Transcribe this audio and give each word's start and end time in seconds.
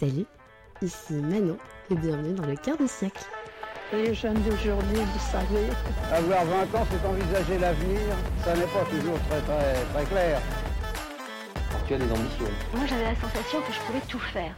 Salut, 0.00 0.26
ici 0.82 1.12
Manon 1.12 1.56
et 1.88 1.94
bienvenue 1.94 2.34
dans 2.34 2.46
le 2.46 2.56
quart 2.56 2.76
de 2.76 2.86
siècle. 2.86 3.24
Les 3.92 4.12
jeunes 4.12 4.42
d'aujourd'hui, 4.42 4.96
vous 4.96 5.30
savez. 5.30 5.70
Avoir 6.12 6.44
20 6.46 6.62
ans, 6.74 6.84
c'est 6.90 7.06
envisager 7.06 7.58
l'avenir. 7.60 8.00
Ça 8.44 8.56
n'est 8.56 8.64
pas 8.64 8.84
toujours 8.90 9.16
très, 9.28 9.40
très, 9.42 9.84
très 9.84 10.04
clair. 10.06 10.42
Alors, 11.70 11.86
tu 11.86 11.94
as 11.94 11.98
des 11.98 12.10
ambitions. 12.10 12.50
Moi, 12.74 12.86
j'avais 12.86 13.04
la 13.04 13.14
sensation 13.14 13.60
que 13.60 13.72
je 13.72 13.80
pouvais 13.82 14.00
tout 14.08 14.18
faire. 14.18 14.56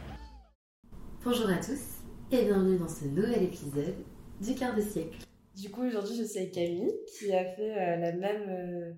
Bonjour 1.23 1.49
à 1.51 1.57
tous 1.57 2.01
et 2.31 2.45
bienvenue 2.45 2.79
dans 2.79 2.89
ce 2.89 3.05
nouvel 3.05 3.43
épisode 3.43 3.95
du 4.41 4.55
quart 4.55 4.75
de 4.75 4.81
siècle. 4.81 5.19
Du 5.55 5.69
coup, 5.69 5.83
aujourd'hui, 5.85 6.17
je 6.17 6.23
suis 6.23 6.39
avec 6.39 6.53
Camille 6.53 6.91
qui 7.15 7.31
a 7.31 7.45
fait 7.45 7.77
euh, 7.77 7.97
la, 7.97 8.11
même, 8.13 8.49
euh, 8.49 8.93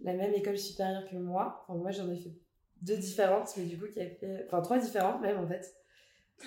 la 0.00 0.14
même 0.14 0.32
école 0.32 0.56
supérieure 0.56 1.04
que 1.10 1.16
moi. 1.16 1.62
Enfin, 1.68 1.78
moi, 1.78 1.90
j'en 1.90 2.10
ai 2.10 2.16
fait 2.16 2.32
deux 2.84 2.96
différentes, 2.96 3.50
mais 3.56 3.64
du 3.64 3.78
coup, 3.78 3.86
qui 3.88 4.00
a 4.00 4.08
fait. 4.10 4.44
Enfin, 4.46 4.60
trois 4.62 4.78
différentes 4.78 5.20
même 5.22 5.38
en 5.38 5.46
fait. 5.48 5.74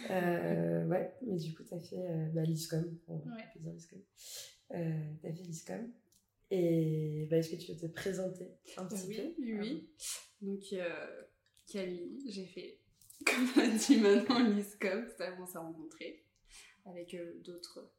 Euh, 0.10 0.86
ouais, 0.88 1.14
mais 1.22 1.38
du 1.38 1.54
coup, 1.56 1.64
tu 1.64 1.74
as 1.74 1.80
fait 1.80 1.98
euh, 2.10 2.28
bah, 2.34 2.44
l'ISCOM. 2.44 3.00
On 3.08 3.16
Ouais. 3.18 3.44
peut 3.54 3.60
dire 3.60 3.72
l'ISCOM. 3.74 4.00
Euh, 4.74 5.14
tu 5.22 5.28
as 5.28 5.34
fait 5.34 5.44
l'ISCOM. 5.44 5.92
Et 6.52 7.28
bah, 7.30 7.38
est-ce 7.38 7.50
que 7.52 7.56
tu 7.56 7.72
veux 7.74 7.78
te 7.78 7.88
présenter 7.88 8.50
un 8.78 8.86
petit 8.86 9.08
Oui, 9.08 9.16
peu? 9.18 9.34
oui, 9.40 9.54
oui. 9.60 9.90
Donc, 10.42 10.64
Camille, 11.72 12.22
j'ai 12.30 12.46
fait, 12.46 12.80
comme 13.26 13.64
a 13.64 13.68
dit 13.68 13.98
maintenant, 13.98 14.40
l'ISCOM, 14.48 15.06
c'est 15.10 15.20
là 15.20 15.36
où 15.38 15.44
on 15.44 15.46
s'est 15.46 15.58
rencontrés, 15.58 16.24
avec 16.86 17.16
d'autres 17.44 17.92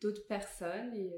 d'autres 0.00 0.26
personnes, 0.26 0.94
et 0.94 1.10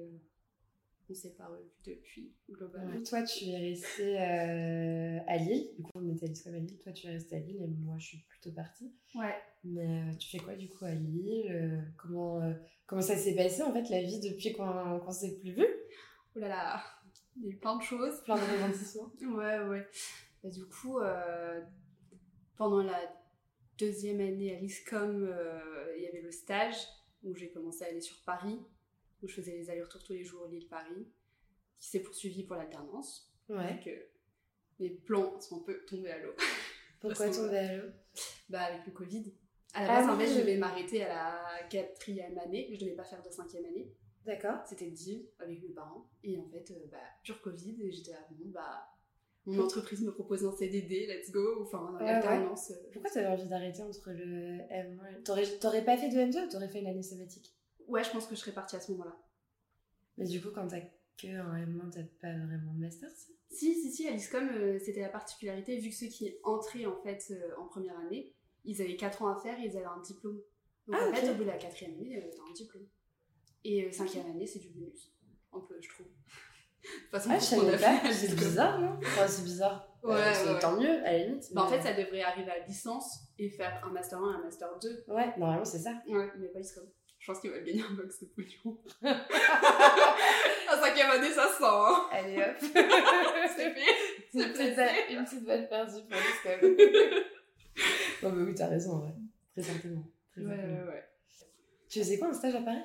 on 1.08 1.14
s'est 1.14 1.34
pas 1.34 1.46
revus 1.46 1.70
depuis, 1.84 2.32
globalement. 2.50 2.96
Ouais. 2.96 3.02
Toi, 3.02 3.22
tu 3.22 3.44
es 3.46 3.58
resté 3.58 4.18
euh, 4.20 5.18
à 5.26 5.36
Lille. 5.36 5.70
Du 5.76 5.82
coup, 5.82 5.90
on 5.94 6.08
était 6.08 6.26
à 6.26 6.50
Lille. 6.50 6.78
Toi, 6.82 6.92
tu 6.92 7.06
es 7.06 7.10
resté 7.10 7.36
à 7.36 7.38
Lille 7.40 7.62
et 7.62 7.66
moi, 7.66 7.96
je 7.98 8.06
suis 8.06 8.18
plutôt 8.28 8.50
partie. 8.50 8.92
Ouais. 9.14 9.34
Mais 9.64 9.86
euh, 9.86 10.14
tu 10.18 10.28
fais 10.30 10.38
quoi 10.38 10.54
du 10.54 10.68
coup 10.68 10.84
à 10.84 10.92
Lille 10.92 11.46
Euh, 11.50 11.80
comment, 11.96 12.42
euh, 12.42 12.52
comment 12.86 13.02
ça 13.02 13.16
s'est 13.16 13.34
passé 13.34 13.62
en 13.62 13.72
fait 13.72 13.88
la 13.88 14.02
vie 14.02 14.20
depuis 14.20 14.52
qu'on 14.52 15.00
qu'on 15.00 15.12
s'est 15.12 15.38
plus 15.38 15.52
vu 15.52 15.66
Oh 16.34 16.38
là 16.38 16.48
là, 16.48 16.82
il 17.36 17.44
y 17.44 17.46
a 17.46 17.50
eu 17.50 17.56
plein 17.56 17.76
de 17.76 17.82
choses. 17.82 18.22
Plein 18.24 18.36
de 18.36 18.40
rebondissements. 18.40 19.12
Ouais, 19.36 19.60
ouais. 19.60 19.86
Bah, 20.42 20.50
du 20.50 20.64
coup, 20.66 20.98
pendant 22.56 22.82
la 22.82 23.00
deuxième 23.78 24.20
année 24.20 24.56
à 24.56 24.60
l'ISCOM, 24.60 25.34
il 25.96 26.02
y 26.02 26.06
avait 26.06 26.20
le 26.20 26.30
stage 26.30 26.76
où 27.22 27.34
j'ai 27.34 27.50
commencé 27.50 27.84
à 27.84 27.88
aller 27.88 28.00
sur 28.00 28.16
Paris, 28.24 28.58
où 29.26 29.28
je 29.28 29.34
faisais 29.34 29.52
les 29.52 29.68
allers-retours 29.70 30.02
tous 30.04 30.12
les 30.12 30.24
jours 30.24 30.46
Lille-Paris, 30.46 31.06
qui 31.78 31.88
s'est 31.88 32.00
poursuivi 32.00 32.44
pour 32.44 32.56
l'alternance. 32.56 33.30
Ouais. 33.48 33.74
Donc, 33.74 33.86
euh, 33.88 34.88
plans 35.04 35.38
sont 35.40 35.60
un 35.60 35.64
peu 35.64 35.84
tombés 35.86 36.10
à 36.10 36.18
l'eau. 36.18 36.32
Pourquoi 37.00 37.28
tomber 37.30 37.58
à 37.58 37.76
l'eau 37.76 37.90
Bah, 38.48 38.62
avec 38.62 38.86
le 38.86 38.92
Covid. 38.92 39.34
À 39.74 39.82
la 39.86 39.92
Ah 39.92 40.00
base, 40.00 40.10
en 40.10 40.18
fait, 40.18 40.26
je 40.34 40.40
devais 40.40 40.56
m'arrêter 40.56 41.02
à 41.04 41.08
la 41.08 41.68
quatrième 41.68 42.38
année, 42.38 42.68
je 42.72 42.80
devais 42.80 42.94
pas 42.96 43.04
faire 43.04 43.22
de 43.22 43.30
cinquième 43.30 43.64
année. 43.66 43.92
D'accord. 44.24 44.58
C'était 44.66 44.90
deal 44.90 45.26
avec 45.38 45.62
mes 45.62 45.68
parents. 45.68 46.08
Et 46.24 46.38
en 46.38 46.48
fait, 46.48 46.70
euh, 46.70 46.86
bah, 46.90 46.98
pure 47.22 47.40
Covid, 47.42 47.76
et 47.82 47.92
j'étais 47.92 48.12
là, 48.12 48.26
bon, 48.30 48.48
bah, 48.50 48.88
mon 49.44 49.62
entreprise 49.62 50.00
me 50.02 50.10
propose 50.12 50.44
un 50.44 50.50
CDD, 50.56 51.06
let's 51.06 51.30
go, 51.30 51.62
enfin, 51.62 51.96
Ouais, 52.00 52.08
alternance. 52.10 52.70
euh, 52.72 52.90
Pourquoi 52.92 53.10
t'avais 53.10 53.28
envie 53.28 53.46
d'arrêter 53.48 53.82
entre 53.82 54.10
le 54.10 54.58
M1 54.72 55.20
et... 55.20 55.22
T'aurais 55.22 55.46
t'aurais 55.60 55.84
pas 55.84 55.96
fait 55.96 56.08
de 56.08 56.16
M2 56.16 56.46
ou 56.46 56.50
t'aurais 56.50 56.68
fait 56.68 56.80
une 56.80 56.88
année 56.88 57.02
sabbatique? 57.04 57.55
Ouais, 57.88 58.02
je 58.04 58.10
pense 58.10 58.26
que 58.26 58.34
je 58.34 58.40
serais 58.40 58.52
partie 58.52 58.76
à 58.76 58.80
ce 58.80 58.90
moment-là. 58.92 59.16
Mais 60.18 60.26
du 60.26 60.40
coup, 60.42 60.48
quand 60.54 60.66
t'as 60.68 60.80
que 61.18 61.28
un 61.28 61.56
M1, 61.64 61.90
t'as 61.90 62.02
pas 62.20 62.32
vraiment 62.46 62.72
de 62.74 62.78
master, 62.80 63.08
si 63.10 63.34
Si, 63.50 63.74
si, 63.74 63.90
si, 63.92 64.08
à 64.08 64.10
l'ISCOM, 64.10 64.48
euh, 64.48 64.78
c'était 64.78 65.00
la 65.00 65.08
particularité, 65.08 65.78
vu 65.78 65.88
que 65.90 65.94
ceux 65.94 66.06
qui 66.08 66.34
entraient 66.44 66.84
en 66.86 66.96
fait 67.02 67.24
euh, 67.30 67.54
en 67.58 67.66
première 67.66 67.98
année, 67.98 68.34
ils 68.64 68.82
avaient 68.82 68.96
4 68.96 69.22
ans 69.22 69.28
à 69.28 69.40
faire 69.40 69.58
et 69.58 69.64
ils 69.66 69.76
avaient 69.76 69.86
un 69.86 70.00
diplôme. 70.00 70.40
Donc 70.86 70.96
Ah, 70.98 71.08
en 71.10 71.14
fait, 71.14 71.30
au 71.30 71.34
bout 71.34 71.42
de 71.44 71.48
la 71.48 71.56
quatrième 71.56 71.94
année, 71.94 72.16
euh, 72.18 72.30
t'as 72.34 72.50
un 72.50 72.52
diplôme. 72.52 72.86
Et 73.64 73.84
euh, 73.86 73.92
cinquième 73.92 74.26
année, 74.26 74.46
c'est 74.46 74.58
du 74.58 74.68
bonus. 74.70 75.12
Un 75.52 75.60
peu, 75.60 75.76
je 75.80 75.88
trouve. 75.88 76.06
De 76.86 77.00
toute 77.02 77.10
façon, 77.10 77.30
Ah, 77.32 77.38
je 77.38 78.12
c'est 78.12 78.34
bizarre, 78.36 78.80
non? 78.80 78.96
Enfin, 79.02 79.26
c'est 79.26 79.42
bizarre. 79.42 79.88
Ouais, 80.04 80.14
Euh, 80.14 80.32
c'est 80.34 80.52
ouais. 80.52 80.58
Tant 80.60 80.76
mieux, 80.78 80.98
à 81.04 81.12
la 81.12 81.18
limite. 81.24 81.52
Bah, 81.52 81.64
en 81.64 81.68
fait, 81.68 81.80
ça 81.82 81.92
devrait 81.94 82.22
arriver 82.22 82.50
à 82.50 82.64
licence 82.64 83.22
et 83.38 83.48
faire 83.50 83.82
un 83.84 83.90
master 83.90 84.20
1 84.22 84.32
et 84.32 84.36
un 84.36 84.42
master 84.44 84.78
2. 84.78 85.04
Ouais, 85.08 85.36
normalement, 85.38 85.64
c'est 85.64 85.80
ça. 85.80 86.00
Ouais, 86.06 86.30
mais 86.38 86.46
pas 86.48 86.58
l'ISCOM. 86.60 86.84
Je 87.26 87.32
pense 87.32 87.40
qu'il 87.40 87.50
va 87.50 87.58
gagner 87.58 87.82
un 87.82 87.92
box 87.94 88.20
de 88.22 88.26
pognon. 88.26 88.78
à 89.02 90.78
cinquième 90.80 91.10
année, 91.10 91.30
ça 91.32 91.48
sent, 91.48 91.64
hein. 91.64 92.06
Allez 92.12 92.36
hop 92.38 92.56
C'est 92.60 93.74
fait. 93.74 93.80
une, 94.32 94.40
C'est 94.42 94.52
petite, 94.52 94.74
placé. 94.74 94.92
une 95.12 95.24
petite 95.24 95.44
balle 95.44 95.68
perdue 95.68 96.02
pour 96.08 96.18
l'ISCOM. 96.20 96.76
non, 98.22 98.32
mais 98.32 98.42
oui, 98.44 98.54
t'as 98.54 98.68
raison, 98.68 98.92
en 98.92 98.98
vrai. 99.00 99.12
Très 99.54 99.62
certainement. 99.62 100.06
Très 100.30 100.42
Ouais, 100.42 100.54
certainement. 100.54 100.82
ouais, 100.84 100.88
ouais. 100.92 101.04
Tu 101.88 101.98
faisais 101.98 102.18
quoi 102.18 102.28
un 102.28 102.32
stage 102.32 102.54
à 102.54 102.60
Paris? 102.60 102.78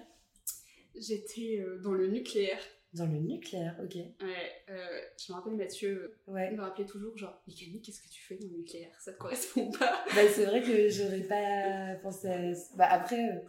J'étais 0.96 1.60
euh, 1.60 1.78
dans 1.78 1.92
le 1.94 2.08
nucléaire. 2.08 2.60
Dans 2.94 3.06
le 3.06 3.20
nucléaire, 3.20 3.76
ok. 3.84 3.94
Ouais, 3.96 4.52
euh, 4.70 5.02
je 5.24 5.32
me 5.32 5.38
rappelle 5.38 5.54
Mathieu, 5.54 6.18
Ouais. 6.28 6.50
il 6.52 6.58
me 6.58 6.64
rappelait 6.64 6.86
toujours 6.86 7.16
genre, 7.18 7.42
Camille, 7.48 7.80
qu'est-ce 7.82 8.02
que 8.02 8.10
tu 8.10 8.22
fais 8.24 8.36
dans 8.38 8.48
le 8.48 8.58
nucléaire? 8.58 8.92
Ça 9.00 9.14
te 9.14 9.18
correspond 9.20 9.72
pas 9.72 10.04
Bah, 10.16 10.22
c'est 10.34 10.46
vrai 10.46 10.62
que 10.62 10.90
j'aurais 10.90 11.22
pas 11.22 11.96
pensé 12.02 12.28
à... 12.28 12.52
Bah, 12.76 12.88
après, 12.90 13.20
euh, 13.20 13.40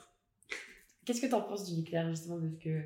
qu'est-ce 1.05 1.21
que 1.21 1.27
t'en 1.27 1.43
penses 1.43 1.65
du 1.71 1.77
nucléaire, 1.79 2.09
justement 2.11 2.39
Parce 2.41 2.57
que 2.63 2.81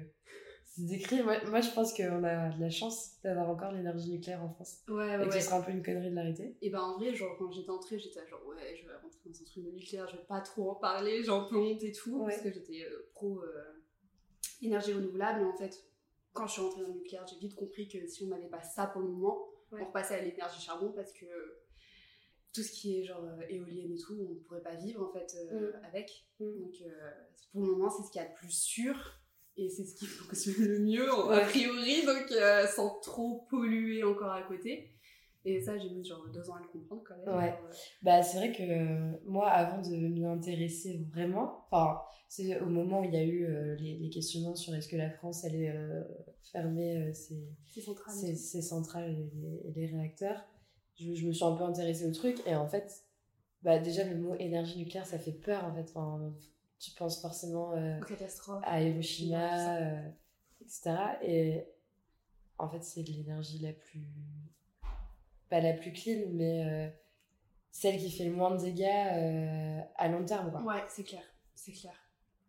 c'est 0.65 0.85
décrit... 0.87 1.23
Moi, 1.23 1.37
moi, 1.47 1.61
je 1.61 1.71
pense 1.71 1.95
qu'on 1.95 2.23
a 2.25 2.51
de 2.51 2.61
la 2.61 2.71
chance 2.71 3.21
d'avoir 3.23 3.49
encore 3.49 3.73
l'énergie 3.73 4.11
nucléaire 4.11 4.43
en 4.43 4.49
France. 4.51 4.79
Ouais, 4.89 5.25
et 5.25 5.29
que 5.29 5.35
ce 5.35 5.41
serait 5.41 5.57
un 5.57 5.63
peu 5.63 5.71
une 5.73 5.83
connerie 5.83 6.11
de 6.11 6.15
l'arrêter. 6.15 6.57
Et 6.61 6.71
ben 6.71 6.81
en 6.81 6.99
vrai, 6.99 7.15
genre 7.15 7.37
quand 7.39 7.51
j'étais 7.51 7.71
entrée, 7.71 7.99
j'étais 7.99 8.27
genre 8.29 8.45
ouais, 8.47 8.77
je 8.77 8.87
vais 8.87 8.95
rentrer 8.95 9.19
dans 9.25 9.41
un 9.41 9.45
truc 9.45 9.65
de 9.65 9.71
nucléaire, 9.71 10.09
je 10.09 10.17
vais 10.17 10.25
pas 10.25 10.41
trop 10.41 10.71
en 10.71 10.75
parler, 10.75 11.23
j'ai 11.23 11.31
un 11.31 11.45
peu 11.45 11.57
honte 11.57 11.83
et 11.83 11.93
tout, 11.93 12.19
Ouais. 12.21 12.27
parce 12.33 12.43
que 12.43 12.53
j'étais 12.53 12.85
euh, 12.85 13.09
pro 13.15 13.41
euh, 13.43 13.83
énergie 14.63 14.93
renouvelable, 14.93 15.41
mais 15.41 15.47
en 15.47 15.57
fait, 15.57 15.83
quand 16.33 16.47
je 16.47 16.53
suis 16.53 16.63
rentrée 16.63 16.83
dans 16.83 16.89
le 16.89 16.95
nucléaire, 16.95 17.25
j'ai 17.27 17.39
vite 17.39 17.55
compris 17.55 17.89
que 17.89 18.07
si 18.07 18.25
on 18.25 18.27
n'avait 18.29 18.49
pas 18.49 18.63
ça 18.63 18.87
pour 18.87 19.01
le 19.03 19.09
moment, 19.09 19.47
Ouais. 19.73 19.81
on 19.83 19.87
repassait 19.87 20.15
à 20.15 20.23
l'énergie 20.23 20.61
charbon 20.63 20.93
parce 20.95 21.13
que 21.13 21.27
tout 22.57 22.63
ce 22.63 22.73
qui 22.73 22.99
est 22.99 23.05
genre 23.05 23.23
euh, 23.23 23.43
éolienne 23.51 23.93
et 23.93 23.99
tout, 23.99 24.17
on 24.19 24.33
ne 24.33 24.39
pourrait 24.41 24.63
pas 24.63 24.75
vivre 24.75 25.05
en 25.07 25.13
fait 25.13 25.37
euh, 25.53 25.73
Mm. 25.73 25.85
avec. 25.85 26.27
Mm. 26.41 26.45
Donc 26.63 26.75
euh, 26.81 27.11
pour 27.53 27.61
le 27.61 27.73
moment, 27.73 27.91
c'est 27.91 28.03
ce 28.03 28.11
qu'il 28.11 28.23
y 28.23 28.25
a 28.25 28.29
de 28.29 28.35
plus 28.35 28.51
sûr 28.51 28.97
et 29.59 29.69
c'est 29.69 29.85
ce 29.85 29.95
qui 29.95 30.07
fonctionne 30.07 30.67
le 30.67 30.79
mieux 30.79 31.11
a 31.11 31.41
priori, 31.41 32.07
donc 32.07 32.33
euh, 32.33 32.67
sans 32.67 32.99
trop 33.01 33.47
polluer 33.51 34.03
encore 34.05 34.33
à 34.33 34.43
côté. 34.43 34.91
Et 35.45 35.61
ça, 35.61 35.79
j'ai 35.79 35.91
mis 35.91 36.05
genre 36.05 36.27
deux 36.33 36.51
ans 36.51 36.55
à 36.55 36.61
le 36.61 36.67
comprendre 36.67 37.05
quand 37.07 37.17
même. 37.19 37.37
Ouais. 37.37 37.55
Bah, 38.03 38.21
c'est 38.23 38.39
vrai 38.39 38.53
que 38.53 39.29
moi, 39.29 39.49
avant 39.49 39.81
de 39.81 39.95
m'y 39.95 40.27
intéresser 40.27 41.07
vraiment, 41.13 41.67
enfin, 41.71 42.01
c'est 42.29 42.59
au 42.61 42.67
moment 42.67 43.03
où 43.03 43.05
il 43.05 43.15
y 43.15 43.17
a 43.17 43.23
eu 43.23 43.47
les, 43.77 43.97
les 43.97 44.11
questionnements 44.11 44.57
sur 44.57 44.75
est-ce 44.75 44.89
que 44.89 44.97
la 44.97 45.09
France 45.09 45.45
allait 45.45 45.73
fermer 46.51 47.15
ses, 47.15 47.47
centrales 48.61 49.09
et 49.09 49.15
les, 49.15 49.69
et 49.69 49.73
les 49.73 49.87
réacteurs, 49.87 50.45
je, 50.97 51.15
je 51.15 51.27
me 51.27 51.33
suis 51.33 51.45
un 51.45 51.55
peu 51.55 51.65
intéressée 51.65 52.07
au 52.07 52.13
truc 52.13 52.41
et 52.47 52.55
en 52.55 52.67
fait, 52.67 53.05
bah, 53.63 53.79
déjà 53.79 54.05
le 54.05 54.17
mot 54.17 54.35
énergie 54.39 54.79
nucléaire, 54.79 55.07
ça 55.07 55.19
fait 55.19 55.33
peur 55.33 55.65
en 55.65 55.75
fait. 55.75 55.91
Enfin, 55.95 56.33
tu 56.79 56.91
penses 56.93 57.21
forcément 57.21 57.73
euh, 57.75 58.01
Catastrophe. 58.01 58.63
à 58.67 58.83
Hiroshima, 58.83 59.77
euh, 59.81 60.09
etc. 60.61 60.95
Et 61.23 61.65
en 62.59 62.69
fait, 62.69 62.83
c'est 62.83 63.03
l'énergie 63.03 63.59
la 63.59 63.73
plus. 63.73 64.07
pas 65.49 65.61
la 65.61 65.73
plus 65.73 65.93
clean, 65.93 66.29
mais 66.33 66.65
euh, 66.67 66.89
celle 67.71 67.99
qui 67.99 68.11
fait 68.11 68.25
le 68.25 68.33
moins 68.33 68.55
de 68.55 68.61
dégâts 68.61 68.85
euh, 68.85 69.81
à 69.97 70.09
long 70.09 70.25
terme. 70.25 70.51
Quoi. 70.51 70.63
Ouais, 70.63 70.85
c'est 70.89 71.05
clair, 71.05 71.23
c'est 71.55 71.73
clair. 71.73 71.95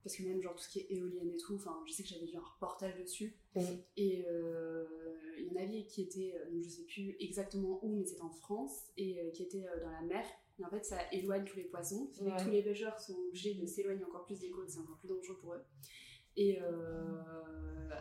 Parce 0.04 0.16
que 0.16 0.24
même 0.24 0.42
genre 0.42 0.56
tout 0.56 0.64
ce 0.64 0.70
qui 0.70 0.80
est 0.80 0.88
éolienne 0.92 1.30
et 1.30 1.38
tout, 1.38 1.56
enfin, 1.56 1.82
je 1.86 1.92
sais 1.92 2.04
que 2.04 2.10
j'avais 2.10 2.26
vu 2.26 2.38
un 2.38 2.42
reportage 2.42 2.96
dessus. 2.98 3.36
Mhm. 3.56 3.64
Et 3.98 4.26
euh, 4.30 4.86
il 5.38 5.46
y 5.46 5.50
en 5.52 5.62
avait 5.62 5.84
qui 5.86 6.04
étaient, 6.04 6.34
euh, 6.36 6.50
donc 6.52 6.64
je 6.64 6.70
sais 6.70 6.84
plus 6.84 7.16
exactement 7.20 7.80
où, 7.84 7.98
mais 7.98 8.06
c'était 8.06 8.22
en 8.22 8.30
France, 8.30 8.88
et 8.98 9.20
euh, 9.20 9.32
qui 9.32 9.44
étaient 9.44 9.66
euh, 9.68 9.84
dans 9.84 9.92
la 9.92 10.02
mer. 10.02 10.26
Et 10.60 10.66
en 10.66 10.70
fait, 10.70 10.86
ça 10.86 10.98
éloigne 11.12 11.44
tous 11.46 11.58
les 11.58 11.66
poissons. 11.66 12.10
Ouais. 12.22 12.32
Tous 12.42 12.50
les 12.50 12.64
pêcheurs 12.64 13.00
sont 13.00 13.16
obligés 13.28 13.54
de 13.56 13.66
s'éloigner 13.66 14.04
encore 14.06 14.26
plus 14.26 14.40
des 14.40 14.50
côtes, 14.50 14.70
c'est 14.70 14.80
encore 14.80 14.98
plus 14.98 15.08
dangereux 15.10 15.38
pour 15.40 15.54
eux. 15.54 15.64
Et 16.36 16.60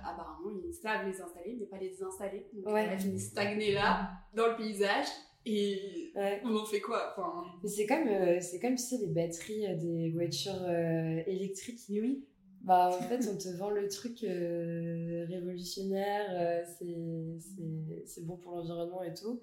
apparemment, 0.05 0.51
ils 0.51 0.73
savent 0.75 1.07
les 1.07 1.21
installer, 1.21 1.57
mais 1.59 1.67
pas 1.67 1.79
les 1.79 2.03
installer. 2.03 2.47
Donc, 2.53 2.67
Ouais. 2.67 2.99
finissent 2.99 3.31
stagnées 3.31 3.73
là, 3.73 4.11
dans 4.35 4.49
le 4.49 4.57
paysage. 4.57 5.07
Et 5.49 6.13
Ouais. 6.17 6.41
on 6.45 6.57
en 6.57 6.65
fait 6.65 6.81
quoi 6.81 7.13
enfin, 7.17 7.45
Mais 7.63 7.69
c'est 7.69 7.87
comme, 7.87 8.09
euh, 8.09 8.41
c'est 8.41 8.59
comme 8.59 8.75
tu 8.75 8.83
sais, 8.83 8.97
les 8.99 9.07
batteries 9.07 9.67
euh, 9.67 9.77
des 9.77 10.11
voitures 10.11 10.63
euh, 10.63 11.23
électriques. 11.27 11.81
Oui. 11.89 12.25
Bah, 12.63 12.89
en 12.89 13.03
fait, 13.03 13.29
on 13.33 13.37
te 13.39 13.49
vend 13.57 13.71
le 13.71 13.87
truc 13.89 14.25
euh, 14.25 15.25
révolutionnaire, 15.29 16.27
euh, 16.31 16.65
c'est- 16.79 17.39
c'est 17.39 18.07
c'est 18.07 18.25
bon 18.27 18.37
pour 18.39 18.57
l'environnement 18.57 19.03
et 19.05 19.15
tout. 19.15 19.41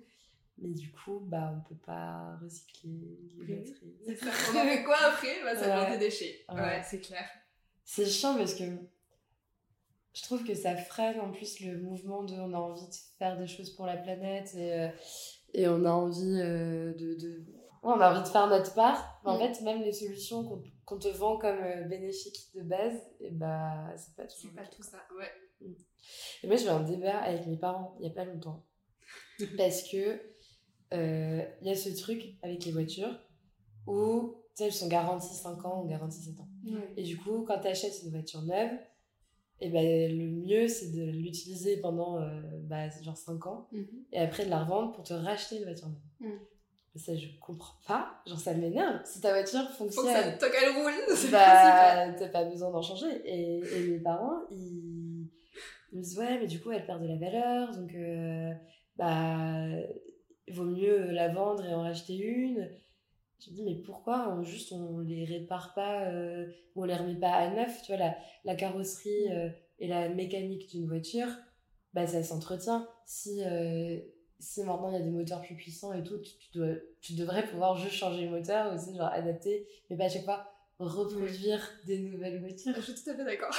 Mais 0.57 0.69
du 0.71 0.91
coup, 0.91 1.19
bah, 1.25 1.53
on 1.57 1.67
peut 1.69 1.79
pas 1.85 2.37
recycler 2.43 2.89
les 2.91 3.35
Oui. 3.39 3.45
batteries. 3.55 3.95
C'est 4.05 4.15
ça. 4.17 4.25
On 4.53 4.57
en 4.59 4.63
fait 4.63 4.83
quoi 4.83 4.97
après? 5.07 5.41
Bah, 5.43 5.55
Ça 5.55 5.67
Ouais. 5.69 5.85
devient 5.85 5.99
des 5.99 6.05
déchets. 6.05 6.45
Ouais. 6.49 6.59
Ouais, 6.59 6.81
c'est 6.83 6.99
clair. 6.99 7.23
C'est 7.85 8.05
chiant 8.05 8.35
parce 8.35 8.55
que 8.55 8.63
je 10.13 10.21
trouve 10.23 10.43
que 10.43 10.53
ça 10.53 10.75
freine 10.75 11.19
en 11.19 11.31
plus 11.31 11.59
le 11.61 11.77
mouvement 11.79 12.23
de 12.23 12.33
on 12.35 12.53
a 12.53 12.57
envie 12.57 12.87
de 12.87 12.93
faire 13.17 13.37
des 13.37 13.47
choses 13.47 13.69
pour 13.71 13.85
la 13.85 13.97
planète 13.97 14.53
et, 14.55 14.73
euh, 14.73 14.87
et 15.53 15.67
on 15.67 15.83
a 15.85 15.91
envie 15.91 16.39
euh, 16.41 16.93
de, 16.93 17.13
de, 17.15 17.43
on 17.83 17.91
a 17.91 18.11
envie 18.11 18.23
de 18.23 18.27
faire 18.27 18.47
notre 18.47 18.73
part. 18.73 19.21
Mais 19.23 19.31
en 19.31 19.35
Mm. 19.37 19.39
fait, 19.39 19.61
même 19.63 19.81
les 19.81 19.93
solutions 19.93 20.43
qu'on 20.43 20.61
qu'on 20.85 20.99
te 20.99 21.07
vend 21.07 21.37
comme 21.37 21.59
euh, 21.61 21.83
bénéfiques 21.87 22.49
de 22.55 22.61
base, 22.61 22.99
et 23.21 23.31
bah, 23.31 23.87
c'est 23.95 24.15
pas 24.15 24.25
toujours 24.27 24.51
C'est 24.53 24.61
pas 24.61 24.67
tout 24.67 24.83
ça, 24.83 24.97
ouais. 25.17 25.31
Et 26.43 26.47
moi, 26.47 26.57
j'ai 26.57 26.65
eu 26.65 26.69
un 26.69 26.81
débat 26.81 27.17
avec 27.19 27.47
mes 27.47 27.55
parents 27.57 27.95
il 27.99 28.05
y 28.05 28.09
a 28.09 28.13
pas 28.13 28.25
longtemps. 28.25 28.65
Parce 29.57 29.83
que 29.89 30.19
euh, 30.93 31.43
il 31.61 31.67
y 31.67 31.71
a 31.71 31.75
ce 31.75 31.89
truc 31.97 32.35
avec 32.43 32.65
les 32.65 32.71
voitures 32.73 33.17
où 33.87 34.35
tu 34.55 34.57
sais, 34.57 34.65
elles 34.65 34.73
sont 34.73 34.87
garanties 34.89 35.33
5 35.33 35.63
ans 35.65 35.81
ou 35.83 35.87
garanties 35.87 36.21
7 36.21 36.39
ans. 36.41 36.49
Ouais. 36.65 36.93
Et 36.97 37.03
du 37.03 37.17
coup, 37.17 37.43
quand 37.47 37.59
tu 37.59 37.67
achètes 37.67 38.03
une 38.03 38.11
voiture 38.11 38.41
neuve, 38.43 38.71
et 39.59 39.69
ben, 39.69 40.17
le 40.17 40.25
mieux, 40.29 40.67
c'est 40.67 40.91
de 40.91 41.03
l'utiliser 41.11 41.77
pendant 41.77 42.19
euh, 42.21 42.41
bah, 42.63 42.89
genre 43.01 43.17
5 43.17 43.45
ans 43.47 43.67
Mhm. 43.71 43.87
et 44.11 44.19
après 44.19 44.45
de 44.45 44.49
la 44.49 44.63
revendre 44.63 44.91
pour 44.93 45.03
te 45.03 45.13
racheter 45.13 45.57
une 45.57 45.63
voiture 45.63 45.87
neuve. 45.87 46.31
Mm. 46.31 46.39
Mais 46.95 47.01
Ça, 47.01 47.15
je 47.15 47.27
comprends 47.41 47.75
pas. 47.87 48.21
Genre, 48.27 48.39
ça 48.39 48.53
m'énerve. 48.53 49.01
Si 49.05 49.19
ta 49.21 49.31
voiture 49.31 49.61
Faut 49.71 49.85
que 49.85 49.91
fonctionne, 49.93 50.13
ça 50.13 50.31
tant 50.33 50.45
qu'elle 50.51 50.69
roule, 50.75 50.93
bah, 51.31 52.11
t'as 52.13 52.29
pas 52.29 52.43
besoin 52.45 52.69
d'en 52.71 52.81
changer. 52.83 53.07
Et, 53.25 53.57
et 53.59 53.87
mes 53.87 53.99
parents, 53.99 54.41
ils, 54.51 55.27
ils 55.91 55.97
me 55.97 56.03
disent, 56.03 56.19
ouais, 56.19 56.37
mais 56.39 56.45
du 56.47 56.59
coup, 56.59 56.71
elle 56.71 56.85
perd 56.85 57.01
de 57.01 57.07
la 57.07 57.15
valeur, 57.17 57.71
donc, 57.75 57.93
euh, 57.95 58.51
bah, 58.95 59.65
il 60.47 60.53
vaut 60.53 60.65
mieux 60.65 61.09
la 61.11 61.29
vendre 61.29 61.65
et 61.65 61.73
en 61.73 61.81
racheter 61.81 62.15
une. 62.17 62.69
Je 63.39 63.49
me 63.51 63.55
dis, 63.55 63.63
mais 63.63 63.75
pourquoi 63.75 64.29
on, 64.29 64.43
juste 64.43 64.71
on 64.71 64.99
les 64.99 65.25
répare 65.25 65.73
pas, 65.73 66.05
euh, 66.05 66.47
ou 66.75 66.83
on 66.83 66.85
les 66.85 66.95
remet 66.95 67.19
pas 67.19 67.33
à 67.33 67.49
neuf, 67.49 67.81
tu 67.81 67.87
vois, 67.91 67.97
la, 67.97 68.15
la 68.45 68.55
carrosserie 68.55 69.31
euh, 69.31 69.49
et 69.79 69.87
la 69.87 70.07
mécanique 70.09 70.69
d'une 70.69 70.87
voiture, 70.87 71.27
bah, 71.93 72.07
ça 72.07 72.23
s'entretient. 72.23 72.87
Si, 73.05 73.43
euh, 73.43 73.99
si 74.39 74.63
maintenant 74.63 74.89
il 74.89 74.93
y 74.93 74.97
a 74.97 75.01
des 75.01 75.09
moteurs 75.09 75.41
plus 75.41 75.55
puissants 75.55 75.91
et 75.93 76.03
tout, 76.03 76.17
tu, 76.19 76.31
tu 76.37 76.57
dois, 76.57 76.75
tu 77.01 77.13
devrais 77.15 77.45
pouvoir 77.45 77.75
juste 77.77 77.95
changer 77.95 78.25
le 78.25 78.31
moteur 78.31 78.73
aussi, 78.73 78.95
genre 78.95 79.07
adapter, 79.11 79.67
mais 79.89 79.97
pas 79.97 80.05
à 80.05 80.09
chaque 80.09 80.23
fois 80.25 80.49
reproduire 80.79 81.61
des 81.85 81.99
nouvelles 81.99 82.39
voitures. 82.39 82.73
Je 82.75 82.81
suis 82.81 82.93
tout 83.03 83.09
à 83.09 83.15
fait 83.15 83.25
d'accord. 83.25 83.51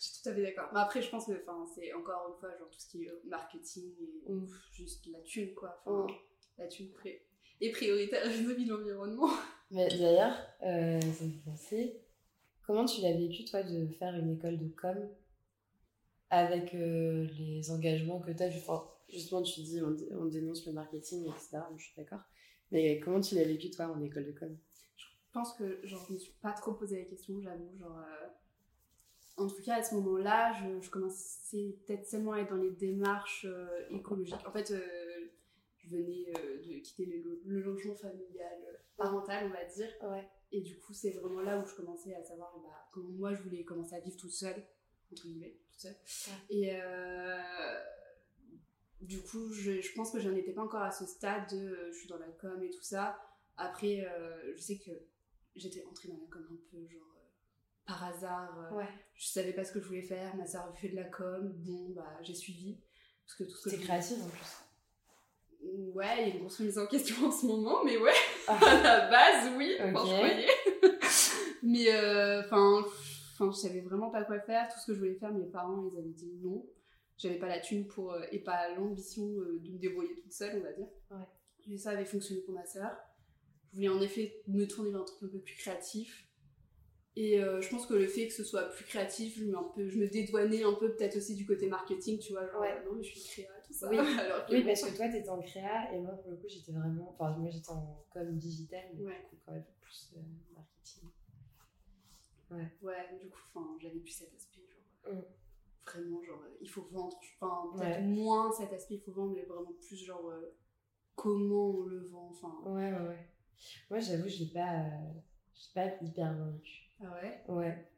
Je 0.00 0.04
suis 0.06 0.22
tout 0.22 0.28
à 0.28 0.34
fait 0.34 0.42
d'accord. 0.42 0.68
Mais 0.72 0.80
après, 0.80 1.02
je 1.02 1.10
pense 1.10 1.26
que 1.26 1.32
c'est 1.74 1.92
encore 1.92 2.28
une 2.32 2.38
fois 2.40 2.56
genre 2.56 2.68
tout 2.70 2.78
ce 2.78 2.88
qui 2.88 3.02
est 3.04 3.10
marketing 3.24 3.92
et 4.00 4.32
Mm. 4.32 4.46
juste 4.72 5.06
la 5.10 5.18
thune 5.20 5.54
quoi. 5.54 5.80
Enfin, 5.86 6.06
Mm. 6.12 6.16
La 6.58 6.66
thune 6.68 6.90
pré- 6.90 7.24
est 7.60 7.70
prioritaire 7.72 8.28
vis-à-vis 8.28 8.64
de 8.64 8.70
l'environnement. 8.72 9.28
Mais 9.70 9.88
d'ailleurs, 9.88 10.34
euh, 10.62 11.00
ça 11.00 11.24
me 11.24 11.30
fait 11.30 11.44
penser, 11.44 12.00
comment 12.66 12.84
tu 12.84 13.00
l'as 13.02 13.12
vécu 13.12 13.44
toi 13.44 13.62
de 13.62 13.86
faire 13.98 14.14
une 14.16 14.30
école 14.32 14.58
de 14.58 14.68
com 14.68 14.96
avec 16.30 16.74
euh, 16.74 17.26
les 17.38 17.70
engagements 17.70 18.20
que 18.20 18.30
tu 18.32 18.42
as 18.42 18.48
enfin, 18.48 18.84
Justement, 19.10 19.40
tu 19.42 19.60
dis 19.62 19.80
on, 19.82 19.90
dé- 19.92 20.08
on 20.12 20.26
dénonce 20.26 20.66
le 20.66 20.72
marketing, 20.72 21.24
etc. 21.26 21.60
Je 21.78 21.82
suis 21.84 21.94
d'accord. 21.96 22.20
Mais 22.70 23.00
comment 23.00 23.20
tu 23.22 23.34
l'as 23.36 23.44
vécu 23.44 23.70
toi 23.70 23.86
en 23.86 24.02
école 24.02 24.26
de 24.26 24.32
com? 24.32 24.54
Je 24.96 25.04
pense 25.32 25.54
que 25.54 25.80
genre, 25.86 26.04
je 26.08 26.12
me 26.12 26.18
suis 26.18 26.34
pas 26.42 26.52
trop 26.52 26.74
posé 26.74 26.98
la 26.98 27.04
question, 27.06 27.40
j'avoue. 27.40 27.70
Genre, 27.78 27.98
euh, 27.98 29.42
En 29.42 29.46
tout 29.46 29.62
cas, 29.62 29.76
à 29.76 29.82
ce 29.82 29.94
moment-là, 29.94 30.52
je, 30.60 30.84
je 30.84 30.90
commençais 30.90 31.74
peut-être 31.86 32.06
seulement 32.06 32.32
à 32.32 32.40
être 32.40 32.50
dans 32.50 32.62
les 32.62 32.70
démarches 32.72 33.46
euh, 33.48 33.66
écologiques. 33.90 34.46
En 34.46 34.52
fait, 34.52 34.70
venais 35.88 36.32
euh, 36.38 36.58
de 36.58 36.78
quitter 36.80 37.06
le, 37.06 37.18
lo- 37.22 37.40
le 37.44 37.60
logement 37.60 37.94
familial 37.94 38.58
euh, 38.68 38.76
parental, 38.96 39.46
on 39.46 39.50
va 39.50 39.64
dire. 39.64 39.90
Ouais. 40.02 40.28
Et 40.52 40.60
du 40.62 40.78
coup, 40.78 40.92
c'est 40.92 41.10
vraiment 41.10 41.40
là 41.42 41.58
où 41.58 41.66
je 41.66 41.74
commençais 41.74 42.14
à 42.14 42.22
savoir 42.22 42.56
bah, 42.62 42.88
comment 42.92 43.10
moi 43.10 43.34
je 43.34 43.42
voulais 43.42 43.64
commencer 43.64 43.94
à 43.94 44.00
vivre 44.00 44.16
toute 44.16 44.32
seule, 44.32 44.62
entre 45.12 45.22
guillemets, 45.22 45.58
toute 45.70 45.80
seule. 45.80 45.96
Et 46.50 46.70
euh, 46.72 47.38
du 49.00 49.20
coup, 49.20 49.52
je, 49.52 49.80
je 49.80 49.94
pense 49.94 50.10
que 50.10 50.18
j'en 50.18 50.34
étais 50.34 50.52
pas 50.52 50.62
encore 50.62 50.82
à 50.82 50.90
ce 50.90 51.06
stade 51.06 51.50
de 51.50 51.90
je 51.92 51.98
suis 51.98 52.08
dans 52.08 52.18
la 52.18 52.28
com 52.28 52.62
et 52.62 52.70
tout 52.70 52.82
ça. 52.82 53.20
Après, 53.56 54.06
euh, 54.06 54.54
je 54.56 54.60
sais 54.60 54.78
que 54.78 54.90
j'étais 55.54 55.84
entrée 55.84 56.08
dans 56.08 56.18
la 56.18 56.26
com 56.30 56.46
un 56.50 56.70
peu 56.70 56.86
genre 56.86 57.14
euh, 57.16 57.28
par 57.86 58.04
hasard. 58.04 58.72
Ouais. 58.74 58.88
Je 59.14 59.26
savais 59.26 59.52
pas 59.52 59.64
ce 59.64 59.72
que 59.72 59.80
je 59.80 59.86
voulais 59.86 60.02
faire, 60.02 60.34
ma 60.36 60.46
soeur 60.46 60.74
fait 60.78 60.88
de 60.88 60.96
la 60.96 61.04
com, 61.04 61.52
bon, 61.58 61.90
bah 61.90 62.18
j'ai 62.22 62.34
suivi. 62.34 62.80
Parce 63.26 63.36
que 63.36 63.44
tout 63.44 63.56
ce 63.58 63.68
que 63.68 63.74
en 64.22 64.28
plus. 64.28 64.56
Ouais, 65.60 66.06
il 66.22 66.28
y 66.28 66.30
a 66.30 66.34
une 66.34 66.40
grosse 66.40 66.58
remise 66.58 66.78
en 66.78 66.86
question 66.86 67.26
en 67.26 67.30
ce 67.32 67.46
moment, 67.46 67.84
mais 67.84 67.96
ouais, 67.96 68.12
Ah. 68.46 68.58
à 68.66 68.82
la 68.82 69.10
base, 69.10 69.52
oui, 69.56 69.74
Ok. 69.80 69.86
enfin, 69.94 70.06
je 70.06 70.14
croyais. 70.14 70.48
mais 71.62 71.92
euh, 71.94 72.40
enfin, 72.40 72.84
enfin, 73.34 73.50
je 73.50 73.56
savais 73.56 73.80
vraiment 73.80 74.10
pas 74.10 74.22
quoi 74.24 74.38
faire. 74.40 74.68
Tout 74.72 74.78
ce 74.80 74.86
que 74.86 74.94
je 74.94 74.98
voulais 75.00 75.14
faire, 75.14 75.32
mes 75.32 75.46
parents, 75.46 75.90
ils 75.92 75.98
avaient 75.98 76.08
dit 76.10 76.32
non. 76.42 76.64
J'avais 77.16 77.38
pas 77.38 77.48
la 77.48 77.58
thune 77.60 77.86
pour, 77.88 78.12
euh, 78.12 78.22
et 78.30 78.38
pas 78.38 78.68
l'ambition 78.76 79.24
euh, 79.24 79.58
de 79.60 79.70
me 79.72 79.78
débrouiller 79.78 80.14
toute 80.22 80.32
seule, 80.32 80.56
on 80.58 80.62
va 80.62 80.72
dire. 80.72 80.86
Ouais. 81.10 81.26
Et 81.72 81.76
ça 81.78 81.90
avait 81.90 82.04
fonctionné 82.04 82.40
pour 82.42 82.54
ma 82.54 82.64
sœur. 82.64 82.90
Je 83.72 83.76
voulais 83.76 83.88
en 83.88 84.00
effet 84.00 84.40
me 84.46 84.64
tourner 84.66 84.90
vers 84.90 85.00
un 85.00 85.04
truc 85.04 85.18
un 85.24 85.32
peu 85.32 85.40
plus 85.40 85.56
créatif. 85.56 86.24
Et 87.16 87.42
euh, 87.42 87.60
je 87.60 87.68
pense 87.68 87.86
que 87.86 87.94
le 87.94 88.06
fait 88.06 88.28
que 88.28 88.32
ce 88.32 88.44
soit 88.44 88.62
plus 88.70 88.84
créatif, 88.84 89.36
je 89.38 89.44
me, 89.44 89.58
un 89.58 89.64
peu, 89.74 89.88
je 89.88 89.98
me 89.98 90.06
dédouanais 90.06 90.62
un 90.62 90.74
peu 90.74 90.94
peut-être 90.94 91.16
aussi 91.16 91.34
du 91.34 91.44
côté 91.44 91.66
marketing, 91.66 92.20
tu 92.20 92.32
vois, 92.32 92.46
genre 92.46 92.60
Ouais. 92.60 92.70
euh, 92.72 92.84
non 92.88 92.96
mais 92.96 93.02
je 93.02 93.18
suis 93.18 93.42
créa, 93.42 93.50
tout 93.68 93.72
ça. 93.74 93.88
Oui. 93.88 93.98
Alors 94.20 94.46
que 94.46 94.52
Oui, 94.52 94.60
bon, 94.62 94.66
parce 94.66 94.82
que 94.82 94.96
toi, 94.96 95.08
t'étais 95.08 95.28
en 95.28 95.40
créa 95.40 95.92
et 95.94 96.00
moi, 96.00 96.12
pour 96.14 96.30
le 96.32 96.36
coup, 96.38 96.48
j'étais 96.48 96.72
vraiment. 96.72 97.10
Enfin, 97.10 97.36
moi, 97.36 97.48
j'étais 97.50 97.70
en 97.70 98.04
com 98.10 98.36
digital, 98.36 98.82
mais 98.94 99.04
Ouais. 99.04 99.20
du 99.20 99.26
coup, 99.28 99.36
quand 99.46 99.52
même 99.52 99.64
plus 99.80 100.12
euh, 100.16 100.20
marketing. 100.54 101.10
Ouais, 102.82 103.18
du 103.20 103.28
coup, 103.28 103.78
j'avais 103.80 103.98
plus 104.00 104.10
cet 104.10 104.34
aspect, 104.34 104.62
genre, 104.66 105.14
Mm. 105.14 105.20
vraiment, 105.86 106.22
genre, 106.22 106.40
euh, 106.44 106.56
il 106.60 106.68
faut 106.68 106.82
vendre. 106.90 107.18
Enfin, 107.40 107.70
peut-être 107.76 107.98
Ouais. 108.00 108.02
moins 108.02 108.50
cet 108.52 108.72
aspect, 108.72 108.94
il 108.94 109.00
faut 109.00 109.12
vendre, 109.12 109.34
mais 109.34 109.42
vraiment 109.44 109.72
plus, 109.80 109.96
genre, 109.96 110.28
euh, 110.30 110.56
comment 111.14 111.66
on 111.70 111.82
le 111.82 112.06
vend, 112.08 112.28
enfin. 112.30 112.54
Ouais, 112.64 112.92
ouais, 112.92 113.08
ouais. 113.08 113.28
Moi, 113.90 113.98
j'avoue, 114.00 114.28
je 114.28 114.44
l'ai 114.44 114.50
pas, 114.50 114.82
l'ai 114.84 115.72
pas 115.74 115.86
hyper 116.02 116.34
vécu. 116.52 116.90
Ah 117.02 117.12
ouais? 117.22 117.44
Ouais. 117.48 117.88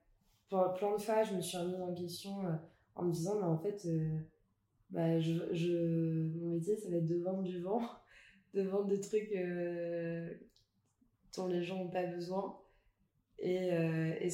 Pour 0.49 0.75
plein 0.75 0.97
de 0.97 1.01
fois, 1.01 1.23
je 1.23 1.35
me 1.35 1.41
suis 1.41 1.57
remise 1.59 1.81
en 1.81 1.95
question 1.95 2.37
en 2.97 3.05
me 3.05 3.13
disant, 3.13 3.37
mais 3.37 3.45
en 3.47 3.59
fait, 3.59 3.85
euh, 3.87 4.19
bah, 4.91 5.19
je, 5.21 5.33
je, 5.53 6.37
mon 6.39 6.55
métier, 6.55 6.77
ça 6.77 6.89
va 6.91 6.97
être 6.97 7.07
de 7.07 7.23
vendre 7.23 7.43
du 7.43 7.61
vent, 7.61 7.83
de 8.55 8.63
vendre 8.63 8.87
des 8.87 9.01
trucs 9.01 9.31
euh, 9.33 10.29
dont 11.37 11.47
les 11.47 11.63
gens 11.63 11.79
n'ont 11.85 11.91
pas 11.91 12.07
besoin. 12.07 12.59
Et, 13.39 13.73
euh, 13.73 14.13
et, 14.21 14.29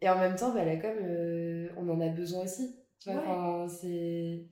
et 0.00 0.08
en 0.08 0.18
même 0.18 0.36
temps, 0.36 0.54
bah, 0.54 0.64
la 0.64 0.76
com, 0.76 0.96
euh, 1.02 1.68
on 1.76 1.88
en 1.88 2.00
a 2.00 2.08
besoin 2.08 2.44
aussi. 2.44 2.76
Tu 3.00 3.10
vois, 3.10 3.20
Ouais. 3.20 3.28
enfin. 3.28 3.84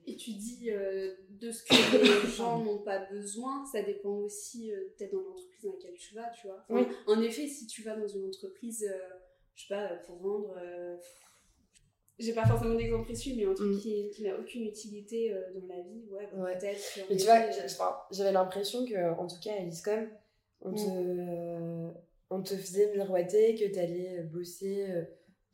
Et 0.05 0.15
tu 0.17 0.31
dis 0.33 0.69
euh, 0.69 1.15
de 1.29 1.49
ce 1.49 1.63
que 1.63 1.97
les 2.25 2.29
gens 2.37 2.63
n'ont 2.63 2.83
pas 2.83 3.05
besoin, 3.09 3.65
ça 3.65 3.81
dépend 3.81 4.17
aussi 4.17 4.71
euh, 4.71 4.93
peut-être 4.97 5.13
dans 5.13 5.21
l'entreprise 5.21 5.63
dans 5.63 5.71
laquelle 5.73 5.97
tu 5.97 6.13
vas, 6.13 6.29
tu 6.29 6.47
vois. 6.47 6.63
Enfin, 6.69 6.85
Oui. 6.87 6.95
En 7.07 7.21
effet, 7.21 7.47
si 7.47 7.65
tu 7.65 7.81
vas 7.81 7.95
dans 7.95 8.07
une 8.07 8.25
entreprise, 8.25 8.83
euh, 8.83 9.15
je 9.55 9.65
sais 9.67 9.73
pas, 9.73 9.87
pour 10.05 10.17
vendre. 10.17 10.55
Euh, 12.19 12.23
j'ai 12.23 12.33
pas 12.33 12.45
forcément 12.45 12.75
d'exemple 12.75 13.05
précis, 13.05 13.33
mais 13.37 13.45
un 13.45 13.53
truc 13.53 13.73
Mm. 13.75 13.79
qui, 13.79 14.09
qui 14.11 14.23
n'a 14.23 14.35
aucune 14.39 14.63
utilité 14.65 15.33
euh, 15.33 15.41
dans 15.55 15.67
la 15.67 15.81
vie, 15.81 16.03
ouais, 16.11 16.27
bah, 16.33 16.43
Ouais. 16.43 16.57
peut-être. 16.57 16.81
qu'en 16.95 17.01
Mais 17.09 17.17
tu 17.17 17.25
vois, 17.25 17.39
j'avais 18.11 18.31
l'impression 18.31 18.85
que, 18.85 19.13
en 19.19 19.27
tout 19.27 19.39
cas, 19.43 19.53
à 19.57 19.59
l'ISCOM, 19.63 20.07
on, 20.61 20.71
Mm. 20.71 20.75
te, 20.75 21.93
on 22.29 22.41
te 22.41 22.55
faisait 22.55 22.91
miroiter 22.95 23.55
que 23.55 23.71
tu 23.71 23.79
allais 23.79 24.21
bosser 24.23 24.85
euh, 24.89 25.03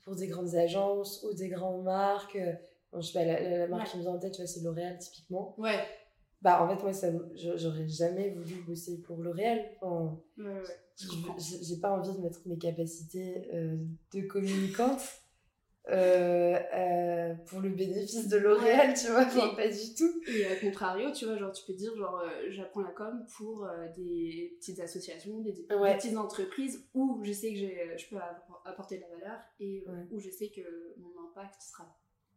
pour 0.03 0.15
des 0.15 0.27
grandes 0.27 0.55
agences 0.55 1.23
ou 1.23 1.33
des 1.33 1.49
grandes 1.49 1.83
marques. 1.83 2.35
euh, 2.35 2.53
bon, 2.91 3.01
je 3.01 3.07
sais 3.07 3.13
pas, 3.13 3.25
la, 3.25 3.39
la- 3.41 3.57
la 3.59 3.67
marque 3.67 3.85
Ouais. 3.85 3.91
qui 3.91 3.97
me 3.97 4.01
vient 4.03 4.11
en 4.11 4.19
tête, 4.19 4.33
tu 4.33 4.41
vois, 4.41 4.47
c'est 4.47 4.61
L'Oréal, 4.61 4.97
typiquement. 4.99 5.55
Ouais, 5.57 5.79
Bah, 6.41 6.63
en 6.63 6.69
fait, 6.69 6.81
moi, 6.81 6.93
ça, 6.93 7.07
j'aurais 7.35 7.87
jamais 7.87 8.29
voulu 8.29 8.61
bosser 8.65 9.01
pour 9.01 9.17
L'Oréal. 9.17 9.59
Enfin, 9.81 10.17
ouais, 10.37 10.61
j'ai 10.97 11.77
pas 11.77 11.91
envie 11.91 12.13
de 12.13 12.21
mettre 12.21 12.39
mes 12.45 12.57
capacités 12.57 13.49
euh, 13.53 13.75
de 14.13 14.21
communicante 14.21 15.01
euh, 15.91 16.59
euh, 16.73 17.33
pour 17.47 17.59
le 17.61 17.69
bénéfice 17.69 18.27
de 18.27 18.37
L'Oréal, 18.37 18.93
tu 18.93 19.07
vois, 19.07 19.21
enfin, 19.25 19.53
pas 19.55 19.67
du 19.67 19.93
tout. 19.97 20.21
Et 20.27 20.45
à 20.45 20.55
contrario, 20.55 21.11
tu 21.11 21.25
vois, 21.25 21.37
genre, 21.37 21.51
tu 21.51 21.65
peux 21.65 21.73
dire, 21.73 21.95
genre, 21.95 22.19
euh, 22.19 22.29
j'apprends 22.49 22.81
la 22.81 22.91
com 22.91 23.25
pour 23.37 23.65
euh, 23.65 23.87
des 23.95 24.55
petites 24.59 24.79
associations, 24.79 25.39
des, 25.39 25.51
des 25.53 25.75
Ouais. 25.75 25.95
petites 25.97 26.17
entreprises 26.17 26.87
où 26.93 27.19
je 27.23 27.31
sais 27.33 27.53
que 27.53 27.97
je 27.97 28.09
peux 28.09 28.17
appor- 28.17 28.61
apporter 28.65 28.97
de 28.97 29.01
la 29.01 29.09
valeur 29.17 29.39
et 29.59 29.83
euh, 29.87 29.91
Ouais. 29.91 30.07
où 30.11 30.19
je 30.19 30.29
sais 30.29 30.49
que 30.49 30.61
mon 30.97 31.11
impact 31.29 31.61
sera 31.61 31.85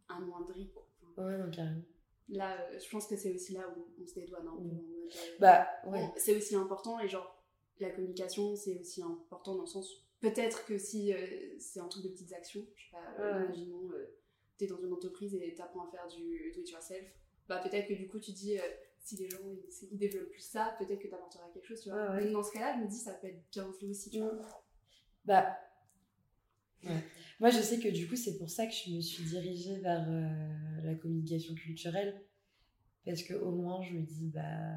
amoindri. 0.09 0.71
Ouais, 1.17 1.37
non, 1.37 1.51
carrément. 1.51 1.83
Là, 2.29 2.57
euh, 2.61 2.79
je 2.79 2.89
pense 2.91 3.07
que 3.07 3.17
c'est 3.17 3.33
aussi 3.35 3.53
là 3.53 3.63
où 3.77 3.87
on 4.03 4.07
se 4.07 4.15
dédouane 4.15 4.47
un 4.47 4.57
peu. 4.57 4.63
Mm. 4.63 4.79
euh, 4.79 5.19
Bah, 5.41 5.67
ouais. 5.87 6.09
c'est 6.17 6.35
aussi 6.37 6.55
important 6.55 6.99
et 7.01 7.09
genre, 7.09 7.39
la 7.81 7.91
communication, 7.91 8.55
c'est 8.57 8.79
aussi 8.79 9.03
important 9.03 9.55
dans 9.57 9.63
le 9.63 9.67
sens 9.67 10.07
peut-être 10.23 10.65
que 10.65 10.79
si 10.79 11.13
euh, 11.13 11.19
c'est 11.59 11.81
un 11.81 11.89
truc 11.89 12.05
de 12.05 12.09
petites 12.09 12.33
actions, 12.33 12.65
je 12.75 12.85
sais 12.85 12.91
pas, 12.91 13.23
euh, 13.23 13.45
imaginons, 13.45 13.91
euh, 13.93 14.17
t'es 14.57 14.67
dans 14.67 14.81
une 14.83 14.93
entreprise 14.93 15.35
et 15.35 15.55
t'apprends 15.55 15.87
à 15.87 15.91
faire 15.91 16.09
du 16.09 16.53
do 16.55 16.61
it 16.63 16.71
yourself, 16.71 17.05
bah 17.49 17.59
peut-être 17.59 17.89
que 17.89 17.95
du 17.95 18.09
coup 18.09 18.19
tu 18.19 18.33
dis, 18.33 18.57
si 19.01 19.17
les 19.17 19.29
gens 19.29 19.39
ils, 19.45 19.89
ils 19.91 19.99
développent 19.99 20.31
plus 20.31 20.41
ça, 20.41 20.75
peut-être 20.79 21.01
que 21.01 21.09
t'apporteras 21.09 21.51
quelque 21.53 21.67
chose, 21.67 21.83
tu 21.83 21.91
vois. 21.91 22.11
Ouais, 22.11 22.17
ouais. 22.17 22.25
Donc, 22.25 22.33
dans 22.33 22.43
ce 22.43 22.53
cas-là, 22.53 22.79
je 22.79 22.85
me 22.85 22.89
dis, 22.89 22.99
ça 22.99 23.13
peut 23.13 23.27
être 23.27 23.43
bien 23.51 23.69
vu 23.81 23.91
aussi, 23.91 24.11
tu 24.11 24.21
vois. 24.21 24.33
Bah, 25.25 25.59
ouais. 26.85 27.05
Moi, 27.41 27.51
je 27.51 27.61
sais 27.61 27.81
que 27.81 27.89
du 27.89 28.09
coup, 28.09 28.15
c'est 28.15 28.39
pour 28.39 28.49
ça 28.49 28.67
que 28.67 28.73
je 28.73 28.95
me 28.95 29.01
suis 29.01 29.25
dirigée 29.25 29.77
vers 29.79 30.07
euh, 30.09 30.85
la 30.85 30.95
communication 30.95 31.55
culturelle. 31.55 32.23
Parce 33.05 33.25
que 33.25 33.35
au 33.35 33.51
moins, 33.51 33.83
je 33.83 33.95
me 33.95 34.03
dis, 34.03 34.29
bah, 34.29 34.77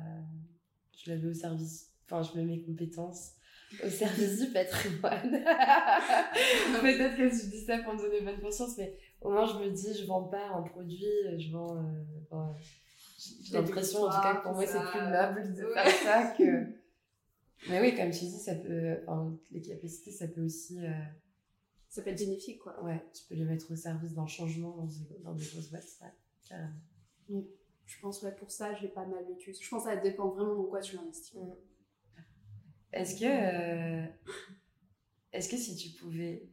je 0.97 1.11
la 1.11 1.17
veux 1.17 1.29
au 1.29 1.33
service 1.33 1.95
enfin, 2.05 2.23
je 2.23 2.37
mets 2.37 2.45
mes 2.45 2.61
compétences 2.61 3.33
au 3.83 3.89
service 3.89 4.39
du 4.41 4.51
patrimoine. 4.51 5.31
Peut-être 6.81 7.17
que 7.17 7.29
je 7.29 7.49
dis 7.49 7.65
ça 7.65 7.77
pour 7.79 7.93
me 7.93 7.99
donner 7.99 8.21
bonne 8.21 8.39
conscience, 8.41 8.77
mais 8.77 8.97
au 9.21 9.31
moins 9.31 9.45
je 9.45 9.59
me 9.59 9.69
dis, 9.71 9.93
je 9.99 10.05
vends 10.05 10.23
pas 10.23 10.47
un 10.49 10.61
produit, 10.61 11.05
je 11.37 11.51
vends. 11.51 11.77
euh, 11.77 12.35
j'ai 13.43 13.53
l'impression 13.57 14.03
en 14.03 14.09
tout 14.09 14.21
cas 14.21 14.35
que 14.35 14.43
pour 14.43 14.53
moi 14.53 14.65
c'est 14.65 14.79
plus 14.79 14.99
noble 15.01 15.53
de 15.55 15.65
faire 15.73 15.87
ça 16.03 16.33
que. 16.37 16.67
Mais 17.69 17.81
oui, 17.81 17.95
comme 17.95 18.11
tu 18.11 18.19
dis, 18.25 18.37
ça 18.39 18.53
peut. 18.55 18.97
Enfin, 19.07 19.35
les 19.51 19.61
capacités, 19.61 20.11
ça 20.11 20.27
peut 20.27 20.41
aussi. 20.43 20.77
euh, 20.85 20.91
Ça 21.89 22.01
peut 22.03 22.09
être 22.11 22.19
bénéfique, 22.19 22.59
quoi. 22.59 22.83
Ouais, 22.83 23.01
tu 23.13 23.23
peux 23.27 23.35
les 23.35 23.45
mettre 23.45 23.71
au 23.71 23.75
service 23.75 24.13
d'un 24.13 24.27
changement 24.27 24.75
dans 24.75 24.83
des, 24.85 25.19
dans 25.23 25.33
des 25.33 25.45
grosses 25.45 25.69
boîtes, 25.71 25.83
ouais, 26.01 26.09
carrément. 26.47 27.43
Je 27.87 27.99
pense, 28.01 28.21
ouais, 28.23 28.33
pour 28.35 28.51
ça, 28.51 28.75
je 28.75 28.81
l'ai 28.83 28.89
pas 28.89 29.05
mal 29.05 29.23
vécu. 29.27 29.53
Je 29.59 29.69
pense 29.69 29.83
que 29.85 29.89
ça 29.89 29.95
dépend 29.95 30.27
vraiment 30.29 30.55
dans 30.55 30.63
quoi 30.65 30.81
tu 30.81 30.95
l'investis. 30.95 31.33
Est-ce 32.95 33.19
que, 33.19 33.25
euh, 33.25 34.05
est-ce 35.33 35.49
que 35.49 35.57
si 35.57 35.75
tu 35.75 35.89
pouvais 35.99 36.49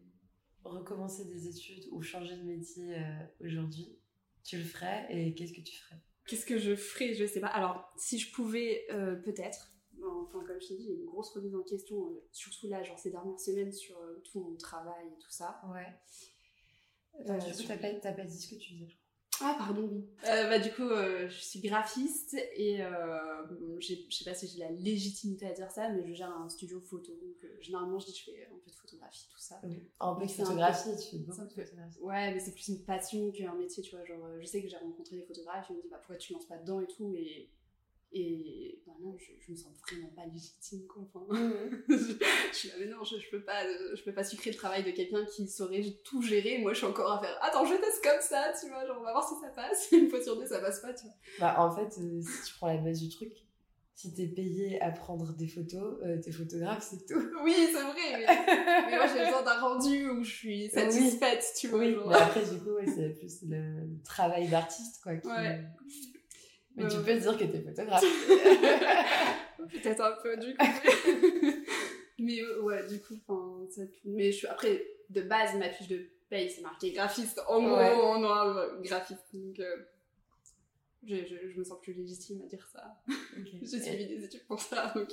recommencer 0.65 1.25
des 1.27 1.49
études 1.49 1.89
ou 1.93 2.03
changer 2.03 2.37
de 2.37 2.43
métier 2.43 2.97
euh, 2.97 3.25
aujourd'hui, 3.41 3.99
tu 4.45 4.59
le 4.59 4.65
ferais 4.65 5.07
et 5.11 5.35
qu'est-ce 5.35 5.53
que 5.53 5.61
tu 5.61 5.77
ferais? 5.77 6.01
Qu'est-ce 6.27 6.47
que 6.47 6.59
je 6.59 6.75
ferais? 6.77 7.15
Je 7.15 7.25
sais 7.27 7.41
pas. 7.41 7.49
Alors, 7.49 7.93
si 7.97 8.19
je 8.19 8.33
pouvais, 8.33 8.85
euh, 8.91 9.17
peut-être. 9.17 9.69
Enfin, 10.05 10.43
comme 10.45 10.61
je 10.61 10.69
t'ai 10.69 10.77
dit, 10.77 10.83
il 10.85 10.89
y 10.89 10.93
a 10.93 10.97
une 10.99 11.05
grosse 11.07 11.31
remise 11.31 11.55
en 11.55 11.63
question, 11.63 11.97
surtout 12.33 12.69
là, 12.69 12.83
genre 12.83 12.99
ces 12.99 13.11
dernières 13.11 13.39
semaines, 13.39 13.73
sur 13.73 13.97
tout 14.25 14.41
mon 14.41 14.57
travail 14.57 15.07
et 15.07 15.19
tout 15.19 15.31
ça. 15.31 15.61
Ouais. 15.73 15.87
Euh, 17.29 17.39
du 17.39 17.53
coup, 17.53 17.59
sur- 17.59 17.69
t'as 17.69 17.77
pas, 17.77 17.93
t'as 17.95 18.13
pas 18.13 18.25
dit 18.25 18.41
ce 18.41 18.55
que 18.55 18.61
tu 18.61 18.75
faisais. 18.75 18.89
je 18.89 18.95
crois. 18.97 19.02
Ah, 19.41 19.57
pardon, 19.59 19.89
oui. 19.91 20.05
Euh, 20.29 20.49
bah, 20.49 20.59
du 20.59 20.71
coup, 20.73 20.83
euh, 20.83 21.29
je 21.29 21.41
suis 21.41 21.61
graphiste 21.61 22.37
et 22.55 22.83
euh, 22.83 23.79
je 23.81 23.95
sais 24.11 24.25
pas 24.25 24.35
si 24.35 24.47
j'ai 24.47 24.61
la 24.61 24.71
légitimité 24.71 25.47
à 25.47 25.53
dire 25.53 25.71
ça, 25.71 25.89
mais 25.89 26.07
je 26.07 26.15
gère 26.15 26.31
un 26.31 26.49
studio 26.49 26.81
photo. 26.81 27.13
Donc, 27.13 27.45
euh, 27.45 27.49
généralement, 27.61 27.99
je 27.99 28.07
dis 28.07 28.13
que 28.13 28.19
je 28.19 28.25
fais 28.25 28.47
un 28.47 28.59
peu 28.59 28.71
de 28.71 28.77
photographie, 28.77 29.27
tout 29.31 29.39
ça. 29.39 29.61
Oui. 29.65 29.83
Un 30.01 30.15
peu 30.15 30.27
de 30.27 30.31
C'est 30.31 30.43
un 30.43 30.47
photographie, 30.47 30.91
tu 31.03 31.11
fais 31.11 31.19
beaucoup 31.19 31.45
de 31.45 31.53
photographie. 31.53 31.99
Ouais, 32.01 32.33
mais 32.33 32.41
c'est 32.41 32.53
plus 32.53 32.69
une 32.69 32.85
passion 32.85 33.33
qu'un 33.33 33.55
métier, 33.55 33.83
tu 33.83 33.97
vois. 33.97 34.05
Genre, 34.05 34.25
je 34.41 34.47
sais 34.47 34.63
que 34.63 34.69
j'ai 34.69 34.77
rencontré 34.77 35.17
des 35.17 35.23
photographes, 35.23 35.67
ils 35.71 35.77
me 35.77 35.83
disent 35.83 35.91
bah, 35.91 35.99
pourquoi 35.99 36.17
tu 36.17 36.33
lances 36.35 36.47
pas 36.47 36.59
dedans 36.59 36.81
et 36.81 36.87
tout. 36.87 37.15
Et, 37.17 37.49
et 38.15 38.83
bah, 38.87 38.93
non, 39.01 39.17
je, 39.19 39.33
je 39.41 39.53
me 39.53 39.57
sens 39.57 39.73
vraiment 39.89 40.09
pas 40.15 40.27
légitime, 40.27 40.87
quoi. 40.87 41.03
Enfin, 41.03 41.27
je, 41.89 41.95
je 41.97 42.55
suis 42.57 42.69
là, 42.69 42.75
mais 42.79 42.87
non, 42.87 43.03
je, 43.05 43.19
je 43.19 43.31
peux 43.31 43.43
pas, 43.43 43.65
euh, 43.65 43.97
je 43.97 44.03
peux 44.03 44.13
pas 44.13 44.25
sucrer 44.25 44.51
le 44.51 44.57
travail 44.57 44.85
de 44.85 44.91
quelqu'un 44.91 45.25
qui 45.25 45.49
saurait 45.49 45.83
tout 46.05 46.21
gérer. 46.23 46.59
Moi, 46.59 46.73
je 46.73 46.79
suis 46.79 46.87
encore 46.87 47.11
à 47.11 47.21
faire 47.21 47.39
attends, 47.43 47.65
je 47.65 47.75
teste 47.75 48.03
comme 48.03 48.21
ça, 48.21 48.53
tu 48.61 48.69
vois. 48.69 48.87
Genre, 48.87 48.99
on 49.01 49.05
va 49.05 49.13
voir 49.13 49.27
si 49.27 49.35
ça 49.41 49.49
passe. 49.49 49.89
Une 49.93 50.11
fois 50.11 50.23
sur 50.23 50.37
deux, 50.37 50.47
ça 50.47 50.61
passe 50.61 50.81
pas, 50.81 50.93
tu 50.93 51.05
vois. 51.05 51.15
Bah, 51.41 51.57
en 51.59 51.71
fait, 51.75 52.01
euh, 52.01 52.21
si 52.21 52.49
tu 52.51 52.55
prends 52.55 52.69
la 52.69 52.77
base 52.77 53.01
du 53.01 53.09
truc, 53.09 53.33
si 53.95 54.13
t'es 54.15 54.27
payé 54.27 54.81
à 54.83 54.91
prendre 54.91 55.33
des 55.37 55.49
photos, 55.49 55.99
euh, 56.03 56.21
t'es 56.21 56.33
photographe, 56.33 56.87
c'est 56.91 57.07
tout. 57.07 57.23
Oui, 57.45 57.55
c'est 57.57 57.83
vrai, 57.83 57.95
mais, 58.13 58.27
mais 58.91 58.97
moi, 58.97 59.07
j'ai 59.07 59.25
besoin 59.25 59.43
d'un 59.43 59.61
rendu 59.61 60.11
où 60.11 60.23
je 60.23 60.31
suis 60.31 60.69
satisfaite, 60.69 61.45
tu 61.57 61.69
vois. 61.69 61.79
Oui, 61.79 61.95
genre. 61.95 62.09
mais 62.09 62.17
après, 62.17 62.45
du 62.45 62.59
coup, 62.59 62.73
ouais, 62.73 62.87
c'est 62.87 63.11
plus 63.11 63.43
le, 63.49 63.87
le 63.87 64.03
travail 64.05 64.49
d'artiste, 64.49 65.03
quoi. 65.03 65.17
Qui... 65.17 65.29
Ouais. 65.29 65.65
Mais 66.77 66.89
tu 66.89 66.97
Ouais. 66.97 67.05
peux 67.05 67.21
dire 67.21 67.37
que 67.39 67.45
t'es 67.45 67.61
photographe. 67.61 68.03
Peut-être 69.59 70.01
un 70.01 70.13
peu, 70.23 70.37
du 70.37 70.55
coup. 70.57 70.65
mais 72.19 72.41
euh, 72.41 72.63
ouais, 72.63 72.87
du 72.87 73.01
coup, 73.01 73.15
enfin, 73.27 73.67
ça- 73.71 73.83
mais 74.05 74.33
je 74.33 74.37
suis, 74.39 74.47
après, 74.47 74.85
de 75.11 75.23
base, 75.23 75.55
ma 75.57 75.71
fiche 75.71 75.89
de 75.89 76.07
paye, 76.29 76.51
c'est 76.51 76.63
marqué 76.63 76.93
graphiste. 76.93 77.41
En 77.49 77.63
gros, 77.63 77.77
Ouais. 77.77 77.93
en 77.93 78.19
noir, 78.21 78.57
euh, 78.57 78.81
graphiste. 78.81 79.23
Donc, 79.35 79.59
euh, 79.61 79.77
je, 81.07 81.17
je, 81.17 81.49
je 81.51 81.59
me 81.59 81.65
sens 81.65 81.79
plus 81.81 81.93
légitime 81.93 82.43
à 82.43 82.47
dire 82.47 82.67
ça. 82.73 82.97
Ok. 83.39 83.49
J'ai 83.63 83.81
suivi 83.81 84.07
des 84.07 84.25
études 84.25 84.47
pour 84.47 84.61
ça, 84.61 84.93
donc. 84.95 85.09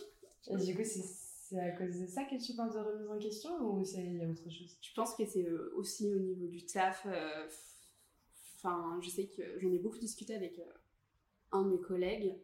Et 0.50 0.56
du 0.66 0.75
coup, 0.75 0.84
c'est 0.84 1.04
c'est 1.50 1.60
à 1.60 1.72
cause 1.72 2.00
de 2.00 2.06
ça 2.06 2.25
que 2.25 2.36
tu 2.39 2.54
penses 2.56 2.75
de 2.75 2.80
remise 2.80 3.10
en 3.10 3.18
question 3.18 3.50
ou 3.60 3.84
il 3.84 4.18
y 4.20 4.24
a 4.24 4.28
autre 4.28 4.44
chose? 4.51 4.78
Je 4.82 4.94
pense 4.94 5.16
que 5.16 5.25
c'est 5.25 5.48
euh, 5.48 5.74
aussi 5.75 6.13
au 6.13 6.20
niveau 6.20 6.46
du 6.48 6.63
taf. 6.66 7.06
euh, 7.08 7.48
Enfin, 8.62 9.00
je 9.01 9.10
sais 9.10 9.25
que 9.28 9.42
j'en 9.60 9.72
ai 9.72 9.80
beaucoup 9.80 9.98
discuté 9.98 10.36
avec 10.36 10.60
euh, 10.60 10.63
un 11.51 11.63
de 11.63 11.72
mes 11.72 11.79
collègues 11.82 12.36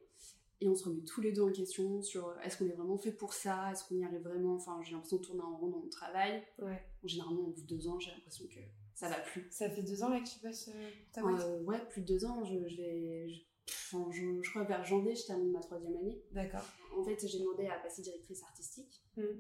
et 0.62 0.68
on 0.70 0.76
se 0.76 0.86
remet 0.86 1.02
tous 1.02 1.22
les 1.22 1.32
deux 1.34 1.42
en 1.42 1.52
question 1.52 2.02
sur 2.02 2.28
euh, 2.30 2.36
est-ce 2.44 2.58
qu'on 2.58 2.66
est 2.66 2.74
vraiment 2.74 2.98
fait 2.98 3.12
pour 3.12 3.34
ça, 3.34 3.72
est-ce 3.72 3.84
qu'on 3.88 3.96
y 3.96 4.04
arrive 4.06 4.22
vraiment? 4.22 4.56
Enfin, 4.56 4.80
j'ai 4.84 4.94
l'impression 4.94 5.18
de 5.18 5.22
tourner 5.22 5.42
en 5.42 5.58
rond 5.58 5.68
dans 5.68 5.80
mon 5.80 5.90
travail. 5.90 6.44
Ouais. 6.60 6.82
Généralement, 7.04 7.42
au 7.42 7.52
bout 7.52 7.62
de 7.62 7.68
deux 7.68 7.88
ans, 7.88 8.00
j'ai 8.00 8.12
l'impression 8.12 8.46
que 8.48 8.60
ça 8.94 9.10
va 9.10 9.16
plus. 9.20 9.48
Ça 9.52 9.70
fait 9.70 9.84
deux 9.84 10.02
ans 10.04 10.10
là 10.10 10.20
que 10.22 10.28
tu 10.30 10.40
passes 10.40 10.70
euh, 10.74 10.90
ta 11.12 11.22
boîte? 11.22 11.42
Euh, 11.44 11.62
ouais, 11.64 11.80
plus 11.90 12.02
de 12.02 12.08
deux 12.08 12.26
ans. 12.26 12.44
Je, 12.46 12.56
je 12.70 12.78
vais. 12.78 13.30
je- 13.30 13.42
enfin, 13.70 14.10
je, 14.12 14.42
je 14.42 14.50
crois 14.50 14.64
vers 14.64 14.86
janvier, 14.86 15.14
je 15.16 15.26
termine 15.26 15.52
ma 15.52 15.60
troisième 15.60 15.96
année. 15.98 16.22
D'accord. 16.32 16.64
En 16.98 17.04
fait, 17.04 17.28
j'ai 17.28 17.40
demandé 17.40 17.68
à 17.68 17.78
passer 17.80 18.02
directrice 18.02 18.42
artistique 18.44 19.02
Mhm. 19.18 19.40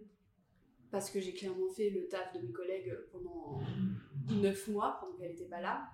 parce 0.91 1.09
que 1.09 1.19
j'ai 1.21 1.33
clairement 1.33 1.69
fait 1.69 1.89
le 1.89 2.07
taf 2.09 2.33
de 2.33 2.39
mes 2.45 2.51
collègues 2.51 2.93
pendant 3.13 3.61
neuf 4.41 4.67
mois, 4.67 4.97
pendant 4.99 5.15
qu'elle 5.17 5.31
n'était 5.31 5.45
pas 5.45 5.61
là. 5.61 5.87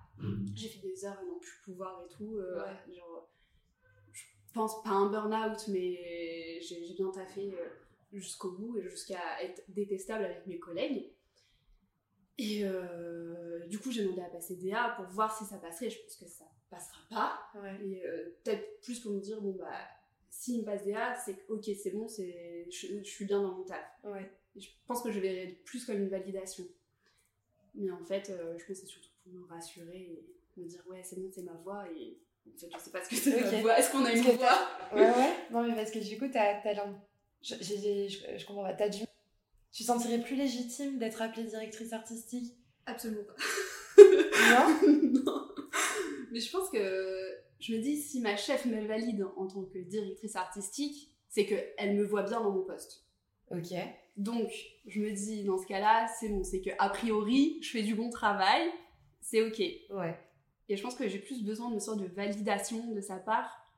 J'ai 0.54 0.68
fait 0.68 0.80
des 0.86 1.04
heures 1.04 1.18
à 1.18 1.24
n'en 1.24 1.38
plus 1.38 1.60
pouvoir 1.64 2.02
et 2.04 2.08
tout. 2.12 2.36
euh, 2.38 2.56
Ouais. 2.60 2.94
genre, 2.94 3.28
pense 4.52 4.82
pas 4.82 4.90
un 4.90 5.10
burn-out, 5.10 5.68
mais 5.68 6.60
j'ai 6.60 6.94
bien 6.94 7.10
taffé 7.10 7.52
euh, 7.52 7.68
jusqu'au 8.12 8.52
bout 8.52 8.78
et 8.78 8.88
jusqu'à 8.88 9.42
être 9.42 9.62
détestable 9.68 10.24
avec 10.24 10.46
mes 10.46 10.58
collègues. 10.58 11.10
Et 12.38 12.62
euh, 12.64 13.66
du 13.66 13.78
coup, 13.78 13.90
j'ai 13.90 14.04
demandé 14.04 14.22
à 14.22 14.28
passer 14.28 14.56
DA 14.56 14.94
pour 14.96 15.06
voir 15.06 15.36
si 15.36 15.44
ça 15.44 15.58
passerait. 15.58 15.90
Je 15.90 16.00
pense 16.02 16.16
que 16.16 16.26
ça 16.26 16.44
passera 16.70 17.00
pas. 17.10 17.60
Ouais. 17.60 17.78
Et 17.84 18.06
euh, 18.06 18.36
peut-être 18.42 18.80
plus 18.80 19.00
pour 19.00 19.12
me 19.12 19.20
dire, 19.20 19.40
bon, 19.40 19.52
bah, 19.52 19.78
s'il 20.30 20.60
me 20.60 20.64
passe 20.64 20.84
DA, 20.84 21.14
c'est 21.14 21.44
ok, 21.48 21.64
c'est 21.64 21.90
bon, 21.90 22.08
je, 22.08 22.64
je 22.70 23.02
suis 23.04 23.24
bien 23.26 23.42
dans 23.42 23.52
mon 23.52 23.64
taf. 23.64 23.84
Ouais. 24.04 24.30
Je 24.56 24.68
pense 24.86 25.02
que 25.02 25.10
je 25.10 25.20
verrais 25.20 25.48
plus 25.64 25.84
comme 25.84 25.98
une 25.98 26.08
validation. 26.08 26.64
Mais 27.74 27.90
en 27.90 28.04
fait, 28.04 28.30
euh, 28.30 28.58
je 28.58 28.64
pense 28.64 28.66
que 28.66 28.74
c'est 28.74 28.86
surtout 28.86 29.08
pour 29.22 29.32
me 29.32 29.46
rassurer 29.46 30.24
et 30.56 30.60
me 30.60 30.66
dire, 30.66 30.82
ouais, 30.88 31.02
c'est 31.02 31.18
bon, 31.18 31.30
c'est 31.32 31.42
ma 31.42 31.54
voix. 31.54 31.84
Et 31.92 32.18
je 32.46 32.78
sais 32.78 32.90
pas 32.90 33.02
ce 33.04 33.08
que 33.10 33.16
c'est 33.16 33.34
Ok. 33.44 33.52
ma 33.52 33.60
voix. 33.60 33.78
Est-ce 33.78 33.90
qu'on 33.92 34.04
a 34.04 34.12
une 34.12 34.22
voix 34.22 34.68
Ouais, 34.94 35.00
ouais. 35.02 35.34
Non, 35.50 35.62
mais 35.62 35.74
parce 35.74 35.90
que 35.90 35.98
du 35.98 36.18
coup, 36.18 36.28
t'as, 36.28 36.60
t'as 36.62 36.74
je, 37.42 37.54
j'ai- 37.60 38.08
je, 38.08 38.38
je 38.38 38.46
comprends 38.46 38.62
pas. 38.62 38.74
T'as 38.74 38.88
du... 38.88 39.02
Tu 39.72 39.82
sentirais 39.84 40.20
plus 40.20 40.36
légitime 40.36 40.98
d'être 40.98 41.22
appelée 41.22 41.44
directrice 41.44 41.92
artistique? 41.92 42.54
Absolument 42.86 43.24
pas. 43.24 43.34
Non? 43.98 44.78
Non. 45.24 45.48
Mais 46.30 46.40
je 46.40 46.50
pense 46.50 46.68
que 46.70 47.38
je 47.60 47.74
me 47.74 47.78
dis, 47.80 48.00
si 48.00 48.20
ma 48.20 48.36
chef 48.36 48.64
me 48.64 48.84
valide 48.86 49.24
en 49.36 49.46
tant 49.46 49.62
que 49.64 49.78
directrice 49.78 50.34
artistique, 50.36 51.10
c'est 51.28 51.46
qu'elle 51.46 51.94
me 51.94 52.04
voit 52.04 52.22
bien 52.22 52.40
dans 52.40 52.50
mon 52.50 52.62
poste. 52.64 53.04
Ok. 53.50 53.68
Donc, 54.16 54.50
je 54.86 55.00
me 55.00 55.10
dis, 55.10 55.44
dans 55.44 55.58
ce 55.58 55.66
cas-là, 55.66 56.06
c'est 56.18 56.28
bon, 56.28 56.42
c'est 56.44 56.60
que 56.60 56.70
a 56.78 56.88
priori, 56.90 57.58
je 57.62 57.70
fais 57.70 57.82
du 57.82 57.94
bon 57.94 58.10
travail, 58.10 58.68
c'est 59.20 59.42
ok. 59.42 59.58
Ouais. 59.90 60.18
Et 60.68 60.76
je 60.76 60.82
pense 60.82 60.94
que 60.94 61.08
j'ai 61.08 61.18
plus 61.18 61.42
besoin 61.44 61.70
d'une 61.70 61.80
sorte 61.80 62.00
de 62.00 62.06
validation 62.06 62.92
de 62.94 63.00
sa 63.00 63.16
part, 63.16 63.70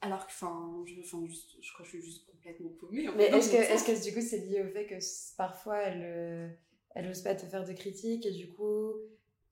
alors 0.00 0.26
que, 0.26 0.32
enfin, 0.32 0.82
je, 0.86 0.94
juste, 1.26 1.56
je 1.62 1.72
crois 1.72 1.84
que 1.86 1.90
je 1.92 1.98
suis 1.98 2.02
juste 2.06 2.26
complètement 2.26 2.70
paumée. 2.70 3.08
Mais 3.16 3.24
est-ce 3.26 3.50
que, 3.50 3.62
sens. 3.64 3.82
que 3.84 4.04
du 4.04 4.14
coup, 4.14 4.20
c'est 4.20 4.38
lié 4.38 4.62
au 4.62 4.68
fait 4.68 4.86
que 4.86 4.96
parfois, 5.36 5.78
elle, 5.78 6.02
euh, 6.02 6.48
elle 6.94 7.08
ose 7.08 7.22
pas 7.22 7.34
te 7.34 7.46
faire 7.46 7.64
de 7.64 7.72
critiques 7.72 8.26
et 8.26 8.32
du 8.32 8.48
coup, 8.48 8.92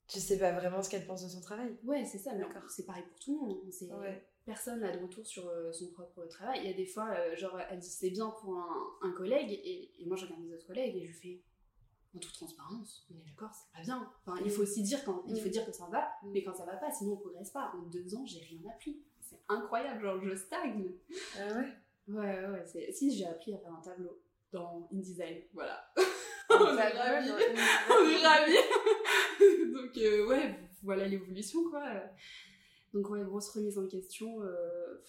tu 0.07 0.19
sais 0.19 0.37
pas 0.37 0.51
vraiment 0.51 0.81
ce 0.83 0.89
qu'elle 0.89 1.05
pense 1.05 1.23
de 1.23 1.29
son 1.29 1.41
travail? 1.41 1.75
Ouais, 1.83 2.05
c'est 2.05 2.17
ça, 2.19 2.33
mais 2.33 2.43
D'accord. 2.43 2.69
c'est 2.69 2.85
pareil 2.85 3.03
pour 3.09 3.19
tout 3.19 3.33
le 3.33 3.47
monde. 3.47 3.57
hein, 3.65 3.69
C'est... 3.71 3.91
Ouais. 3.93 4.23
Personne 4.45 4.81
n'a 4.81 4.91
de 4.95 5.01
retour 5.01 5.25
sur 5.25 5.47
euh, 5.47 5.71
son 5.71 5.87
propre 5.91 6.25
travail. 6.25 6.59
Il 6.63 6.69
y 6.69 6.73
a 6.73 6.75
des 6.75 6.85
fois, 6.85 7.09
euh, 7.11 7.35
genre, 7.37 7.57
elle 7.71 7.79
dit 7.79 7.87
c'est 7.89 8.09
bien 8.09 8.29
pour 8.41 8.57
un, 8.57 8.85
un 9.01 9.11
collègue, 9.13 9.51
et, 9.53 9.89
et 9.99 10.05
moi 10.05 10.17
je 10.17 10.25
regarde 10.25 10.41
mes 10.43 10.53
autres 10.53 10.67
collègues 10.67 10.97
et 10.97 11.07
je 11.07 11.13
fais 11.13 11.39
en 12.15 12.19
toute 12.19 12.33
transparence, 12.33 13.07
on 13.11 13.15
est 13.19 13.23
d'accord, 13.29 13.49
c'est 13.53 13.71
pas 13.77 13.81
bien. 13.83 14.09
Enfin, 14.25 14.39
il 14.45 14.51
faut 14.51 14.61
aussi 14.61 14.83
dire 14.83 15.03
quand 15.03 15.23
il 15.27 15.39
faut 15.41 15.47
Mm. 15.47 15.51
dire 15.51 15.65
que 15.65 15.71
ça 15.71 15.87
va, 15.91 16.11
Mm. 16.23 16.31
mais 16.31 16.43
quand 16.43 16.53
ça 16.55 16.65
va 16.65 16.75
pas, 16.77 16.91
sinon 16.91 17.13
on 17.13 17.17
progresse 17.17 17.49
pas. 17.51 17.71
En 17.75 17.81
deux 17.89 18.13
ans, 18.15 18.25
j'ai 18.25 18.39
rien 18.41 18.59
appris. 18.71 19.01
C'est 19.21 19.39
incroyable, 19.49 20.01
genre 20.01 20.21
je 20.23 20.35
stagne. 20.35 20.91
Ah 21.39 21.47
ouais 21.55 21.73
Ouais, 22.07 22.45
ouais, 22.45 22.65
ouais. 22.75 22.91
Si 22.91 23.11
j'ai 23.15 23.25
appris 23.25 23.53
à 23.53 23.57
faire 23.57 23.73
un 23.73 23.81
tableau 23.81 24.21
dans 24.51 24.87
InDesign, 24.93 25.41
voilà. 25.53 25.91
On 26.49 26.55
on 26.59 26.77
est 26.77 26.91
ravis. 26.91 27.31
on 27.89 28.09
est 28.09 28.27
ravis. 28.27 29.73
Donc 29.73 29.97
euh, 29.97 30.27
ouais, 30.27 30.59
voilà 30.83 31.07
l'évolution 31.07 31.67
quoi. 31.69 31.83
Donc 32.93 33.09
ouais, 33.09 33.23
grosse 33.23 33.49
remise 33.49 33.79
en 33.79 33.87
question. 33.87 34.43
euh, 34.43 35.01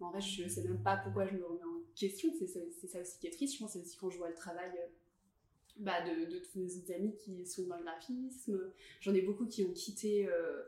En 0.00 0.10
vrai, 0.10 0.20
je 0.20 0.46
sais 0.48 0.62
même 0.64 0.82
pas 0.82 0.96
pourquoi 0.98 1.24
je 1.26 1.34
me 1.34 1.44
remets 1.46 1.62
en 1.62 1.80
question. 1.94 2.30
C'est 2.38 2.46
ça, 2.48 2.60
ça 2.88 3.00
aussi 3.00 3.18
qui 3.20 3.26
est 3.28 3.30
triste. 3.30 3.54
Je 3.54 3.60
pense 3.60 3.72
c'est 3.72 3.80
aussi 3.80 3.96
quand 3.96 4.10
je 4.10 4.18
vois 4.18 4.28
le 4.28 4.34
travail 4.34 4.70
euh, 4.76 4.86
bah, 5.76 6.00
de, 6.02 6.26
de 6.30 6.38
tous 6.38 6.58
mes 6.58 6.76
autres 6.76 6.92
amis 6.92 7.14
qui 7.16 7.46
sont 7.46 7.66
dans 7.66 7.76
le 7.76 7.82
graphisme. 7.82 8.72
J'en 9.00 9.14
ai 9.14 9.22
beaucoup 9.22 9.46
qui 9.46 9.64
ont 9.64 9.72
quitté 9.72 10.26
euh, 10.28 10.62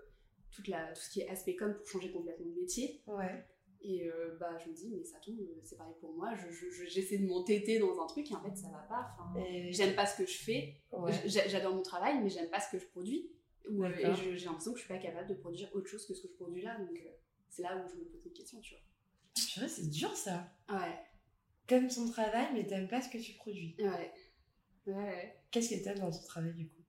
toute 0.50 0.68
la, 0.68 0.92
tout 0.92 1.00
ce 1.00 1.10
qui 1.10 1.20
est 1.20 1.28
aspect 1.28 1.56
com 1.56 1.74
pour 1.74 1.86
changer 1.86 2.10
complètement 2.10 2.46
de 2.46 2.60
métier. 2.60 3.00
Ouais. 3.06 3.44
Et 3.86 4.08
euh, 4.08 4.34
bah, 4.40 4.56
je 4.64 4.70
me 4.70 4.74
dis, 4.74 4.88
mais 4.88 5.04
ça 5.04 5.18
tombe, 5.18 5.38
c'est 5.62 5.76
pareil 5.76 5.94
pour 6.00 6.14
moi. 6.14 6.34
Je- 6.34 6.50
je- 6.50 6.70
je- 6.70 6.86
J'essaie 6.86 7.18
de 7.18 7.26
m'entêter 7.26 7.78
dans 7.78 8.00
un 8.02 8.06
truc 8.06 8.30
et 8.30 8.34
en 8.34 8.40
fait, 8.42 8.56
ça 8.56 8.68
va 8.68 8.78
pas. 8.88 9.14
Enfin, 9.20 9.38
Et... 9.44 9.72
J'aime 9.74 9.94
pas 9.94 10.06
ce 10.06 10.16
que 10.22 10.26
je 10.26 10.38
fais. 10.38 10.76
Ouais. 10.90 11.12
J'adore 11.26 11.74
mon 11.74 11.82
travail, 11.82 12.18
mais 12.22 12.30
j'aime 12.30 12.48
pas 12.48 12.60
ce 12.60 12.70
que 12.74 12.78
je 12.82 12.86
produis. 12.88 13.30
Ou, 13.70 13.84
euh, 13.84 13.90
et 13.90 14.14
j'ai 14.36 14.44
l'impression 14.46 14.72
que 14.72 14.78
je 14.78 14.84
suis 14.84 14.92
pas 14.92 14.98
capable 14.98 15.28
de 15.28 15.34
produire 15.34 15.68
autre 15.74 15.86
chose 15.86 16.06
que 16.06 16.14
ce 16.14 16.22
que 16.22 16.28
je 16.28 16.34
produis 16.34 16.62
là. 16.62 16.78
Donc 16.78 16.96
euh, 16.96 17.10
c'est 17.50 17.62
là 17.62 17.76
où 17.76 17.88
je 17.88 17.94
me 17.96 18.04
pose 18.04 18.22
des 18.22 18.30
questions, 18.32 18.58
tu 18.60 18.74
Purée, 19.52 19.68
c'est 19.68 19.88
dur 19.88 20.14
ça. 20.16 20.48
vois. 20.68 20.78
Ouais. 20.80 20.98
t'aimes 21.66 21.88
ton 21.88 22.08
travail, 22.08 22.48
mais 22.54 22.66
t'aimes 22.66 22.88
pas 22.88 23.00
ce 23.02 23.08
que 23.10 23.18
tu 23.18 23.32
produis. 23.34 23.74
Ouais. 23.78 24.12
Ouais. 24.86 25.36
Qu'est-ce 25.50 25.74
que 25.74 25.82
t'aimes 25.82 25.98
dans 25.98 26.10
ton 26.10 26.22
travail 26.26 26.52
du 26.54 26.66
coup? 26.66 26.82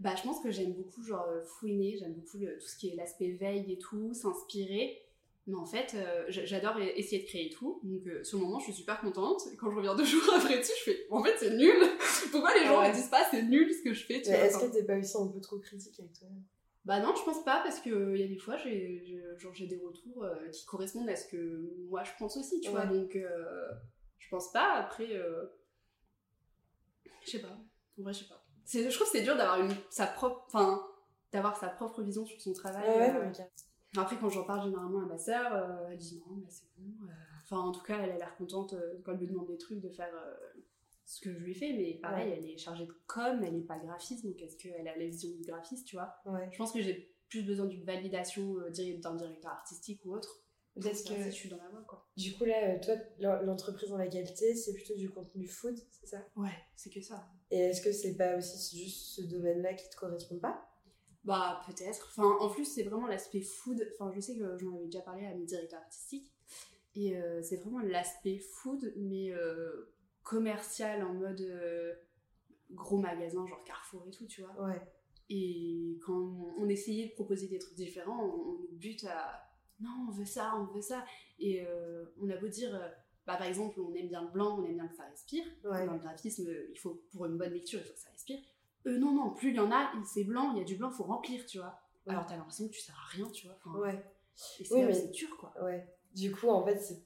Bah, 0.00 0.14
je 0.16 0.22
pense 0.22 0.40
que 0.42 0.50
j'aime 0.50 0.72
beaucoup, 0.74 1.02
genre, 1.02 1.26
euh, 1.28 1.42
fouiner, 1.44 1.96
j'aime 1.98 2.12
beaucoup 2.14 2.38
le- 2.38 2.58
tout 2.58 2.66
ce 2.66 2.76
qui 2.76 2.88
est 2.90 2.96
l'aspect 2.96 3.30
veille 3.32 3.72
et 3.72 3.78
tout, 3.78 4.12
s'inspirer. 4.12 5.02
Mais 5.46 5.54
en 5.54 5.64
fait, 5.64 5.94
euh, 5.94 6.24
j'adore 6.28 6.76
e- 6.78 6.92
essayer 6.98 7.22
de 7.22 7.26
créer 7.26 7.48
tout. 7.50 7.80
Donc, 7.84 8.06
euh, 8.06 8.22
sur 8.24 8.38
le 8.38 8.44
moment, 8.44 8.58
je 8.58 8.64
suis 8.64 8.72
super 8.74 9.00
contente. 9.00 9.42
Et 9.52 9.56
quand 9.56 9.70
je 9.70 9.76
reviens 9.76 9.94
deux 9.96 10.04
jours 10.04 10.34
après 10.34 10.58
dessus, 10.58 10.72
je 10.84 10.90
fais, 10.90 11.06
en 11.10 11.22
fait, 11.22 11.34
c'est 11.38 11.56
nul. 11.56 11.72
Pourquoi 12.32 12.52
les 12.58 12.66
gens 12.66 12.80
Ouais. 12.80 12.88
me 12.90 12.94
disent 12.94 13.08
pas, 13.08 13.24
c'est 13.30 13.42
nul 13.42 13.72
ce 13.72 13.82
que 13.82 13.94
je 13.94 14.04
fais, 14.04 14.20
tu 14.20 14.30
Mais 14.30 14.36
vois, 14.36 14.46
Est-ce 14.46 14.56
enfin. 14.56 14.68
que 14.68 14.72
t'es 14.72 14.84
pas 14.84 14.98
aussi 14.98 15.16
un 15.16 15.28
peu 15.28 15.40
trop 15.40 15.58
critique 15.58 15.98
avec 16.00 16.12
toi 16.12 16.28
Bah 16.84 17.00
non, 17.00 17.14
je 17.16 17.22
pense 17.22 17.42
pas, 17.44 17.60
parce 17.64 17.80
que 17.80 18.14
il 18.14 18.20
y 18.20 18.24
a 18.24 18.28
des 18.28 18.36
fois, 18.38 18.56
j'ai 18.58 19.02
j'ai- 19.06 19.22
genre, 19.38 19.54
j'ai 19.54 19.66
des 19.66 19.78
retours 19.78 20.24
euh, 20.24 20.48
qui 20.50 20.66
correspondent 20.66 21.08
à 21.08 21.16
ce 21.16 21.26
que 21.28 21.70
moi 21.88 22.02
je 22.04 22.10
pense 22.18 22.36
aussi, 22.36 22.60
tu 22.60 22.70
vois. 22.70 22.84
Donc, 22.86 23.14
euh, 23.16 23.68
je 24.18 24.28
pense 24.28 24.50
pas. 24.52 24.74
Après, 24.74 25.12
euh, 25.12 25.46
je 27.26 27.30
sais 27.32 27.38
pas. 27.40 27.58
En 27.98 28.02
vrai, 28.02 28.12
je 28.12 28.20
sais 28.20 28.28
pas. 28.28 28.42
Je 28.66 28.94
trouve 28.94 29.06
que 29.10 29.18
c'est 29.18 29.22
dur 29.22 29.36
d'avoir 29.36 29.60
une 29.60 29.72
sa 29.90 30.06
propre, 30.06 30.44
enfin, 30.48 30.82
d'avoir 31.32 31.56
sa 31.56 31.68
propre 31.68 32.02
vision 32.02 32.24
sur 32.26 32.40
son 32.40 32.52
travail. 32.52 32.82
Ouais, 32.88 33.14
euh. 33.14 33.30
mais. 33.94 34.00
Après, 34.00 34.16
quand 34.18 34.28
j'en 34.28 34.44
parle 34.44 34.64
généralement 34.64 35.00
à 35.02 35.06
ma 35.06 35.18
sœur, 35.18 35.52
euh, 35.54 35.88
elle 35.90 35.98
dit 35.98 36.22
non, 36.26 36.36
bah, 36.36 36.48
c'est 36.50 36.66
bon. 36.76 37.06
euh. 37.06 37.12
Enfin, 37.44 37.58
en 37.58 37.72
tout 37.72 37.82
cas, 37.82 37.98
elle 38.02 38.10
a 38.10 38.16
l'air 38.18 38.36
contente 38.36 38.74
quand 39.04 39.12
elle 39.12 39.20
me 39.20 39.26
demande 39.26 39.46
des 39.46 39.56
trucs 39.58 39.80
de 39.80 39.88
faire 39.88 40.12
ce 41.04 41.20
que 41.20 41.32
je 41.32 41.38
lui 41.38 41.54
fais. 41.54 41.72
Mais 41.72 41.94
pareil, 42.02 42.28
Ouais. 42.30 42.38
elle 42.38 42.50
est 42.50 42.58
chargée 42.58 42.86
de 42.86 42.94
com, 43.06 43.42
elle 43.44 43.54
est 43.54 43.60
pas 43.66 43.78
graphiste, 43.78 44.24
donc 44.26 44.40
est-ce 44.42 44.56
qu'elle 44.56 44.88
a 44.88 44.96
la 44.96 45.04
vision 45.06 45.30
du 45.30 45.42
graphiste, 45.44 45.86
tu 45.86 45.96
vois? 45.96 46.16
Je 46.50 46.56
pense 46.58 46.72
que 46.72 46.82
j'ai 46.82 47.14
plus 47.28 47.42
besoin 47.42 47.66
d'une 47.66 47.84
validation 47.84 48.56
d'un 49.00 49.14
directeur 49.14 49.52
artistique 49.52 50.00
ou 50.04 50.14
autre. 50.14 50.40
Parce 50.82 51.02
que- 51.02 51.14
je 51.22 51.30
suis 51.30 51.48
dans 51.48 51.56
la 51.56 51.68
voie, 51.68 51.82
quoi. 51.86 52.06
Du 52.16 52.34
coup, 52.34 52.44
là, 52.44 52.74
euh, 52.74 52.78
toi, 52.80 52.94
l'en- 53.18 53.42
l'entreprise 53.42 53.90
dans 53.90 53.96
laquelle 53.96 54.32
t'es, 54.34 54.54
c'est 54.54 54.74
plutôt 54.74 54.94
du 54.94 55.08
contenu 55.10 55.46
food, 55.46 55.78
c'est 55.90 56.06
ça? 56.06 56.26
Ouais, 56.36 56.56
c'est 56.74 56.90
que 56.90 57.00
ça. 57.00 57.26
Et 57.50 57.58
est-ce 57.58 57.80
que 57.80 57.92
c'est 57.92 58.14
pas 58.14 58.36
aussi 58.36 58.84
juste 58.84 59.16
ce 59.16 59.22
domaine-là 59.22 59.74
qui 59.74 59.88
te 59.88 59.96
correspond 59.96 60.38
pas? 60.38 60.68
Bah, 61.24 61.60
peut-être. 61.66 62.08
Enfin, 62.10 62.36
en 62.40 62.48
plus, 62.50 62.64
c'est 62.64 62.84
vraiment 62.84 63.06
l'aspect 63.06 63.40
food. 63.40 63.86
Enfin, 63.94 64.12
je 64.14 64.20
sais 64.20 64.36
que 64.36 64.58
j'en 64.58 64.76
avais 64.76 64.86
déjà 64.86 65.00
parlé 65.00 65.26
à 65.26 65.34
mes 65.34 65.44
directeurs 65.44 65.80
artistiques. 65.80 66.32
Et 66.94 67.16
euh, 67.16 67.42
c'est 67.42 67.56
vraiment 67.56 67.80
l'aspect 67.80 68.38
food, 68.38 68.92
mais 68.96 69.30
euh, 69.32 69.92
commercial 70.22 71.02
en 71.02 71.14
mode 71.14 71.40
euh, 71.40 71.94
gros 72.70 72.98
magasin, 72.98 73.46
genre 73.46 73.62
Carrefour 73.64 74.04
et 74.06 74.10
tout, 74.10 74.26
tu 74.26 74.42
vois. 74.42 74.68
Ouais. 74.68 74.80
Et 75.28 75.98
quand 76.06 76.54
on, 76.58 76.68
essayait 76.68 77.08
de 77.08 77.12
proposer 77.12 77.48
des 77.48 77.58
trucs 77.58 77.74
différents, 77.74 78.24
on, 78.24 78.52
on 78.52 78.58
bute 78.72 79.04
à 79.04 79.45
non, 79.80 80.06
on 80.08 80.10
veut 80.10 80.24
ça, 80.24 80.52
on 80.56 80.64
veut 80.74 80.80
ça. 80.82 81.04
Et 81.38 81.64
euh, 81.66 82.04
on 82.20 82.28
a 82.30 82.36
beau 82.36 82.48
dire, 82.48 82.74
euh, 82.74 82.88
bah, 83.26 83.36
par 83.36 83.46
exemple, 83.46 83.80
on 83.80 83.92
aime 83.94 84.08
bien 84.08 84.22
le 84.22 84.28
blanc, 84.30 84.58
on 84.58 84.64
aime 84.64 84.74
bien 84.74 84.88
que 84.88 84.96
ça 84.96 85.04
respire. 85.04 85.44
Ouais. 85.64 85.86
Dans 85.86 85.94
le 85.94 85.98
graphisme, 85.98 86.46
euh, 86.48 86.68
il 86.70 86.78
faut, 86.78 87.02
pour 87.12 87.26
une 87.26 87.36
bonne 87.36 87.52
lecture, 87.52 87.80
il 87.80 87.86
faut 87.86 87.92
que 87.94 87.98
ça 88.00 88.10
respire. 88.10 88.38
Eux, 88.86 88.98
non, 88.98 89.12
non, 89.12 89.30
plus 89.34 89.50
il 89.50 89.56
y 89.56 89.60
en 89.60 89.72
a, 89.72 89.92
c'est 90.06 90.24
blanc, 90.24 90.52
il 90.52 90.58
y 90.58 90.60
a 90.60 90.64
du 90.64 90.76
blanc, 90.76 90.90
faut 90.90 91.04
remplir, 91.04 91.44
tu 91.46 91.58
vois. 91.58 91.78
Ouais. 92.06 92.12
Alors 92.12 92.24
t'as 92.26 92.36
l'impression 92.36 92.68
que 92.68 92.72
tu 92.72 92.80
sers 92.80 92.94
à 92.94 93.08
rien, 93.16 93.28
tu 93.30 93.46
vois. 93.48 93.56
Enfin, 93.64 93.78
Ouais. 93.78 94.04
Et 94.60 94.64
c'est 94.64 94.74
Oui, 94.74 94.84
mais- 94.84 95.08
dur, 95.08 95.36
quoi. 95.38 95.52
Ouais. 95.62 95.86
Du 96.14 96.30
coup, 96.34 96.48
en 96.50 96.64
fait, 96.64 96.78
c'est 96.78 97.02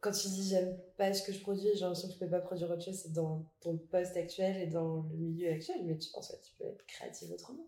quand 0.00 0.10
tu 0.12 0.28
dis 0.28 0.48
j'aime 0.48 0.78
pas 0.96 1.12
ce 1.12 1.22
que 1.26 1.32
je 1.32 1.40
produis, 1.40 1.68
j'ai 1.74 1.80
l'impression 1.80 2.08
que 2.08 2.14
je 2.14 2.18
peux 2.18 2.28
pas 2.28 2.40
produire 2.40 2.70
autre 2.70 2.82
chose, 2.84 2.94
c'est 3.02 3.12
dans 3.12 3.44
ton 3.60 3.76
poste 3.78 4.16
actuel 4.16 4.56
et 4.56 4.66
dans 4.66 5.02
le 5.10 5.16
milieu 5.16 5.50
actuel, 5.52 5.84
mais 5.84 5.96
tu, 5.98 6.08
en 6.14 6.22
fait, 6.22 6.40
tu 6.42 6.52
peux 6.58 6.64
être 6.64 6.84
créative 6.86 7.30
autrement. 7.32 7.66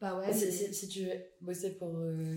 Bah 0.00 0.18
ouais, 0.18 0.32
si, 0.32 0.44
mais- 0.46 0.50
si- 0.50 0.74
si 0.74 0.88
tu 0.88 1.04
veux 1.06 1.12
bosser 1.40 1.76
pour 1.76 1.88
euh, 1.96 2.36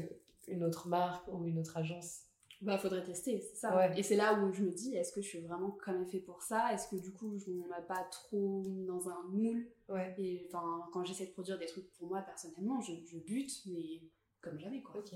une 0.49 0.63
autre 0.63 0.87
marque 0.87 1.27
ou 1.27 1.45
une 1.45 1.59
autre 1.59 1.77
agence. 1.77 2.21
Bah, 2.61 2.77
faudrait 2.77 3.03
tester, 3.05 3.39
c'est 3.39 3.55
ça. 3.55 3.73
Ouais. 3.75 3.97
Et 3.97 4.03
c'est 4.03 4.17
là 4.17 4.33
où 4.33 4.51
je 4.51 4.61
me 4.63 4.71
dis, 4.71 4.93
est-ce 4.95 5.13
que 5.13 5.21
je 5.21 5.27
suis 5.29 5.39
vraiment 5.39 5.77
quand 5.83 5.93
même 5.93 6.05
fait 6.07 6.19
pour 6.19 6.41
ça? 6.43 6.73
Est-ce 6.73 6.89
que 6.89 6.97
du 6.97 7.13
coup, 7.13 7.37
je- 7.37 7.51
on 7.51 7.67
m'a 7.67 7.81
pas 7.81 8.03
trop 8.11 8.63
dans 8.85 9.07
un 9.07 9.23
moule? 9.29 9.65
Ouais. 9.87 10.13
Et 10.17 10.45
enfin, 10.47 10.85
quand 10.91 11.05
j'essaie 11.05 11.27
de 11.27 11.31
produire 11.31 11.57
des 11.57 11.67
trucs 11.67 11.89
pour 11.93 12.09
moi 12.09 12.21
personnellement, 12.21 12.81
je, 12.81 12.91
je 13.05 13.17
bute, 13.17 13.61
mais 13.67 14.01
comme 14.41 14.59
jamais, 14.59 14.81
quoi. 14.81 14.99
Ok. 14.99 15.11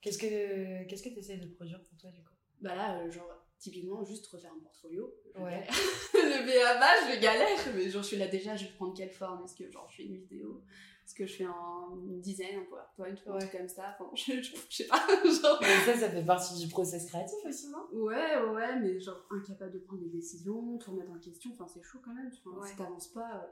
Qu'est-ce 0.00 0.16
que 0.18 0.84
qu'est-ce 0.88 1.02
que 1.02 1.10
tu 1.10 1.18
essaies 1.18 1.36
de 1.36 1.48
produire 1.48 1.82
pour 1.82 1.98
toi, 1.98 2.10
du 2.10 2.22
coup? 2.22 2.32
Bah 2.62 2.74
là, 2.74 2.98
euh, 3.00 3.10
genre, 3.10 3.28
typiquement, 3.58 4.02
juste 4.04 4.26
refaire 4.28 4.52
un 4.54 4.60
portfolio. 4.62 5.12
je 5.34 5.40
Ouais. 5.42 5.66
le 6.14 6.46
BABA, 6.46 7.14
je 7.14 7.20
galère, 7.20 7.58
mais 7.74 7.90
genre, 7.90 8.02
je 8.02 8.08
suis 8.08 8.16
là 8.16 8.28
déjà, 8.28 8.56
je 8.56 8.64
vais 8.64 8.72
prendre 8.72 8.94
quelle 8.96 9.10
forme? 9.10 9.44
Est-ce 9.44 9.54
que 9.54 9.70
genre, 9.70 9.86
je 9.90 9.96
fais 9.96 10.04
une 10.04 10.16
vidéo? 10.16 10.62
Est-ce 11.06 11.14
que 11.14 11.24
je 11.26 11.36
fais 11.36 11.44
un 11.44 11.88
une 12.04 12.20
design, 12.20 12.58
un 12.58 12.64
PowerPoint 12.64 13.14
ou 13.26 13.32
un 13.36 13.38
truc 13.38 13.52
comme 13.52 13.68
ça 13.68 13.96
Enfin, 13.98 14.10
je, 14.14 14.32
je, 14.42 14.56
je 14.68 14.76
sais 14.76 14.86
pas, 14.88 15.06
genre. 15.24 15.58
Mais 15.60 15.84
ça, 15.92 15.96
ça 15.96 16.10
fait 16.10 16.24
partie 16.24 16.58
du 16.58 16.68
process 16.68 17.06
créatif 17.06 17.38
aussi, 17.46 17.68
non? 17.70 17.86
Ouais, 17.92 18.36
ouais, 18.42 18.78
mais 18.80 18.98
genre 19.00 19.24
incapable 19.30 19.72
de 19.74 19.78
prendre 19.78 20.02
des 20.02 20.08
décisions, 20.10 20.76
tout 20.78 20.90
remettre 20.90 21.12
en 21.12 21.18
question, 21.20 21.52
enfin 21.54 21.66
c'est 21.72 21.82
chaud 21.82 22.00
quand 22.04 22.12
même. 22.12 22.30
Enfin, 22.44 22.58
Ouais. 22.60 22.68
Si 22.68 22.76
t'avances 22.76 23.08
pas. 23.08 23.36
euh, 23.36 23.46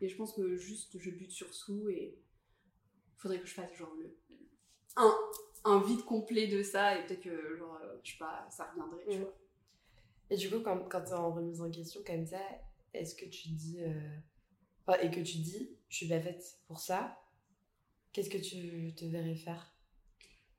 Et 0.00 0.08
je 0.08 0.16
pense 0.16 0.32
que 0.32 0.54
juste 0.56 0.96
je 0.98 1.10
bute 1.10 1.32
sur 1.32 1.52
sous 1.52 1.88
et 1.88 2.16
faudrait 3.16 3.40
que 3.40 3.46
je 3.46 3.54
fasse 3.54 3.72
genre 3.74 3.92
le. 3.98 4.16
Un, 4.96 5.12
un 5.64 5.80
vide 5.82 6.04
complet 6.04 6.46
de 6.46 6.62
ça 6.62 6.96
et 6.96 7.04
peut-être 7.04 7.22
que 7.22 7.56
genre, 7.56 7.78
euh, 7.82 7.96
je 8.04 8.12
sais 8.12 8.18
pas, 8.18 8.46
ça 8.48 8.64
reviendrait, 8.70 9.04
tu 9.10 9.18
Mm. 9.18 9.22
vois. 9.22 9.34
Et 10.30 10.36
du 10.36 10.48
coup, 10.50 10.60
quand, 10.60 10.88
quand 10.88 11.02
t'es 11.02 11.12
en 11.14 11.32
remise 11.32 11.60
en 11.60 11.70
question 11.70 12.00
comme 12.06 12.24
ça, 12.26 12.38
est-ce 12.94 13.14
que 13.16 13.24
tu 13.26 13.48
dis. 13.50 13.78
euh, 13.80 13.92
et 15.02 15.10
que 15.10 15.20
tu 15.20 15.38
dis, 15.38 15.70
je 15.88 15.96
suis 15.96 16.08
pas 16.08 16.20
faite 16.20 16.58
pour 16.66 16.80
ça, 16.80 17.18
qu'est-ce 18.12 18.30
que 18.30 18.38
tu 18.38 18.94
te 18.94 19.04
verrais 19.06 19.36
faire? 19.36 19.74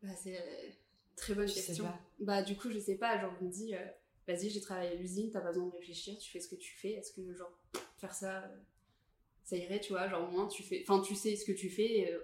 Bah, 0.04 0.10
c'est 0.16 0.38
euh, 0.40 0.70
très 1.16 1.34
bonne 1.34 1.48
Je 1.48 1.54
question. 1.54 1.86
pas. 1.86 2.00
Bah, 2.20 2.42
du 2.44 2.56
coup, 2.56 2.70
je 2.70 2.80
sais 2.80 2.96
pas, 2.96 3.20
genre, 3.20 3.34
je 3.40 3.46
me 3.46 3.52
dis, 3.52 3.76
euh, 3.76 3.86
vas-y, 4.28 4.50
j'ai 4.50 4.62
travaillé 4.62 4.92
à 4.92 4.96
l'usine, 4.96 5.32
t'as 5.32 5.42
pas 5.42 5.50
besoin 5.50 5.68
de 5.68 5.72
réfléchir, 5.72 6.18
tu 6.18 6.30
fais 6.32 6.40
ce 6.40 6.48
que 6.48 6.56
tu 6.56 6.76
fais. 6.78 6.92
Est-ce 6.92 7.14
que, 7.14 7.34
genre, 7.34 7.52
faire 7.98 8.14
ça, 8.14 8.44
euh, 8.44 8.58
ça 9.44 9.58
irait, 9.58 9.80
tu 9.80 9.94
vois, 9.94 10.08
genre, 10.10 10.28
au 10.28 10.32
moins, 10.32 10.48
tu 10.48 10.64
fais, 10.64 10.84
enfin, 10.88 11.02
tu 11.02 11.16
sais 11.16 11.36
ce 11.36 11.46
que 11.46 11.52
tu 11.52 11.70
fais, 11.70 12.00
et, 12.00 12.14
euh, 12.14 12.24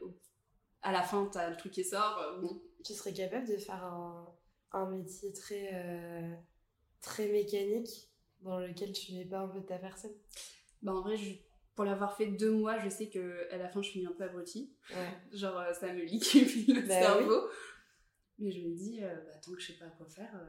à 0.82 0.92
la 0.92 1.04
fin, 1.04 1.28
t'as 1.32 1.50
le 1.50 1.58
truc 1.58 1.74
qui 1.74 1.84
sort, 1.84 2.40
bon. 2.42 2.62
Tu 2.84 2.94
serais 2.94 3.14
capable 3.14 3.48
de 3.48 3.58
faire 3.58 3.84
un, 3.84 4.28
un 4.74 4.90
métier 4.92 5.32
très, 5.34 6.38
très 7.02 7.28
mécanique 7.30 8.10
dans 8.42 8.60
lequel 8.60 8.92
tu 8.94 9.14
mets 9.14 9.26
pas 9.26 9.40
un 9.40 9.48
peu 9.48 9.60
de 9.62 9.66
ta 9.66 9.78
personne? 9.78 10.14
Bah, 10.82 10.94
en 10.94 11.02
vrai, 11.02 11.18
je- 11.18 11.36
pour 11.76 11.86
l'avoir 11.86 12.16
fait 12.16 12.28
deux 12.28 12.52
mois, 12.52 12.80
je 12.80 12.90
sais 12.90 13.10
que 13.10 13.52
à 13.52 13.58
la 13.58 13.68
fin, 13.68 13.82
je 13.82 13.90
suis 13.90 14.06
un 14.06 14.12
peu 14.12 14.24
abrutie. 14.24 14.74
Ouais. 14.92 14.98
Genre, 15.38 15.58
euh, 15.58 15.74
ça 15.74 15.92
me 15.94 16.02
liquide 16.02 16.68
le 16.76 16.82
Bah 16.88 17.02
cerveau. 17.02 17.50
Mais 18.40 18.52
je 18.52 18.62
me 18.62 18.76
dis, 18.76 19.00
euh, 19.04 19.16
bah, 19.26 19.32
tant 19.44 19.52
que 19.52 19.60
je 19.60 19.72
sais 19.72 19.80
pas 19.80 19.88
quoi 19.98 20.08
faire, 20.08 20.32
euh, 20.36 20.46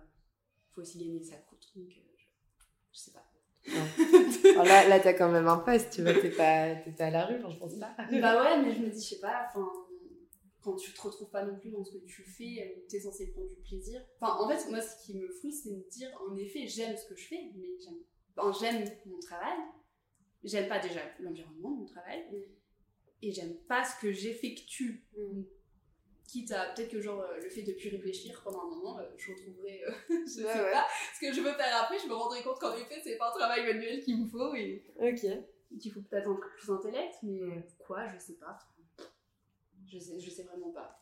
faut 0.72 0.80
aussi 0.80 0.98
gagner 0.98 1.22
sa 1.22 1.36
croûte, 1.36 1.66
donc, 1.76 1.88
euh, 1.88 2.00
je, 2.16 2.24
je 2.92 2.98
sais 2.98 3.12
pas. 3.12 3.24
Alors 4.50 4.64
là, 4.64 4.88
là 4.88 5.00
t'as 5.00 5.14
quand 5.14 5.30
même 5.30 5.48
un 5.48 5.58
poste, 5.58 5.90
tu 5.92 6.02
vois, 6.02 6.12
t'es 6.12 6.30
pas, 6.30 6.74
pas 6.96 7.04
à 7.06 7.10
la 7.10 7.26
rue, 7.26 7.40
je 7.40 7.56
pense 7.56 7.78
pas. 7.78 7.94
Bah 8.20 8.42
ouais, 8.42 8.62
mais 8.62 8.74
je 8.74 8.80
me 8.80 8.90
dis, 8.90 9.02
je 9.02 9.14
sais 9.14 9.20
pas, 9.20 9.46
enfin, 9.48 9.66
quand 10.60 10.76
tu 10.76 10.92
te 10.92 11.00
retrouves 11.00 11.30
pas 11.30 11.44
non 11.44 11.56
plus 11.58 11.70
dans 11.70 11.84
ce 11.84 11.92
que 11.92 12.04
tu 12.04 12.22
fais, 12.24 12.84
t'es 12.88 13.00
censé 13.00 13.30
prendre 13.32 13.48
du 13.48 13.56
plaisir. 13.62 14.02
Enfin, 14.20 14.34
en 14.38 14.48
fait, 14.48 14.70
moi, 14.70 14.80
ce 14.80 15.04
qui 15.04 15.14
me 15.18 15.28
frustre, 15.28 15.62
c'est 15.64 15.70
de 15.70 15.76
me 15.76 15.88
dire, 15.90 16.10
en 16.28 16.36
effet, 16.36 16.66
j'aime 16.66 16.96
ce 16.96 17.06
que 17.06 17.16
je 17.16 17.26
fais, 17.26 17.50
mais 17.54 17.68
j'aime, 17.82 17.98
enfin, 18.36 18.58
j'aime 18.58 18.84
mon 19.06 19.18
travail. 19.18 19.58
J'aime 20.44 20.68
pas 20.68 20.78
déjà 20.78 21.00
l'environnement 21.20 21.70
de 21.72 21.76
mon 21.80 21.86
travail. 21.86 22.24
Mm. 22.30 22.36
Et 23.22 23.32
j'aime 23.32 23.54
pas 23.68 23.82
ce 23.84 24.00
que 24.00 24.12
j'effectue. 24.12 25.04
Mm. 25.16 25.42
Quitte 26.26 26.52
à, 26.52 26.72
peut-être 26.72 26.90
que 26.90 27.00
genre, 27.00 27.20
euh, 27.20 27.38
le 27.40 27.48
fait 27.48 27.62
de 27.62 27.72
plus 27.72 27.88
réfléchir 27.90 28.40
pendant 28.42 28.62
un 28.62 28.70
moment, 28.70 28.98
euh, 28.98 29.08
je 29.16 29.30
retrouverai, 29.32 29.84
euh, 29.84 29.92
je 30.26 30.30
sais 30.30 30.44
ouais. 30.44 30.72
pas, 30.72 30.86
ce 31.14 31.20
que 31.20 31.32
je 31.32 31.40
veux 31.40 31.52
faire 31.52 31.82
après, 31.82 31.98
je 31.98 32.06
me 32.06 32.14
rendrai 32.14 32.42
compte 32.42 32.58
qu'en 32.58 32.74
effet, 32.76 33.00
c'est 33.04 33.16
pas 33.18 33.28
un 33.28 33.36
travail 33.38 33.62
manuel 33.64 34.02
qu'il 34.02 34.20
me 34.22 34.26
faut 34.26 34.54
et 34.54 34.82
Ok. 34.98 35.20
qu'il 35.78 35.92
faut 35.92 36.00
peut-être 36.00 36.28
un 36.28 36.34
truc 36.34 36.52
plus 36.58 36.70
intellect, 36.72 37.16
mais 37.22 37.66
quoi, 37.78 38.08
je 38.08 38.18
sais 38.18 38.34
pas. 38.34 38.58
Je 39.86 39.98
sais, 39.98 40.18
je 40.18 40.30
sais 40.30 40.44
vraiment 40.44 40.70
pas. 40.70 40.98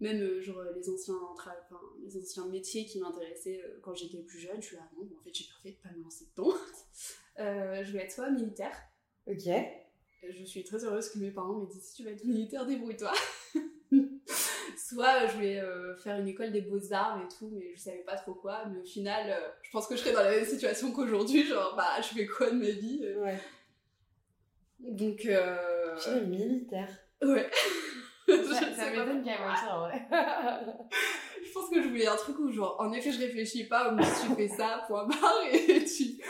Même 0.00 0.20
euh, 0.20 0.40
genre 0.42 0.60
les 0.74 0.88
anciens, 0.90 1.14
tra- 1.38 1.56
enfin, 1.62 1.80
les 2.02 2.16
anciens 2.18 2.46
métiers 2.48 2.84
qui 2.84 2.98
m'intéressaient 2.98 3.62
euh, 3.64 3.78
quand 3.80 3.94
j'étais 3.94 4.18
plus 4.22 4.40
jeune, 4.40 4.60
je 4.60 4.66
suis 4.66 4.76
là, 4.76 4.90
non, 4.98 5.04
bon, 5.04 5.16
en 5.16 5.22
fait 5.22 5.32
j'ai 5.32 5.44
bien 5.44 5.54
fait 5.62 5.70
de 5.70 5.76
pas 5.76 5.90
me 5.96 6.02
lancer 6.02 6.26
dedans. 6.36 6.52
Euh, 7.74 7.84
je 7.84 7.92
vais 7.92 8.00
être 8.04 8.12
soit 8.12 8.30
militaire, 8.30 8.76
Ok. 9.26 9.46
et 9.46 10.32
je 10.32 10.44
suis 10.44 10.64
très 10.64 10.84
heureuse 10.84 11.08
que 11.10 11.18
mes 11.18 11.30
parents 11.30 11.54
m'aient 11.54 11.66
dit 11.66 11.80
si 11.80 11.94
tu 11.94 12.04
vas 12.04 12.10
être 12.10 12.24
militaire, 12.24 12.64
débrouille-toi. 12.66 13.12
soit 14.76 15.22
euh, 15.24 15.28
je 15.32 15.38
vais 15.38 15.58
euh, 15.58 15.96
faire 15.96 16.18
une 16.18 16.28
école 16.28 16.52
des 16.52 16.60
beaux-arts 16.62 17.20
et 17.24 17.28
tout, 17.36 17.50
mais 17.52 17.72
je 17.74 17.80
savais 17.80 18.04
pas 18.06 18.16
trop 18.16 18.34
quoi. 18.34 18.64
Mais 18.66 18.80
au 18.80 18.84
final, 18.84 19.30
euh, 19.30 19.48
je 19.62 19.70
pense 19.70 19.86
que 19.86 19.96
je 19.96 20.00
serais 20.00 20.12
dans 20.12 20.22
la 20.22 20.30
même 20.30 20.44
situation 20.44 20.92
qu'aujourd'hui, 20.92 21.44
genre 21.44 21.74
bah 21.76 22.00
je 22.00 22.08
fais 22.14 22.26
quoi 22.26 22.50
de 22.50 22.56
ma 22.56 22.70
vie 22.70 23.00
euh. 23.02 23.22
Ouais. 23.24 23.38
Donc, 24.80 25.24
euh... 25.24 25.96
Je 25.96 26.02
suis 26.02 26.20
militaire. 26.26 26.88
ouais. 27.22 27.50
Ça, 28.26 28.34
Je 28.36 28.76
ça 28.76 28.90
m'étonne 28.90 29.24
ça, 29.24 29.76
en 29.76 29.80
vrai. 29.80 30.06
Je 31.42 31.52
pense 31.52 31.70
que 31.70 31.82
je 31.82 31.88
voulais 31.88 32.06
un 32.06 32.16
truc 32.16 32.38
où, 32.38 32.50
genre, 32.52 32.76
en 32.78 32.92
effet, 32.92 33.10
je 33.12 33.18
réfléchis 33.20 33.64
pas, 33.64 33.92
mais 33.92 34.02
tu 34.02 34.34
fais 34.34 34.48
ça, 34.48 34.84
point 34.86 35.06
barre, 35.06 35.40
et 35.52 35.84
tu. 35.84 36.22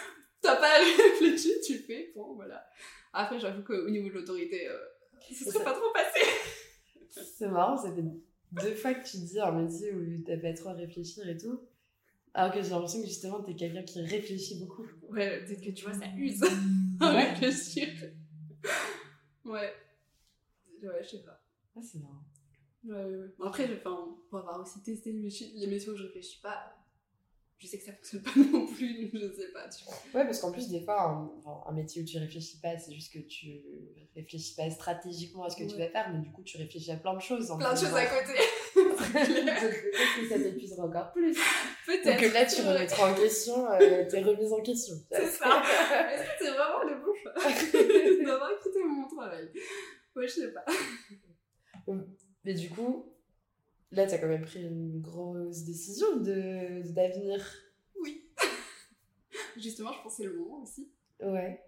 T'as 0.44 0.56
pas 0.56 0.78
réfléchi, 0.78 1.52
tu 1.66 1.78
fais, 1.78 2.10
point, 2.14 2.32
voilà. 2.34 2.64
Après, 3.12 3.38
j'avoue 3.40 3.62
qu'au 3.62 3.88
niveau 3.90 4.08
de 4.08 4.14
l'autorité, 4.14 4.68
euh, 4.68 4.78
ce 5.32 5.44
serait 5.44 5.58
Ça- 5.58 5.64
pas 5.64 5.72
trop 5.72 5.92
passé. 5.92 6.20
C'est 7.38 7.48
marrant, 7.48 7.76
ça 7.76 7.92
fait 7.94 8.02
deux 8.52 8.74
fois 8.74 8.94
que 8.94 9.08
tu 9.08 9.18
dis 9.18 9.38
un 9.40 9.52
métier 9.52 9.92
où 9.92 10.22
t'as 10.26 10.36
pas 10.36 10.52
trop 10.52 10.70
à 10.70 10.72
réfléchir 10.74 11.28
et 11.28 11.36
tout. 11.36 11.60
Alors 12.34 12.52
que 12.52 12.60
j'ai 12.62 12.70
l'impression 12.70 13.00
que 13.00 13.06
justement, 13.06 13.40
t'es 13.42 13.54
quelqu'un 13.54 13.84
qui 13.84 14.00
réfléchit 14.02 14.58
beaucoup. 14.58 14.84
Ouais, 15.10 15.44
peut-être 15.44 15.60
que 15.62 15.70
tu 15.70 15.84
vois, 15.84 15.94
ça 15.94 16.06
use 16.16 16.40
Ouais. 17.00 17.32
réfléchir. 17.32 17.88
Ouais. 19.44 19.72
Ouais, 20.82 21.02
je 21.04 21.08
sais 21.08 21.22
pas. 21.22 21.40
Ah, 21.76 21.80
c'est 21.82 21.98
marrant. 22.00 22.24
Ouais, 22.84 22.94
ouais, 23.04 23.16
ouais. 23.20 23.28
Bon, 23.38 23.44
après, 23.46 23.68
enfin, 23.78 24.16
pour 24.28 24.38
avoir 24.40 24.60
aussi 24.60 24.82
testé 24.82 25.12
les 25.12 25.20
métiers, 25.20 25.50
les 25.54 25.66
métiers 25.66 25.90
où 25.90 25.96
je 25.96 26.02
réfléchis 26.02 26.40
pas, 26.42 26.74
je 27.58 27.66
sais 27.66 27.78
que 27.78 27.84
ça 27.84 27.92
fonctionne 27.92 28.22
pas 28.22 28.30
non 28.52 28.66
plus, 28.66 28.94
donc 28.94 29.10
je 29.14 29.32
sais 29.32 29.52
pas, 29.52 29.68
tu 29.68 29.84
vois. 29.84 29.94
Ouais, 30.14 30.24
parce 30.26 30.40
qu'en 30.40 30.52
plus, 30.52 30.68
des 30.68 30.80
fois, 30.80 31.30
un, 31.66 31.72
métier 31.72 32.02
où 32.02 32.04
tu 32.04 32.18
réfléchis 32.18 32.58
pas, 32.60 32.76
c'est 32.78 32.92
juste 32.92 33.12
que 33.12 33.18
tu 33.20 33.62
réfléchis 34.14 34.54
pas 34.54 34.68
stratégiquement 34.70 35.44
à 35.44 35.50
ce 35.50 35.56
que 35.56 35.64
tu 35.64 35.76
vas 35.76 35.88
faire, 35.88 36.10
mais 36.12 36.20
du 36.20 36.30
coup, 36.30 36.42
tu 36.42 36.56
réfléchis 36.56 36.90
à 36.90 36.96
plein 36.96 37.14
de 37.14 37.20
choses. 37.20 37.50
en 37.50 37.58
Plein 37.58 37.72
de 37.72 37.78
choses 37.78 37.94
à 37.94 38.06
côté. 38.06 38.38
Peut-être 38.74 40.20
que 40.20 40.28
ça 40.28 40.38
t'épuisera 40.38 40.84
encore 40.84 41.12
plus. 41.12 41.36
Peut-être. 41.86 42.20
Donc 42.22 42.32
là, 42.32 42.46
tu 42.46 42.62
remettras 42.62 43.12
en 43.12 43.14
question 43.14 43.70
euh, 43.70 44.04
tes 44.08 44.22
remises 44.22 44.52
en 44.52 44.60
question. 44.60 44.96
C'est 45.10 45.26
ça. 45.26 45.62
Est-ce 46.12 46.22
que 46.22 46.44
c'est 46.44 46.50
vraiment 46.50 46.82
le 46.82 46.96
bon 46.96 47.14
choix? 47.14 47.32
D'avoir 48.24 48.50
quitté 48.60 48.82
mon 48.84 49.06
travail 49.06 49.50
Ouais, 50.16 50.26
je 50.26 50.32
sais 50.32 50.52
pas. 50.52 50.64
Mais 52.44 52.54
du 52.54 52.70
coup, 52.70 53.13
là, 53.94 54.06
t'as 54.06 54.18
quand 54.18 54.28
même 54.28 54.44
pris 54.44 54.62
une 54.62 55.00
grosse 55.00 55.64
décision 55.64 56.16
de 56.18 56.82
d'avenir. 56.92 57.44
Oui. 58.00 58.28
Justement, 59.56 59.90
je 59.92 60.08
c'est 60.10 60.24
le 60.24 60.36
moment 60.36 60.62
aussi. 60.62 60.90
Ouais. 61.20 61.62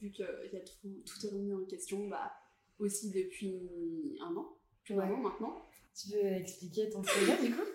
Vu 0.00 0.10
que 0.10 0.22
euh, 0.22 0.46
y 0.52 0.56
a 0.56 0.60
tout, 0.60 1.02
tout 1.06 1.26
est 1.26 1.30
remis 1.30 1.54
en 1.54 1.64
question, 1.64 2.08
bah, 2.08 2.32
aussi 2.78 3.10
depuis 3.10 4.16
un 4.20 4.34
an. 4.36 4.56
Plus 4.84 4.94
Ouais. 4.96 5.04
an 5.04 5.16
maintenant. 5.16 5.62
Tu 5.94 6.10
veux 6.12 6.24
expliquer 6.26 6.90
ton 6.90 7.02
projet, 7.02 7.42
du 7.42 7.54
coup? 7.54 7.62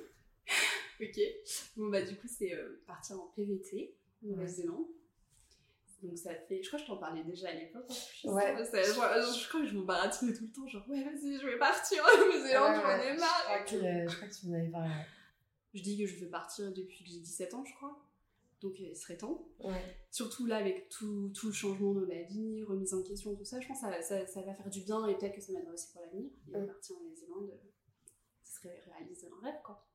Ok. 1.01 1.17
Bon, 1.77 1.87
bah, 1.87 2.01
du 2.01 2.13
coup, 2.17 2.27
c'est 2.27 2.53
euh, 2.53 2.81
partir 2.85 3.17
en 3.21 3.27
PVT, 3.33 3.95
en 4.21 4.27
Nouvelle-Zélande. 4.27 4.85
Donc, 6.01 6.17
ça 6.17 6.33
fait. 6.33 6.61
Je 6.63 6.67
crois 6.69 6.79
que 6.79 6.85
je 6.85 6.91
t'en 6.91 6.97
parlais 6.97 7.23
déjà 7.23 7.49
à 7.49 7.53
l'époque. 7.53 7.85
hein, 7.89 7.93
je 8.23 8.27
Ouais. 8.29 8.65
ça- 8.65 8.81
je, 8.83 8.89
je 8.93 9.47
crois 9.49 9.61
que 9.61 9.67
je 9.67 9.75
m'en 9.75 9.83
baratinais 9.83 10.33
tout 10.33 10.43
le 10.45 10.51
temps. 10.51 10.67
Genre, 10.67 10.87
ouais, 10.89 11.03
vas-y, 11.03 11.37
je 11.39 11.45
vais 11.45 11.57
partir 11.57 12.03
en 12.05 12.25
Nouvelle-Zélande, 12.25 12.75
Ouais, 12.77 12.81
j'en 12.83 13.03
ai 13.11 13.13
Je 13.15 13.19
marre. 13.19 13.43
crois 13.45 13.59
que, 13.63 13.75
euh, 13.75 14.07
je 14.07 14.15
crois 14.15 14.27
que 14.27 14.33
tu 14.33 14.47
m'en 14.47 14.57
avais 14.57 14.69
parlé. 14.69 14.91
Je 15.73 15.81
dis 15.83 15.97
que 15.97 16.05
je 16.05 16.15
veux 16.23 16.29
partir 16.29 16.71
depuis 16.71 17.03
que 17.03 17.09
j'ai 17.09 17.19
17 17.19 17.53
ans, 17.53 17.63
je 17.65 17.73
crois. 17.75 17.99
Donc, 18.61 18.79
il 18.79 18.93
serait 18.95 19.15
temps. 19.17 19.47
Ouais. 19.63 19.81
Surtout 20.11 20.45
là, 20.45 20.57
avec 20.57 20.89
tout, 20.89 21.31
tout 21.33 21.47
le 21.47 21.53
changement 21.53 21.93
de 21.93 22.05
ma 22.05 22.21
vie, 22.23 22.63
remise 22.63 22.93
en 22.93 23.01
question, 23.03 23.33
tout 23.35 23.45
ça, 23.45 23.59
je 23.61 23.67
pense 23.67 23.79
que 23.81 23.87
ça, 23.87 24.01
ça, 24.01 24.25
ça 24.27 24.41
va 24.41 24.53
faire 24.53 24.69
du 24.69 24.81
bien 24.81 25.07
et 25.07 25.15
peut-être 25.17 25.35
que 25.35 25.41
ça 25.41 25.53
m'aidera 25.53 25.71
aussi 25.73 25.91
pour 25.93 26.01
l'avenir. 26.01 26.29
Et 26.49 26.65
partir 26.65 26.95
en 26.97 26.99
Nouvelle-Zélande, 27.01 27.49
euh, 27.51 27.69
ce 28.43 28.53
serait 28.55 28.81
réaliser 28.97 29.27
un 29.27 29.45
rêve, 29.45 29.61
quoi. 29.63 29.85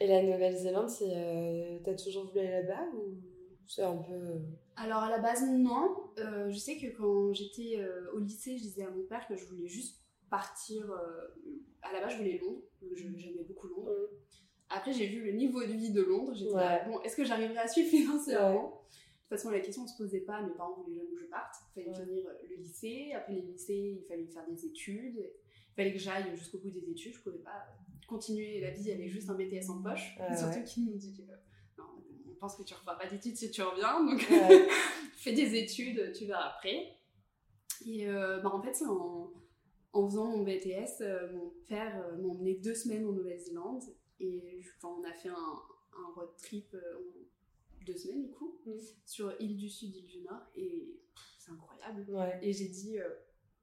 Et 0.00 0.06
la 0.08 0.22
Nouvelle-Zélande, 0.22 0.88
c'est. 0.90 1.12
euh, 1.14 1.78
T'as 1.84 1.94
toujours 1.94 2.26
voulu 2.26 2.40
aller 2.40 2.62
là-bas 2.66 2.86
ou? 2.94 3.14
C'est 3.72 3.82
un 3.82 3.96
peu. 3.96 4.12
euh, 4.12 4.38
Alors 4.76 5.02
à 5.02 5.10
la 5.10 5.18
base, 5.18 5.44
non. 5.48 5.96
Euh, 6.18 6.50
je 6.50 6.58
sais 6.58 6.76
que 6.78 6.88
quand 6.96 7.32
j'étais 7.32 7.78
euh, 7.78 8.10
au 8.14 8.18
lycée, 8.18 8.56
je 8.58 8.62
disais 8.62 8.82
à 8.84 8.90
mon 8.90 9.04
père 9.04 9.26
que 9.28 9.36
je 9.36 9.44
voulais 9.46 9.68
juste 9.68 10.00
partir. 10.28 10.90
euh, 10.90 11.28
à 11.82 11.92
la 11.92 12.00
base, 12.00 12.12
je 12.12 12.18
voulais 12.18 12.38
Londres. 12.38 12.62
J'aimais 13.16 13.44
beaucoup 13.46 13.68
Londres. 13.68 13.90
Après, 14.68 14.92
j'ai 14.92 15.06
vu 15.06 15.24
le 15.24 15.32
niveau 15.32 15.60
de 15.62 15.72
vie 15.72 15.90
de 15.92 16.02
Londres. 16.02 16.32
J'étais 16.34 16.52
Ouais. 16.52 16.60
là, 16.60 16.84
bon, 16.88 17.00
est-ce 17.02 17.16
que 17.16 17.24
j'arriverai 17.24 17.58
à 17.58 17.68
suivre 17.68 17.88
financièrement? 17.90 18.68
De 18.68 19.36
toute 19.36 19.38
façon, 19.38 19.50
la 19.50 19.60
question 19.60 19.82
ne 19.84 19.88
se 19.88 19.96
posait 19.96 20.20
pas. 20.20 20.42
Mes 20.42 20.52
parents 20.54 20.74
voulaient 20.74 20.96
jamais 20.96 21.10
que 21.12 21.20
je 21.20 21.26
parte. 21.26 21.54
Il 21.76 21.82
fallait 21.84 21.96
Ouais. 21.98 22.04
finir 22.04 22.24
le 22.48 22.56
lycée. 22.56 23.12
Après 23.14 23.32
les 23.34 23.42
lycées, 23.42 23.98
il 24.02 24.04
fallait 24.08 24.26
faire 24.26 24.44
des 24.48 24.64
études. 24.66 25.16
Il 25.18 25.74
fallait 25.76 25.92
que 25.92 25.98
j'aille 25.98 26.36
jusqu'au 26.36 26.58
bout 26.58 26.70
des 26.70 26.90
études. 26.90 27.14
Je 27.14 27.20
pouvais 27.22 27.38
pas 27.38 27.64
continuer 28.08 28.60
la 28.60 28.70
vie 28.70 28.90
avec 28.90 29.08
juste 29.08 29.30
un 29.30 29.34
BTS 29.34 29.70
en 29.70 29.80
poche. 29.82 30.16
Surtout 30.38 30.64
qu'ils 30.64 30.84
nous 30.86 30.92
on 30.94 30.98
pense 32.40 32.56
que 32.56 32.62
tu 32.62 32.72
ne 32.74 32.78
referas 32.78 32.96
pas 32.96 33.06
d'études 33.06 33.36
si 33.36 33.50
tu 33.50 33.62
reviens. 33.62 34.02
Donc, 34.04 34.26
Ouais. 34.30 34.68
fais 35.16 35.32
des 35.32 35.54
études, 35.56 36.12
tu 36.12 36.24
verras 36.26 36.54
après. 36.56 36.96
Et 37.86 38.08
euh, 38.08 38.38
bah, 38.40 38.50
en 38.52 38.60
fait, 38.62 38.82
en, 38.84 39.32
en 39.92 40.08
faisant 40.08 40.26
mon 40.26 40.42
BTS, 40.42 41.00
euh, 41.02 41.32
mon 41.32 41.52
père 41.68 42.04
euh, 42.06 42.16
m'a 42.16 42.28
emmené 42.28 42.54
deux 42.54 42.74
semaines 42.74 43.06
en 43.06 43.12
Nouvelle-Zélande. 43.12 43.82
Et 44.18 44.60
je- 44.62 44.70
enfin, 44.82 44.94
on 45.00 45.04
a 45.08 45.12
fait 45.12 45.28
un, 45.30 45.34
un 45.34 46.12
road 46.14 46.30
trip 46.42 46.74
en 46.74 47.84
deux 47.86 47.96
semaines, 47.96 48.22
du 48.22 48.30
coup, 48.32 48.58
Mm. 48.66 48.72
sur 49.06 49.32
île 49.40 49.56
du 49.56 49.68
Sud, 49.70 49.94
île 49.96 50.06
du 50.06 50.20
Nord. 50.20 50.42
Et 50.56 51.00
c'est 51.38 51.50
incroyable. 51.52 52.04
Ouais. 52.10 52.38
Et 52.42 52.52
j'ai 52.52 52.68
dit. 52.68 52.98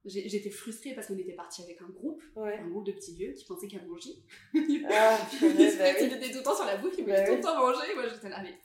Euh, 0.08 0.22
J'étais 0.26 0.50
frustrée 0.50 0.94
parce 0.94 1.08
qu'on 1.08 1.18
était 1.18 1.34
parti 1.34 1.62
avec 1.64 1.82
un 1.82 1.90
groupe, 1.90 2.22
Ouais. 2.36 2.58
un 2.58 2.68
groupe 2.68 2.86
de 2.86 2.92
petits 2.94 3.14
vieux 3.16 3.34
qui 3.34 3.46
pensaient 3.46 3.68
qu'à 3.68 3.82
manger. 3.84 4.12
Ah, 4.90 5.18
Ils 5.42 5.78
bah 5.78 5.90
étaient 5.92 6.32
tout 6.32 6.38
le 6.38 6.44
temps 6.44 6.56
sur 6.56 6.66
la 6.66 6.78
bouffe, 6.78 6.94
ils 6.98 7.06
Bah 7.06 7.14
voulaient 7.14 7.26
tout 7.28 7.36
le 7.36 7.42
temps 7.42 7.58
manger. 7.58 7.94
Moi 7.96 8.08
j'étais 8.08 8.30
là, 8.30 8.42
mais 8.42 8.58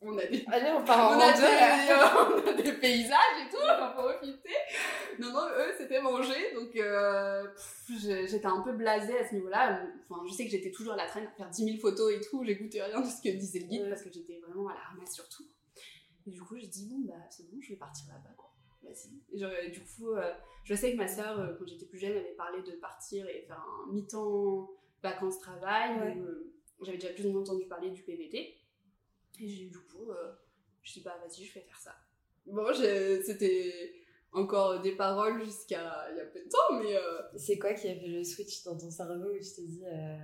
on 0.00 0.16
a 0.16 0.24
des 0.26 0.44
Allez, 0.46 0.70
on 0.70 0.84
part 0.84 1.10
en 1.10 1.16
on 1.16 1.20
a, 1.20 1.32
rando, 1.32 1.42
là. 1.42 2.44
des, 2.44 2.44
on 2.52 2.58
a 2.58 2.62
des 2.62 2.72
paysages 2.74 3.38
et 3.46 3.50
tout, 3.50 3.56
on 3.60 3.66
va 3.66 3.88
profiter. 3.90 4.54
Non, 5.18 5.32
non, 5.32 5.48
eux, 5.58 5.72
c'était 5.76 6.00
manger, 6.00 6.54
donc 6.54 6.74
euh, 6.76 7.44
j'étais 7.98 8.46
un 8.46 8.60
peu 8.60 8.72
blasée 8.74 9.18
à 9.18 9.28
ce 9.28 9.34
niveau-là. 9.34 9.82
Enfin, 10.08 10.22
je 10.28 10.32
sais 10.32 10.44
que 10.44 10.50
j'étais 10.52 10.70
toujours 10.70 10.92
à 10.92 10.96
la 10.96 11.06
traîne 11.06 11.26
à 11.26 11.30
faire 11.32 11.50
10 11.50 11.64
000 11.64 11.78
photos 11.78 12.12
et 12.14 12.20
tout, 12.20 12.44
j'écoutais 12.44 12.80
rien 12.80 13.00
de 13.00 13.06
ce 13.06 13.20
que 13.20 13.36
disait 13.36 13.58
le 13.58 13.66
guide 13.66 13.88
parce 13.88 14.02
que 14.02 14.12
j'étais 14.12 14.38
vraiment 14.46 14.68
à 14.68 14.74
la 14.74 14.80
ramasse 14.80 15.12
sur 15.14 15.28
tout. 15.28 15.44
Et 16.28 16.30
du 16.30 16.40
coup, 16.42 16.56
j'ai 16.56 16.68
dit, 16.68 16.86
bon, 16.88 17.00
bah, 17.00 17.14
c'est 17.30 17.50
bon, 17.50 17.56
je 17.60 17.70
vais 17.70 17.76
partir 17.76 18.06
là-bas, 18.12 18.30
genre, 19.34 19.50
euh, 19.50 19.68
du 19.68 19.80
coup, 19.80 20.12
euh, 20.12 20.32
je 20.64 20.74
sais 20.74 20.92
que 20.92 20.96
ma 20.96 21.08
sœur, 21.08 21.38
euh, 21.38 21.54
quand 21.58 21.66
j'étais 21.66 21.86
plus 21.86 21.98
jeune, 21.98 22.16
avait 22.16 22.34
parlé 22.36 22.62
de 22.62 22.72
partir 22.72 23.28
et 23.28 23.42
faire 23.42 23.60
un 23.60 23.92
mi-temps 23.92 24.70
vacances-travail. 25.02 25.98
Ouais. 26.00 26.16
J'avais 26.82 26.98
déjà 26.98 27.12
plus 27.12 27.26
ou 27.26 27.32
moins 27.32 27.42
entendu 27.42 27.64
parler 27.66 27.90
du 27.90 28.02
PVT. 28.02 28.54
Et 29.40 29.48
j'ai 29.48 29.66
du 29.66 29.78
coup, 29.78 30.10
je 30.82 30.92
dis 30.92 31.00
bah 31.00 31.16
vas-y, 31.22 31.44
je 31.44 31.54
vais 31.54 31.60
faire 31.60 31.78
ça. 31.78 31.94
Bon, 32.46 32.72
c'était 32.72 33.94
encore 34.32 34.80
des 34.80 34.92
paroles 34.92 35.42
jusqu'à 35.44 36.08
il 36.10 36.16
y 36.16 36.20
a 36.20 36.26
peu 36.26 36.40
de 36.40 36.48
temps, 36.48 36.82
mais 36.82 36.96
euh, 36.96 37.22
C'est 37.36 37.58
quoi 37.58 37.72
qui 37.74 37.88
a 37.88 37.94
fait 37.94 38.08
le 38.08 38.24
switch 38.24 38.64
dans 38.64 38.76
ton 38.76 38.90
cerveau 38.90 39.30
où 39.30 39.38
tu 39.38 39.54
t'es 39.54 39.62
dit 39.62 39.84
euh, 39.84 40.18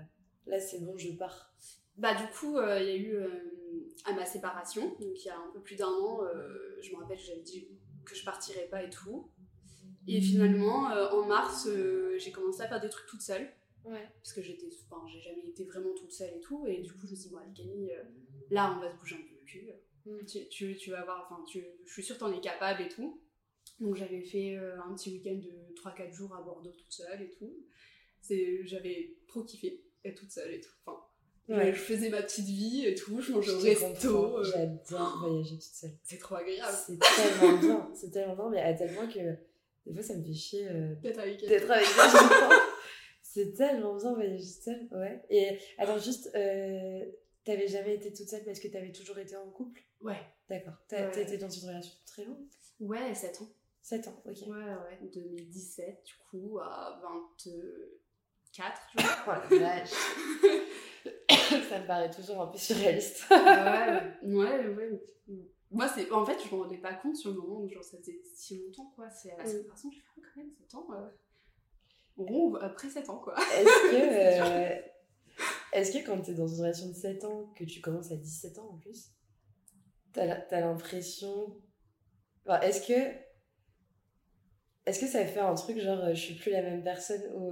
là 0.46 0.60
c'est 0.60 0.80
bon, 0.80 0.96
je 0.96 1.12
pars? 1.12 1.54
Bah 1.96 2.14
du 2.14 2.26
coup, 2.28 2.58
euh, 2.58 2.80
il 2.80 2.88
y 2.88 2.90
a 2.90 2.96
eu 2.96 3.18
à 4.04 4.12
ma 4.12 4.26
séparation, 4.26 4.88
donc 5.00 5.24
il 5.24 5.24
y 5.24 5.30
a 5.30 5.36
un 5.36 5.50
peu 5.52 5.60
plus 5.60 5.76
d'un 5.76 5.88
an, 5.88 6.20
je 6.80 6.90
me 6.90 6.96
rappelle 7.00 7.16
que 7.16 7.22
j'avais 7.22 7.40
dit 7.40 7.68
que 8.04 8.14
je 8.14 8.24
partirais 8.24 8.68
pas 8.70 8.82
et 8.82 8.90
tout. 8.90 9.30
Et 10.06 10.20
finalement, 10.20 10.90
euh, 10.90 11.08
en 11.10 11.26
mars, 11.26 11.66
euh, 11.66 12.16
j'ai 12.18 12.30
commencé 12.30 12.60
à 12.62 12.68
faire 12.68 12.80
des 12.80 12.90
trucs 12.90 13.06
toute 13.06 13.22
seule. 13.22 13.50
Ouais. 13.84 14.08
parce 14.16 14.32
que 14.32 14.40
j'étais 14.40 14.70
enfin 14.88 15.06
j'ai 15.12 15.20
jamais 15.20 15.46
été 15.46 15.64
vraiment 15.64 15.92
toute 15.92 16.10
seule 16.10 16.32
et 16.34 16.40
tout 16.40 16.66
et 16.66 16.80
du 16.80 16.90
coup 16.90 17.06
je 17.06 17.10
me 17.10 17.16
suis 17.16 17.28
dit 17.28 17.34
bon 17.34 17.40
Camille 17.54 17.92
euh, 17.92 18.02
là 18.50 18.74
on 18.74 18.80
va 18.80 18.90
se 18.90 18.96
bouger 18.96 19.16
un 19.16 19.18
peu 19.28 19.34
le 19.38 19.44
cul 19.44 19.70
Mm. 20.06 20.24
tu, 20.26 20.48
tu, 20.48 20.76
tu 20.76 20.90
vas 20.90 21.04
voir 21.04 21.28
enfin 21.30 21.44
je 21.52 21.60
suis 21.92 22.02
sûre 22.02 22.16
que 22.16 22.20
t'en 22.20 22.32
es 22.32 22.40
capable 22.40 22.80
et 22.80 22.88
tout 22.88 23.20
donc 23.80 23.96
j'avais 23.96 24.22
fait 24.22 24.56
un 24.56 24.94
petit 24.94 25.10
week-end 25.10 25.34
de 25.34 25.74
3-4 25.74 26.12
jours 26.14 26.34
à 26.34 26.40
Bordeaux 26.40 26.72
toute 26.72 26.92
seule 26.92 27.20
et 27.20 27.28
tout 27.28 27.54
c'est 28.22 28.64
j'avais 28.66 29.18
trop 29.28 29.44
kiffé 29.44 29.84
être 30.02 30.18
toute 30.18 30.30
seule 30.30 30.54
et 30.54 30.60
tout 30.62 30.72
enfin 30.86 31.03
Ouais. 31.48 31.72
je, 31.74 31.78
faisais 31.78 32.08
ma 32.08 32.22
petite 32.22 32.46
vie 32.46 32.86
et 32.86 32.94
tout 32.94 33.20
je 33.20 33.32
mangeais 33.32 33.52
au 33.52 33.58
resto 33.58 34.38
euh, 34.38 34.44
J'adore 34.44 35.18
voyager 35.20 35.56
toute 35.56 35.62
seule. 35.62 35.90
c'est 36.02 36.18
trop 36.18 36.36
agréable 36.36 36.72
C'est 36.86 36.98
tellement 36.98 37.58
bien, 37.58 37.90
c'est 37.94 38.10
tellement 38.10 38.34
bien, 38.34 38.50
mais 38.50 38.60
à 38.62 38.72
tel 38.72 38.94
point 38.94 39.06
que 39.06 39.36
des 39.84 39.92
fois 39.92 40.02
ça 40.02 40.14
me 40.14 40.24
fait 40.24 40.32
chier 40.32 40.66
euh, 40.70 40.94
d'être 41.02 41.18
avec 41.18 41.42
elle 41.42 41.48
d'être 41.50 41.70
avec. 41.70 41.86
C'est 43.22 43.52
tellement 43.52 43.96
bien 43.96 44.14
voyager 44.14 44.44
toute 44.44 44.62
seule, 44.62 44.88
ouais. 44.92 45.20
Et 45.28 45.58
attends, 45.76 45.98
juste, 45.98 46.30
euh, 46.36 47.04
t'avais 47.44 47.66
jamais 47.66 47.96
été 47.96 48.12
toute 48.12 48.28
seule 48.28 48.44
parce 48.44 48.60
que 48.60 48.68
t'avais 48.68 48.92
toujours 48.92 49.18
été 49.18 49.34
en 49.36 49.50
couple? 49.50 49.82
Ouais 50.02 50.20
D'accord. 50.48 50.74
T'as 50.88 51.10
Ouais. 51.10 51.22
été 51.22 51.36
dans 51.36 51.50
une 51.50 51.68
relation 51.68 51.92
très 52.06 52.24
longue? 52.24 52.46
Ouais 52.80 53.12
7 53.14 53.42
ans 53.42 53.48
7 53.82 54.08
ans, 54.08 54.22
ok. 54.24 54.36
ouais 54.46 54.54
ouais 54.54 55.10
2017 55.12 56.04
du 56.06 56.12
coup 56.30 56.58
à 56.60 57.00
24 58.56 58.80
je 58.96 59.94
Ça 61.68 61.80
me 61.80 61.86
paraît 61.86 62.10
toujours 62.10 62.40
un 62.42 62.46
peu 62.48 62.58
surréaliste. 62.58 63.24
ouais, 63.30 64.16
ouais, 64.22 64.66
ouais. 64.68 65.02
Moi, 65.70 65.88
c'est... 65.88 66.10
En 66.12 66.24
fait, 66.24 66.38
je 66.44 66.54
me 66.54 66.60
rendais 66.62 66.78
pas 66.78 66.94
compte 66.94 67.16
sur 67.16 67.30
le 67.32 67.36
moment 67.40 67.60
où 67.60 67.68
genre, 67.68 67.82
ça 67.82 67.98
faisait 67.98 68.20
si 68.34 68.58
longtemps, 68.64 68.92
quoi. 68.94 69.10
C'est 69.10 69.32
à 69.32 69.38
la 69.38 69.44
Mm. 69.44 69.46
séparation, 69.48 69.90
j'ai 69.90 70.00
fait 70.00 70.06
ah, 70.18 70.20
quand 70.34 70.40
même 70.40 70.50
7 70.52 70.74
ans. 70.76 70.86
euh. 70.92 71.08
Bon, 72.16 72.54
après 72.56 72.88
7 72.88 73.10
ans, 73.10 73.18
quoi. 73.18 73.34
Est-ce 73.36 73.90
que, 73.90 73.96
euh, 74.76 74.80
est-ce 75.72 75.90
que 75.98 76.06
quand 76.06 76.20
t'es 76.20 76.34
dans 76.34 76.46
une 76.46 76.60
relation 76.60 76.88
de 76.88 76.94
7 76.94 77.24
ans, 77.24 77.52
que 77.58 77.64
tu 77.64 77.80
commences 77.80 78.12
à 78.12 78.16
17 78.16 78.58
ans 78.58 78.68
en 78.74 78.78
plus, 78.78 79.10
t'as 80.12 80.60
l'impression. 80.60 81.60
Enfin, 82.46 82.60
est-ce 82.60 82.86
que. 82.86 83.24
Est-ce 84.86 85.00
que 85.00 85.06
ça 85.06 85.24
fait 85.26 85.40
un 85.40 85.54
truc 85.54 85.78
genre 85.80 85.98
euh, 86.04 86.10
je 86.14 86.20
suis 86.20 86.34
plus 86.34 86.50
la 86.52 86.60
même 86.62 86.84
personne 86.84 87.22
ou, 87.34 87.50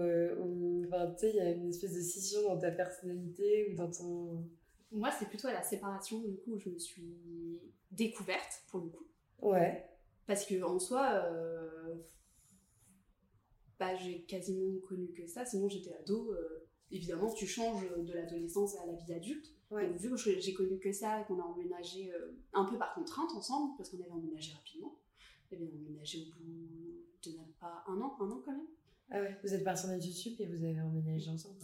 sais, 1.17 1.31
il 1.31 1.37
y 1.37 1.41
a 1.41 1.51
une 1.51 1.69
espèce 1.69 1.95
de 1.95 2.01
scission 2.01 2.43
dans 2.43 2.59
ta 2.59 2.71
personnalité 2.71 3.69
ou 3.71 3.75
dans 3.77 3.91
ton. 3.91 4.49
Moi, 4.91 5.11
c'est 5.11 5.27
plutôt 5.27 5.49
à 5.49 5.53
la 5.53 5.63
séparation, 5.63 6.21
du 6.21 6.37
coup, 6.37 6.53
où 6.53 6.59
je 6.59 6.69
me 6.69 6.79
suis 6.79 7.61
découverte, 7.91 8.63
pour 8.69 8.81
le 8.81 8.91
coup. 8.91 9.07
Ouais. 9.41 9.89
Parce 10.27 10.45
que 10.47 10.63
en 10.63 10.79
soi, 10.79 11.23
euh, 11.25 11.95
bah, 13.79 13.97
j'ai 13.97 14.23
quasiment 14.23 14.79
connu 14.87 15.11
que 15.13 15.27
ça. 15.27 15.45
Sinon, 15.45 15.69
j'étais 15.69 15.95
ado. 15.95 16.33
euh, 16.33 16.69
évidemment, 16.91 17.33
tu 17.33 17.47
changes 17.47 17.89
de 17.99 18.13
l'adolescence 18.13 18.77
à 18.77 18.87
la 18.87 18.93
vie 18.93 19.13
adulte. 19.13 19.55
Ouais. 19.71 19.89
Donc, 19.89 19.97
vu 19.97 20.11
que 20.11 20.17
j'ai 20.17 20.53
connu 20.55 20.79
que 20.79 20.93
ça, 20.93 21.21
et 21.21 21.25
qu'on 21.25 21.41
a 21.41 21.45
emménagé 21.45 22.13
euh, 22.13 22.37
un 22.53 22.65
peu 22.65 22.77
par 22.77 22.95
contrainte 22.95 23.33
ensemble, 23.35 23.75
parce 23.77 23.89
qu'on 23.89 24.01
avait 24.01 24.11
emménagé 24.11 24.53
rapidement, 24.53 24.99
et 25.51 25.57
bien 25.57 25.69
emménagé 25.69 26.29
au 26.31 26.45
bout 26.45 27.03
de 27.25 27.37
même 27.37 27.53
pas 27.61 27.85
un 27.87 28.01
an, 28.01 28.17
un 28.21 28.31
an 28.31 28.43
quand 28.45 28.53
même. 28.53 28.67
Ah 29.11 29.21
ouais, 29.21 29.37
vous 29.43 29.53
êtes 29.55 29.65
partis 29.65 29.87
en 29.87 30.01
sup 30.01 30.41
et 30.41 30.47
vous 30.47 30.65
avez 30.65 30.81
emménagé 30.81 31.31
ensemble. 31.31 31.61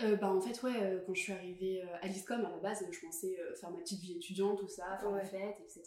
Euh, 0.00 0.14
bah 0.16 0.32
en 0.32 0.40
fait 0.40 0.62
ouais 0.62 0.80
euh, 0.80 1.00
quand 1.04 1.12
je 1.14 1.20
suis 1.22 1.32
arrivée 1.32 1.82
euh, 1.82 1.96
à 2.02 2.06
l'ISCOM 2.06 2.44
à 2.44 2.50
la 2.50 2.58
base 2.58 2.84
je 2.88 3.00
pensais 3.00 3.36
faire 3.60 3.70
ma 3.72 3.78
petite 3.80 4.00
vie 4.00 4.12
étudiante 4.16 4.56
tout 4.60 4.68
ça 4.68 4.96
faire 4.96 5.10
Ouais. 5.10 5.18
la 5.18 5.24
fête 5.24 5.56
etc 5.60 5.82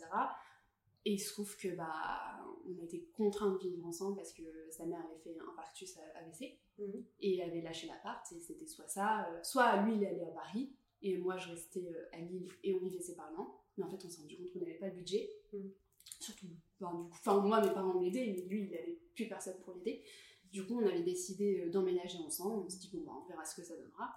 et 1.05 1.13
il 1.13 1.17
se 1.19 1.31
trouve 1.31 1.55
que 1.55 1.69
bah 1.69 2.43
on 2.67 2.77
a 2.77 2.83
été 2.83 3.07
contraints 3.15 3.53
de 3.53 3.57
vivre 3.59 3.85
ensemble 3.87 4.17
parce 4.17 4.33
que 4.33 4.43
sa 4.69 4.85
mère 4.85 4.99
avait 4.99 5.17
fait 5.23 5.37
un 5.39 5.49
infarctus 5.49 5.97
à- 5.97 6.19
AVC 6.19 6.59
Mhm. 6.77 7.05
et 7.21 7.37
elle 7.37 7.49
avait 7.49 7.61
lâché 7.61 7.87
l'appart 7.87 8.29
et 8.33 8.39
c'était 8.41 8.65
soit 8.67 8.87
ça 8.89 9.29
soit 9.43 9.77
lui 9.83 9.95
il 9.95 10.05
allé 10.05 10.23
à 10.23 10.31
Paris 10.31 10.73
et 11.01 11.17
moi 11.17 11.37
je 11.37 11.47
restais 11.49 11.87
à 12.11 12.17
Lille 12.19 12.49
et 12.65 12.73
on 12.75 12.79
vivait 12.79 12.99
séparément 13.01 13.61
mais 13.77 13.85
en 13.85 13.89
fait 13.89 14.03
on 14.03 14.09
s'est 14.09 14.19
rendu 14.21 14.35
compte 14.35 14.51
qu'on 14.51 14.59
n'avait 14.59 14.73
pas 14.77 14.87
le 14.87 14.95
budget 14.95 15.29
Mhm. 15.53 15.71
surtout 16.19 16.47
ben, 16.81 16.91
du 16.91 16.97
coup 17.03 17.09
enfin 17.11 17.39
moi 17.39 17.61
mes 17.61 17.71
parents 17.73 17.97
m'aidaient 17.97 18.27
mais 18.27 18.41
lui 18.41 18.67
il 18.69 18.75
avait 18.75 18.99
plus 19.15 19.29
personne 19.29 19.57
pour 19.63 19.73
l'aider 19.75 20.03
du 20.51 20.65
coup, 20.65 20.79
on 20.81 20.85
avait 20.85 21.03
décidé 21.03 21.61
euh, 21.61 21.69
d'emménager 21.69 22.17
ensemble. 22.19 22.63
On 22.65 22.69
se 22.69 22.77
dit, 22.77 22.89
bon, 22.93 23.01
bah, 23.05 23.13
on 23.23 23.27
verra 23.27 23.45
ce 23.45 23.55
que 23.55 23.63
ça 23.63 23.75
donnera. 23.75 24.13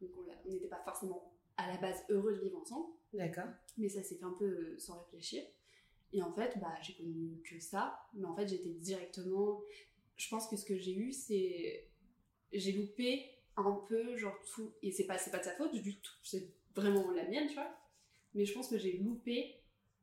Donc, 0.00 0.10
on 0.16 0.50
n'était 0.50 0.68
pas 0.68 0.82
forcément 0.84 1.32
à 1.56 1.68
la 1.68 1.76
base 1.78 2.04
heureux 2.08 2.34
de 2.34 2.40
vivre 2.40 2.58
ensemble, 2.58 2.88
D'accord. 3.12 3.48
mais 3.78 3.88
ça 3.88 4.02
s'est 4.02 4.16
fait 4.16 4.24
un 4.24 4.34
peu 4.38 4.44
euh, 4.44 4.78
sans 4.78 4.98
réfléchir. 4.98 5.42
Et 6.12 6.22
en 6.22 6.32
fait, 6.32 6.58
bah, 6.58 6.74
j'ai 6.82 6.94
connu 6.94 7.40
que 7.42 7.58
ça, 7.60 8.08
mais 8.14 8.24
en 8.24 8.34
fait, 8.34 8.48
j'étais 8.48 8.70
directement. 8.70 9.62
Je 10.16 10.28
pense 10.28 10.48
que 10.48 10.56
ce 10.56 10.64
que 10.64 10.76
j'ai 10.76 10.94
eu, 10.94 11.12
c'est. 11.12 11.88
J'ai 12.52 12.72
loupé 12.72 13.30
un 13.56 13.72
peu, 13.88 14.16
genre 14.16 14.36
tout. 14.54 14.72
Et 14.82 14.92
c'est 14.92 15.06
pas, 15.06 15.16
pas 15.16 15.38
de 15.38 15.44
sa 15.44 15.54
faute 15.54 15.72
du 15.74 16.00
tout, 16.00 16.12
c'est 16.22 16.52
vraiment 16.74 17.10
la 17.10 17.28
mienne, 17.28 17.48
tu 17.48 17.54
vois. 17.54 17.76
Mais 18.34 18.44
je 18.44 18.52
pense 18.52 18.68
que 18.68 18.78
j'ai 18.78 18.98
loupé 18.98 19.56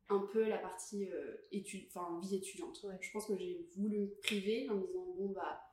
un 0.08 0.20
peu 0.20 0.46
la 0.46 0.58
partie 0.58 1.06
euh, 1.06 1.36
étude, 1.50 1.86
enfin, 1.88 2.20
vie 2.22 2.36
étudiante. 2.36 2.82
Ouais. 2.84 2.96
Je 3.00 3.10
pense 3.10 3.26
que 3.26 3.36
j'ai 3.36 3.66
voulu 3.76 4.00
me 4.00 4.14
priver 4.22 4.68
en 4.68 4.76
me 4.76 4.86
disant, 4.86 5.06
bon, 5.16 5.28
bah, 5.30 5.71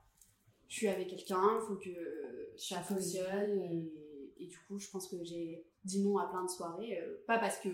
je 0.69 0.75
suis 0.75 0.87
avec 0.87 1.07
quelqu'un, 1.09 1.59
il 1.61 1.67
faut 1.67 1.75
que 1.75 2.53
ça 2.57 2.81
fonctionne. 2.81 3.61
Et, 3.63 3.91
et 4.37 4.47
du 4.47 4.57
coup, 4.59 4.79
je 4.79 4.89
pense 4.89 5.09
que 5.09 5.21
j'ai 5.23 5.65
dit 5.83 6.01
non 6.01 6.17
à 6.17 6.27
plein 6.29 6.43
de 6.45 6.49
soirées, 6.49 7.01
euh, 7.01 7.17
pas 7.27 7.37
parce 7.39 7.59
que 7.59 7.69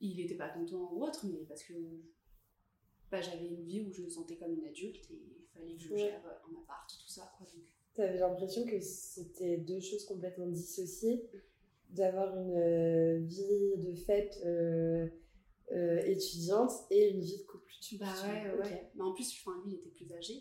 il 0.00 0.20
était 0.20 0.34
pas 0.36 0.48
content 0.50 0.90
ou 0.92 1.02
autre, 1.04 1.24
mais 1.26 1.38
parce 1.48 1.62
que 1.64 1.72
bah, 3.10 3.20
j'avais 3.20 3.46
une 3.48 3.64
vie 3.64 3.80
où 3.80 3.92
je 3.92 4.02
me 4.02 4.08
sentais 4.10 4.36
comme 4.36 4.52
une 4.52 4.66
adulte 4.66 5.10
et 5.10 5.14
il 5.40 5.46
fallait 5.54 5.74
que 5.74 5.80
je 5.80 5.90
Ouais. 5.92 5.98
gère 5.98 6.20
un 6.26 6.60
appart, 6.60 6.88
tout 6.88 7.08
ça. 7.08 7.32
Quoi, 7.38 7.46
donc. 7.46 7.64
T'avais 7.94 8.18
l'impression 8.18 8.64
que 8.66 8.78
c'était 8.80 9.56
deux 9.56 9.80
choses 9.80 10.04
complètement 10.04 10.46
dissociées, 10.46 11.28
d'avoir 11.90 12.36
une 12.36 12.54
euh, 12.56 13.18
vie 13.24 13.76
de 13.78 13.94
fête 13.96 14.38
euh, 14.44 15.08
euh, 15.72 15.98
étudiante 16.04 16.70
et 16.90 17.08
une 17.10 17.22
vie 17.22 17.38
de 17.38 17.42
couple. 17.44 17.64
Bah 17.98 18.06
ouais, 18.26 18.60
ouais. 18.60 18.90
Mais 18.94 19.02
en 19.02 19.12
plus, 19.14 19.32
enfin, 19.40 19.56
lui, 19.64 19.72
il 19.72 19.78
était 19.78 19.90
plus 19.90 20.12
âgé. 20.12 20.34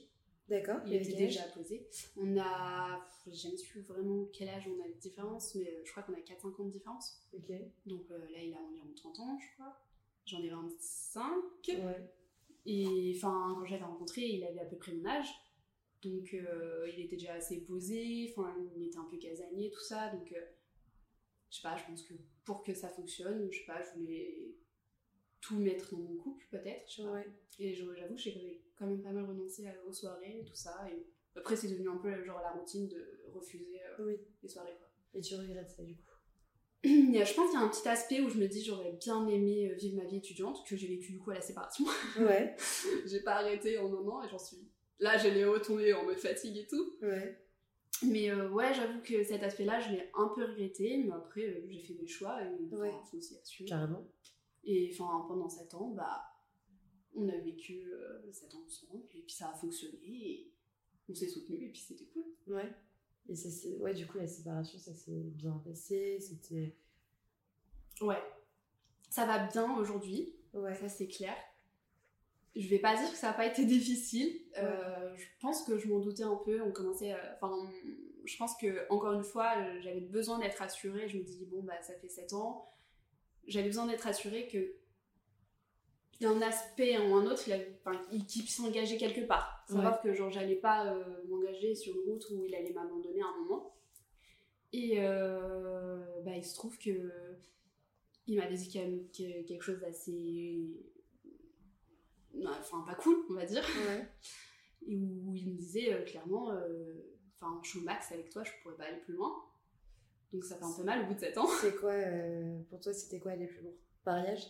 D'accord. 0.47 0.79
Il 0.85 0.93
était 0.93 1.13
déjà 1.13 1.43
posé. 1.43 1.87
On 2.15 2.37
a. 2.37 3.05
J'ai 3.25 3.33
jamais 3.33 3.57
su 3.57 3.81
vraiment 3.81 4.25
quel 4.31 4.47
âge 4.49 4.67
on 4.67 4.81
a 4.83 4.87
de 4.87 4.93
différence, 4.93 5.55
mais 5.55 5.67
euh, 5.67 5.81
je 5.83 5.91
crois 5.91 6.03
qu'on 6.03 6.13
a 6.13 6.19
4-5 6.19 6.61
ans 6.61 6.65
de 6.65 6.71
différence. 6.71 7.21
Ok. 7.33 7.51
Donc 7.85 8.09
euh, 8.11 8.19
là, 8.31 8.41
il 8.41 8.53
a 8.53 8.61
environ 8.61 8.87
30 8.95 9.19
ans, 9.19 9.37
je 9.39 9.53
crois. 9.55 9.77
J'en 10.25 10.41
ai 10.41 10.49
25. 10.49 11.31
Ouais. 11.67 12.11
Et 12.65 13.13
enfin, 13.15 13.55
quand 13.57 13.65
j'avais 13.65 13.83
rencontré, 13.83 14.21
il 14.21 14.43
avait 14.43 14.59
à 14.59 14.65
peu 14.65 14.77
près 14.77 14.93
mon 14.93 15.05
âge. 15.05 15.27
Donc 16.03 16.33
euh, 16.33 16.89
il 16.93 17.05
était 17.05 17.15
déjà 17.15 17.33
assez 17.33 17.61
posé, 17.61 18.33
enfin, 18.35 18.53
il 18.75 18.83
était 18.83 18.97
un 18.97 19.07
peu 19.09 19.17
casanier, 19.17 19.71
tout 19.71 19.83
ça. 19.83 20.09
Donc 20.09 20.31
euh, 20.31 20.41
je 21.49 21.57
sais 21.57 21.61
pas, 21.63 21.75
je 21.75 21.85
pense 21.85 22.03
que 22.03 22.13
pour 22.45 22.63
que 22.63 22.73
ça 22.73 22.89
fonctionne, 22.89 23.49
je 23.51 23.59
sais 23.59 23.65
pas, 23.65 23.81
je 23.81 23.99
voulais 23.99 24.55
tout 25.41 25.57
mettre 25.59 25.91
dans 25.91 25.97
mon 26.01 26.15
couple, 26.17 26.45
peut-être. 26.51 26.83
je 26.89 26.95
sais 26.97 27.03
pas. 27.03 27.11
Ouais. 27.13 27.27
Et 27.59 27.73
j'avoue 27.73 27.93
que 28.15 28.21
j'ai 28.21 28.61
quand 28.77 28.85
même 28.87 29.01
pas 29.01 29.11
mal 29.11 29.25
renoncé 29.25 29.67
à- 29.67 29.75
aux 29.87 29.93
soirées 29.93 30.39
et 30.41 30.45
tout 30.45 30.55
ça. 30.55 30.85
Et 30.91 31.05
après, 31.35 31.55
c'est 31.55 31.67
devenu 31.69 31.89
un 31.89 31.97
peu 31.97 32.23
genre 32.23 32.39
la 32.41 32.51
routine 32.51 32.87
de 32.87 33.21
refuser 33.33 33.79
euh, 33.99 34.05
Oui. 34.05 34.15
les 34.43 34.49
soirées. 34.49 34.75
Quoi. 34.77 34.87
Et 35.13 35.21
tu 35.21 35.35
regrettes 35.35 35.69
ça 35.71 35.83
du 35.83 35.95
coup? 35.95 36.01
Je 36.83 37.33
pense 37.35 37.49
qu'il 37.49 37.59
y 37.59 37.61
a 37.61 37.65
un 37.65 37.69
petit 37.69 37.87
aspect 37.87 38.21
où 38.21 38.29
je 38.29 38.37
me 38.37 38.47
dis 38.47 38.63
j'aurais 38.63 38.91
bien 38.93 39.25
aimé 39.27 39.69
euh, 39.71 39.75
vivre 39.75 39.97
ma 39.97 40.05
vie 40.07 40.17
étudiante, 40.17 40.65
que 40.67 40.75
j'ai 40.75 40.87
vécu 40.87 41.11
du 41.11 41.19
coup 41.19 41.31
à 41.31 41.35
la 41.35 41.41
séparation. 41.41 41.85
Ouais. 42.19 42.55
j'ai 43.05 43.21
pas 43.21 43.35
arrêté 43.37 43.77
en 43.79 43.87
un 43.93 44.07
an 44.07 44.23
et 44.23 44.29
j'en 44.29 44.37
suis. 44.39 44.69
Là, 44.99 45.17
j'ai 45.17 45.31
les 45.31 45.45
retombées 45.45 45.93
en 45.93 46.03
mode 46.05 46.17
fatigue 46.17 46.57
et 46.57 46.67
tout. 46.67 46.95
Ouais. 47.01 47.37
Mais 48.03 48.29
euh, 48.29 48.49
ouais, 48.51 48.73
j'avoue 48.75 49.01
que 49.01 49.23
cet 49.23 49.41
aspect-là, 49.43 49.79
je 49.79 49.91
l'ai 49.91 50.09
un 50.15 50.27
peu 50.35 50.43
regretté, 50.45 50.97
mais 51.03 51.11
après, 51.13 51.45
euh, 51.45 51.65
j'ai 51.67 51.79
fait 51.81 51.93
mes 51.95 52.07
choix 52.07 52.39
et 52.43 52.75
Ouais. 52.75 52.91
faut 53.09 53.17
aussi 53.17 53.37
assumer. 53.37 53.67
Carrément. 53.69 54.07
Et 54.67 54.89
enfin, 54.93 55.25
pendant 55.27 55.49
7 55.49 55.73
ans, 55.73 55.89
bah, 55.89 56.21
on 57.15 57.27
a 57.29 57.37
vécu 57.37 57.89
7 58.31 58.53
ans 58.53 58.63
ensemble, 58.65 59.03
et 59.15 59.21
puis 59.21 59.33
ça 59.33 59.49
a 59.49 59.53
fonctionné, 59.53 59.97
et 60.05 60.53
on 61.09 61.15
s'est 61.15 61.27
soutenus, 61.29 61.63
et 61.63 61.69
puis 61.71 61.79
c'était 61.81 62.05
cool. 62.05 62.25
Ouais. 62.47 62.69
Et 63.29 63.35
ça, 63.35 63.49
c'est... 63.49 63.77
Ouais, 63.77 63.93
du 63.93 64.05
coup, 64.05 64.17
la 64.19 64.27
séparation, 64.27 64.77
ça 64.77 64.93
s'est 64.93 65.11
bien 65.33 65.59
passé. 65.65 66.19
C'était. 66.19 66.75
Ouais. 68.01 68.21
Ça 69.09 69.25
va 69.25 69.47
bien 69.47 69.75
aujourd'hui, 69.77 70.35
Ouais. 70.53 70.75
ça 70.75 70.87
c'est 70.89 71.07
clair. 71.07 71.33
Je 72.55 72.67
vais 72.67 72.79
pas 72.79 72.95
dire 72.95 73.09
que 73.11 73.17
ça 73.17 73.29
a 73.29 73.33
pas 73.33 73.45
été 73.45 73.65
difficile. 73.65 74.41
Euh, 74.57 75.15
je 75.15 75.25
pense 75.39 75.63
que 75.63 75.77
je 75.77 75.87
m'en 75.87 75.99
doutais 75.99 76.23
un 76.23 76.35
peu. 76.37 76.61
On 76.61 76.71
commençait. 76.71 77.11
à- 77.11 77.37
Enfin, 77.39 77.69
je 78.25 78.37
pense 78.37 78.55
que 78.57 78.91
encore 78.91 79.13
une 79.13 79.23
fois, 79.23 79.53
euh, 79.57 79.79
j'avais 79.81 80.01
besoin 80.01 80.39
d'être 80.39 80.61
assurée. 80.61 81.07
Je 81.07 81.17
me 81.19 81.23
dis 81.23 81.45
bon 81.45 81.61
bah 81.63 81.79
ça 81.83 81.93
fait 81.95 82.09
7 82.09 82.33
ans. 82.33 82.67
J'avais 83.47 83.67
besoin 83.67 83.87
d'être 83.87 84.05
assurée 84.07 84.47
que 84.47 84.73
d'un 86.19 86.41
aspect 86.41 86.97
ou 86.97 87.15
un 87.15 87.25
autre, 87.27 87.43
il, 87.47 87.53
avait- 87.53 87.79
enfin, 87.85 87.99
il- 88.11 88.25
qu'il 88.25 88.41
puisse 88.43 88.57
s'engager 88.57 88.97
quelque 88.97 89.21
part. 89.25 89.63
Savoir 89.67 90.01
que 90.01 90.13
genre 90.13 90.29
j'allais 90.31 90.55
pas 90.55 90.91
euh, 90.93 91.23
m'engager 91.29 91.75
sur 91.75 91.93
une 91.95 92.09
route 92.11 92.25
où 92.31 92.43
il 92.45 92.55
allait 92.55 92.73
m'abandonner 92.73 93.21
à 93.21 93.27
un 93.27 93.37
moment. 93.41 93.75
Et 94.73 94.95
euh, 94.99 96.21
bah, 96.23 96.35
il 96.35 96.43
se 96.43 96.55
trouve 96.55 96.77
que 96.77 97.11
il 98.27 98.37
m'avait 98.37 98.55
dit 98.57 98.69
quand 98.71 98.79
même 98.81 99.07
que- 99.11 99.43
quelque 99.47 99.61
chose 99.61 99.79
d'assez 99.79 100.69
enfin 102.45 102.81
pas 102.85 102.95
cool 102.95 103.17
on 103.29 103.33
va 103.33 103.45
dire 103.45 103.63
Ouais. 103.87 104.07
et 104.87 104.95
où 104.97 105.33
il 105.35 105.49
me 105.53 105.57
disait 105.57 105.93
euh, 105.93 106.03
clairement 106.03 106.51
enfin 107.39 107.59
je 107.63 107.69
suis 107.69 107.79
au 107.79 107.83
max 107.83 108.11
avec 108.11 108.29
toi 108.29 108.43
je 108.43 108.51
pourrais 108.61 108.75
pas 108.75 108.83
aller 108.85 108.99
plus 108.99 109.13
loin 109.15 109.33
donc 110.33 110.43
ça 110.43 110.57
fait 110.57 110.65
un 110.65 110.73
peu 110.75 110.83
mal 110.83 111.03
au 111.03 111.07
bout 111.07 111.13
de 111.13 111.19
7 111.19 111.37
ans. 111.37 111.47
C'est 111.61 111.75
quoi, 111.75 111.91
euh, 111.91 112.59
pour 112.69 112.79
toi, 112.79 112.93
c'était 112.93 113.19
quoi 113.19 113.31
aller 113.31 113.47
plus 113.47 113.61
loin 113.61 113.73
Mariage 114.05 114.47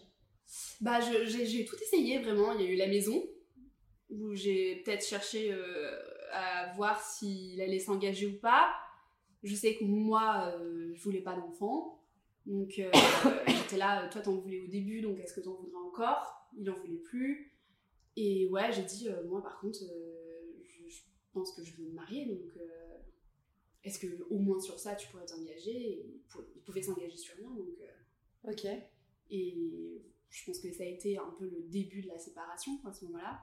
bah 0.82 1.00
j'ai 1.02 1.66
tout 1.66 1.76
essayé 1.82 2.20
vraiment. 2.20 2.54
Il 2.54 2.62
y 2.62 2.68
a 2.68 2.72
eu 2.72 2.76
la 2.76 2.88
maison 2.88 3.24
où 4.10 4.34
j'ai 4.34 4.78
peut-être 4.78 5.06
cherché 5.06 5.52
euh, 5.52 6.00
à 6.32 6.74
voir 6.76 7.02
s'il 7.02 7.60
allait 7.62 7.80
s'engager 7.80 8.28
ou 8.28 8.40
pas. 8.40 8.74
Je 9.44 9.56
sais 9.56 9.76
que 9.76 9.84
moi 9.84 10.54
euh, 10.58 10.92
je 10.94 11.04
voulais 11.04 11.22
pas 11.22 11.36
d'enfant. 11.36 12.02
Donc 12.46 12.80
euh, 12.80 12.90
j'étais 13.48 13.78
là 13.78 14.08
toi 14.10 14.22
t'en 14.22 14.36
voulais 14.36 14.62
au 14.62 14.68
début 14.68 15.02
donc 15.02 15.20
est-ce 15.20 15.34
que 15.34 15.42
t'en 15.42 15.56
voudrais 15.56 15.82
encore? 15.86 16.50
Il 16.58 16.70
en 16.70 16.76
voulait 16.76 17.02
plus. 17.04 17.54
Et 18.16 18.48
ouais 18.50 18.72
j'ai 18.72 18.84
dit 18.84 19.10
moi 19.28 19.44
par 19.44 19.60
contre 19.60 19.80
je, 19.80 20.88
je 20.88 21.02
pense 21.34 21.54
que 21.54 21.64
je 21.64 21.76
veux 21.76 21.90
me 21.90 21.94
marier 21.94 22.26
donc 22.26 22.58
est-ce 23.88 24.00
que 24.00 24.24
au 24.30 24.38
moins 24.38 24.60
sur 24.60 24.78
ça 24.80 24.96
tu 24.96 25.08
pourrais 25.10 25.26
t'engager 25.26 25.72
et 25.76 26.06
il 26.06 26.22
pou- 26.30 26.44
il 26.56 26.62
pouvait 26.62 26.82
s'engager 26.82 27.18
sur 27.18 27.36
rien 27.36 27.50
donc 27.50 27.76
euh, 27.82 28.52
Ok. 28.52 28.66
et 29.32 30.02
je 30.30 30.46
pense 30.46 30.60
que 30.60 30.72
ça 30.72 30.84
a 30.84 30.88
été 30.88 31.18
un 31.18 31.34
peu 31.40 31.46
le 31.46 31.62
début 31.64 32.02
de 32.02 32.08
la 32.10 32.20
séparation 32.20 32.74
à 32.86 32.92
ce 32.94 33.06
moment-là. 33.06 33.42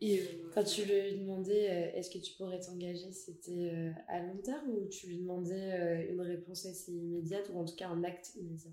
Et 0.00 0.20
euh, 0.20 0.50
Quand 0.54 0.64
tu 0.64 0.82
lui 0.84 1.18
demandais 1.20 1.70
euh, 1.70 1.96
est-ce 1.98 2.10
que 2.10 2.18
tu 2.18 2.32
pourrais 2.36 2.58
t'engager, 2.58 3.12
c'était 3.12 3.92
à 4.08 4.20
long 4.22 4.38
terme 4.38 4.68
ou 4.70 4.88
tu 4.88 5.06
lui 5.06 5.18
demandais 5.18 6.08
une 6.10 6.20
réponse 6.22 6.66
assez 6.66 6.90
immédiate 6.92 7.48
ou 7.52 7.58
en 7.58 7.64
tout 7.64 7.76
cas 7.76 7.88
un 7.88 8.02
acte 8.02 8.34
immédiat? 8.34 8.72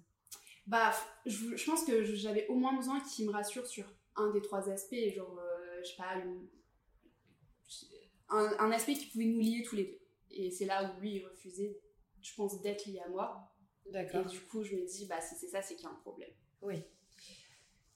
Bah, 0.65 0.91
je, 1.25 1.55
je 1.55 1.65
pense 1.65 1.83
que 1.83 2.03
j'avais 2.03 2.47
au 2.47 2.55
moins 2.55 2.75
besoin 2.75 2.99
qu'il 3.01 3.25
me 3.27 3.31
rassure 3.31 3.67
sur 3.67 3.85
un 4.15 4.31
des 4.31 4.41
trois 4.41 4.69
aspects, 4.69 4.95
genre, 5.15 5.39
je 5.83 5.89
sais 5.89 5.95
pas, 5.97 6.15
une- 6.23 6.47
un, 8.29 8.55
un 8.59 8.71
aspect 8.71 8.93
qui 8.93 9.05
pouvait 9.07 9.25
nous 9.25 9.39
lier 9.39 9.63
tous 9.63 9.75
les 9.75 9.85
deux. 9.85 9.98
Et 10.39 10.51
c'est 10.51 10.65
là 10.65 10.89
où 10.97 11.01
lui, 11.01 11.15
il 11.15 11.25
refusait, 11.25 11.79
je 12.21 12.33
pense, 12.35 12.61
d'être 12.61 12.85
lié 12.85 12.99
à 13.05 13.09
moi. 13.09 13.51
Et 13.85 13.91
D'accord. 13.91 14.25
du 14.25 14.39
coup, 14.41 14.63
je 14.63 14.75
me 14.75 14.85
dis, 14.85 15.05
bah, 15.05 15.19
si 15.19 15.35
c'est 15.35 15.47
ça, 15.47 15.61
c'est 15.61 15.75
qu'il 15.75 15.83
y 15.83 15.87
a 15.87 15.91
un 15.91 15.99
problème. 16.01 16.29
Oui. 16.61 16.75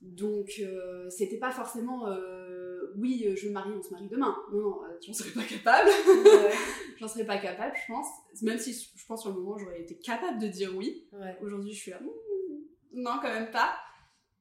Donc, 0.02 0.52
euh, 0.60 1.10
c'était 1.10 1.38
pas 1.38 1.52
forcément, 1.52 2.08
euh, 2.08 2.92
oui, 2.98 3.24
euh, 3.26 3.36
je 3.38 3.48
me 3.48 3.54
marie, 3.54 3.72
on 3.72 3.82
se 3.82 3.92
marie 3.92 4.10
demain. 4.10 4.36
Non, 4.52 4.60
non, 4.60 4.84
euh, 4.84 4.98
j'en 5.06 5.14
serais 5.14 5.32
pas 5.32 5.44
capable. 5.48 5.90
Ouais. 5.90 6.52
J'en 7.00 7.08
serais 7.08 7.26
pas 7.26 7.38
capable, 7.38 7.74
je 7.76 7.92
pense. 7.92 8.08
Même 8.44 8.58
si 8.58 8.74
je 8.74 9.06
pense 9.06 9.22
sur 9.22 9.32
le 9.32 9.40
moment, 9.40 9.58
j'aurais 9.58 9.82
été 9.82 9.96
capable 9.98 10.40
de 10.40 10.48
dire 10.48 10.74
oui. 10.76 11.08
ouais. 11.14 11.38
Aujourd'hui, 11.42 11.74
je 11.74 11.80
suis 11.80 11.92
là, 11.92 12.00
Hmm, 12.00 12.56
non, 12.94 13.14
quand 13.22 13.34
même 13.34 13.52
pas. 13.52 13.76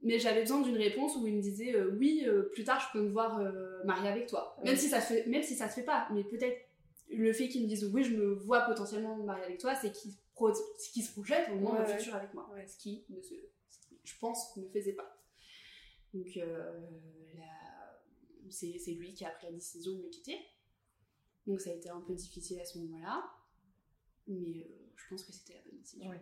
Mais 0.03 0.19
j'avais 0.19 0.43
besoin 0.43 0.61
d'une 0.61 0.77
réponse 0.77 1.17
où 1.17 1.27
il 1.27 1.35
me 1.37 1.41
disait, 1.41 1.75
euh, 1.77 1.97
oui, 1.99 2.27
plus 2.53 2.65
tard, 2.65 2.81
je 2.81 2.99
peux 2.99 3.05
me 3.05 3.11
voir 3.11 3.41
marier 3.85 4.09
avec 4.09 4.27
toi. 4.27 4.57
Ouais. 4.59 4.71
Même, 4.71 4.77
si 4.77 4.89
ça 4.89 5.01
se 5.01 5.13
fait, 5.15 5.27
même 5.27 5.43
si 5.43 5.55
ça 5.55 5.69
se 5.69 5.75
fait 5.77 5.85
pas. 5.85 6.09
Mais 6.13 6.25
peut-être 6.25 6.59
le 7.17 7.33
fait 7.33 7.49
qu'il 7.49 7.63
me 7.63 7.69
dise, 7.69 7.85
oui, 7.93 8.05
je 8.05 8.17
me 8.17 8.35
vois 8.35 8.63
potentiellement 8.63 9.17
me 9.17 9.25
marier 9.25 9.45
avec 9.45 9.59
toi, 9.59 9.75
c'est 9.75 9.93
qu'il 9.93 10.13
pro- 10.35 10.53
qui 10.93 11.03
se 11.03 11.13
projette 11.13 11.49
au 11.51 11.57
moins 11.57 11.81
Ouais, 11.81 11.93
le 11.93 11.99
futur 11.99 12.15
avec 12.15 12.33
moi. 12.35 12.49
Ouais. 12.53 12.67
Ce 12.67 12.77
qui, 12.77 13.05
ne 13.11 13.21
se, 13.21 13.35
je 14.05 14.19
pense, 14.19 14.57
ne 14.57 14.69
faisait 14.69 14.93
pas. 14.95 15.19
Donc, 16.15 16.37
euh, 16.37 16.81
c'est 18.51 18.93
lui 18.93 19.15
qui 19.15 19.25
a 19.25 19.31
pris 19.31 19.47
la 19.47 19.53
décision 19.53 19.93
de 19.93 20.03
me 20.03 20.09
quitter. 20.09 20.39
Donc, 21.47 21.61
ça 21.61 21.71
a 21.71 21.73
été 21.75 21.89
un 21.89 22.01
peu 22.01 22.15
difficile 22.15 22.61
à 22.61 22.65
ce 22.65 22.79
moment-là. 22.79 23.25
Mais 24.29 24.67
euh, 24.71 24.93
je 24.97 25.09
pense 25.09 25.25
que 25.25 25.33
c'était 25.33 25.55
la 25.55 25.61
bonne 25.63 25.79
décision. 25.79 26.09
Ouais. 26.11 26.21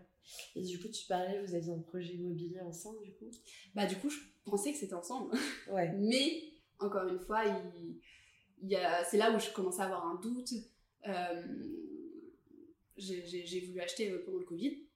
Et 0.55 0.63
du 0.63 0.79
coup, 0.81 0.89
tu 0.89 1.07
parlais, 1.07 1.45
vous 1.45 1.55
aviez 1.55 1.73
un 1.73 1.81
projet 1.81 2.15
immobilier 2.15 2.61
ensemble, 2.61 3.03
du 3.03 3.13
coup? 3.15 3.31
Bah, 3.75 3.87
du 3.87 3.97
coup, 3.97 4.09
je 4.09 4.19
pensais 4.45 4.73
que 4.73 4.79
c'était 4.79 4.95
ensemble. 4.95 5.37
Ouais. 5.71 5.93
Mais, 5.99 6.53
encore 6.79 7.09
une 7.09 7.19
fois, 7.19 7.45
il, 7.45 8.01
c'est 9.11 9.17
là 9.19 9.35
où 9.35 9.39
je 9.39 9.51
commençais 9.53 9.83
à 9.83 9.87
avoir 9.87 10.07
un 10.07 10.21
doute. 10.21 10.53
Euh, 11.09 11.43
j'ai, 12.97 13.67
voulu 13.67 13.81
acheter 13.81 14.11
euh, 14.11 14.23
pendant 14.25 14.39
le 14.39 14.45
Covid. 14.45 14.87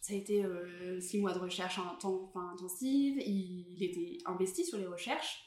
Ça 0.00 0.14
a 0.14 0.16
été 0.16 0.44
euh, 0.44 1.00
six 1.00 1.18
mois 1.18 1.34
de 1.34 1.38
recherche 1.38 1.78
en 1.78 1.96
temps, 1.96 2.22
enfin, 2.24 2.50
intensive. 2.54 3.18
Il, 3.18 3.82
était 3.82 4.18
investi 4.24 4.64
sur 4.64 4.78
les 4.78 4.86
recherches. 4.86 5.46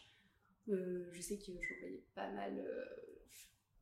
Je 0.68 1.22
sais 1.22 1.38
que 1.38 1.46
j'envoyais 1.46 2.04
pas 2.16 2.32
mal 2.32 2.66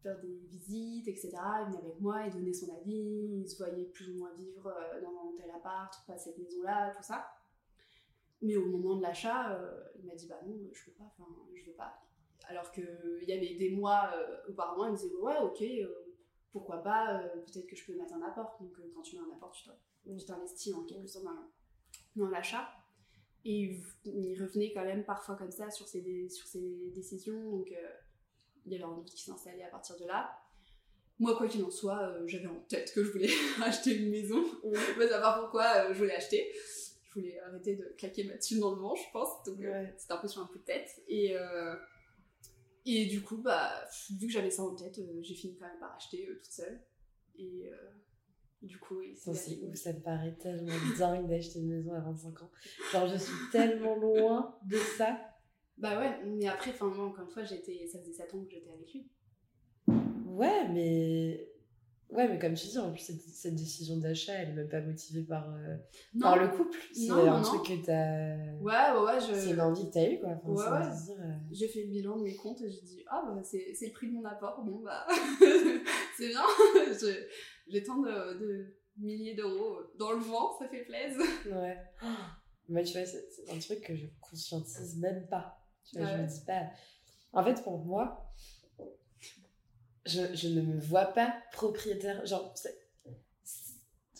faire 0.02 0.20
des 0.20 0.39
visites, 0.50 1.08
etc. 1.08 1.30
Il 1.30 1.65
venait 1.67 1.84
avec 1.84 2.00
moi, 2.00 2.24
il 2.26 2.34
donnait 2.34 2.54
son 2.54 2.76
avis, 2.76 3.41
il 3.44 3.48
se 3.48 3.58
voyait 3.58 3.86
plus 3.86 4.10
ou 4.10 4.17
moins 4.17 4.34
vivre 4.34 4.74
dans 5.04 5.34
tel 5.38 5.52
appart, 5.52 5.94
pas 6.08 6.17
cette 6.17 6.39
maison-là, 6.39 6.96
tout 6.98 7.04
ça. 7.04 7.28
Mais 8.41 8.56
au 8.56 8.65
moment 8.65 8.96
de 8.96 9.04
l'achat, 9.04 9.62
il 10.00 10.06
m'a 10.06 10.15
dit 10.15 10.28
bah 10.28 10.41
non, 10.48 10.58
je 10.74 10.86
peux 10.86 10.91
pas, 10.91 11.04
enfin 11.04 11.30
je 11.54 11.65
veux 11.65 11.76
pas. 11.76 12.02
Alors 12.47 12.71
qu'il 12.71 12.86
y 13.27 13.32
avait 13.34 13.56
des 13.56 13.69
mois 13.69 14.12
euh, 14.15 14.38
auparavant, 14.49 14.86
il 14.86 14.91
me 14.91 14.97
disait 14.97 15.15
ouais 15.15 15.38
ok, 15.41 15.62
euh, 15.62 15.88
pourquoi 16.51 16.77
pas, 16.84 17.19
euh, 17.21 17.27
peut-être 17.45 17.67
que 17.67 17.75
je 17.75 17.86
peux 17.86 17.95
mettre 17.95 18.13
un 18.13 18.21
apport. 18.23 18.58
Donc 18.60 18.73
quand 18.93 19.01
tu 19.01 19.15
mets 19.15 19.21
un 19.21 19.36
apport, 19.36 19.51
tu 19.51 19.63
t'in- 19.63 20.17
tu 20.17 20.25
t'investis 20.25 20.73
en 20.73 20.84
quelque 20.84 21.08
sorte 21.08 21.25
dans, 21.25 22.23
dans 22.23 22.30
l'achat. 22.30 22.67
Et 23.43 23.80
il, 24.06 24.39
revenait 24.39 24.71
quand 24.71 24.84
même 24.86 25.04
parfois 25.04 25.36
comme 25.36 25.49
ça 25.51 25.71
sur 25.71 25.88
ses, 25.88 26.01
dé- 26.01 26.30
sur 26.30 26.45
ses 26.45 26.91
décisions, 26.93 27.49
donc 27.51 27.73
il 28.65 28.71
y 28.71 28.75
avait 28.75 28.84
un 28.84 28.93
doute 28.93 29.10
qui 29.10 29.23
s'installait 29.23 29.63
à 29.63 29.69
partir 29.69 29.97
de 29.97 30.06
là. 30.06 30.32
Moi, 31.19 31.36
quoi 31.38 31.47
qu'il 31.47 31.63
en 31.63 31.69
soit, 31.69 31.99
euh, 32.01 32.23
j'avais 32.27 32.47
en 32.47 32.60
tête 32.67 32.91
que 32.93 33.04
je 33.04 33.12
voulais 33.12 33.30
acheter 33.63 33.95
une 33.95 34.10
maison. 34.10 34.43
Veux 34.63 35.08
savoir 35.08 35.39
pourquoi 35.39 35.65
euh, 35.86 35.93
je 35.93 35.99
voulais 35.99 36.15
acheter. 36.15 36.51
Je 37.10 37.13
voulais 37.13 37.39
arrêter 37.39 37.75
de 37.75 37.93
claquer 37.97 38.23
ma 38.23 38.38
thune 38.38 38.60
dans 38.60 38.71
le 38.73 38.82
vent, 38.82 38.95
je 38.95 39.04
pense. 39.13 39.43
Donc, 39.45 39.60
euh, 39.63 39.86
c'était 39.97 40.13
un 40.13 40.17
peu 40.17 40.27
sur 40.27 40.41
un 40.41 40.47
coup 40.47 40.58
de 40.58 40.63
tête. 40.63 40.89
Et, 41.08 41.36
et 42.86 43.06
du 43.06 43.22
coup, 43.22 43.38
bah, 43.38 43.72
vu 44.10 44.28
que 44.28 44.34
j'avais 44.34 44.50
ça 44.50 44.63
en 44.63 44.76
tête, 44.76 44.98
euh, 45.00 45.20
j'ai 45.22 45.36
fini 45.36 45.56
quand 45.58 45.67
même 45.67 45.80
par 45.80 45.96
acheter 45.96 46.28
euh, 46.28 46.36
toute 46.36 46.52
seule. 46.52 46.82
Et 47.38 47.70
euh, 47.70 47.76
du 48.62 48.78
coup, 48.80 48.98
oui, 48.98 49.15
Ça, 49.15 49.34
c'est 49.34 49.60
ouf, 49.62 49.76
ça 49.76 49.94
me 49.94 50.00
paraît 50.00 50.36
tellement 50.39 50.74
dingue 50.98 51.28
d'acheter 51.28 51.60
une 51.60 51.70
maison 51.70 51.94
à 51.94 52.00
25 52.00 52.44
ans. 52.44 52.52
Genre, 52.91 53.08
je 53.08 53.17
suis 53.17 53.34
tellement 53.52 53.96
loin 53.96 54.58
de 54.65 54.78
ça. 54.98 55.20
Bah 55.78 56.00
ouais, 56.00 56.24
mais 56.26 56.48
après, 56.48 56.72
enfin, 56.72 56.88
moi, 56.88 57.06
encore 57.06 57.26
une 57.26 57.32
fois, 57.32 57.44
j'étais, 57.44 57.88
ça 57.88 58.00
faisait 58.00 58.13
7 58.13 58.34
ans 58.34 58.44
que 58.44 58.52
j'étais 58.52 58.72
avec 58.72 58.94
lui. 58.94 59.08
Ouais, 60.26 60.67
mais. 60.70 61.48
Ouais, 62.12 62.28
mais 62.28 62.38
comme 62.38 62.54
tu 62.56 62.67
dis, 62.67 62.78
en 62.78 62.91
plus, 62.91 63.00
cette, 63.00 63.21
cette 63.21 63.56
décision 63.56 63.95
d'achat, 63.97 64.34
elle 64.34 64.50
est 64.50 64.54
même 64.54 64.67
pas 64.67 64.82
motivée 64.82 65.24
par, 65.24 65.50
euh, 65.56 65.78
par 66.19 66.38
le 66.38 66.50
couple. 66.50 66.78
C'est 66.93 67.10
un 67.10 67.38
non, 67.38 67.41
truc 67.41 67.63
que 67.63 67.86
t'as. 67.86 68.36
Ouais, 68.60 69.00
ouais, 69.00 69.06
ouais, 69.06 69.19
je... 69.21 69.34
C'est 69.34 69.52
une 69.52 69.62
envie 69.62 69.88
que 69.88 69.93
t'as 69.93 70.10
eue, 70.10 70.19
quoi. 70.19 70.32
Enfin, 70.43 70.50
Ouais, 70.50 70.80
ouais. 70.88 71.04
dire, 71.06 71.15
euh, 71.21 71.34
J'ai 71.52 71.67
fait 71.69 71.84
le 71.84 71.89
bilan 71.89 72.17
de 72.17 72.24
mes 72.24 72.36
comptes 72.36 72.62
et 72.62 72.69
j'ai 72.69 72.82
dit 72.82 73.04
Ah, 73.10 73.24
bah, 73.26 73.41
c'est 73.43 73.74
c'est 73.74 73.88
le 73.88 73.93
prix 73.93 74.08
de 74.10 74.13
mon 74.13 74.26
apport. 74.26 74.62
Bon, 74.63 74.80
bah, 74.84 75.08
c'est 76.17 76.28
bien. 76.28 76.43
J'ai 77.67 77.84
tant 77.84 77.97
de, 78.02 78.10
de 78.39 78.76
milliers 78.97 79.34
d'euros 79.36 79.78
dans 79.97 80.12
le 80.12 80.19
vent, 80.19 80.58
ça 80.60 80.67
fait 80.67 80.84
plaisir. 80.84 81.21
Ouais. 81.45 81.78
Moi, 82.67 82.84
tu 82.84 82.93
vois, 82.97 83.06
c'est 83.06 83.24
un 83.50 83.58
truc 83.60 83.82
que 83.82 83.95
je 83.95 84.08
conscientise 84.19 84.97
même 84.97 85.28
pas. 85.28 85.58
Tu 85.86 85.97
vois, 85.97 86.08
Ah 86.08 86.12
je 86.12 86.17
ouais. 86.17 86.24
me 86.24 86.30
dis 86.30 86.45
pas. 86.45 86.63
En 87.32 87.43
fait, 87.43 87.63
pour 87.63 87.78
moi, 87.86 88.34
je, 90.06 90.22
je 90.34 90.48
ne 90.50 90.62
me 90.62 90.80
vois 90.80 91.06
pas 91.06 91.34
propriétaire. 91.54 92.26
Genre, 92.26 92.52
c'est- 92.56 92.78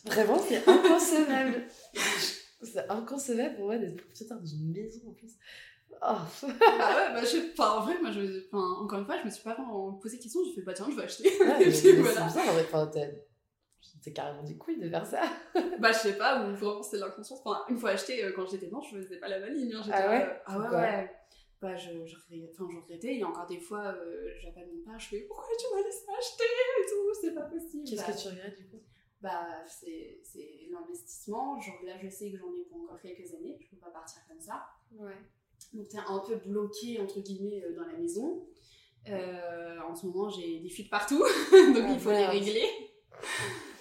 vraiment, 0.06 0.39
c'est 0.39 0.58
inconcevable. 0.67 1.63
Je- 1.94 2.65
c'est 2.65 2.89
inconcevable 2.89 3.56
pour 3.56 3.65
moi 3.65 3.78
d'être 3.78 3.98
propriétaire 3.98 4.39
d'une 4.39 4.72
maison 4.72 5.02
en 5.10 5.13
plus. 5.13 5.32
Oh. 6.04 6.15
bah 6.44 6.48
ouais, 6.48 7.13
bah, 7.13 7.24
je, 7.24 7.52
enfin, 7.52 7.72
en 7.78 7.82
vrai, 7.82 7.96
moi, 8.02 8.12
je, 8.12 8.46
enfin, 8.48 8.82
encore 8.84 9.00
une 9.00 9.06
fois, 9.06 9.17
je 9.20 9.26
me 9.26 9.30
suis 9.30 9.44
pas 9.44 9.54
vraiment 9.56 9.94
posé 9.94 10.17
de 10.17 10.22
questions. 10.24 10.39
J'ai 10.46 10.54
fait 10.56 10.62
Bah, 10.62 10.74
tiens, 10.74 10.88
je 10.89 10.96
vais 10.96 11.04
acheter. 11.04 11.30
Ouais, 11.39 11.60
mais, 11.60 11.65
mais 11.65 11.91
voilà. 12.02 12.22
bizarre, 12.28 12.54
en. 12.56 12.62
Enfin, 12.63 12.88
t'as- 12.88 13.08
t'es 14.04 14.13
carrément 14.13 14.41
des 14.44 14.58
couilles 14.58 14.80
de 14.80 14.89
faire 14.89 15.06
ça. 15.06 15.22
Bah, 15.80 15.91
je 15.91 15.98
sais 15.98 16.17
pas, 16.17 16.44
ou 16.48 16.56
vraiment 16.56 16.82
c'est 16.82 16.98
de 16.98 17.02
l'inconscience. 17.04 17.39
Enfin, 17.46 17.62
une 17.70 17.78
fois 17.78 17.91
acheté, 17.91 18.24
euh, 18.24 18.32
quand 18.36 18.48
j'étais 18.48 18.67
dedans, 18.67 18.82
je 18.82 18.98
faisais 18.98 19.17
pas 19.17 19.28
la 19.28 19.39
maligne. 19.39 19.74
Hein, 19.76 19.82
Ah 19.91 20.10
ouais? 20.10 20.24
euh, 20.24 20.34
Ah 20.46 20.60
ouais, 20.60 20.67
ouais. 20.70 21.12
Bah, 21.62 21.76
je, 21.76 21.91
je, 22.06 22.15
regrettais- 22.15 22.50
enfin, 22.52 22.67
je 22.71 22.78
regrettais. 22.78 23.13
Il 23.13 23.19
y 23.19 23.24
a 23.24 23.28
encore 23.28 23.45
des 23.45 23.60
fois, 23.60 23.93
euh, 23.93 24.32
j'appelle 24.39 24.67
mon 24.74 24.82
père, 24.84 25.00
je 25.00 25.08
fais 25.10 25.19
Pourquoi 25.21 25.45
tu 25.60 25.65
m'as 25.76 25.84
laissé 25.84 26.06
acheter? 26.17 26.43
et 26.43 26.86
tout 26.89 27.13
C'est 27.21 27.34
pas 27.36 27.43
possible. 27.43 27.84
Qu'est-ce 27.88 28.02
Bah, 28.08 28.12
que 28.13 28.17
tu 28.21 28.28
regrettes 28.30 28.58
du 28.58 28.67
coup? 28.67 28.82
Bah, 29.21 29.63
c'est 29.67 30.19
c'est 30.24 30.67
l'investissement. 30.71 31.60
Genre, 31.60 31.76
là, 31.84 31.93
je 32.02 32.10
sais 32.10 32.32
que 32.32 32.38
j'en 32.38 32.52
ai 32.56 32.63
pour 32.67 32.82
encore 32.82 33.00
quelques 33.00 33.32
années. 33.36 33.58
Je 33.62 33.69
peux 33.69 33.78
pas 33.78 33.91
partir 33.91 34.21
comme 34.28 34.39
ça. 34.39 34.63
Ouais. 34.93 35.13
Donc, 35.74 35.88
t'es 35.89 36.00
un 36.00 36.19
peu 36.28 36.36
bloqué, 36.38 37.00
entre 37.00 37.19
guillemets, 37.19 37.63
euh, 37.63 37.76
dans 37.76 37.86
la 37.86 37.93
maison. 37.93 38.47
Euh, 39.10 39.80
en 39.82 39.93
ce 39.95 40.08
moment, 40.08 40.30
j'ai 40.30 40.60
des 40.60 40.69
fuites 40.69 40.89
partout. 40.89 41.19
donc, 41.52 41.84
Ah, 41.86 41.91
il 41.93 42.00
faut 42.00 42.10
les 42.10 42.15
merde. 42.17 42.32
régler. 42.32 42.65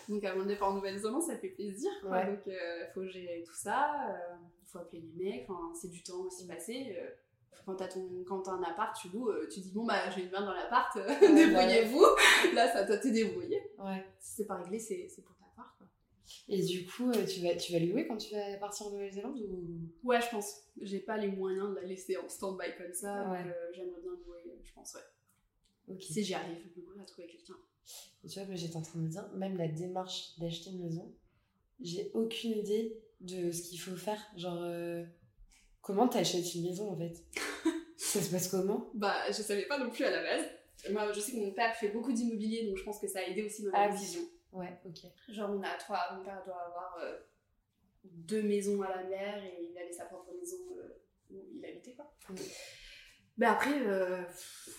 donc, 0.09 0.23
avant 0.25 0.43
de 0.43 0.49
départ 0.49 0.71
en 0.71 0.75
Nouvelle-Zélande, 0.75 1.23
ça 1.23 1.39
fait 1.39 1.49
plaisir. 1.49 1.91
quoi. 2.03 2.11
Ouais. 2.11 2.27
Donc, 2.27 2.41
il 2.47 2.89
faut 2.93 3.07
gérer 3.07 3.43
tout 3.47 3.55
ça. 3.55 4.11
euh, 4.11 4.35
Il 4.63 4.69
faut 4.69 4.79
appeler 4.79 5.01
les 5.01 5.25
mecs. 5.25 5.49
C'est 5.81 5.89
du 5.91 6.03
temps 6.03 6.21
aussi 6.27 6.47
passé. 6.47 6.97
Quand 7.67 7.75
t'as 7.77 7.89
ton 7.89 8.25
quand 8.27 8.41
t'as 8.43 8.53
un 8.53 8.63
appart, 8.63 8.97
tu 9.01 9.09
loues, 9.11 9.29
euh, 9.31 9.49
tu 9.53 9.61
dis 9.61 9.71
bon 9.73 9.85
bah 9.85 10.11
j'ai 10.15 10.25
une 10.25 10.31
merde 10.31 10.47
dans 10.47 10.55
l'appart, 10.55 10.97
euh, 10.97 11.07
Ouais, 11.07 11.21
débrouillez-vous. 11.35 12.05
Là, 12.55 12.73
ça 12.73 12.85
doit 12.85 12.99
te 12.99 13.09
débrouiller. 13.09 13.61
Ouais. 13.79 14.05
Si 14.19 14.37
c'est 14.37 14.47
pas 14.47 14.57
réglé, 14.57 14.79
c'est 14.79 15.09
c'est 15.09 15.23
pour 15.23 15.37
ta 15.37 15.45
part. 15.57 15.75
Quoi. 15.79 15.87
Et 16.49 16.63
du 16.63 16.87
coup, 16.87 17.11
euh, 17.11 17.25
tu 17.27 17.41
vas, 17.43 17.55
tu 17.57 17.73
vas 17.73 17.79
louer 17.81 18.07
quand 18.07 18.17
tu 18.17 18.35
vas 18.35 18.57
partir 18.59 18.87
en 18.87 18.91
Nouvelle-Zélande 18.93 19.39
ou? 19.49 20.09
Ouais, 20.09 20.21
je 20.21 20.29
pense. 20.31 20.55
J'ai 20.81 21.01
pas 21.01 21.17
les 21.17 21.29
moyens 21.29 21.71
de 21.71 21.75
la 21.77 21.83
laisser 21.83 22.17
en 22.17 22.29
stand-by 22.29 22.77
comme 22.79 22.93
ça. 22.95 23.29
Ouais. 23.31 23.39
euh, 23.47 23.73
J'aimerais 23.75 24.01
bien 24.01 24.13
louer, 24.13 24.59
je 24.63 24.73
pense, 24.73 24.95
ouais. 24.95 25.95
Ok. 25.95 26.03
Si 26.03 26.23
j'y 26.23 26.35
arrive, 26.35 26.57
je 26.63 26.81
peux 26.81 27.01
à 27.01 27.05
trouver 27.05 27.27
quelqu'un. 27.27 27.55
Tu 28.29 28.39
vois, 28.39 28.45
moi, 28.47 28.55
j'étais 28.55 28.77
en 28.77 28.83
train 28.83 28.99
de 29.01 29.05
me 29.05 29.09
dire, 29.11 29.29
même 29.35 29.57
la 29.57 29.67
démarche 29.67 30.39
d'acheter 30.39 30.71
une 30.71 30.83
maison, 30.85 31.13
j'ai 31.81 32.11
aucune 32.15 32.53
idée 32.53 33.03
de 33.21 33.51
ce 33.51 33.63
qu'il 33.63 33.81
faut 33.81 33.97
faire. 33.97 34.21
Genre, 34.37 34.61
euh, 34.63 35.05
comment 35.91 36.09
t'achètes 36.09 36.55
une 36.55 36.63
maison 36.63 36.93
en 36.93 36.97
fait? 36.97 37.15
Ça 37.97 38.21
se 38.23 38.31
passe 38.31 38.49
comment? 38.49 38.91
Bah, 38.95 39.15
je 39.29 39.35
savais 39.43 39.67
pas 39.67 39.79
non 39.79 39.91
plus 39.91 40.05
à 40.05 40.11
la 40.11 40.23
base. 40.23 40.47
Moi, 40.91 41.13
je 41.13 41.21
sais 41.21 41.33
que 41.33 41.37
mon 41.39 41.51
père 41.53 41.75
fait 41.75 41.89
beaucoup 41.89 42.13
d'immobilier, 42.13 42.67
donc 42.67 42.77
je 42.79 42.85
pense 42.85 42.99
que 42.99 43.07
ça 43.07 43.19
a 43.19 43.23
aidé 43.25 43.43
aussi 43.43 43.63
dans 43.65 43.73
la 43.73 43.79
Ah 43.83 43.87
oui. 43.89 43.93
décision. 43.99 44.23
Ouais, 44.53 44.79
ok. 44.87 45.01
Genre, 45.29 45.51
on 45.51 45.63
a 45.63 45.75
trois, 45.75 45.99
mon 46.17 46.25
père 46.25 46.43
doit 46.47 46.63
avoir 46.63 46.97
euh, 47.03 47.19
deux 48.05 48.43
maisons 48.43 48.81
à 48.83 48.89
la 48.89 49.03
mer 49.05 49.45
et 49.45 49.69
il 49.71 49.77
avait 49.79 49.93
sa 49.93 50.07
propre 50.07 50.33
maison 50.33 50.57
euh, 50.79 51.03
où 51.31 51.45
il 51.55 51.65
habitait, 51.67 51.93
quoi. 51.93 52.11
Mm. 52.31 52.35
Mais 53.37 53.47
après, 53.47 53.87
euh, 53.87 54.23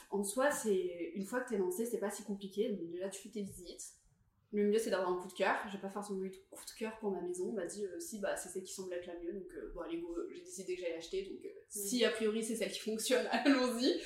en 0.10 0.24
soi, 0.24 0.50
c'est 0.52 1.12
une 1.15 1.26
fois 1.26 1.41
que 1.41 1.50
t'es 1.50 1.58
lancé, 1.58 1.86
c'est 1.86 2.00
pas 2.00 2.10
si 2.10 2.24
compliqué. 2.24 2.69
Donc, 2.69 2.89
déjà, 2.89 3.10
tu 3.10 3.21
fais 3.21 3.30
tes 3.30 3.43
visites. 3.43 3.93
Le 4.54 4.66
mieux, 4.68 4.78
c'est 4.78 4.90
d'avoir 4.90 5.10
un 5.10 5.22
coup 5.22 5.30
de 5.30 5.34
cœur. 5.34 5.56
J'ai 5.72 5.78
pas 5.78 5.90
forcément 5.90 6.24
eu 6.24 6.30
de 6.30 6.36
coup 6.50 6.66
de 6.66 6.78
cœur 6.78 6.98
pour 7.00 7.12
ma 7.12 7.22
maison. 7.22 7.50
On 7.50 7.54
m'a 7.54 7.66
dit, 7.66 7.86
euh, 7.86 8.00
si, 8.02 8.20
bah, 8.20 8.36
c'est 8.36 8.50
celle 8.50 8.64
qui 8.64 8.74
semble 8.74 8.92
être 8.94 9.06
la 9.08 9.18
mieux. 9.20 9.32
Donc, 9.32 9.54
euh, 9.56 9.72
bon, 9.74 9.82
allez, 9.82 10.00
go, 10.02 10.14
j'ai 10.34 10.42
décidé 10.42 10.76
que 10.76 10.82
j'allais 10.82 10.96
l'acheter. 10.96 11.24
Donc, 11.24 11.46
euh, 11.46 11.50
si 11.70 12.04
a 12.04 12.10
priori 12.12 12.44
c'est 12.44 12.56
celle 12.58 12.72
qui 12.72 12.80
fonctionne, 12.80 13.26
allons-y. 13.32 14.02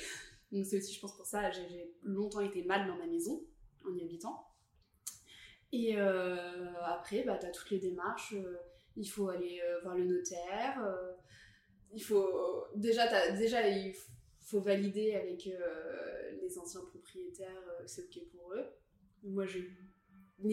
Donc, 0.52 0.64
c'est 0.64 0.76
aussi, 0.76 0.94
je 0.94 1.00
pense, 1.00 1.16
pour 1.16 1.26
ça, 1.26 1.50
j'ai 1.50 1.92
longtemps 2.02 2.40
été 2.42 2.62
mal 2.62 2.86
dans 2.86 2.96
ma 2.96 3.06
maison 3.06 3.44
en 3.84 3.92
y 3.96 4.02
habitant. 4.02 4.46
Et 5.72 5.96
après, 5.96 7.24
bah, 7.24 7.36
tu 7.38 7.46
as 7.46 7.50
toutes 7.50 7.70
les 7.70 7.80
démarches. 7.80 8.34
il 8.96 9.04
faut 9.06 9.28
aller 9.28 9.60
voir 9.82 9.96
le 9.96 10.04
notaire. 10.04 10.80
il 11.92 12.02
faut. 12.02 12.64
Déjà, 12.76 13.06
t'as- 13.08 13.32
déjà 13.32 13.66
il 13.68 13.94
faut 14.40 14.60
valider 14.60 15.14
avec 15.14 15.50
les 16.40 16.58
anciens 16.58 16.82
propriétaires 16.82 17.62
que 17.80 17.86
c'est 17.88 18.02
OK 18.04 18.20
pour 18.30 18.52
eux. 18.54 18.64
Moi, 19.24 19.44
j'ai 19.44 19.60
négocié 19.60 19.85
mon- 20.38 20.48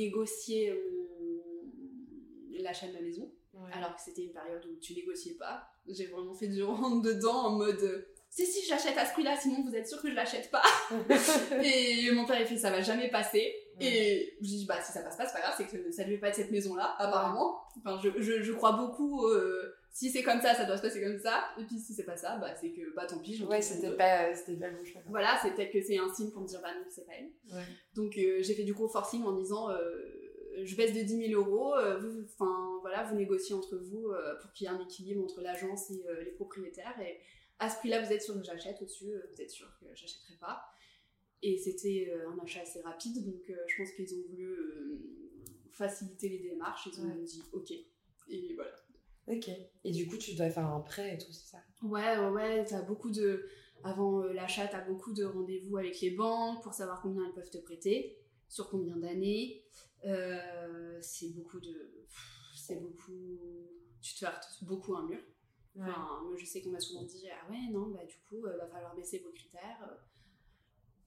l'achat 2.61 2.87
de 2.87 2.93
ma 2.93 3.01
maison, 3.01 3.29
alors 3.73 3.95
que 3.95 4.01
c'était 4.01 4.23
une 4.23 4.31
période 4.31 4.65
où 4.65 4.75
tu 4.79 4.93
négociais 4.93 5.33
pas. 5.33 5.67
J'ai 5.87 6.05
vraiment 6.05 6.33
fait 6.33 6.47
du 6.47 6.63
rentre 6.63 7.01
dedans 7.01 7.47
en 7.47 7.51
mode. 7.57 7.81
euh, 7.81 8.07
si, 8.29 8.45
si, 8.47 8.65
je 8.65 8.71
l'achète 8.71 8.97
à 8.97 9.05
ce 9.05 9.13
prix-là, 9.13 9.35
sinon 9.35 9.63
vous 9.63 9.75
êtes 9.75 9.87
sûr 9.87 10.01
que 10.01 10.09
je 10.09 10.15
l'achète 10.15 10.49
pas. 10.49 10.63
Et 11.63 12.09
mon 12.11 12.25
père, 12.25 12.39
il 12.39 12.47
fait 12.47 12.57
ça 12.57 12.71
va 12.71 12.81
jamais 12.81 13.09
passer. 13.09 13.53
Et 13.79 14.37
je 14.41 14.45
dis, 14.47 14.65
bah 14.65 14.79
si 14.81 14.91
ça 14.91 15.01
passe 15.01 15.17
pas, 15.17 15.25
c'est 15.25 15.33
pas 15.33 15.41
grave, 15.41 15.53
c'est 15.57 15.67
que 15.67 15.91
ça 15.91 16.03
devait 16.03 16.17
pas 16.19 16.29
être 16.29 16.35
cette 16.35 16.51
maison-là, 16.51 16.95
apparemment. 16.99 17.59
Enfin, 17.79 17.99
je, 18.03 18.09
je, 18.21 18.41
je 18.41 18.51
crois 18.53 18.73
beaucoup, 18.73 19.27
euh, 19.27 19.75
si 19.95 20.09
c'est 20.11 20.23
comme 20.23 20.41
ça, 20.41 20.53
ça 20.55 20.65
doit 20.65 20.75
se 20.75 20.81
passer 20.81 21.01
comme 21.01 21.19
ça. 21.19 21.45
Et 21.59 21.63
puis 21.63 21.77
si 21.79 21.93
c'est 21.93 22.03
pas 22.03 22.17
ça, 22.17 22.37
bah 22.37 22.53
c'est 22.59 22.71
que, 22.71 22.93
bah 22.95 23.05
tant 23.05 23.19
pis, 23.19 23.41
Ouais, 23.43 23.57
une 23.57 23.61
c'était 23.61 23.95
pas, 23.95 24.33
c'était 24.35 24.57
pas 24.59 24.69
bon 24.71 24.83
choix. 24.83 25.01
Voilà, 25.07 25.37
c'est 25.41 25.53
peut-être 25.53 25.71
que 25.71 25.81
c'est 25.81 25.97
un 25.99 26.11
signe 26.13 26.31
pour 26.31 26.41
me 26.41 26.47
dire, 26.47 26.59
bah 26.61 26.73
non, 26.75 26.85
c'est 26.89 27.05
pas 27.05 27.13
elle. 27.17 27.31
Ouais. 27.55 27.63
Donc 27.93 28.17
euh, 28.17 28.41
j'ai 28.41 28.55
fait 28.55 28.63
du 28.63 28.73
gros 28.73 28.89
forcing 28.89 29.23
en 29.23 29.33
disant, 29.33 29.69
euh, 29.69 29.77
je 30.63 30.75
baisse 30.75 30.93
de 30.93 31.01
10 31.01 31.29
000 31.29 31.41
euros, 31.41 31.75
euh, 31.75 32.23
enfin, 32.25 32.79
voilà, 32.81 33.03
vous 33.03 33.15
négociez 33.15 33.53
entre 33.55 33.77
vous 33.77 34.07
euh, 34.09 34.35
pour 34.41 34.51
qu'il 34.51 34.65
y 34.65 34.69
ait 34.69 34.73
un 34.73 34.79
équilibre 34.81 35.23
entre 35.23 35.41
l'agence 35.41 35.89
et 35.91 36.03
euh, 36.09 36.23
les 36.23 36.31
propriétaires. 36.31 36.99
Et 37.01 37.19
à 37.59 37.69
ce 37.69 37.77
prix-là, 37.77 38.01
vous 38.03 38.11
êtes 38.11 38.21
sûr 38.23 38.35
que 38.35 38.43
j'achète, 38.43 38.81
au-dessus, 38.81 39.11
euh, 39.13 39.21
vous 39.31 39.41
êtes 39.41 39.49
sûr 39.51 39.67
que 39.79 39.85
j'achèterai 39.93 40.35
pas. 40.39 40.63
Et 41.43 41.57
c'était 41.57 42.09
euh, 42.11 42.29
un 42.31 42.39
achat 42.43 42.61
assez 42.61 42.81
rapide, 42.81 43.23
donc 43.25 43.41
euh, 43.49 43.55
je 43.67 43.77
pense 43.77 43.91
qu'ils 43.91 44.13
ont 44.15 44.23
voulu 44.29 44.45
euh, 44.47 45.01
faciliter 45.71 46.29
les 46.29 46.39
démarches. 46.39 46.87
Ils 46.91 46.99
ont 47.01 47.05
Ouais. 47.09 47.21
dit 47.23 47.43
OK. 47.51 47.71
Et 48.29 48.53
voilà. 48.55 48.71
Ok. 49.27 49.49
Et 49.83 49.91
du 49.91 50.07
coup, 50.07 50.17
tu 50.17 50.35
dois 50.35 50.49
faire 50.49 50.67
un 50.67 50.81
prêt 50.81 51.15
et 51.15 51.17
tout, 51.17 51.31
c'est 51.31 51.51
ça? 51.51 51.59
Ouais, 51.81 52.17
ouais, 52.17 52.29
ouais, 52.29 52.65
t'as 52.65 52.81
beaucoup 52.81 53.09
de. 53.09 53.47
Avant 53.83 54.21
euh, 54.21 54.33
l'achat, 54.33 54.67
t'as 54.67 54.81
beaucoup 54.81 55.13
de 55.13 55.23
rendez-vous 55.23 55.77
avec 55.77 55.99
les 56.01 56.11
banques 56.11 56.63
pour 56.63 56.73
savoir 56.73 57.01
combien 57.01 57.25
elles 57.25 57.33
peuvent 57.33 57.49
te 57.49 57.57
prêter, 57.57 58.17
sur 58.47 58.69
combien 58.69 58.95
d'années. 58.95 59.63
Euh, 60.05 60.97
c'est 61.01 61.29
beaucoup 61.29 61.59
de. 61.59 62.05
C'est 62.55 62.79
beaucoup. 62.81 63.39
Tu 64.01 64.15
te 64.15 64.25
heurtes 64.25 64.63
beaucoup 64.63 64.95
un 64.95 65.05
mur. 65.05 65.21
Enfin, 65.79 66.21
moi, 66.25 66.35
je 66.37 66.45
sais 66.45 66.61
qu'on 66.61 66.69
m'a 66.69 66.79
souvent 66.79 67.03
dit 67.03 67.25
Ah 67.29 67.49
ouais, 67.49 67.71
non, 67.71 67.87
bah 67.87 68.05
du 68.05 68.15
coup, 68.29 68.45
euh, 68.45 68.57
va 68.57 68.67
falloir 68.67 68.95
baisser 68.95 69.19
vos 69.19 69.31
critères. 69.31 69.97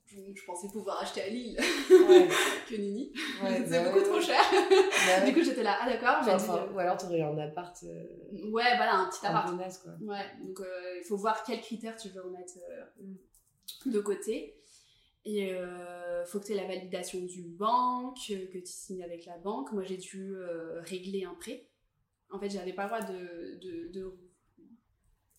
Je, 0.07 0.45
pensais 0.47 0.69
pouvoir 0.69 1.03
acheter 1.03 1.21
à 1.23 1.29
Lille 1.29 1.59
Ouais. 1.59 2.29
que 2.69 2.77
Nini. 2.77 3.13
Ouais, 3.43 3.65
c'est 3.65 3.71
bah 3.71 3.85
beaucoup 3.85 3.99
ouais, 3.99 4.05
trop 4.05 4.21
cher. 4.21 4.41
Bah 4.53 5.27
du 5.27 5.35
coup, 5.35 5.43
j'étais 5.43 5.63
là 5.65 5.79
Ah 5.81 5.91
d'accord, 5.91 6.23
j'ai 6.25 6.31
Enfin, 6.31 6.65
dit, 6.69 6.75
ou 6.75 6.79
alors 6.79 6.97
t'aurais 6.97 7.19
eu 7.19 7.23
un 7.23 7.37
appart 7.39 7.77
euh, 7.83 8.05
euh, 8.33 8.51
Ouais, 8.51 8.77
voilà, 8.77 8.95
un 9.01 9.09
petit 9.09 9.27
appart. 9.27 9.53
quoi. 9.83 9.93
Ouais, 10.01 10.25
donc 10.45 10.61
euh, 10.61 10.99
il 10.99 11.05
faut 11.05 11.17
voir 11.17 11.43
quels 11.43 11.61
critères 11.61 11.97
tu 11.97 12.09
veux 12.11 12.23
remettre 12.23 12.55
euh, 12.71 13.05
de 13.91 14.01
côté. 14.01 14.57
Et 15.25 15.53
euh, 15.53 16.25
faut 16.25 16.39
que 16.39 16.47
tu 16.47 16.53
aies 16.53 16.57
la 16.57 16.69
validation 16.69 17.19
du 17.25 17.43
banque, 17.43 18.19
euh, 18.31 18.47
que 18.47 18.59
tu 18.59 18.73
signes 18.73 19.03
avec 19.03 19.27
la 19.27 19.37
banque. 19.39 19.73
Moi, 19.73 19.83
j'ai 19.83 19.97
dû 19.97 20.37
euh, 20.37 20.81
régler 20.83 21.25
un 21.25 21.35
prêt. 21.35 21.69
En 22.31 22.39
fait, 22.39 22.49
j'avais 22.49 22.73
pas 22.73 22.85
le 22.85 22.89
droit 22.89 23.03
de, 23.03 23.59
de, 23.59 23.89
de, 23.93 24.15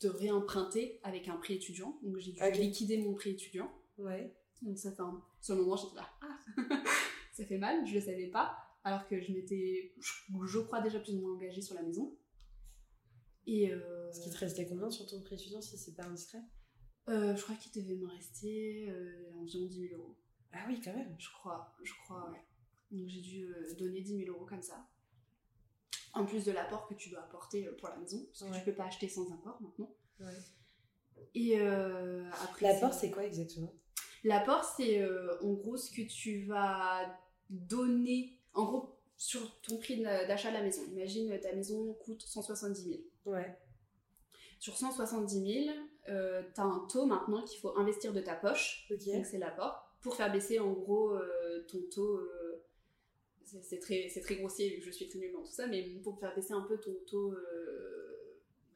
de 0.01 0.09
réemprunter 0.09 0.99
avec 1.03 1.29
un 1.29 1.37
prêt 1.37 1.53
étudiant. 1.53 1.97
Donc, 2.03 2.17
j'ai 2.17 2.33
dû 2.33 2.41
liquider 2.59 2.97
mon 2.97 3.13
prêt 3.13 3.29
étudiant. 3.29 3.71
Ouais. 3.97 4.35
Donc, 4.61 4.77
ça 4.77 4.91
fait 4.91 5.01
un... 5.01 5.23
Sur 5.41 5.55
le 5.55 5.61
moment, 5.61 5.75
j'étais 5.75 5.95
là. 5.95 6.09
Ah 6.21 6.39
ça 7.33 7.45
fait 7.45 7.57
mal, 7.57 7.85
je 7.85 7.93
le 7.95 8.01
savais 8.01 8.27
pas. 8.27 8.57
Alors 8.83 9.07
que 9.07 9.19
je 9.19 9.31
m'étais, 9.33 9.93
je, 9.99 10.59
crois, 10.59 10.81
déjà 10.81 10.99
plus 10.99 11.15
ou 11.15 11.21
moins 11.21 11.33
engagée 11.33 11.61
sur 11.61 11.75
la 11.75 11.83
maison. 11.83 12.17
Et. 13.45 13.71
euh, 13.71 14.09
Est-ce 14.09 14.21
qu'il 14.21 14.31
te 14.33 14.37
restait 14.37 14.65
combien 14.67 14.89
sur 14.89 15.05
ton 15.07 15.21
prêt 15.21 15.35
étudiant 15.35 15.61
si 15.61 15.77
c'est 15.77 15.93
pas 15.95 16.03
indiscret? 16.05 16.41
Euh, 17.09 17.35
je 17.35 17.41
crois 17.43 17.55
qu'il 17.55 17.71
devait 17.83 17.95
me 17.95 18.07
rester 18.07 18.89
euh, 18.89 19.31
environ 19.35 19.65
10 19.65 19.89
000 19.89 20.01
euros. 20.01 20.17
Ah 20.53 20.65
oui, 20.67 20.79
quand 20.83 20.93
même. 20.93 21.15
Je 21.19 21.29
crois, 21.31 21.75
je 21.83 21.93
crois, 22.03 22.29
ouais. 22.31 22.41
Donc 22.91 23.07
j'ai 23.07 23.21
dû 23.21 23.45
euh, 23.45 23.73
donner 23.77 24.01
10 24.01 24.25
000 24.25 24.35
euros 24.35 24.45
comme 24.45 24.61
ça. 24.61 24.87
En 26.13 26.25
plus 26.25 26.43
de 26.45 26.51
l'apport 26.51 26.87
que 26.87 26.93
tu 26.95 27.09
dois 27.09 27.19
apporter 27.21 27.67
euh, 27.67 27.75
pour 27.77 27.89
la 27.89 27.97
maison, 27.97 28.25
parce 28.25 28.39
que 28.39 28.45
Ouais. 28.45 28.59
tu 28.59 28.65
peux 28.65 28.73
pas 28.75 28.85
acheter 28.85 29.07
sans 29.09 29.29
apport 29.33 29.61
maintenant. 29.61 29.93
Ouais. 30.19 30.33
Et 31.35 31.59
après. 31.59 32.73
L'apport, 32.73 32.93
c'est 32.93 33.11
quoi 33.11 33.25
exactement? 33.25 33.73
L'apport, 34.23 34.63
c'est 34.63 34.99
euh, 35.01 35.37
en 35.41 35.53
gros 35.53 35.77
ce 35.77 35.91
que 35.91 36.01
tu 36.07 36.45
vas 36.45 37.17
donner. 37.49 38.39
En 38.53 38.65
gros, 38.65 38.95
sur 39.17 39.59
ton 39.61 39.77
prix 39.77 40.01
d'a- 40.01 40.25
d'achat 40.25 40.49
de 40.49 40.55
la 40.55 40.63
maison. 40.63 40.81
Imagine 40.91 41.39
ta 41.39 41.53
maison 41.53 41.93
coûte 41.93 42.21
170 42.21 42.83
000. 42.83 42.99
Ouais. 43.25 43.57
Sur 44.59 44.75
170 44.77 45.63
000, 45.65 45.77
euh, 46.09 46.41
tu 46.55 46.61
as 46.61 46.63
un 46.63 46.87
taux 46.91 47.05
maintenant 47.05 47.43
qu'il 47.43 47.59
faut 47.59 47.77
investir 47.77 48.11
de 48.13 48.21
ta 48.21 48.35
poche. 48.35 48.87
Donc 48.89 49.25
c'est 49.25 49.37
l'apport, 49.37 49.87
pour 50.01 50.15
faire 50.15 50.31
baisser 50.31 50.59
en 50.59 50.71
gros 50.73 51.11
euh, 51.13 51.65
ton 51.69 51.79
taux. 51.93 52.17
euh, 52.17 52.63
c'est 53.61 53.79
très, 53.79 54.07
très 54.21 54.35
grossier 54.35 54.81
je 54.81 54.91
suis 54.91 55.07
très 55.07 55.19
nulle 55.19 55.31
dans 55.31 55.41
tout 55.43 55.51
ça, 55.51 55.67
mais 55.67 55.83
pour 56.03 56.19
faire 56.19 56.33
baisser 56.35 56.53
un 56.53 56.61
peu 56.63 56.77
ton 56.79 56.93
taux 57.05 57.33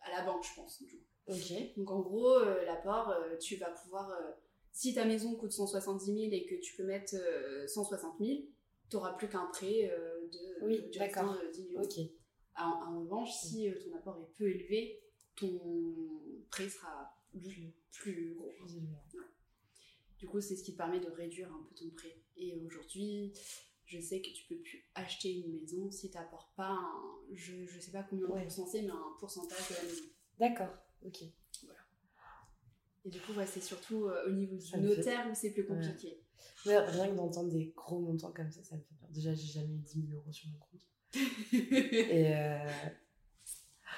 à 0.02 0.12
la 0.18 0.26
banque, 0.26 0.44
je 0.46 0.56
pense. 0.56 0.82
du 0.82 0.88
coup. 0.88 1.04
Ok. 1.28 1.54
Donc 1.78 1.92
en 1.92 2.00
gros, 2.02 2.40
l'apport, 2.66 3.14
tu 3.40 3.58
vas 3.58 3.70
pouvoir. 3.72 4.12
Si 4.72 4.94
ta 4.94 5.06
maison 5.06 5.36
coûte 5.36 5.52
170 5.52 6.06
000 6.06 6.18
et 6.32 6.46
que 6.46 6.56
tu 6.56 6.76
peux 6.76 6.86
mettre 6.86 7.16
euh, 7.16 7.68
160 7.68 8.20
000, 8.20 8.40
tu 8.90 8.96
n'auras 8.96 9.14
plus 9.14 9.30
qu'un 9.30 9.46
prêt 9.48 9.90
euh, 9.92 10.28
de, 10.28 10.66
Oui, 10.66 10.78
de 10.78 11.02
euh, 11.02 11.52
10 11.52 11.68
000 11.68 11.74
euros. 11.74 11.84
Ok. 11.84 12.06
En, 12.58 13.00
revanche, 13.02 13.34
si 13.34 13.70
euh, 13.70 13.74
ton 13.80 13.96
apport 13.96 14.20
est 14.20 14.38
peu 14.38 14.50
élevé, 14.50 15.02
ton 15.36 15.60
prêt 16.50 16.70
sera 16.70 17.14
plus, 17.32 17.74
plus 17.92 18.36
gros. 18.36 18.52
Du 20.20 20.28
coup, 20.28 20.40
c'est 20.42 20.56
ce 20.56 20.64
qui 20.64 20.74
te 20.74 20.78
permet 20.78 21.00
de 21.00 21.10
réduire 21.10 21.52
un 21.52 21.64
peu 21.64 21.74
ton 21.74 21.90
prêt. 21.92 22.22
Et 22.38 22.56
aujourd'hui, 22.64 23.34
je 23.86 24.00
sais 24.00 24.22
que 24.22 24.30
tu 24.30 24.46
peux 24.48 24.58
plus 24.58 24.86
acheter 24.94 25.34
une 25.34 25.60
maison 25.60 25.90
si 25.90 26.12
tu 26.12 26.18
n'apportes 26.18 26.56
pas 26.56 26.70
un, 26.70 27.16
je, 27.32 27.66
je 27.66 27.80
sais 27.80 27.92
pas 27.92 28.04
combien 28.04 28.28
de 28.28 28.32
Ouais. 28.32 28.48
c'est, 28.50 28.82
mais 28.84 28.90
un 28.90 29.16
pourcentage 29.20 29.70
de 29.70 29.76
la 29.76 29.84
maison. 29.84 30.04
D'accord. 30.40 30.78
Ok. 31.06 31.24
Et 33.06 33.10
du 33.10 33.20
coup, 33.20 33.34
ouais, 33.34 33.46
c'est 33.48 33.62
surtout 33.62 34.06
euh, 34.06 34.28
au 34.28 34.32
niveau 34.32 34.56
du 34.56 34.66
fait- 34.66 34.78
notaire 34.78 35.26
où 35.30 35.34
c'est 35.34 35.52
plus 35.52 35.66
compliqué. 35.66 36.22
Ouais, 36.66 36.78
rien 36.78 37.08
que 37.10 37.16
d'entendre 37.16 37.50
des 37.50 37.74
gros 37.76 38.00
montants 38.00 38.32
comme 38.32 38.52
ça, 38.52 38.64
ça 38.64 38.76
me 38.76 38.82
fait 38.82 38.96
peur. 39.00 39.10
Déjà, 39.10 39.34
j'ai 39.34 39.48
jamais 39.60 39.74
eu 39.74 39.80
10 39.80 40.06
000 40.08 40.20
euros 40.20 40.32
sur 40.32 40.48
mon 40.50 40.60
compte. 40.60 40.82
Et 41.54 42.36
euh, 42.36 42.68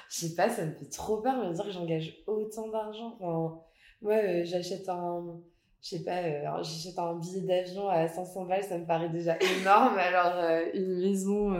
je 0.08 0.16
sais 0.26 0.34
pas, 0.34 0.48
ça 0.48 0.64
me 0.64 0.72
fait 0.72 0.88
trop 0.88 1.18
peur 1.18 1.42
de 1.42 1.48
me 1.48 1.54
dire 1.54 1.64
que 1.64 1.70
j'engage 1.70 2.16
autant 2.26 2.68
d'argent. 2.68 3.16
Enfin, 3.20 3.60
moi, 4.02 4.14
euh, 4.14 4.44
j'achète 4.44 4.88
un. 4.88 5.40
Je 5.82 5.90
sais 5.90 6.02
pas, 6.04 6.62
j'achète 6.62 6.98
un 6.98 7.14
billet 7.18 7.42
d'avion 7.42 7.88
à 7.88 8.08
500 8.08 8.46
balles, 8.46 8.64
ça 8.64 8.78
me 8.78 8.86
paraît 8.86 9.10
déjà 9.10 9.36
énorme. 9.38 9.98
Alors, 9.98 10.42
une 10.72 10.98
maison. 11.00 11.52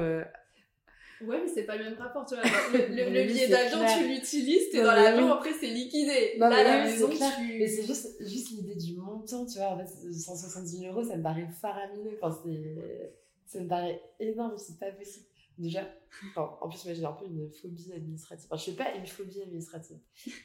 Ouais, 1.26 1.40
mais 1.42 1.48
c'est 1.48 1.64
pas 1.64 1.76
le 1.76 1.84
même 1.84 1.94
rapport, 1.98 2.24
tu 2.26 2.34
vois. 2.34 2.44
Le, 2.72 2.78
le- 2.94 3.10
le 3.12 3.20
Oui, 3.20 3.26
billet 3.26 3.48
d'avion, 3.48 3.78
tu 3.98 4.08
l'utilises, 4.08 4.70
t'es 4.70 4.82
dans 4.82 4.92
l'avion, 4.94 5.32
après 5.32 5.52
c'est 5.52 5.68
liquidé. 5.68 6.34
Non, 6.38 6.48
Là, 6.48 6.56
mais 6.56 6.64
la 6.64 6.84
oui, 6.84 6.90
maison, 6.92 7.08
tu... 7.08 7.58
Mais 7.58 7.66
c'est 7.68 7.86
juste, 7.86 8.16
juste 8.20 8.50
l'idée 8.50 8.74
du 8.76 8.96
montant, 8.96 9.46
tu 9.46 9.58
vois. 9.58 9.68
En 9.68 9.78
fait, 9.78 9.86
170 10.12 10.78
000 10.78 10.92
euros, 10.92 11.02
ça 11.08 11.16
me 11.16 11.22
paraît 11.22 11.48
faramineux. 11.60 12.18
Enfin, 12.20 12.38
c'est, 12.44 13.14
ça 13.46 13.60
me 13.60 13.68
paraît 13.68 14.02
énorme, 14.20 14.56
c'est 14.58 14.78
pas 14.78 14.90
possible. 14.92 15.26
Déjà, 15.56 15.88
enfin, 16.30 16.58
en 16.60 16.68
plus, 16.68 16.84
moi 16.84 16.94
j'ai 16.94 17.04
un 17.04 17.12
peu 17.12 17.26
une 17.26 17.48
phobie 17.50 17.92
administrative. 17.94 18.46
Enfin, 18.50 18.56
je 18.60 18.70
fais 18.70 18.76
pas 18.76 18.92
une 18.96 19.06
phobie 19.06 19.40
administrative, 19.40 19.98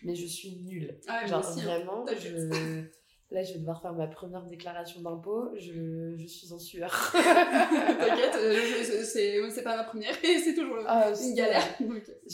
mais 0.04 0.16
je 0.16 0.26
suis 0.28 0.52
nulle. 0.58 1.00
Ah, 1.08 1.22
ouais, 1.24 1.28
Genre, 1.28 1.40
aussi, 1.40 1.62
hein. 1.62 1.64
vraiment, 1.80 2.06
je... 2.08 2.84
là, 3.32 3.44
je 3.44 3.54
vais 3.54 3.60
devoir 3.60 3.82
faire 3.82 3.94
ma 3.94 4.08
première 4.08 4.44
déclaration 4.46 5.02
d'impôt. 5.02 5.50
Je... 5.58 6.16
je 6.18 6.26
suis 6.28 6.52
en 6.54 6.60
sueur. 6.60 6.92
T'inquiète, 7.14 8.36
euh, 8.36 9.04
c'est 9.50 9.64
pas 9.64 9.78
ma 9.78 9.84
première 9.84 10.14
et 10.24 10.40
c'est 10.40 10.54
toujours 10.56 10.78
Ah, 10.88 11.10
une 11.10 11.16
c'est- 11.16 11.34
galère. 11.34 11.64
Je 11.80 11.86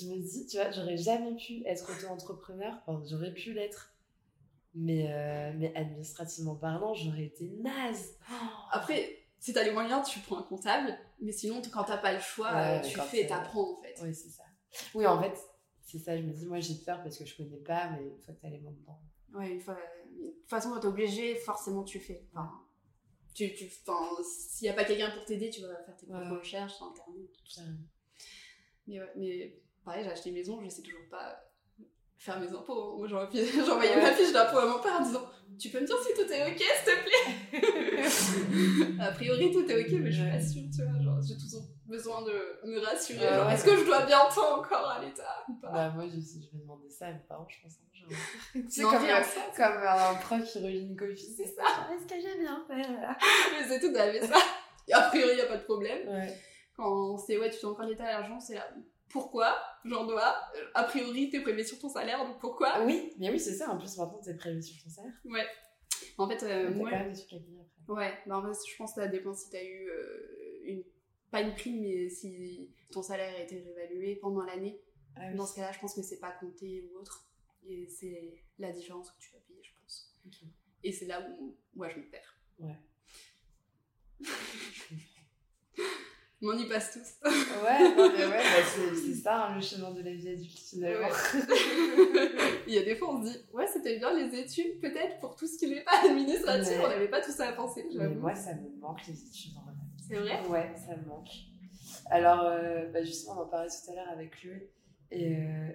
me 0.08 0.18
dis, 0.22 0.48
tu 0.48 0.58
vois, 0.58 0.72
j'aurais 0.72 0.98
jamais 0.98 1.36
pu 1.36 1.64
être 1.66 1.90
auto-entrepreneur. 1.92 2.74
Enfin, 2.86 3.04
j'aurais 3.10 3.34
pu 3.34 3.54
l'être. 3.54 3.92
Mais, 4.74 5.08
euh, 5.10 5.54
mais 5.58 5.74
administrativement 5.76 6.56
parlant, 6.56 6.94
j'aurais 6.94 7.24
été 7.26 7.50
naze. 7.62 8.16
Après, 8.72 9.20
si 9.40 9.54
t'as 9.54 9.64
les 9.64 9.72
moyens, 9.72 10.06
tu 10.08 10.20
prends 10.20 10.40
un 10.40 10.44
comptable, 10.44 10.98
mais 11.22 11.32
sinon, 11.32 11.62
quand 11.74 11.86
t'as 11.86 11.98
pas 11.98 12.12
le 12.14 12.20
choix, 12.20 12.52
Ouais, 12.54 12.80
euh, 12.80 12.82
tu 12.82 13.00
fais, 13.00 13.22
c'est- 13.22 13.28
t'apprends 13.28 13.78
en 13.78 13.82
fait. 13.82 13.96
Oui, 14.04 14.14
c'est 14.14 14.30
ça. 14.30 14.44
Oui, 14.94 15.06
en 15.08 15.22
fait, 15.22 15.34
c'est 15.82 16.00
ça. 16.00 16.18
Je 16.18 16.24
me 16.24 16.34
dis, 16.34 16.46
moi, 16.46 16.60
j'ai 16.60 16.76
peur 16.76 17.02
parce 17.04 17.18
que 17.18 17.24
je 17.26 17.38
connais 17.38 17.56
pas, 17.58 17.90
mais 17.92 18.04
une 18.06 18.22
fois 18.22 18.34
que 18.34 18.42
t'as 18.42 18.50
les 18.50 18.60
mains 18.60 18.72
dedans. 18.72 19.00
Ouais, 19.34 19.52
une 19.52 19.62
fois. 19.62 19.78
De 20.16 20.30
toute 20.30 20.50
façon, 20.50 20.70
quand 20.72 20.80
t'es 20.80 20.88
obligé, 20.88 21.36
forcément, 21.36 21.84
tu 21.84 22.00
fais. 22.00 22.24
Enfin, 22.34 22.52
tu, 23.34 23.54
tu, 23.54 23.66
s'il 24.24 24.66
y 24.66 24.70
a 24.70 24.74
pas 24.74 24.86
quelqu'un 24.86 25.12
pour 25.12 25.26
t'aider, 25.26 25.50
tu 25.50 25.62
vas 25.62 25.76
faire 25.84 25.96
tes 25.98 26.06
propres 26.08 26.32
Ouais. 26.32 26.38
recherches 26.40 26.74
sur 26.76 26.86
internet. 26.86 27.32
tout 27.34 27.50
ça. 27.52 27.62
Mais, 28.88 29.00
ouais, 29.00 29.12
mais 29.18 29.60
pareil, 29.84 30.04
j'ai 30.04 30.12
acheté 30.12 30.30
une 30.30 30.36
maison, 30.36 30.62
je 30.64 30.70
sais 30.70 30.82
toujours 30.84 31.08
pas 31.10 31.42
faire 32.18 32.40
mes 32.40 32.48
impôts. 32.48 32.94
hein. 32.94 32.98
Moi, 32.98 33.08
j'envoyais 33.66 34.02
ma 34.02 34.14
fiche 34.14 34.32
d'impôt 34.32 34.58
à 34.60 34.66
mon 34.68 34.82
père 34.82 35.02
en 35.02 35.04
disant 35.04 35.26
Tu 35.60 35.70
peux 35.70 35.82
me 35.82 35.86
dire 35.86 35.98
si 36.00 36.14
tout 36.14 36.32
est 36.32 36.52
ok, 36.52 36.62
s'il 36.62 36.94
te 36.94 37.04
plaît 37.04 39.00
A 39.00 39.12
priori, 39.12 39.52
tout 39.52 39.70
est 39.70 39.86
ok, 39.86 39.92
mais 40.02 40.12
je 40.12 40.22
suis 40.22 40.32
pas 40.32 40.42
sûre, 40.42 40.64
tu 40.74 40.84
vois. 40.84 41.02
Genre, 41.02 41.22
j'ai 41.22 41.36
toujours 41.38 41.64
besoin 41.88 42.22
de 42.24 42.60
me 42.66 42.80
rassurer. 42.80 43.20
Ouais. 43.28 43.54
est-ce 43.54 43.66
que 43.66 43.76
je 43.78 43.86
dois 43.86 44.06
bientôt 44.06 44.42
encore 44.42 44.88
à 44.90 45.04
l'État 45.04 45.44
ou 45.50 45.54
pas? 45.56 45.70
Bah, 45.72 45.90
moi, 45.90 46.06
je, 46.08 46.20
je 46.20 46.52
vais 46.52 46.60
demander 46.62 46.90
ça 46.90 47.08
à 47.08 47.12
mes 47.14 47.20
parents, 47.20 47.48
je 47.50 47.62
pense. 47.62 47.74
hein, 47.74 47.88
genre. 47.94 48.64
c'est 48.70 48.82
Non, 48.84 48.90
comme, 48.92 49.04
rien, 49.04 49.24
ça, 49.24 49.42
comme 49.56 49.84
un 49.84 50.16
prof 50.16 50.44
qui 50.44 50.60
relit 50.60 50.82
une 50.88 50.96
copie. 50.96 51.34
C'est 51.36 51.46
ça. 51.48 51.64
Est-ce 51.94 52.06
que 52.08 52.20
j'ai 52.22 52.40
bien 52.40 52.64
fait? 52.68 52.82
Là 52.92 53.18
Mais 53.52 53.68
c'est 53.68 53.80
tout, 53.80 53.92
t'avais 53.94 54.26
ça. 54.26 54.38
Et 54.88 54.94
a 54.94 55.02
priori, 55.10 55.32
il 55.36 55.42
a 55.42 55.46
pas 55.46 55.58
de 55.58 55.64
problème. 55.64 56.08
Ouais. 56.08 56.34
Quand 56.76 57.18
c'est 57.18 57.38
ouais, 57.38 57.50
tu 57.50 57.60
dois 57.62 57.72
encore 57.72 57.86
l'État 57.86 58.06
à 58.06 58.12
l'argent, 58.20 58.40
c'est 58.40 58.56
là. 58.56 58.68
Pourquoi? 59.10 59.56
J'en 59.86 60.06
dois. 60.06 60.36
A 60.74 60.84
priori, 60.84 61.30
t'es 61.30 61.40
prélevé 61.40 61.64
sur 61.64 61.80
ton 61.80 61.88
salaire, 61.90 62.26
donc 62.26 62.38
pourquoi? 62.40 62.70
Ah 62.74 62.82
oui, 62.84 63.14
mais 63.18 63.30
oui, 63.32 63.40
c'est 63.40 63.54
ça. 63.54 63.70
En 63.70 63.78
plus, 63.78 63.98
maintenant, 63.98 64.20
t'es 64.24 64.34
prévu 64.36 64.62
sur 64.62 64.84
ton 64.84 64.90
salaire. 64.90 65.14
Ouais. 65.26 65.46
En 66.18 66.28
fait, 66.28 66.44
euh, 66.44 66.72
moi, 66.74 66.90
quand 66.90 66.98
même 66.98 67.14
des 67.14 67.18
trucs 67.20 67.34
à 67.34 67.44
payer 67.44 67.60
après. 67.62 67.94
Ouais, 67.94 68.14
bah 68.26 68.38
en 68.38 68.42
fait, 68.42 68.60
je 68.70 68.76
pense 68.78 68.94
que 68.94 69.02
ça 69.02 69.08
dépend 69.08 69.34
si 69.34 69.50
t'as 69.50 69.64
eu 69.64 69.88
euh, 69.90 70.60
une. 70.66 70.84
Pas 71.36 71.42
une 71.42 71.54
prime, 71.54 71.82
mais 71.82 72.08
si 72.08 72.72
ton 72.94 73.02
salaire 73.02 73.36
a 73.36 73.42
été 73.42 73.60
réévalué 73.60 74.16
pendant 74.16 74.46
l'année. 74.46 74.80
Ah 75.18 75.24
oui. 75.30 75.36
Dans 75.36 75.46
ce 75.46 75.54
cas-là, 75.56 75.74
je 75.74 75.80
pense 75.80 75.94
que 75.94 76.02
c'est 76.02 76.22
pas 76.22 76.32
compté 76.32 76.82
ou 76.82 76.98
autre. 76.98 77.28
Et 77.68 77.90
c'est 77.90 78.36
la 78.58 78.72
différence 78.72 79.12
que 79.12 79.20
tu 79.20 79.34
vas 79.34 79.40
payer, 79.40 79.60
je 79.62 79.72
pense. 79.82 80.16
Et 80.82 80.94
c'est 80.94 81.08
là 81.08 81.28
où 81.38 81.58
moi 81.74 81.90
je 81.90 81.98
me 81.98 82.10
perds. 82.10 82.40
Mais 86.42 86.48
on 86.54 86.58
y 86.58 86.70
passe 86.70 86.94
tous. 86.94 87.28
Ouais, 87.30 87.96
non, 87.96 88.12
mais 88.12 88.26
ouais, 88.26 88.30
bah, 88.44 88.64
c'est 88.94 89.14
ça 89.16 89.48
hein, 89.48 89.56
le 89.56 89.62
chemin 89.62 89.92
de 89.92 90.02
la 90.04 90.14
vie 90.14 90.30
adulte 90.30 90.60
finalement. 90.60 91.08
Il 92.68 92.74
y 92.74 92.78
a 92.78 92.84
des 92.84 92.96
fois, 92.96 93.14
on 93.16 93.26
se 93.26 93.32
dit, 93.32 93.38
ouais, 93.54 93.68
c'était 93.68 93.98
bien 93.98 94.14
les 94.14 94.38
études, 94.40 94.80
peut-être, 94.80 95.20
pour 95.20 95.36
tout 95.36 95.48
ce 95.48 95.58
qui 95.58 95.68
n'est 95.68 95.84
pas 95.84 96.06
administratif, 96.10 96.74
Mais- 96.78 96.86
on 96.86 96.90
n'avait 96.90 97.08
pas 97.10 97.22
tout 97.22 97.32
ça 97.32 97.50
à 97.50 97.54
penser, 97.54 97.86
Mais 97.94 98.08
moi, 98.10 98.36
ça 98.36 98.54
me 98.54 98.70
manque 98.80 99.06
les 99.08 99.22
études 99.22 99.54
vrai. 99.54 99.65
C'est 100.08 100.16
vrai? 100.16 100.46
Ouais, 100.48 100.74
ça 100.76 100.96
me 100.96 101.06
manque. 101.06 101.30
Alors, 102.08 102.42
euh, 102.44 102.90
bah, 102.92 103.04
justement, 103.04 103.40
on 103.40 103.44
en 103.44 103.48
parlait 103.48 103.70
tout 103.70 103.92
à 103.92 103.96
l'heure 103.96 104.10
avec 104.10 104.32
Chloé. 104.40 104.72
Et 105.12 105.38
euh, 105.38 105.70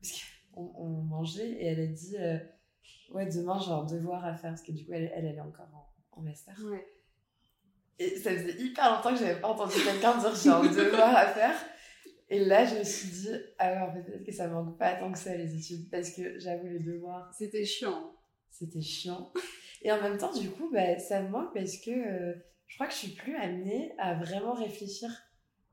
parce 0.00 0.22
qu'on 0.52 0.72
on 0.76 0.88
mangeait 1.02 1.50
et 1.50 1.66
elle 1.66 1.80
a 1.80 1.86
dit 1.86 2.16
euh, 2.18 2.38
Ouais, 3.10 3.26
demain 3.26 3.58
j'ai 3.60 3.70
un 3.70 3.84
devoir 3.84 4.24
à 4.24 4.34
faire. 4.34 4.50
Parce 4.50 4.62
que 4.62 4.72
du 4.72 4.84
coup, 4.84 4.92
elle, 4.92 5.10
elle, 5.14 5.26
elle 5.26 5.36
est 5.36 5.40
encore 5.40 5.68
en, 5.74 6.20
en 6.20 6.22
master. 6.22 6.54
Ouais. 6.64 6.86
Et 7.98 8.16
ça 8.16 8.30
faisait 8.32 8.60
hyper 8.60 8.96
longtemps 8.96 9.12
que 9.12 9.18
j'avais 9.20 9.40
pas 9.40 9.48
entendu 9.48 9.74
quelqu'un 9.84 10.18
dire 10.18 10.34
J'ai 10.34 10.48
un 10.50 10.62
devoir 10.62 11.14
à 11.16 11.26
faire. 11.26 11.54
Et 12.28 12.44
là, 12.44 12.64
je 12.64 12.76
me 12.76 12.84
suis 12.84 13.08
dit 13.08 13.28
Ah 13.58 13.72
ouais, 13.72 13.80
en 13.80 13.92
fait, 13.92 14.02
peut-être 14.02 14.24
que 14.24 14.32
ça 14.32 14.48
manque 14.48 14.78
pas 14.78 14.94
tant 14.94 15.12
que 15.12 15.18
ça 15.18 15.36
les 15.36 15.54
études. 15.56 15.90
Parce 15.90 16.10
que 16.10 16.38
j'avoue, 16.38 16.66
les 16.68 16.80
devoirs, 16.80 17.32
C'était 17.36 17.64
chiant. 17.64 18.14
c'était 18.50 18.80
chiant. 18.80 19.32
Et 19.82 19.90
en 19.92 20.00
même 20.00 20.16
temps, 20.16 20.32
du 20.32 20.50
coup, 20.50 20.70
bah, 20.72 20.98
ça 20.98 21.20
me 21.22 21.28
manque 21.28 21.52
parce 21.54 21.76
que 21.78 22.36
je 22.72 22.76
crois 22.78 22.86
que 22.86 22.94
je 22.94 22.98
suis 23.00 23.08
plus 23.12 23.36
amenée 23.36 23.92
à 23.98 24.14
vraiment 24.14 24.54
réfléchir 24.54 25.10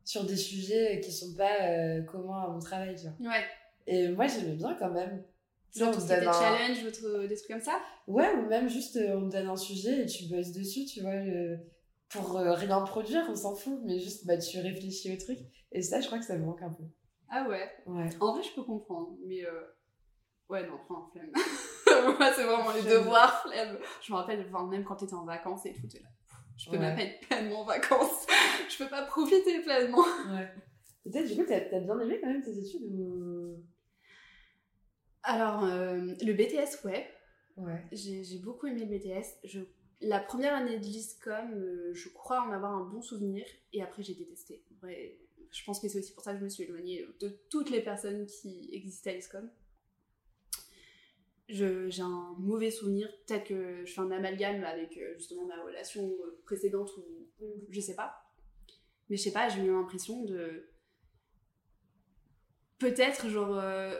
sur 0.03 0.25
des 0.25 0.35
sujets 0.35 0.99
qui 0.99 1.13
sont 1.13 1.33
pas 1.37 1.61
euh, 1.61 2.01
communs 2.03 2.43
à 2.43 2.47
mon 2.49 2.59
travail, 2.59 2.93
tu 2.93 3.03
vois. 3.07 3.31
Ouais. 3.31 3.45
Et 3.87 4.09
moi, 4.09 4.27
j'aimais 4.27 4.55
bien 4.55 4.75
quand 4.77 4.91
même. 4.91 5.23
Tu 5.73 5.81
on 5.81 5.91
te 5.91 5.97
donne 6.05 6.27
un- 6.27 6.33
challenge, 6.33 6.83
votre- 6.83 7.25
des 7.25 7.35
trucs 7.37 7.47
comme 7.51 7.61
ça 7.61 7.79
Ouais, 8.05 8.29
ou 8.33 8.47
même 8.47 8.67
juste, 8.67 8.97
euh, 8.97 9.15
on 9.17 9.29
te 9.29 9.37
donne 9.37 9.47
un 9.47 9.55
sujet 9.55 10.01
et 10.01 10.05
tu 10.07 10.25
bosses 10.25 10.51
dessus, 10.51 10.83
tu 10.83 10.99
vois, 10.99 11.11
euh, 11.13 11.55
pour 12.09 12.37
euh, 12.37 12.51
rien 12.53 12.81
produire, 12.81 13.23
on 13.29 13.35
s'en 13.35 13.55
fout, 13.55 13.79
mais 13.85 13.97
juste, 13.99 14.25
bah, 14.27 14.37
tu 14.37 14.59
réfléchis 14.59 15.13
au 15.13 15.17
truc. 15.17 15.39
Et 15.71 15.81
ça, 15.81 16.01
je 16.01 16.07
crois 16.07 16.19
que 16.19 16.25
ça 16.25 16.35
me 16.37 16.43
manque 16.45 16.61
un 16.63 16.71
peu. 16.71 16.83
Ah 17.29 17.47
ouais. 17.47 17.69
Ouais. 17.85 18.09
En 18.19 18.33
vrai, 18.33 18.43
je 18.43 18.53
peux 18.55 18.63
comprendre, 18.63 19.15
mais 19.25 19.45
euh... 19.45 19.61
ouais, 20.49 20.67
non, 20.67 20.73
enfin, 20.89 21.07
flemme. 21.13 21.31
Moi, 22.19 22.33
c'est 22.35 22.43
vraiment 22.43 22.71
les 22.71 22.81
devoirs, 22.83 23.41
flemme. 23.47 23.77
Je 24.01 24.11
me 24.11 24.17
rappelle, 24.17 24.45
même 24.69 24.83
quand 24.83 24.95
t'étais 24.97 25.13
en 25.13 25.23
vacances 25.25 25.65
et 25.65 25.73
tout, 25.73 25.87
t'es 25.87 25.99
là. 25.99 26.09
Je 26.59 26.65
peux 26.69 26.75
Ouais. 26.77 26.79
même 26.79 26.95
pas 26.97 27.03
être 27.03 27.19
pleinement 27.27 27.61
en 27.61 27.65
vacances. 27.65 28.27
je 28.69 28.77
peux 28.83 28.89
pas 28.89 29.03
profiter 29.05 29.61
pleinement. 29.61 30.03
Ouais. 30.31 30.49
Peut-être, 31.05 31.27
du 31.29 31.35
coup, 31.37 31.45
t'as 31.47 31.61
t'as 31.61 31.79
bien 31.79 31.99
aimé 32.01 32.19
quand 32.21 32.27
même 32.29 32.43
tes 32.43 32.55
études 32.57 32.83
ou... 32.91 33.63
Alors, 35.23 35.63
euh, 35.63 36.13
le 36.21 36.33
BTS, 36.33 36.83
ouais. 36.85 37.09
Ouais. 37.57 37.81
J'ai 37.91 38.23
j'ai 38.23 38.39
beaucoup 38.39 38.67
aimé 38.67 38.85
le 38.85 38.97
BTS. 38.97 39.25
Je... 39.45 39.59
La 40.01 40.19
première 40.19 40.53
année 40.55 40.77
de 40.77 40.83
l'ISCOM, 40.83 41.53
euh, 41.55 41.93
je 41.93 42.09
crois 42.09 42.41
en 42.41 42.51
avoir 42.51 42.73
un 42.73 42.85
bon 42.85 43.01
souvenir. 43.01 43.45
Et 43.73 43.81
après, 43.81 44.03
j'ai 44.03 44.13
détesté. 44.13 44.63
Je 45.51 45.63
pense 45.65 45.79
que 45.79 45.87
c'est 45.87 45.99
aussi 45.99 46.13
pour 46.13 46.23
ça 46.23 46.33
que 46.33 46.39
je 46.39 46.43
me 46.43 46.49
suis 46.49 46.63
éloignée 46.63 47.05
de 47.21 47.29
toutes 47.49 47.69
les 47.69 47.81
personnes 47.81 48.25
qui 48.27 48.69
existaient 48.73 49.11
à 49.11 49.13
l'ISCOM. 49.15 49.49
Je- 51.49 51.89
J'ai 51.89 52.01
un 52.03 52.35
mauvais 52.37 52.71
souvenir. 52.71 53.09
Peut-être 53.27 53.45
que 53.47 53.83
je 53.85 53.91
fais 53.93 54.01
un 54.01 54.11
amalgame 54.11 54.63
avec 54.63 54.97
euh, 54.97 55.15
justement 55.17 55.45
ma 55.45 55.61
relation 55.63 56.03
euh, 56.07 56.39
précédente 56.45 56.91
ou 56.97 57.03
ou 57.41 57.65
je 57.69 57.79
sais 57.81 57.95
pas. 57.95 58.13
Mais 59.09 59.17
je 59.17 59.23
sais 59.23 59.31
pas, 59.31 59.49
j'ai 59.49 59.61
eu 59.61 59.71
l'impression 59.71 60.23
de. 60.23 60.69
Peut-être, 62.77 63.29
genre. 63.29 63.57
euh, 63.57 63.93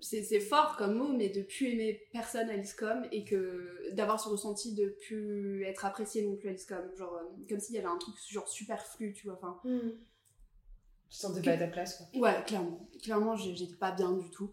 c'est 0.00 0.40
fort 0.40 0.76
comme 0.76 0.94
mot, 0.94 1.12
mais 1.12 1.28
de 1.28 1.42
plus 1.42 1.68
aimer 1.68 2.02
personne 2.12 2.50
à 2.50 2.56
l'ISCOM 2.56 3.06
et 3.12 3.24
que 3.24 3.92
d'avoir 3.94 4.18
ce 4.18 4.28
ressenti 4.28 4.74
de 4.74 4.96
plus 5.06 5.62
être 5.64 5.84
apprécié 5.84 6.26
non 6.26 6.34
plus 6.36 6.48
à 6.48 6.52
l'ISCOM. 6.52 6.90
Genre, 6.96 7.14
euh, 7.14 7.22
comme 7.48 7.60
s'il 7.60 7.76
y 7.76 7.78
avait 7.78 7.86
un 7.86 7.98
truc 7.98 8.16
genre 8.28 8.48
superflu, 8.48 9.12
tu 9.12 9.28
vois. 9.28 9.36
Enfin, 9.40 9.60
Tu 11.08 11.18
te 11.18 11.20
sentais 11.20 11.42
pas 11.42 11.52
à 11.52 11.58
ta 11.58 11.68
place, 11.68 11.98
quoi. 12.12 12.20
ouais, 12.20 12.42
clairement. 12.44 12.88
Clairement, 13.00 13.36
j'étais 13.36 13.76
pas 13.76 13.92
bien 13.92 14.10
du 14.16 14.28
tout. 14.30 14.52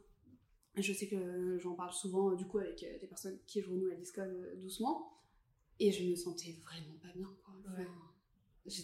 Je 0.76 0.94
sais 0.94 1.08
que 1.08 1.58
j'en 1.60 1.74
parle 1.74 1.92
souvent, 1.94 2.32
euh, 2.32 2.36
du 2.36 2.46
coup, 2.46 2.60
avec 2.60 2.84
euh, 2.84 3.00
des 3.00 3.08
personnes 3.08 3.38
qui 3.48 3.62
renouent 3.62 3.92
à 3.92 3.96
euh, 4.28 4.56
doucement. 4.58 5.14
Et 5.80 5.92
je 5.92 6.04
me 6.10 6.16
sentais 6.16 6.56
vraiment 6.64 6.98
pas 7.02 7.10
bien, 7.16 7.30
quoi. 7.44 7.54
Enfin, 7.66 7.78
Ouais. 7.78 7.86
genre, 7.86 8.16
je 8.66 8.82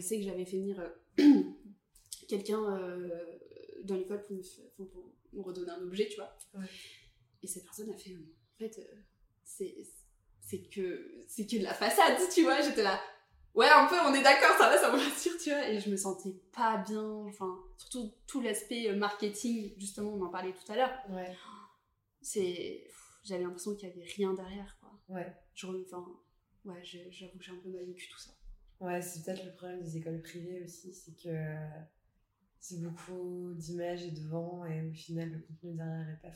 sais 0.00 0.18
que 0.18 0.24
j'avais 0.24 0.44
fait 0.44 0.58
venir 0.58 0.80
euh, 0.80 1.42
quelqu'un 2.28 2.62
euh, 2.76 3.38
dans 3.84 3.96
l'école 3.96 4.22
pour 4.22 4.36
pour- 4.76 4.90
pour 4.90 5.12
me 5.32 5.40
redonner 5.42 5.70
un 5.70 5.82
objet, 5.82 6.08
tu 6.08 6.16
vois. 6.16 6.36
Ouais. 6.54 6.66
Et 7.42 7.46
cette 7.46 7.64
personne 7.64 7.90
a 7.90 7.96
fait, 7.96 8.12
euh, 8.12 8.34
en 8.54 8.58
fait, 8.58 8.78
euh, 8.78 8.96
c'est 9.44 9.76
c'est 10.40 10.62
que 10.68 11.22
c'est 11.26 11.46
que 11.46 11.56
de 11.56 11.62
la 11.62 11.74
façade, 11.74 12.18
tu 12.32 12.42
vois. 12.42 12.60
J'étais 12.60 12.82
là, 12.82 13.00
ouais, 13.54 13.68
un 13.68 13.86
peu, 13.86 13.96
on 14.06 14.14
est 14.14 14.22
d'accord, 14.22 14.56
ça 14.58 14.68
va, 14.68 14.78
ça 14.78 14.90
me 14.92 14.96
rassure, 14.98 15.32
tu 15.42 15.50
vois. 15.50 15.68
Et 15.68 15.80
je 15.80 15.90
me 15.90 15.96
sentais 15.96 16.34
pas 16.52 16.78
bien, 16.78 17.02
enfin, 17.02 17.58
surtout 17.78 18.12
tout 18.26 18.40
l'aspect 18.40 18.90
euh, 18.90 18.96
marketing, 18.96 19.72
justement, 19.78 20.10
on 20.14 20.22
en 20.24 20.30
parlait 20.30 20.52
tout 20.52 20.72
à 20.72 20.76
l'heure. 20.76 20.92
Ouais. 21.10 21.34
C'est, 22.22 22.86
j'avais 23.24 23.42
l'impression 23.42 23.74
qu'il 23.74 23.88
y 23.88 23.92
avait 23.92 24.04
rien 24.16 24.32
derrière, 24.34 24.76
quoi. 24.80 24.90
Ouais. 25.08 25.34
Je, 25.54 25.66
enfin, 25.66 26.06
ouais, 26.64 26.80
j'ai- 26.82 27.10
j'avoue 27.10 27.38
que 27.38 27.44
j'ai 27.44 27.52
un 27.52 27.56
peu 27.62 27.68
mal 27.70 27.84
vécu 27.84 28.08
tout 28.10 28.18
ça. 28.18 28.30
Ouais, 28.80 29.00
c'est 29.02 29.22
peut-être 29.24 29.44
le 29.44 29.52
problème 29.54 29.82
des 29.82 29.96
écoles 29.96 30.20
privées 30.22 30.62
aussi, 30.64 30.92
c'est 30.92 31.12
que 31.16 31.54
c'est 32.58 32.80
beaucoup 32.82 33.52
d'images 33.54 34.02
et 34.04 34.10
de 34.10 34.26
vent 34.28 34.64
et 34.64 34.82
au 34.88 34.92
final 34.92 35.30
le 35.30 35.38
contenu 35.40 35.74
derrière 35.74 36.08
est 36.08 36.20
pas 36.22 36.34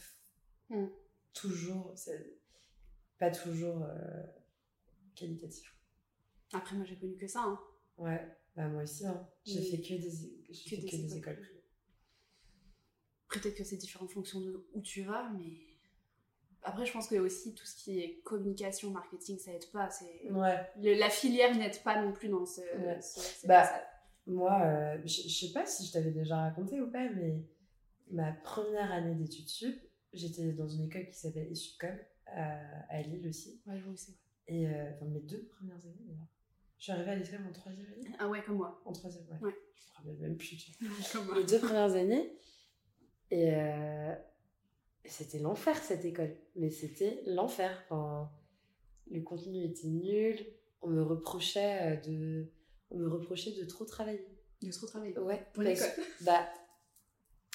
Mm. 0.71 0.87
toujours, 1.33 1.95
pas 3.19 3.31
toujours 3.31 3.83
euh, 3.83 4.23
qualitatif. 5.17 5.75
Après, 6.53 6.77
moi, 6.77 6.85
j'ai 6.87 6.97
connu 6.97 7.17
que 7.17 7.27
ça, 7.27 7.41
hein. 7.43 7.59
Ouais, 7.99 8.27
bah 8.57 8.69
moi 8.69 8.83
aussi, 8.85 9.07
hein. 9.07 9.29
j'ai 9.45 9.61
fait 9.63 9.81
que 9.81 9.95
des, 9.95 10.11
que 10.71 10.81
des 10.81 11.17
écoles 11.17 11.41
privées. 11.41 11.63
Peut-être 13.31 13.57
que 13.57 13.65
c'est 13.65 13.77
différent 13.77 14.07
en 14.07 14.09
fonction 14.09 14.41
de 14.41 14.67
où 14.73 14.81
tu 14.81 15.03
vas, 15.03 15.29
mais 15.31 15.53
après, 16.63 16.87
je 16.87 16.93
pense 16.93 17.09
que 17.09 17.17
aussi 17.17 17.55
tout 17.55 17.67
ce 17.67 17.77
qui 17.77 18.01
est 18.01 18.21
communication, 18.25 18.91
marketing, 18.91 19.39
ça 19.39 19.53
aide 19.53 19.71
pas. 19.71 19.91
C'est 19.91 20.31
Ouais, 20.31 20.59
Le- 20.81 20.99
la 20.99 21.11
filière 21.11 21.55
n'aide 21.57 21.83
pas 21.83 22.03
non 22.03 22.13
plus 22.13 22.29
dans 22.29 22.47
ce. 22.47 22.61
Ouais. 22.61 23.01
ce- 23.03 23.47
Bah, 23.47 23.69
moi, 24.27 24.63
euh, 24.65 24.99
je 25.05 25.29
sais 25.29 25.53
pas 25.53 25.67
si 25.67 25.87
je 25.87 25.93
t'avais 25.93 26.11
déjà 26.11 26.37
raconté 26.39 26.81
ou 26.81 26.91
pas, 26.91 27.09
mais 27.11 27.43
ma 28.11 28.33
première 28.33 28.91
année 28.93 29.15
d'études 29.15 29.49
sup, 29.49 29.79
j'étais 30.13 30.53
dans 30.53 30.69
une 30.69 30.85
école 30.85 31.07
qui 31.09 31.19
s'appelle 31.19 31.51
Isupcom 31.51 31.99
à, 32.27 32.59
à 32.89 33.03
Lille 33.03 33.27
aussi. 33.29 33.61
Ouais, 33.67 33.79
je 33.79 33.85
vois 33.85 33.97
c'est. 33.97 34.13
Et 34.47 34.67
euh, 34.69 34.91
enfin, 34.95 35.05
mes 35.07 35.21
deux 35.21 35.45
premières 35.49 35.77
années 35.85 36.05
d'ailleurs. 36.07 36.27
Je 36.79 36.85
suis 36.85 36.93
arrivée 36.93 37.11
à 37.11 37.15
l'ISCOM 37.17 37.47
en 37.47 37.53
troisième 37.53 37.87
année. 37.87 38.09
Ah 38.19 38.29
ouais, 38.29 38.43
comme 38.43 38.57
moi. 38.57 38.81
En 38.85 38.93
troisième, 38.93 39.25
ouais. 39.29 39.39
Ouais. 39.41 39.55
Je 39.75 39.83
me 39.83 39.97
rappelle 39.97 40.17
même 40.21 40.37
plus. 40.37 40.73
comme 41.13 41.27
moi. 41.27 41.39
Les 41.39 41.45
deux 41.45 41.59
premières 41.59 41.95
années. 41.95 42.33
Et 43.31 43.53
euh, 43.53 44.15
c'était 45.05 45.41
l'enfer 45.41 45.77
cette 45.83 46.05
école. 46.05 46.37
Mais 46.55 46.71
c'était 46.71 47.23
l'enfer. 47.27 47.83
Enfin, 47.85 48.31
le 49.11 49.21
contenu 49.23 49.65
était 49.65 49.89
nul. 49.89 50.39
On 50.81 50.89
me 50.89 51.03
reprochait 51.03 51.97
euh, 51.97 51.97
de, 51.97 52.47
on 52.91 52.99
me 52.99 53.09
reprochait 53.09 53.53
de 53.53 53.65
trop 53.65 53.85
travailler. 53.85 54.29
De 54.63 54.71
trop 54.71 54.87
travailler. 54.87 55.19
Ouais. 55.19 55.45
Pour 55.53 55.65
l'école. 55.65 55.89
Bah, 56.21 56.49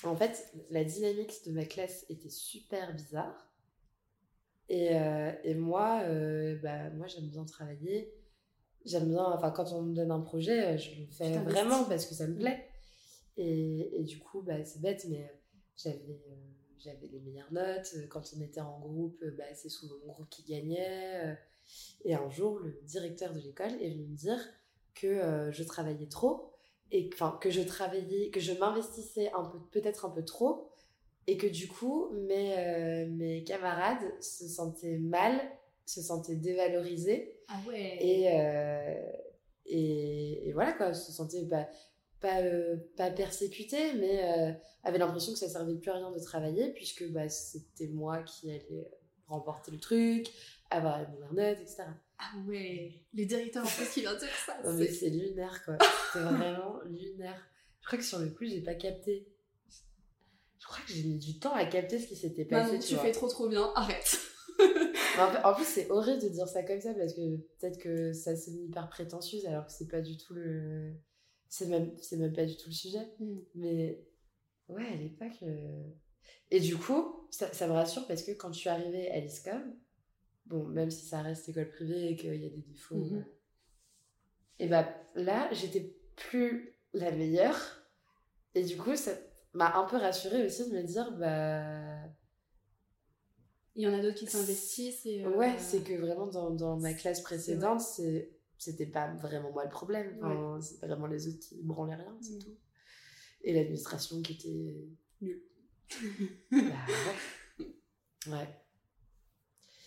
en 0.03 0.15
fait, 0.15 0.53
la 0.69 0.83
dynamique 0.83 1.45
de 1.45 1.51
ma 1.53 1.65
classe 1.65 2.05
était 2.09 2.29
super 2.29 2.93
bizarre. 2.93 3.49
Et, 4.69 4.89
euh, 4.95 5.31
et 5.43 5.55
moi, 5.55 6.01
euh, 6.03 6.57
bah, 6.61 6.89
moi 6.91 7.07
j'aime 7.07 7.27
bien 7.29 7.45
travailler. 7.45 8.13
J'aime 8.85 9.09
bien, 9.09 9.23
enfin, 9.23 9.51
quand 9.51 9.71
on 9.73 9.81
me 9.83 9.95
donne 9.95 10.11
un 10.11 10.19
projet, 10.19 10.73
euh, 10.73 10.77
je 10.77 10.89
le 10.99 11.05
fais 11.11 11.29
vraiment 11.51 11.83
parce 11.85 12.05
que 12.05 12.13
ça 12.13 12.27
me 12.27 12.35
plaît. 12.35 12.67
Et, 13.37 13.99
et 13.99 14.03
du 14.03 14.19
coup, 14.19 14.41
bah, 14.41 14.63
c'est 14.65 14.81
bête, 14.81 15.05
mais 15.09 15.23
euh, 15.23 15.35
j'avais 15.77 16.21
euh, 16.29 16.35
j'avais 16.79 17.07
les 17.07 17.19
meilleures 17.21 17.51
notes. 17.53 17.95
Quand 18.09 18.21
on 18.37 18.41
était 18.41 18.59
en 18.61 18.79
groupe, 18.79 19.23
bah, 19.37 19.45
c'est 19.55 19.69
souvent 19.69 19.95
mon 20.05 20.11
groupe 20.13 20.29
qui 20.29 20.43
gagnait. 20.43 21.37
Et 22.03 22.13
un 22.13 22.29
jour, 22.29 22.59
le 22.59 22.77
directeur 22.83 23.33
de 23.33 23.39
l'école 23.39 23.71
est 23.81 23.89
venu 23.91 24.05
me 24.05 24.15
dire 24.15 24.39
que 24.95 25.07
euh, 25.07 25.51
je 25.51 25.63
travaillais 25.63 26.07
trop 26.07 26.51
et 26.91 27.09
que- 27.09 27.15
enfin 27.15 27.37
que 27.41 27.49
je 27.49 27.61
travaillais, 27.61 28.29
que 28.29 28.39
je 28.41 28.51
m'investissais 28.53 29.31
un 29.31 29.45
peu, 29.45 29.57
peut-être 29.71 30.05
un 30.05 30.09
peu 30.09 30.23
trop, 30.25 30.67
et 31.25 31.37
que 31.37 31.47
du 31.47 31.67
coup 31.69 32.09
mes 32.11 32.53
euh, 32.57 33.07
mes 33.07 33.43
camarades 33.45 34.03
se 34.21 34.47
sentaient 34.47 34.97
mal, 34.99 35.39
se 35.85 36.01
sentaient 36.01 36.35
dévalorisés 36.35 37.32
Ah 37.47 37.59
ouais. 37.67 37.97
et 38.01 38.31
euh, 38.31 39.11
et, 39.65 40.49
et 40.49 40.53
voilà 40.53 40.73
quoi, 40.73 40.93
se 40.93 41.11
sentaient 41.11 41.45
pas 41.47 41.67
pas 42.19 42.41
euh, 42.41 42.77
pas 42.97 43.11
persécutés, 43.11 43.93
mais 43.93 44.23
euh, 44.23 44.51
avaient 44.83 44.97
l'impression 44.97 45.33
que 45.33 45.39
ça 45.39 45.49
servait 45.49 45.75
plus 45.75 45.91
à 45.91 45.95
rien 45.95 46.11
de 46.11 46.19
travailler 46.19 46.71
puisque 46.73 47.09
bah 47.11 47.27
c'était 47.29 47.87
moi 47.87 48.23
qui 48.23 48.49
allais 48.49 48.87
remporter 49.27 49.71
le 49.71 49.79
truc, 49.79 50.27
avoir 50.69 50.99
la 51.01 51.07
note, 51.31 51.59
etc. 51.61 51.83
Ah 52.19 52.37
ouais. 52.47 52.93
Les 53.13 53.25
directeurs 53.25 53.63
en 53.65 53.67
plus 53.67 53.89
qui 53.89 54.01
viennent 54.01 54.17
dire 54.17 54.29
ça. 54.45 54.57
Non, 54.63 54.73
mais 54.73 54.87
c'est- 54.87 54.93
c'est 54.93 55.09
lunaire, 55.09 55.63
quoi. 55.65 55.77
C'était 56.13 56.23
vraiment 56.25 56.79
lunaire. 56.85 57.41
Je 57.81 57.87
crois 57.87 57.97
que 57.99 58.05
sur 58.05 58.19
le 58.19 58.29
coup, 58.29 58.45
j'ai 58.45 58.61
pas 58.61 58.75
capté. 58.75 59.27
Je 60.59 60.65
crois 60.65 60.79
que 60.87 60.93
j'ai 60.93 61.03
mis 61.03 61.17
du 61.17 61.39
temps 61.39 61.53
à 61.53 61.65
capter 61.65 61.99
ce 61.99 62.07
qui 62.07 62.15
s'était 62.15 62.43
Non, 62.45 62.49
passé. 62.61 62.73
non, 62.73 62.79
tu 62.79 62.87
tu 62.89 62.95
fais 62.95 63.11
trop 63.11 63.27
trop 63.27 63.49
bien. 63.49 63.69
Arrête. 63.75 64.17
en, 65.43 65.53
plus, 65.53 65.65
c'est 65.65 65.89
horrible 65.91 66.21
de 66.21 66.29
dire 66.29 66.47
ça 66.47 66.63
comme 66.63 66.79
ça 66.81 66.93
parce 66.93 67.13
que 67.13 67.37
peut-être 67.59 67.77
que 67.79 68.13
ça 68.13 68.35
sonne 68.35 68.63
hyper 68.65 68.89
prétentieuse 68.89 69.45
alors 69.45 69.65
que 69.65 69.71
c'est 69.71 69.87
pas 69.87 70.01
du 70.01 70.17
tout 70.17 70.33
le. 70.33 70.93
C'est 71.49 71.67
même, 71.67 71.91
c'est 72.01 72.17
même 72.17 72.33
pas 72.33 72.45
du 72.45 72.57
tout 72.57 72.69
le 72.69 72.73
sujet. 72.75 73.07
Mm. 73.19 73.37
Mais 73.55 74.03
ouais, 74.69 74.87
à 74.87 74.95
l'époque. 74.95 75.37
euh, 75.43 75.83
Et 76.51 76.59
du 76.59 76.77
coup, 76.77 77.27
ça, 77.31 77.51
ça 77.53 77.67
me 77.67 77.73
rassure 77.73 78.07
parce 78.07 78.23
que 78.23 78.31
quand 78.31 78.51
je 78.53 78.59
suis 78.59 78.69
arrivée 78.69 79.09
à 79.11 79.19
l'ISCOM, 79.19 79.75
bon, 80.45 80.63
même 80.65 80.89
si 80.91 81.05
ça 81.05 81.21
reste 81.21 81.49
école 81.49 81.69
privée 81.69 82.09
et 82.11 82.15
qu'il 82.15 82.35
y 82.41 82.45
a 82.45 82.49
des 82.49 82.61
défauts, 82.61 82.95
Mhm. 82.95 83.25
et 84.59 84.67
bah 84.67 84.87
là, 85.15 85.49
j'étais 85.53 85.95
plus 86.15 86.75
la 86.93 87.11
meilleure. 87.11 87.59
Et 88.55 88.63
du 88.63 88.77
coup, 88.77 88.95
ça 88.95 89.11
m'a 89.53 89.75
un 89.77 89.85
peu 89.85 89.97
rassurée 89.97 90.45
aussi 90.45 90.69
de 90.69 90.75
me 90.75 90.83
dire, 90.83 91.11
bah. 91.17 92.09
Il 93.75 93.83
y 93.83 93.87
en 93.87 93.93
a 93.93 94.01
d'autres 94.01 94.17
qui 94.17 94.27
s'investissent 94.27 95.05
et. 95.05 95.23
euh, 95.25 95.35
Ouais, 95.35 95.57
c'est 95.57 95.83
que 95.83 95.93
vraiment 95.93 96.27
dans, 96.27 96.51
dans 96.51 96.77
ma 96.77 96.93
classe 96.93 97.21
précédente, 97.21 97.81
c'est 97.81 98.31
c'était 98.57 98.85
pas 98.85 99.13
vraiment 99.15 99.51
moi 99.51 99.63
le 99.65 99.69
problème. 99.71 100.15
Enfin, 100.21 100.59
C'est 100.61 100.85
vraiment 100.85 101.07
les 101.07 101.27
autres 101.27 101.39
qui 101.39 101.61
branlaient 101.63 101.95
rien, 101.95 102.17
c'est 102.21 102.35
Mm. 102.35 102.39
tout. 102.39 102.57
Et 103.43 103.53
l'administration 103.53 104.21
qui 104.21 104.33
était. 104.33 104.87
Nulle. 105.21 105.41
bah 106.51 106.57
ouais. 107.59 107.65
Ouais. 108.27 108.47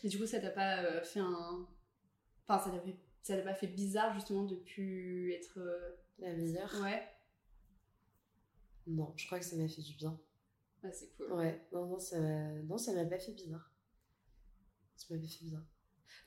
Et 0.04 0.08
du 0.08 0.18
coup, 0.18 0.26
ça 0.26 0.40
t'a 0.40 0.50
pas 0.50 0.82
euh, 0.84 1.02
fait 1.02 1.20
un. 1.20 1.66
Enfin, 2.46 2.62
ça 2.64 2.76
t'a 2.76 2.80
fait... 2.84 2.96
ça 3.22 3.36
t'a 3.36 3.42
pas 3.42 3.54
fait 3.54 3.66
bizarre 3.68 4.12
justement 4.14 4.44
de 4.44 4.56
plus 4.56 5.32
être. 5.32 5.58
euh, 5.58 5.96
La 6.18 6.34
meilleure 6.34 6.74
Ouais, 6.82 7.02
Non, 8.86 9.12
je 9.16 9.26
crois 9.26 9.38
que 9.38 9.44
ça 9.44 9.56
m'a 9.56 9.66
fait 9.68 9.80
du 9.82 9.94
bien. 9.94 10.18
Ah, 10.82 10.92
c'est 10.92 11.08
cool. 11.16 11.32
Ouais, 11.32 11.66
non, 11.72 11.86
non, 11.86 11.98
ça 11.98 12.20
m'a 12.20 12.52
non, 12.64 12.76
ça 12.78 12.92
m'a 12.92 13.04
pas 13.06 13.18
fait 13.18 13.32
bizarre. 13.32 13.72
Ça 14.96 15.06
m'a 15.14 15.20
pas 15.20 15.26
fait 15.26 15.44
bizarre. 15.44 15.62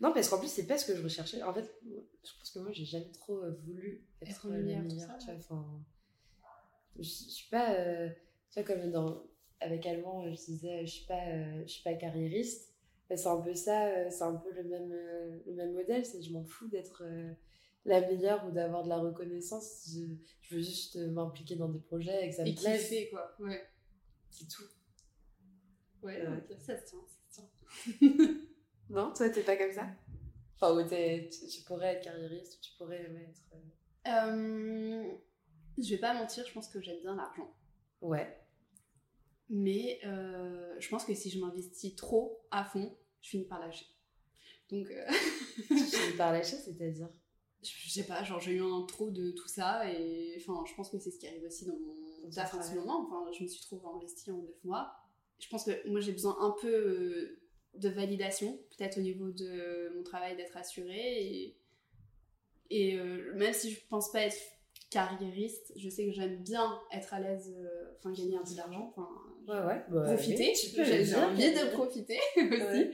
Non, 0.01 0.13
parce 0.13 0.29
qu'en 0.29 0.39
plus, 0.39 0.47
c'est 0.49 0.65
pas 0.67 0.77
ce 0.77 0.85
que 0.89 0.95
je 0.97 1.03
recherchais. 1.03 1.41
En 1.43 1.53
fait, 1.53 1.69
je 1.83 2.31
pense 2.37 2.51
que 2.51 2.59
moi, 2.59 2.71
j'ai 2.71 2.85
jamais 2.85 3.11
trop 3.11 3.37
euh, 3.43 3.51
voulu 3.65 4.05
être, 4.21 4.29
Être 4.31 4.47
euh, 4.51 4.87
tu 4.87 4.95
vois. 4.95 5.35
Enfin, 5.35 5.83
je, 6.95 7.01
je 7.03 7.07
suis 7.09 7.49
pas. 7.49 7.73
euh, 7.73 8.09
tu 8.51 8.61
vois, 8.61 8.63
comme 8.75 8.91
dans, 8.91 9.23
avec 9.59 9.85
Allemand, 9.85 10.23
je 10.31 10.35
disais, 10.45 10.85
je 10.85 10.91
suis 10.91 11.05
pas, 11.05 11.27
euh, 11.27 11.61
je 11.63 11.71
suis 11.71 11.83
pas 11.83 11.93
carriériste. 11.95 12.73
C'est 13.09 13.25
un 13.27 13.41
peu 13.41 13.55
ça, 13.55 14.09
c'est 14.11 14.23
un 14.23 14.35
peu 14.35 14.53
le 14.53 14.63
même, 14.63 14.91
euh, 14.91 15.39
le 15.47 15.53
même 15.53 15.73
modèle. 15.73 16.05
C'est 16.05 16.21
je 16.21 16.31
m'en 16.31 16.43
fous 16.45 16.67
d'être 16.67 17.03
la 17.85 18.01
meilleure 18.01 18.45
ou 18.45 18.51
d'avoir 18.51 18.83
de 18.83 18.89
la 18.89 18.99
reconnaissance. 18.99 19.89
Je, 19.91 20.01
je 20.43 20.55
veux 20.55 20.61
juste 20.61 20.95
m'impliquer 20.97 21.55
dans 21.55 21.69
des 21.69 21.79
projets 21.79 22.25
et 22.27 22.29
que 22.29 22.35
ça 22.35 22.43
me 22.43 22.49
Et 22.49 22.53
plaise. 22.53 22.81
kiffer, 22.83 23.09
quoi. 23.09 23.35
Ouais. 23.39 23.63
C'est 24.29 24.47
tout. 24.47 24.63
Ouais, 26.03 26.21
Ouais. 26.25 26.43
ça 26.59 26.77
se 26.79 26.85
tient, 26.85 26.99
ça 27.29 27.41
se 27.41 27.97
tient. 27.97 28.35
Non, 28.89 29.13
toi, 29.13 29.29
t'es 29.29 29.43
pas 29.43 29.55
comme 29.55 29.71
ça 29.73 29.87
Enfin, 30.55 30.73
où 30.75 30.87
t'es- 30.87 31.29
tu, 31.31 31.47
tu 31.47 31.61
pourrais 31.63 31.95
être 31.95 32.03
carriériste 32.03 32.55
ou 32.57 32.61
tu 32.61 32.71
pourrais 32.77 33.09
ouais, 33.09 33.29
être. 33.29 33.41
euh, 34.07 35.07
Euh, 35.07 35.13
je 35.77 35.89
vais 35.89 35.97
pas 35.99 36.13
mentir, 36.13 36.45
je 36.45 36.51
pense 36.53 36.67
que 36.67 36.81
j'aime 36.81 36.99
bien 37.01 37.15
l'argent. 37.15 37.53
Ouais. 38.01 38.35
Mais 39.49 39.99
euh, 40.05 40.75
je 40.79 40.89
pense 40.89 41.05
que 41.05 41.13
si 41.13 41.29
je 41.29 41.39
m'investis 41.39 41.95
trop 41.95 42.39
à 42.51 42.63
fond, 42.65 42.95
je 43.21 43.29
finis 43.29 43.45
par 43.45 43.59
lâcher. 43.59 43.85
Donc, 44.69 44.89
euh, 44.91 45.05
tu 45.69 45.75
finis 45.77 46.17
par 46.17 46.31
lâcher, 46.31 46.57
c'est-à-dire? 46.57 47.09
Je 47.63 47.89
sais 47.89 48.05
pas, 48.05 48.23
genre 48.23 48.39
j'ai 48.39 48.53
eu 48.53 48.61
un 48.63 48.83
trop 48.87 49.09
de 49.09 49.31
tout 49.31 49.47
ça 49.49 49.89
et 49.91 50.35
enfin, 50.39 50.63
je 50.65 50.73
pense 50.75 50.89
que 50.89 50.97
c'est 50.99 51.11
ce 51.11 51.19
qui 51.19 51.27
arrive 51.27 51.43
aussi 51.43 51.65
dans 51.65 51.73
mon 51.77 52.29
taf 52.29 52.53
en 52.53 52.61
ce 52.61 52.73
moment. 52.75 53.05
Enfin, 53.05 53.29
je 53.37 53.43
me 53.43 53.47
suis 53.49 53.61
trop 53.61 53.81
investie 53.97 54.31
en 54.31 54.37
9 54.37 54.63
mois. 54.63 54.93
Je 55.39 55.47
pense 55.49 55.65
que 55.65 55.89
moi 55.89 55.99
j'ai 55.99 56.11
besoin 56.13 56.37
un 56.39 56.51
peu 56.61 56.67
euh, 56.73 57.39
de 57.75 57.89
validation, 57.89 58.57
peut-être 58.77 58.97
au 58.97 59.01
niveau 59.01 59.29
de 59.31 59.91
mon 59.95 60.03
travail 60.03 60.35
d'être 60.35 60.55
assurée. 60.57 61.23
Et, 61.23 61.57
et 62.69 62.99
euh, 62.99 63.33
même 63.35 63.53
si 63.53 63.71
je 63.71 63.79
pense 63.89 64.11
pas 64.11 64.21
être 64.21 64.37
carriériste, 64.91 65.71
je 65.75 65.87
sais 65.89 66.05
que 66.05 66.11
j'aime 66.11 66.37
bien 66.43 66.79
être 66.91 67.13
à 67.13 67.19
l'aise, 67.19 67.53
euh, 67.57 67.91
enfin 67.99 68.11
gagner 68.11 68.37
un 68.37 68.43
peu 68.43 68.55
d'argent, 68.55 68.93
enfin 68.95 69.07
Ouais, 69.47 69.65
ouais. 69.65 69.83
Bah, 69.89 70.03
profiter. 70.13 70.53
oui, 70.77 70.83
J'ai 71.05 71.15
envie 71.15 71.51
de 71.51 71.71
profiter 71.71 72.19
aussi. 72.37 72.91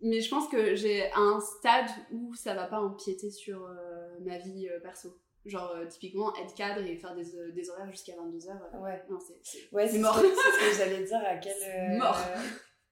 Mais 0.00 0.20
je 0.20 0.28
pense 0.28 0.48
que 0.48 0.74
j'ai 0.74 1.10
un 1.12 1.40
stade 1.40 1.88
où 2.12 2.34
ça 2.34 2.54
va 2.54 2.66
pas 2.66 2.80
empiéter 2.80 3.30
sur 3.30 3.64
euh, 3.64 4.18
ma 4.20 4.38
vie 4.38 4.68
perso. 4.82 5.16
Genre, 5.44 5.70
euh, 5.76 5.86
typiquement, 5.86 6.32
être 6.36 6.54
cadre 6.54 6.82
et 6.86 6.96
faire 6.96 7.16
des, 7.16 7.34
euh, 7.34 7.50
des 7.52 7.68
horaires 7.70 7.90
jusqu'à 7.90 8.12
22h. 8.14 8.80
Ouais. 8.80 9.02
Non, 9.10 9.18
c'est. 9.20 9.40
Ouais, 9.74 9.88
c'est 9.88 9.98
mort. 9.98 10.16
ce 10.16 10.22
que- 10.22 10.28
c'est 10.28 10.50
ce 10.52 10.70
que 10.70 10.76
j'allais 10.84 11.04
dire. 11.04 11.20
À 11.24 11.36
quel, 11.38 11.98
Mort. 11.98 12.16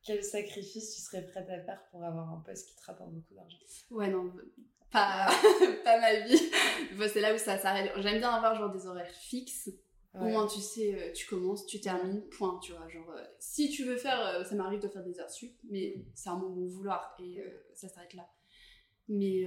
Quel 0.02 0.22
sacrifice 0.24 0.94
tu 0.94 1.00
serais 1.02 1.26
prête 1.26 1.48
à 1.50 1.60
faire 1.60 1.82
pour 1.90 2.02
avoir 2.02 2.30
un 2.30 2.40
poste 2.40 2.68
qui 2.68 2.76
te 2.76 2.84
rapporte 2.84 3.12
beaucoup 3.12 3.34
d'argent 3.34 3.58
Ouais, 3.90 4.08
non, 4.08 4.32
pas, 4.90 5.28
pas 5.84 6.00
ma 6.00 6.20
vie. 6.20 6.40
C'est 7.12 7.20
là 7.20 7.34
où 7.34 7.38
ça 7.38 7.58
s'arrête. 7.58 7.92
J'aime 7.98 8.18
bien 8.18 8.30
avoir 8.30 8.54
genre 8.56 8.72
des 8.72 8.86
horaires 8.86 9.14
fixes. 9.14 9.70
Au 10.12 10.24
moins, 10.24 10.48
tu 10.48 10.58
sais, 10.58 10.92
euh, 10.92 11.12
tu 11.12 11.28
commences, 11.28 11.66
tu 11.66 11.80
termines, 11.80 12.22
point, 12.30 12.58
tu 12.60 12.72
vois. 12.72 12.88
Genre, 12.88 13.08
euh, 13.10 13.24
si 13.38 13.70
tu 13.70 13.84
veux 13.84 13.96
faire, 13.96 14.20
euh, 14.26 14.42
ça 14.42 14.56
m'arrive 14.56 14.80
de 14.80 14.88
faire 14.88 15.04
des 15.04 15.20
heures 15.20 15.30
sup, 15.30 15.56
mais 15.70 16.04
c'est 16.14 16.30
mon 16.30 16.50
bon 16.50 16.66
vouloir 16.66 17.14
et 17.20 17.40
euh, 17.40 17.48
ça 17.74 17.88
s'arrête 17.88 18.14
là. 18.14 18.28
Mais 19.06 19.44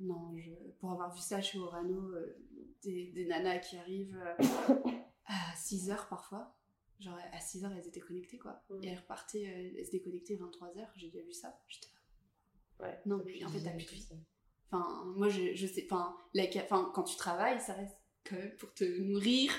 non, 0.00 0.36
je, 0.36 0.50
pour 0.80 0.90
avoir 0.90 1.14
vu 1.14 1.20
ça 1.20 1.40
chez 1.40 1.58
Orano, 1.58 2.12
des, 2.82 3.12
des 3.12 3.26
nanas 3.26 3.58
qui 3.58 3.76
arrivent 3.76 4.20
à 5.26 5.56
6 5.56 5.90
heures 5.90 6.08
parfois. 6.08 6.55
Genre, 7.00 7.18
à 7.32 7.40
6 7.40 7.64
heures, 7.64 7.72
elles 7.72 7.86
étaient 7.86 8.00
connectées, 8.00 8.38
quoi. 8.38 8.62
Mm. 8.70 8.84
Et 8.84 8.88
elles 8.88 8.98
repartaient, 8.98 9.46
euh, 9.46 9.78
elles 9.78 9.86
se 9.86 9.90
déconnectaient 9.90 10.36
23 10.36 10.78
heures. 10.78 10.92
J'ai 10.96 11.08
déjà 11.08 11.24
vu 11.24 11.32
ça. 11.32 11.58
J'étais. 11.68 11.88
Ouais. 12.80 12.98
Non, 13.06 13.20
puis 13.20 13.44
en 13.44 13.48
fait, 13.48 13.60
t'as 13.60 13.70
plus 13.70 13.86
de 13.86 13.90
vie. 13.90 14.06
Enfin, 14.70 15.04
moi, 15.16 15.28
je, 15.28 15.54
je 15.54 15.66
sais, 15.66 15.86
enfin, 15.90 16.16
la, 16.34 16.44
enfin, 16.56 16.90
quand 16.94 17.04
tu 17.04 17.16
travailles, 17.16 17.60
ça 17.60 17.74
reste 17.74 17.96
quand 18.28 18.36
même 18.36 18.56
pour 18.56 18.72
te 18.74 18.84
nourrir 18.84 19.52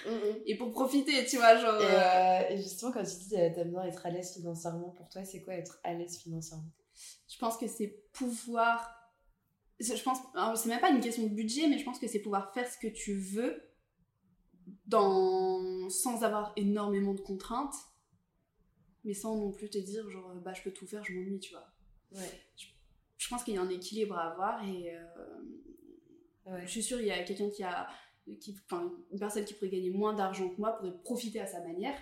et 0.46 0.58
pour 0.58 0.72
profiter, 0.72 1.26
tu 1.26 1.38
vois, 1.38 1.58
genre. 1.58 1.82
Et, 1.82 1.86
euh, 1.86 2.00
euh, 2.00 2.50
et 2.50 2.58
justement, 2.58 2.92
quand 2.92 3.04
tu 3.04 3.16
dis 3.16 3.30
t'aimes 3.30 3.72
bien 3.72 3.84
être 3.84 4.06
à 4.06 4.10
l'aise 4.10 4.34
financièrement, 4.34 4.90
pour 4.90 5.10
toi, 5.10 5.24
c'est 5.24 5.42
quoi 5.42 5.54
être 5.54 5.80
à 5.84 5.94
l'aise 5.94 6.18
financièrement? 6.18 6.70
Je 7.30 7.38
pense 7.38 7.58
que 7.58 7.68
c'est 7.68 8.04
pouvoir. 8.14 8.94
Je 9.80 10.02
pense, 10.02 10.18
c'est 10.62 10.70
même 10.70 10.80
pas 10.80 10.90
une 10.90 11.02
question 11.02 11.24
de 11.24 11.30
budget, 11.30 11.68
mais 11.68 11.78
je 11.78 11.86
pense 11.86 12.00
que 12.00 12.08
c'est 12.08 12.20
pouvoir 12.20 12.52
faire 12.54 12.68
ce 12.68 12.78
que 12.78 12.88
tu 12.88 13.14
veux 13.14 13.62
dans... 14.88 15.90
sans 15.90 16.24
avoir 16.24 16.54
énormément 16.56 17.14
de 17.14 17.22
contraintes, 17.22 17.76
mais 19.04 19.14
sans 19.14 19.36
non 19.38 19.52
plus 19.52 19.70
te 19.70 19.78
dire, 19.78 20.10
genre, 20.10 20.34
bah, 20.36 20.54
je 20.54 20.62
peux 20.64 20.72
tout 20.72 20.88
faire, 20.88 21.04
je 21.04 21.14
m'ennuie, 21.14 21.40
tu 21.40 21.52
vois. 21.54 21.68
Ouais. 22.14 22.42
Je 23.18 23.28
pense 23.30 23.44
qu'il 23.44 23.54
y 23.56 23.58
a 23.58 23.62
un 23.62 23.70
équilibre 23.70 24.18
à 24.18 24.32
avoir 24.32 24.64
et. 24.68 24.96
euh, 24.96 25.04
Ouais. 26.46 26.62
Je 26.66 26.72
suis 26.72 26.82
sûre 26.84 27.02
il 27.02 27.08
y 27.08 27.12
a 27.12 27.22
quelqu'un 27.26 27.50
qui 27.50 27.62
a, 27.62 27.90
qui, 28.40 28.56
une 29.12 29.20
personne 29.20 29.44
qui 29.44 29.54
pourrait 29.54 29.68
gagner 29.70 29.90
moins 29.90 30.14
d'argent 30.14 30.48
que 30.48 30.56
moi 30.62 30.78
pourrait 30.78 30.94
profiter 31.04 31.42
à 31.42 31.46
sa 31.46 31.60
manière 31.60 31.94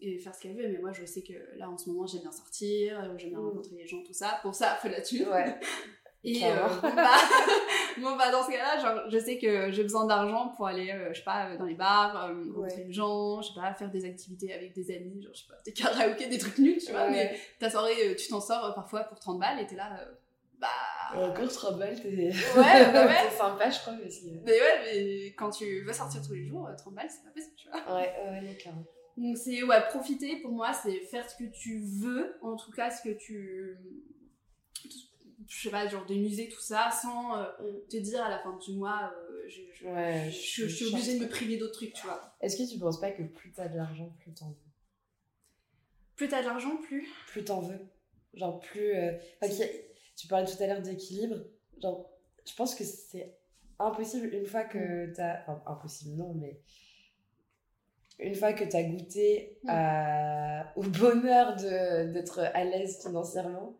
et 0.00 0.18
faire 0.18 0.34
ce 0.34 0.42
qu'elle 0.42 0.54
veut. 0.54 0.68
Mais 0.68 0.76
moi, 0.78 0.92
je 0.92 1.06
sais 1.06 1.22
que 1.22 1.32
là, 1.56 1.70
en 1.70 1.78
ce 1.78 1.88
moment, 1.88 2.06
j'aime 2.06 2.20
bien 2.20 2.30
sortir, 2.32 3.00
euh, 3.00 3.16
j'aime 3.16 3.30
bien 3.30 3.38
Mm. 3.40 3.46
rencontrer 3.48 3.76
les 3.76 3.86
gens, 3.86 4.02
tout 4.02 4.12
ça. 4.12 4.38
Pour 4.42 4.54
ça, 4.54 4.74
faut 4.82 4.88
la 4.88 5.00
thune. 5.00 5.26
Ouais. 5.28 5.58
Et 6.28 6.42
euh, 6.44 6.56
bon, 6.82 6.88
bah, 6.96 7.10
bon, 7.98 8.16
bah, 8.16 8.30
dans 8.32 8.42
ce 8.44 8.50
cas-là, 8.50 8.78
genre, 8.80 9.08
je 9.10 9.18
sais 9.18 9.38
que 9.38 9.70
j'ai 9.70 9.82
besoin 9.84 10.06
d'argent 10.06 10.48
pour 10.56 10.66
aller, 10.66 10.90
euh, 10.90 11.10
je 11.12 11.18
sais 11.18 11.24
pas, 11.24 11.56
dans 11.56 11.64
les 11.64 11.74
bars, 11.74 12.16
euh, 12.26 12.34
rencontrer 12.52 12.78
Ouais. 12.78 12.84
les 12.88 12.92
gens, 12.92 13.40
je 13.42 13.48
sais 13.48 13.54
pas, 13.60 13.72
faire 13.74 13.90
des 13.90 14.04
activités 14.04 14.52
avec 14.52 14.74
des 14.74 14.94
amis, 14.94 15.22
genre, 15.22 15.32
je 15.34 15.40
sais 15.42 15.46
pas, 15.48 15.58
des 15.64 15.72
karaokés, 15.72 16.26
des 16.26 16.38
trucs 16.38 16.58
nuls, 16.58 16.78
tu 16.84 16.90
vois. 16.90 17.08
Mais 17.08 17.30
Ouais. 17.30 17.40
ta 17.60 17.70
soirée, 17.70 17.94
euh, 18.10 18.14
tu 18.16 18.28
t'en 18.28 18.40
sors 18.40 18.64
euh, 18.64 18.72
parfois 18.72 19.04
pour 19.04 19.18
30 19.20 19.38
balles 19.38 19.60
et 19.60 19.66
t'es 19.66 19.76
là, 19.76 19.98
euh, 20.00 20.12
bah. 20.58 20.66
Et 21.14 21.18
Encore 21.24 21.48
30 21.48 21.78
balles, 21.78 21.94
t'es 22.00 22.08
Ouais, 22.08 22.32
bah 22.92 23.06
ouais. 23.06 23.14
t'es 23.30 23.36
sympa, 23.36 23.70
je 23.70 23.78
crois. 23.78 23.94
Mais 24.44 24.52
ouais, 24.52 24.80
mais 24.84 25.26
quand 25.38 25.50
tu 25.50 25.82
veux 25.84 25.92
sortir 25.92 26.20
tous 26.26 26.34
les 26.34 26.44
jours, 26.48 26.66
euh, 26.66 26.74
30 26.76 26.92
balles, 26.94 27.06
c'est 27.08 27.22
pas 27.22 27.30
possible, 27.30 27.54
tu 27.56 27.68
vois. 27.68 27.78
Ouais, 27.96 28.12
ouais, 28.24 28.48
ouais, 28.48 28.56
clairement. 28.56 28.84
Donc 29.16 29.38
c'est, 29.38 29.62
ouais, 29.62 29.80
profiter 29.90 30.36
pour 30.42 30.50
moi, 30.50 30.72
c'est 30.72 30.98
faire 31.02 31.30
ce 31.30 31.36
que 31.36 31.48
tu 31.50 31.80
veux, 32.00 32.36
en 32.42 32.56
tout 32.56 32.72
cas 32.72 32.90
ce 32.90 33.00
que 33.08 33.14
tu. 33.14 33.78
Je 35.48 35.62
sais 35.62 35.70
pas, 35.70 35.86
genre 35.88 36.04
de 36.06 36.14
musée, 36.14 36.48
tout 36.48 36.60
ça, 36.60 36.90
sans 36.90 37.36
euh, 37.38 37.44
te 37.88 37.96
dire 37.98 38.22
à 38.22 38.28
la 38.28 38.38
fin 38.40 38.56
du 38.58 38.72
mois, 38.72 39.12
euh, 39.16 39.42
je, 39.48 39.60
je, 39.74 39.86
Ouais, 39.86 40.28
je, 40.30 40.62
je- 40.64 40.68
je 40.68 40.74
suis 40.74 40.86
obligée 40.86 41.18
de 41.18 41.24
me 41.24 41.28
priver 41.28 41.56
d'autres 41.56 41.74
trucs, 41.74 41.92
tu 41.92 42.04
vois. 42.06 42.34
Est-ce 42.40 42.56
que 42.56 42.68
tu 42.68 42.78
penses 42.78 43.00
pas 43.00 43.12
que 43.12 43.22
plus 43.22 43.52
t'as 43.52 43.68
de 43.68 43.76
l'argent, 43.76 44.10
plus 44.18 44.32
t'en 44.32 44.48
veux? 44.48 44.56
Plus 46.16 46.28
t'as 46.28 46.40
de 46.42 46.46
l'argent, 46.46 46.76
plus? 46.78 47.06
Plus 47.28 47.44
t'en 47.44 47.60
veux 47.60 47.78
Genre, 48.34 48.58
plus. 48.60 48.94
euh, 48.96 49.12
enfin, 49.42 49.52
a- 49.62 49.66
Tu 50.16 50.26
parlais 50.28 50.46
tout 50.46 50.60
à 50.62 50.66
l'heure 50.66 50.80
d'équilibre. 50.82 51.36
Genre, 51.80 52.10
je 52.48 52.54
pense 52.54 52.74
que 52.74 52.84
c'est 52.84 53.34
impossible 53.78 54.32
une 54.34 54.46
fois 54.46 54.64
que 54.64 55.12
t'as. 55.14 55.42
Enfin, 55.42 55.62
impossible, 55.66 56.16
non, 56.16 56.34
mais. 56.34 56.58
Une 58.18 58.34
fois 58.34 58.54
que 58.54 58.64
t'as 58.64 58.82
goûté 58.82 59.58
Mm. 59.64 59.68
à- 59.70 60.72
au 60.76 60.82
bonheur 60.82 61.54
de- 61.56 62.12
d'être 62.12 62.38
à 62.40 62.64
l'aise 62.64 63.02
financièrement, 63.02 63.76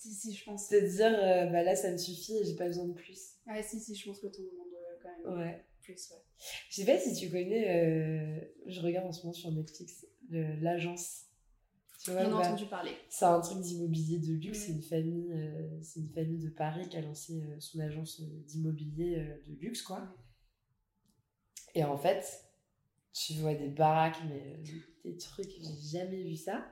Si, 0.00 0.14
si, 0.14 0.34
je 0.34 0.44
pense. 0.44 0.70
de 0.70 0.80
te 0.80 0.96
dire, 0.96 1.14
euh, 1.22 1.44
bah 1.46 1.62
là, 1.62 1.76
ça 1.76 1.92
me 1.92 1.98
suffit 1.98 2.38
et 2.38 2.44
j'ai 2.44 2.56
pas 2.56 2.66
besoin 2.66 2.86
de 2.86 2.94
plus. 2.94 3.34
Ouais, 3.46 3.62
si, 3.62 3.78
si, 3.78 3.94
je 3.94 4.06
pense 4.08 4.18
que 4.18 4.28
tout 4.28 4.40
le 4.42 4.56
monde 4.56 4.72
euh, 4.72 4.96
quand 5.02 5.30
même 5.30 5.38
Ouais. 5.38 5.64
plus, 5.82 6.10
ouais. 6.10 6.22
Je 6.70 6.76
sais 6.76 6.86
pas 6.86 6.98
si 6.98 7.14
tu 7.14 7.30
connais, 7.30 7.68
euh, 7.68 8.40
je 8.66 8.80
regarde 8.80 9.06
en 9.06 9.12
ce 9.12 9.20
moment 9.22 9.34
sur 9.34 9.52
Netflix, 9.52 10.06
l'agence. 10.30 11.26
Tu 12.02 12.12
vois, 12.12 12.24
bah, 12.30 12.38
entendu 12.38 12.64
parler. 12.64 12.92
c'est 13.10 13.26
un 13.26 13.40
truc 13.40 13.60
d'immobilier 13.60 14.18
de 14.20 14.32
luxe. 14.32 14.60
C'est 14.60 14.72
une 14.72 14.80
famille, 14.82 15.32
euh, 15.32 15.78
c'est 15.82 16.00
une 16.00 16.08
famille 16.08 16.38
de 16.42 16.48
Paris 16.48 16.88
qui 16.88 16.96
a 16.96 17.02
lancé 17.02 17.42
euh, 17.42 17.60
son 17.60 17.78
agence 17.80 18.20
euh, 18.22 18.24
d'immobilier 18.46 19.16
euh, 19.18 19.36
de 19.46 19.54
luxe, 19.60 19.82
quoi. 19.82 20.08
Et 21.74 21.84
en 21.84 21.98
fait, 21.98 22.24
tu 23.12 23.34
vois 23.34 23.54
des 23.54 23.68
baraques, 23.68 24.16
mais 24.30 24.56
euh, 24.56 24.78
des 25.04 25.16
trucs, 25.18 25.50
j'ai 25.50 25.98
jamais 25.98 26.22
vu 26.22 26.36
ça. 26.36 26.64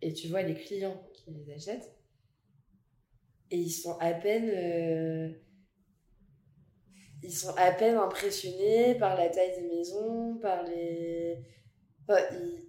Et 0.00 0.14
tu 0.14 0.28
vois 0.28 0.40
les 0.42 0.54
clients 0.54 1.00
qui 1.12 1.30
les 1.32 1.52
achètent. 1.52 1.98
Et 3.52 3.56
ils 3.58 3.70
sont 3.70 3.96
à 4.00 4.12
peine. 4.14 4.48
euh, 4.48 5.28
ils 7.22 7.32
sont 7.32 7.54
à 7.56 7.70
peine 7.72 7.96
impressionnés 7.96 8.96
par 8.96 9.16
la 9.16 9.28
taille 9.28 9.54
des 9.60 9.68
maisons, 9.68 10.38
par 10.38 10.64
les. 10.64 11.38
Enfin, 12.08 12.20
ils- 12.32 12.68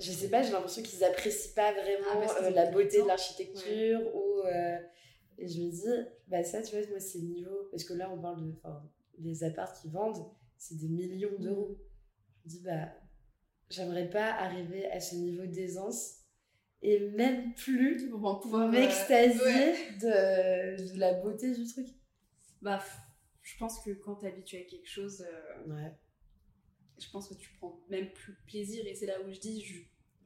Je 0.00 0.12
sais 0.12 0.28
pas, 0.28 0.42
j'ai 0.42 0.52
l'impression 0.52 0.82
qu'ils 0.82 1.02
apprécient 1.02 1.54
pas 1.56 1.72
vraiment 1.72 2.06
Ah, 2.28 2.42
euh, 2.44 2.50
la 2.50 2.70
beauté 2.70 3.02
de 3.02 3.06
l'architecture 3.08 4.00
ou. 4.14 4.42
euh, 4.46 4.78
Et 5.38 5.48
je 5.48 5.60
me 5.60 5.70
dis, 5.70 5.84
bah 6.28 6.42
ça, 6.44 6.62
tu 6.62 6.76
vois, 6.76 6.86
moi, 6.88 7.00
c'est 7.00 7.18
le 7.18 7.26
niveau. 7.28 7.68
Parce 7.70 7.82
que 7.84 7.94
là, 7.94 8.08
on 8.10 8.20
parle 8.20 8.44
de. 8.44 8.52
Enfin, 8.58 8.82
les 9.18 9.42
apparts 9.44 9.72
qu'ils 9.72 9.90
vendent, 9.90 10.24
c'est 10.56 10.76
des 10.76 10.88
millions 10.88 11.36
d'euros. 11.40 11.76
Je 12.44 12.44
me 12.44 12.50
dis, 12.50 12.60
bah, 12.62 12.88
j'aimerais 13.70 14.08
pas 14.10 14.32
arriver 14.34 14.86
à 14.90 15.00
ce 15.00 15.14
niveau 15.16 15.46
d'aisance 15.46 16.16
et 16.82 17.00
même 17.10 17.54
plus 17.54 18.08
Pour 18.10 18.40
pouvoir, 18.40 18.68
euh, 18.68 18.70
m'extasier 18.70 19.40
ouais. 19.44 19.92
de, 20.00 20.94
de 20.94 20.98
la 20.98 21.14
beauté 21.14 21.52
du 21.52 21.66
truc. 21.66 21.86
Bah, 22.62 22.82
je 23.42 23.56
pense 23.58 23.80
que 23.84 23.90
quand 23.90 24.16
t'es 24.16 24.28
habitué 24.28 24.62
à 24.62 24.64
quelque 24.64 24.88
chose, 24.88 25.22
euh, 25.22 25.72
Ouais. 25.72 25.92
je 27.00 27.08
pense 27.10 27.28
que 27.28 27.34
tu 27.34 27.50
prends 27.58 27.80
même 27.88 28.12
plus 28.12 28.34
plaisir 28.46 28.86
et 28.86 28.94
c'est 28.94 29.06
là 29.06 29.20
où 29.22 29.30
je 29.32 29.38
dis 29.40 29.62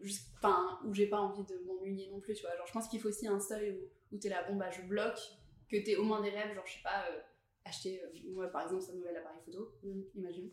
je, 0.02 0.18
enfin 0.38 0.80
où 0.84 0.92
j'ai 0.94 1.06
pas 1.06 1.20
envie 1.20 1.44
de 1.44 1.54
m'ennuyer 1.66 2.10
non 2.10 2.20
plus 2.20 2.34
tu 2.34 2.42
vois 2.42 2.56
genre 2.56 2.66
je 2.66 2.72
pense 2.72 2.88
qu'il 2.88 2.98
faut 3.00 3.08
aussi 3.08 3.26
un 3.28 3.38
seuil 3.38 3.70
où, 3.72 4.14
où 4.14 4.18
t'es 4.18 4.28
là 4.28 4.42
bon 4.48 4.56
bah 4.56 4.70
je 4.70 4.82
bloque 4.82 5.20
que 5.70 5.76
t'aies 5.76 5.96
au 5.96 6.04
moins 6.04 6.20
des 6.22 6.30
rêves 6.30 6.54
genre 6.54 6.66
je 6.66 6.72
sais 6.72 6.82
pas 6.82 7.06
euh, 7.10 7.20
acheter 7.64 8.02
euh, 8.02 8.08
moi 8.32 8.48
par 8.50 8.62
exemple 8.62 8.82
un 8.90 8.94
nouvel 8.96 9.16
appareil 9.16 9.40
photo 9.44 9.72
imagine 10.16 10.50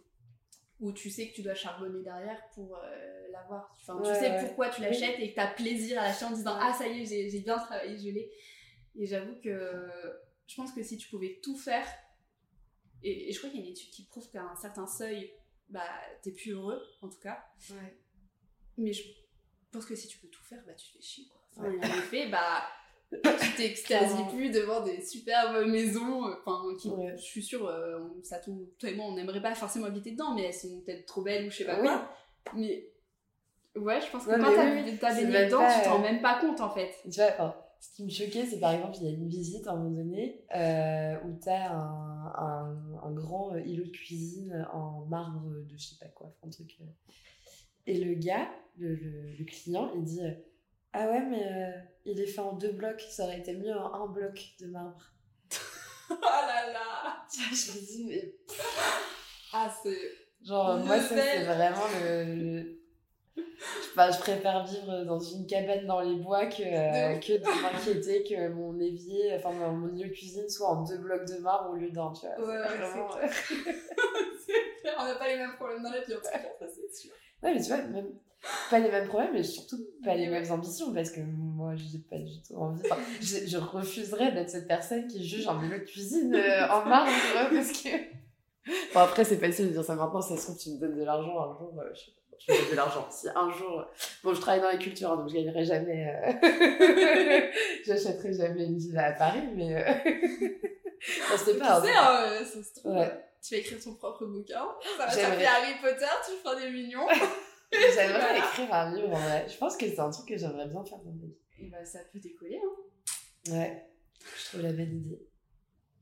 où 0.80 0.94
tu 0.94 1.10
sais 1.10 1.30
que 1.30 1.36
tu 1.36 1.42
dois 1.42 1.56
charbonner 1.56 2.02
derrière 2.02 2.42
pour 2.54 2.78
euh, 2.78 3.28
l'avoir. 3.32 3.76
Enfin 3.82 4.00
tu 4.02 4.14
sais 4.14 4.32
ouais. 4.32 4.46
pourquoi 4.46 4.70
tu 4.70 4.82
l'achètes 4.82 5.20
et 5.20 5.32
que 5.32 5.36
t'as 5.36 5.54
plaisir 5.54 6.00
à 6.00 6.06
l'acheter 6.06 6.26
en 6.26 6.32
disant 6.32 6.56
ah 6.60 6.74
ça 6.74 6.88
y 6.88 7.02
est 7.02 7.30
j'ai 7.30 7.40
bien 7.42 7.58
travaillé 7.58 7.98
je 7.98 8.10
l'ai. 8.10 8.32
Et 8.96 9.06
j'avoue 9.06 9.36
que 9.42 9.90
je 10.48 10.56
pense 10.56 10.72
que 10.72 10.82
si 10.82 10.98
tu 10.98 11.10
pouvais 11.10 11.40
tout 11.44 11.58
faire 11.58 11.86
et, 13.04 13.30
et 13.30 13.34
je 13.34 13.38
crois 13.38 13.50
qu'il 13.50 13.60
y 13.60 13.64
a 13.64 13.66
une 13.66 13.72
étude 13.72 13.90
qui 13.92 14.04
prouve 14.06 14.30
qu'à 14.32 14.44
un 14.44 14.56
certain 14.56 14.88
seuil 14.88 15.32
bah 15.70 15.90
t'es 16.22 16.32
plus 16.32 16.52
heureux 16.52 16.82
en 17.02 17.10
tout 17.10 17.20
cas. 17.20 17.44
Mais 18.78 18.94
je 18.94 19.04
pense 19.72 19.86
que 19.86 19.96
si 19.96 20.08
tu 20.08 20.18
peux 20.20 20.30
tout 20.30 20.44
faire 20.44 20.64
bah 20.66 20.74
tu 20.74 20.88
te 20.88 20.94
fais 20.94 21.02
chier 21.02 21.26
quoi. 21.28 21.42
Enfin, 21.52 21.70
en 21.70 21.98
effet 22.00 22.30
bah 22.30 22.64
tu 23.12 23.56
t'extasies 23.58 24.24
plus 24.36 24.50
devant 24.52 24.82
des 24.84 25.02
superbes 25.02 25.66
maisons 25.68 26.26
enfin 26.46 26.62
Ouais. 26.96 27.14
je 27.18 27.22
suis 27.22 27.42
sûre 27.44 27.68
euh, 27.68 28.00
on- 28.00 28.24
ça 28.24 28.40
toi 28.40 28.54
et 28.84 28.96
moi 28.96 29.06
on 29.08 29.16
n'aimerait 29.16 29.42
pas 29.42 29.56
forcément 29.56 29.86
habiter 29.88 30.12
dedans 30.12 30.36
mais 30.36 30.44
elles 30.44 30.54
sont 30.54 30.82
peut-être 30.82 31.06
trop 31.06 31.22
belles 31.24 31.48
ou 31.48 31.50
je 31.52 31.58
sais 31.58 31.66
pas 31.66 31.76
Oui. 31.80 31.88
quoi 31.88 32.10
mais 32.56 32.88
ouais 33.76 34.00
je 34.02 34.12
pense 34.12 34.26
que 34.26 34.32
quand 34.32 34.56
t'as 34.56 34.76
oui, 34.84 34.98
t'as 35.00 35.16
baigné 35.16 35.46
dedans 35.46 35.60
pas, 35.60 35.80
tu 35.80 35.84
t'en 35.86 35.94
rends 35.94 36.00
euh, 36.00 36.02
même 36.04 36.22
pas 36.22 36.40
compte 36.40 36.62
en 36.62 36.70
fait 36.70 36.92
Tu 37.04 37.10
vois, 37.20 37.30
enfin, 37.32 37.56
ce 37.82 37.96
qui 37.96 38.04
me 38.04 38.10
choquait, 38.10 38.46
c'est 38.46 38.60
par 38.60 38.74
exemple, 38.74 38.98
il 39.00 39.04
y 39.06 39.08
a 39.08 39.12
une 39.16 39.30
visite 39.30 39.66
à 39.68 39.72
un 39.72 39.78
moment 39.78 39.90
donné 40.04 40.44
euh, 40.56 41.16
où 41.26 41.40
tu 41.42 41.48
as 41.50 41.72
un, 41.72 42.26
un, 42.36 43.00
un 43.04 43.12
grand 43.12 43.56
îlot 43.56 43.86
de 43.86 43.90
cuisine 43.90 44.68
en 44.74 45.06
marbre 45.06 45.50
de 45.50 45.78
je 45.78 45.84
sais 45.86 45.96
pas 46.00 46.08
quoi, 46.10 46.36
un 46.46 46.50
truc. 46.50 46.76
euh. 46.82 46.86
Et 47.88 47.98
le 48.04 48.14
gars, 48.16 48.50
le, 48.78 48.96
le, 48.96 49.32
le 49.40 49.46
client, 49.46 49.92
il 49.96 50.04
dit 50.04 50.22
Ah 50.94 51.08
ouais, 51.08 51.22
mais 51.22 51.44
euh, 51.46 51.72
il 52.06 52.20
est 52.20 52.26
fait 52.26 52.42
en 52.42 52.54
deux 52.54 52.72
blocs, 52.72 53.02
ça 53.10 53.26
aurait 53.26 53.40
été 53.40 53.54
mieux 53.56 53.76
en 53.76 53.94
un 53.94 54.08
bloc 54.08 54.40
de 54.60 54.68
marbre. 54.68 55.00
oh 56.10 56.16
là 56.22 56.72
là 56.74 57.24
Tu 57.32 57.40
vois, 57.42 57.50
je 57.56 57.72
me 57.80 57.86
dis, 57.86 58.06
mais 58.08 58.36
ah 59.54 59.72
c'est 59.84 59.98
Genre, 60.46 60.78
Le 60.78 60.84
moi, 60.86 61.00
ça, 61.00 61.16
c'est 61.16 61.44
vraiment 61.44 61.86
le. 62.02 62.24
le- 62.36 62.76
Enfin, 63.92 64.10
je 64.12 64.20
préfère 64.20 64.64
vivre 64.66 65.04
dans 65.04 65.20
une 65.20 65.46
cabane 65.46 65.86
dans 65.86 66.00
les 66.02 66.16
bois 66.16 66.46
que, 66.46 66.62
euh, 66.64 67.14
De 67.14 67.18
ouf. 67.18 67.26
que 67.28 67.34
de 67.34 67.62
m'inquiéter 67.62 68.24
que 68.24 68.48
mon 68.50 68.80
évier, 68.80 69.34
enfin 69.36 69.52
mon 69.52 69.88
lieu 69.88 70.08
de 70.08 70.14
cuisine 70.14 70.48
soit 70.50 70.70
en 70.70 70.84
deux 70.84 70.98
blocs 70.98 71.26
de 71.28 71.38
marbre 71.40 71.72
au 71.72 71.76
lieu 71.76 71.90
d'un, 71.92 72.12
tu 72.14 72.26
vois. 72.26 72.48
Ouais, 72.48 72.58
vraiment- 72.78 73.10
c'est 73.12 73.28
C'est 74.46 74.82
clair, 74.82 74.96
on 75.00 75.06
n'a 75.06 75.16
pas 75.16 75.28
les 75.28 75.38
mêmes 75.38 75.56
problèmes 75.56 75.84
dans 75.84 75.90
la 75.92 76.00
vie 76.02 76.14
en 76.14 76.18
tout 76.18 76.24
cas 76.32 76.40
ça 76.60 76.66
c'est 76.68 76.96
sûr 76.96 77.12
Ouais, 77.44 77.54
mais 77.54 77.62
tu 77.62 77.68
vois, 77.68 77.78
même 77.78 78.14
pas 78.70 78.80
les 78.80 78.90
mêmes 78.90 79.08
problèmes, 79.08 79.32
mais 79.34 79.44
surtout 79.44 79.78
pas 80.04 80.16
les 80.16 80.28
mêmes 80.28 80.50
ambitions 80.52 80.94
parce 80.94 81.12
que 81.12 81.20
moi, 81.22 81.74
j'ai 81.76 82.00
pas 82.00 82.18
du 82.18 82.42
tout 82.42 82.56
envie. 82.56 82.82
Enfin, 82.86 82.98
je, 83.22 83.46
je 83.48 83.58
refuserais 83.58 84.32
d'être 84.32 84.50
cette 84.50 84.68
personne 84.68 85.08
qui 85.08 85.28
juge 85.28 85.48
un 85.48 85.62
lieu 85.62 85.80
de 85.80 85.84
cuisine 85.84 86.34
euh, 86.36 86.68
en 86.70 86.84
vois, 86.84 87.06
parce 87.52 87.72
que. 87.72 87.90
Bon, 88.94 89.00
après, 89.00 89.24
c'est 89.24 89.38
facile 89.38 89.68
de 89.70 89.72
dire 89.72 89.84
ça 89.84 89.96
maintenant, 89.96 90.22
ça 90.22 90.38
se 90.38 90.44
trouve, 90.44 90.58
tu 90.58 90.70
me 90.72 90.80
donnes 90.80 90.98
de 91.00 91.04
l'argent 91.04 91.40
un 91.40 91.58
jour, 91.58 91.74
euh, 91.80 91.90
je 91.96 92.12
je 92.54 92.54
donne 92.62 92.72
de 92.72 92.76
l'argent. 92.76 93.08
Si 93.10 93.28
un 93.36 93.50
jour. 93.52 93.84
Bon, 94.24 94.34
je 94.34 94.40
travaille 94.42 94.62
dans 94.62 94.68
la 94.70 94.78
culture, 94.78 95.12
hein, 95.12 95.18
donc 95.18 95.30
je 95.30 95.34
gagnerai 95.36 95.66
jamais. 95.66 96.08
euh, 96.08 96.32
J'achèterai 97.86 98.34
jamais 98.34 98.66
une 98.66 98.78
villa 98.78 99.08
à 99.08 99.12
Paris, 99.14 99.42
mais. 99.56 99.76
euh, 99.76 99.90
non, 100.12 101.38
c'était 101.38 101.54
tu 101.54 101.58
pas. 101.60 101.82
sais 101.82 101.92
hein, 101.96 102.16
euh, 102.22 102.46
ça 102.46 102.64
se 102.64 102.80
trouve 102.80 102.92
Ouais. 102.94 103.02
euh, 103.08 103.10
tu 103.42 103.56
vas 103.56 103.60
écrire 103.62 103.80
ton 103.84 103.94
propre 103.96 104.26
bouquin 104.26 104.66
ça 104.98 105.06
va 105.06 105.12
s'appeler 105.12 105.46
Harry 105.46 105.74
Potter 105.82 106.06
tu 106.26 106.32
feras 106.44 106.60
des 106.60 106.70
millions 106.72 107.08
J'aimerais 107.72 108.20
Voilà. 108.20 108.38
écrire 108.38 108.74
un 108.74 108.96
livre, 108.96 109.10
en 109.14 109.20
vrai. 109.20 109.46
Je 109.48 109.58
pense 109.58 109.78
que 109.78 109.88
c'est 109.88 110.00
un 110.00 110.10
truc 110.10 110.28
que 110.28 110.38
j'aimerais 110.38 110.68
bien 110.68 110.84
faire 110.84 110.98
dans 111.00 111.12
ma 111.12 111.26
vie. 111.26 111.36
et 111.60 111.68
bah 111.70 111.84
ça 111.86 112.00
peut 112.12 112.20
décoller 112.20 112.60
hein. 112.64 113.52
Ouais, 113.54 113.86
je 114.38 114.46
trouve 114.50 114.62
la 114.62 114.72
bonne 114.74 114.98
idée. 114.98 115.28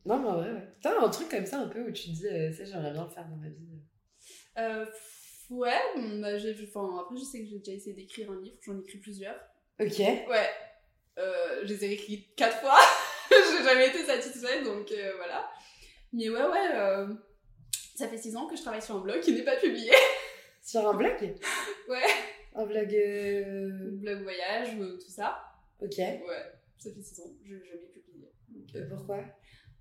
Non, 0.05 0.19
mais 0.19 0.27
en 0.29 0.37
vrai, 0.37 0.51
ouais. 0.51 0.67
T'as 0.81 0.99
un 1.01 1.09
truc 1.09 1.29
comme 1.29 1.45
ça 1.45 1.59
un 1.59 1.67
peu 1.67 1.81
où 1.81 1.91
tu 1.91 2.03
te 2.03 2.09
dis, 2.09 2.27
euh, 2.27 2.51
ça, 2.53 2.63
j'aimerais 2.65 2.91
bien 2.91 3.03
le 3.03 3.09
faire 3.09 3.27
dans 3.27 3.35
ma 3.35 3.49
vie. 3.49 3.81
Euh, 4.57 4.85
ouais, 5.49 5.79
bon, 5.95 6.19
bah, 6.19 6.37
j'ai, 6.37 6.55
enfin, 6.67 6.99
après 7.01 7.17
je 7.17 7.23
sais 7.23 7.39
que 7.41 7.45
j'ai 7.49 7.59
déjà 7.59 7.73
essayé 7.73 7.93
d'écrire 7.95 8.31
un 8.31 8.39
livre, 8.41 8.57
j'en 8.65 8.77
ai 8.77 8.81
écrit 8.81 8.97
plusieurs. 8.99 9.35
Ok. 9.79 9.99
Ouais, 9.99 10.49
euh, 11.19 11.59
je 11.63 11.67
les 11.73 11.85
ai 11.85 11.91
écrits 11.93 12.33
quatre 12.35 12.57
fois, 12.59 12.79
j'ai 13.29 13.63
jamais 13.63 13.89
été 13.89 14.03
satisfaite, 14.05 14.63
donc 14.63 14.91
euh, 14.91 15.13
voilà. 15.17 15.49
Mais 16.13 16.29
ouais, 16.29 16.41
ouais, 16.43 16.69
euh, 16.75 17.13
ça 17.95 18.07
fait 18.07 18.17
six 18.17 18.35
ans 18.35 18.47
que 18.47 18.55
je 18.55 18.61
travaille 18.61 18.81
sur 18.81 18.95
un 18.95 18.99
blog 19.01 19.19
qui 19.19 19.33
n'est 19.33 19.43
pas 19.43 19.57
publié. 19.57 19.91
Sur 20.67 20.85
un 20.85 20.93
blog 20.95 21.17
Ouais. 21.89 22.03
Un 22.53 22.65
blog. 22.65 22.93
euh, 22.93 23.91
blog 24.01 24.23
voyage, 24.23 24.77
euh, 24.77 24.97
tout 24.97 25.09
ça. 25.09 25.41
Ok. 25.79 25.97
Ouais, 25.97 26.21
ça 26.77 26.91
fait 26.91 27.01
six 27.01 27.21
ans, 27.21 27.31
je 27.41 27.55
l'ai 27.55 27.65
jamais 27.65 27.87
publié. 27.87 28.29
Euh, 28.75 28.81
euh, 28.81 28.89
pourquoi? 28.89 29.23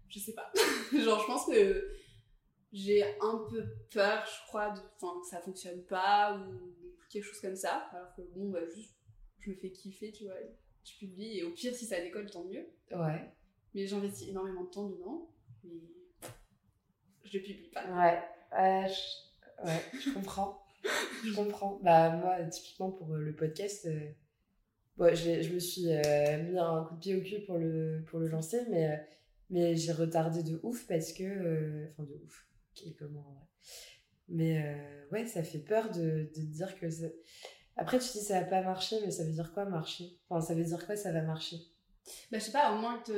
je 0.08 0.20
sais 0.20 0.32
pas. 0.32 0.52
Genre, 0.96 1.20
je 1.20 1.26
pense 1.26 1.46
que 1.46 1.90
j'ai 2.72 3.02
un 3.20 3.44
peu 3.50 3.66
peur, 3.92 4.24
je 4.26 4.46
crois, 4.46 4.70
de, 4.70 4.78
que 4.78 5.26
ça 5.28 5.40
fonctionne 5.40 5.82
pas 5.86 6.38
ou 6.38 6.72
quelque 7.10 7.24
chose 7.24 7.40
comme 7.40 7.56
ça. 7.56 7.88
Alors 7.92 8.14
que 8.14 8.22
bon, 8.22 8.50
bah, 8.50 8.64
juste, 8.72 8.94
je 9.40 9.50
me 9.50 9.56
fais 9.56 9.72
kiffer, 9.72 10.12
tu 10.12 10.22
vois. 10.26 10.36
Je 10.84 10.98
publie 11.00 11.38
et 11.38 11.42
au 11.42 11.50
pire, 11.50 11.74
si 11.74 11.84
ça 11.84 12.00
décolle, 12.00 12.30
tant 12.30 12.44
mieux. 12.44 12.68
Ouais. 12.92 13.28
Mais 13.74 13.88
j'investis 13.88 14.28
énormément 14.28 14.62
de 14.62 14.70
temps 14.70 14.88
dedans. 14.88 15.28
Mais 15.64 15.80
je 17.24 17.38
le 17.38 17.42
publie 17.42 17.70
pas. 17.70 17.84
Ouais. 17.86 18.22
Je... 18.86 19.64
ouais, 19.64 19.82
je 20.00 20.10
comprends. 20.14 20.62
Je 21.24 21.34
comprends. 21.34 21.78
Bah, 21.82 22.10
moi, 22.16 22.42
typiquement 22.44 22.90
pour 22.90 23.14
euh, 23.14 23.18
le 23.18 23.34
podcast, 23.34 23.86
euh, 23.86 24.00
bon, 24.96 25.14
j'ai- 25.14 25.42
je 25.42 25.52
me 25.54 25.58
suis 25.58 25.90
euh, 25.92 26.42
mis 26.42 26.58
un 26.58 26.84
coup 26.84 26.94
de 26.94 27.00
pied 27.00 27.14
au 27.16 27.20
cul 27.22 27.44
pour 27.46 27.58
le, 27.58 28.04
pour 28.08 28.18
le 28.20 28.28
lancer, 28.28 28.60
mais, 28.70 28.90
euh, 28.90 28.96
mais 29.50 29.76
j'ai 29.76 29.92
retardé 29.92 30.42
de 30.42 30.60
ouf 30.62 30.86
parce 30.86 31.12
que. 31.12 31.24
euh, 31.24 31.86
Enfin, 31.92 32.04
de 32.04 32.14
ouf. 32.24 32.46
Ok, 32.76 32.92
comment. 32.98 33.20
ouais. 33.30 33.46
Mais 34.28 34.62
euh, 34.64 35.06
ouais, 35.12 35.26
ça 35.26 35.42
fait 35.42 35.58
peur 35.60 35.90
de, 35.90 36.30
de 36.36 36.40
dire 36.42 36.78
que. 36.78 36.86
Après, 37.76 37.98
tu 37.98 38.08
dis 38.12 38.20
ça 38.24 38.40
va 38.40 38.46
pas 38.46 38.62
marcher, 38.62 38.96
mais 39.04 39.10
ça 39.10 39.22
veut 39.24 39.32
dire 39.32 39.52
quoi 39.52 39.64
marcher? 39.66 40.18
Enfin, 40.28 40.40
ça 40.40 40.54
veut 40.54 40.64
dire 40.64 40.84
quoi 40.86 40.96
ça 40.96 41.12
va 41.12 41.22
marcher? 41.22 41.56
Bah, 42.32 42.38
je 42.38 42.44
sais 42.44 42.52
pas, 42.52 42.72
au 42.74 42.78
moins 42.80 42.98
que 43.00 43.12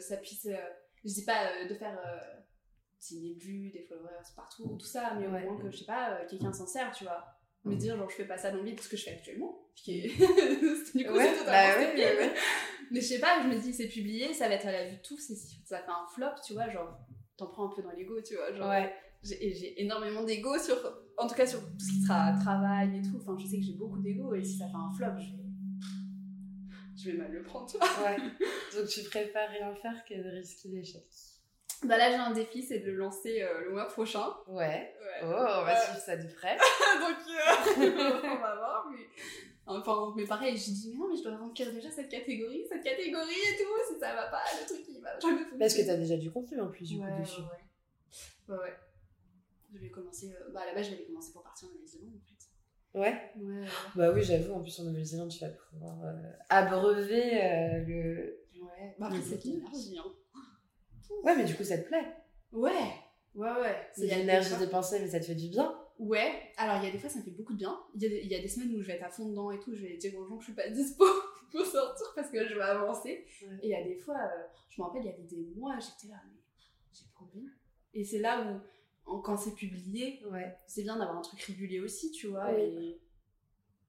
ça 0.00 0.16
puisse. 0.16 0.46
euh, 0.46 0.56
je 1.04 1.12
dis 1.12 1.24
pas 1.24 1.46
euh, 1.62 1.68
de 1.68 1.74
faire. 1.74 1.98
Signer 3.02 3.34
de 3.34 3.40
vues, 3.40 3.70
des 3.72 3.82
followers 3.82 4.30
partout, 4.36 4.76
tout 4.78 4.86
ça, 4.86 5.14
mais 5.18 5.26
Ouais. 5.26 5.44
au 5.44 5.50
moins 5.54 5.60
que, 5.60 5.70
je 5.72 5.78
sais 5.78 5.84
pas, 5.84 6.12
euh, 6.12 6.26
quelqu'un 6.30 6.52
s'en 6.52 6.66
sert, 6.68 6.92
tu 6.92 7.02
vois. 7.02 7.24
Me 7.64 7.74
dire, 7.74 7.96
genre, 7.96 8.08
je 8.08 8.14
fais 8.14 8.26
pas 8.26 8.38
ça 8.38 8.50
dans 8.52 8.58
le 8.58 8.64
vide, 8.64 8.80
ce 8.80 8.88
que 8.88 8.96
je 8.96 9.02
fais 9.04 9.10
actuellement. 9.12 9.58
Qui 9.74 9.98
est... 10.00 10.08
du 10.08 11.04
coup, 11.04 11.16
c'est 11.18 11.36
totalement 11.36 11.44
bah 11.46 11.78
ouais, 11.78 11.84
stupide. 11.86 12.04
ouais, 12.04 12.18
ouais. 12.18 12.34
Mais 12.92 13.00
je 13.00 13.06
sais 13.06 13.18
pas, 13.18 13.42
je 13.42 13.48
me 13.48 13.58
dis, 13.60 13.72
c'est 13.72 13.88
publié, 13.88 14.32
ça 14.32 14.46
va 14.48 14.54
être 14.54 14.66
à 14.66 14.72
la 14.72 14.88
vue 14.88 14.96
de 14.96 15.02
tous, 15.02 15.30
et 15.30 15.34
si 15.34 15.60
ça 15.64 15.78
fait 15.78 15.90
un 15.90 16.06
flop, 16.14 16.34
tu 16.46 16.52
vois, 16.52 16.68
genre, 16.70 16.96
t'en 17.36 17.48
prends 17.48 17.66
un 17.72 17.74
peu 17.74 17.82
dans 17.82 17.90
l'ego, 17.90 18.20
tu 18.22 18.36
vois. 18.36 18.52
Genre, 18.54 18.68
Ouais. 18.68 18.94
j'ai, 19.24 19.46
et 19.48 19.52
j'ai 19.54 19.82
énormément 19.82 20.22
d'ego 20.22 20.56
sur, 20.58 20.76
en 21.18 21.26
tout 21.26 21.34
cas 21.34 21.46
sur 21.46 21.60
tout 21.60 21.80
ce 21.80 21.90
qui 21.92 22.02
sera 22.02 22.32
travail 22.40 22.98
et 22.98 23.02
tout. 23.02 23.16
Enfin, 23.20 23.36
je 23.36 23.46
sais 23.48 23.56
que 23.58 23.64
j'ai 23.64 23.74
beaucoup 23.74 23.98
d'ego, 24.00 24.32
et 24.34 24.44
si 24.44 24.58
ça 24.58 24.66
fait 24.68 24.76
un 24.76 24.92
flop, 24.96 25.18
je 25.20 25.36
vais, 25.36 25.42
je 26.96 27.10
vais 27.10 27.16
mal 27.18 27.32
le 27.32 27.42
prendre, 27.42 27.68
tu 27.68 27.78
vois. 27.78 27.88
Ouais. 28.04 28.16
Donc, 28.76 28.88
tu 28.88 29.02
préfères 29.04 29.50
rien 29.50 29.74
faire 29.74 30.04
que 30.08 30.14
de 30.14 30.36
risquer 30.36 30.68
l'échec. 30.68 31.02
Bah 31.84 31.96
là, 31.98 32.10
j'ai 32.10 32.16
un 32.16 32.30
défi, 32.32 32.62
c'est 32.62 32.78
de 32.80 32.90
le 32.90 32.96
lancer 32.96 33.42
euh, 33.42 33.64
le 33.64 33.70
mois 33.72 33.86
prochain. 33.88 34.24
Ouais. 34.46 34.94
Ouais. 35.00 35.20
Oh, 35.22 35.26
on 35.26 35.30
va 35.32 35.64
Ouais. 35.74 35.80
suivre 35.80 35.98
ça 35.98 36.16
de 36.16 36.26
près. 36.32 36.56
Donc, 37.00 37.16
euh, 37.28 38.20
on 38.24 38.40
va 38.40 38.54
voir, 38.56 38.88
mais 38.90 39.06
Enfin, 39.64 40.12
mais 40.16 40.24
pareil, 40.24 40.56
j'ai 40.56 40.72
dit, 40.72 40.90
mais 40.92 40.98
non, 40.98 41.08
mais 41.08 41.16
je 41.16 41.22
dois 41.22 41.36
remplir 41.36 41.72
déjà 41.72 41.88
cette 41.90 42.08
catégorie, 42.08 42.64
cette 42.68 42.82
catégorie 42.82 43.30
et 43.30 43.56
tout, 43.62 43.70
si 43.92 43.98
ça 44.00 44.12
va 44.12 44.26
pas, 44.26 44.42
le 44.60 44.66
truc 44.66 44.84
il 44.88 45.00
va 45.00 45.18
jamais. 45.20 45.42
Parce 45.58 45.74
que 45.74 45.82
t'as 45.86 45.96
déjà 45.96 46.16
du 46.16 46.32
contenu 46.32 46.60
en 46.60 46.68
plus, 46.68 46.88
du 46.88 46.98
ouais, 46.98 47.08
coup, 47.12 47.20
dessus. 47.20 47.40
Ouais, 47.42 47.46
ouais. 48.48 48.56
ouais, 48.56 48.62
ouais. 48.64 48.74
Je 49.72 49.78
vais 49.78 49.90
commencer, 49.90 50.32
euh, 50.32 50.50
bah 50.52 50.66
là-bas, 50.66 50.82
je 50.82 50.90
vais 50.90 51.04
commencer 51.04 51.32
pour 51.32 51.42
partir 51.44 51.68
en 51.68 51.72
Nouvelle-Zélande 51.72 52.10
en 52.16 52.20
fait. 52.26 52.98
Ouais. 52.98 53.32
Bah 53.94 54.10
oui, 54.12 54.22
j'avoue, 54.22 54.52
en 54.52 54.60
plus 54.62 54.78
en 54.80 54.84
Nouvelle-Zélande, 54.84 55.30
tu 55.30 55.38
vas 55.44 55.50
pouvoir 55.50 55.96
euh, 56.04 56.30
abreuver 56.50 57.42
euh, 57.42 57.78
le. 57.86 58.38
Ouais, 58.60 58.94
bah 58.98 59.10
c'est 59.22 59.44
l'énergie, 59.44 59.96
hein. 59.96 60.12
Ouais, 61.24 61.36
mais 61.36 61.44
du 61.44 61.54
coup, 61.54 61.64
ça 61.64 61.78
te 61.78 61.86
plaît. 61.86 62.06
Ouais, 62.52 62.70
ouais, 63.34 63.50
ouais. 63.60 63.88
C'est 63.94 64.02
Il 64.02 64.08
y 64.08 64.12
a 64.12 64.18
l'énergie 64.18 64.56
dépensée, 64.58 65.00
mais 65.00 65.08
ça 65.08 65.20
te 65.20 65.24
fait 65.26 65.34
du 65.34 65.48
bien. 65.48 65.78
Ouais, 65.98 66.50
alors 66.56 66.78
il 66.82 66.84
y 66.86 66.88
a 66.88 66.90
des 66.90 66.98
fois 66.98 67.08
ça 67.10 67.18
me 67.20 67.24
fait 67.24 67.30
beaucoup 67.30 67.52
de 67.52 67.58
bien. 67.58 67.78
Il 67.94 68.02
y, 68.02 68.06
a 68.06 68.08
des, 68.08 68.20
il 68.24 68.26
y 68.28 68.34
a 68.34 68.40
des 68.40 68.48
semaines 68.48 68.74
où 68.74 68.80
je 68.80 68.86
vais 68.88 68.94
être 68.94 69.04
à 69.04 69.10
fond 69.10 69.28
dedans 69.28 69.50
et 69.52 69.60
tout, 69.60 69.72
je 69.74 69.82
vais 69.82 69.96
dire 69.98 70.16
aux 70.18 70.24
gens 70.26 70.36
que 70.36 70.42
je 70.42 70.46
suis 70.46 70.54
pas 70.54 70.68
dispo 70.68 71.04
pour 71.52 71.64
sortir 71.64 72.06
parce 72.16 72.28
que 72.30 72.44
je 72.48 72.54
vais 72.54 72.62
avancer. 72.62 73.24
Ouais. 73.42 73.58
Et 73.62 73.66
il 73.68 73.70
y 73.70 73.74
a 73.74 73.84
des 73.84 73.94
fois, 73.96 74.16
euh, 74.16 74.42
je 74.70 74.80
me 74.80 74.86
rappelle, 74.86 75.02
il 75.02 75.06
y 75.06 75.12
avait 75.12 75.22
des 75.22 75.44
mois, 75.56 75.76
j'étais 75.78 76.12
là, 76.12 76.20
mais 76.26 76.40
j'ai 76.92 77.04
pas 77.16 77.24
envie. 77.24 77.46
Et 77.94 78.04
c'est 78.04 78.18
là 78.18 78.42
où, 78.42 79.10
en- 79.12 79.20
quand 79.20 79.36
c'est 79.36 79.54
publié, 79.54 80.20
Ouais. 80.30 80.56
c'est 80.66 80.82
bien 80.82 80.96
d'avoir 80.96 81.18
un 81.18 81.22
truc 81.22 81.40
régulier 81.42 81.78
aussi, 81.78 82.10
tu 82.10 82.28
vois. 82.28 82.52
Et 82.58 82.98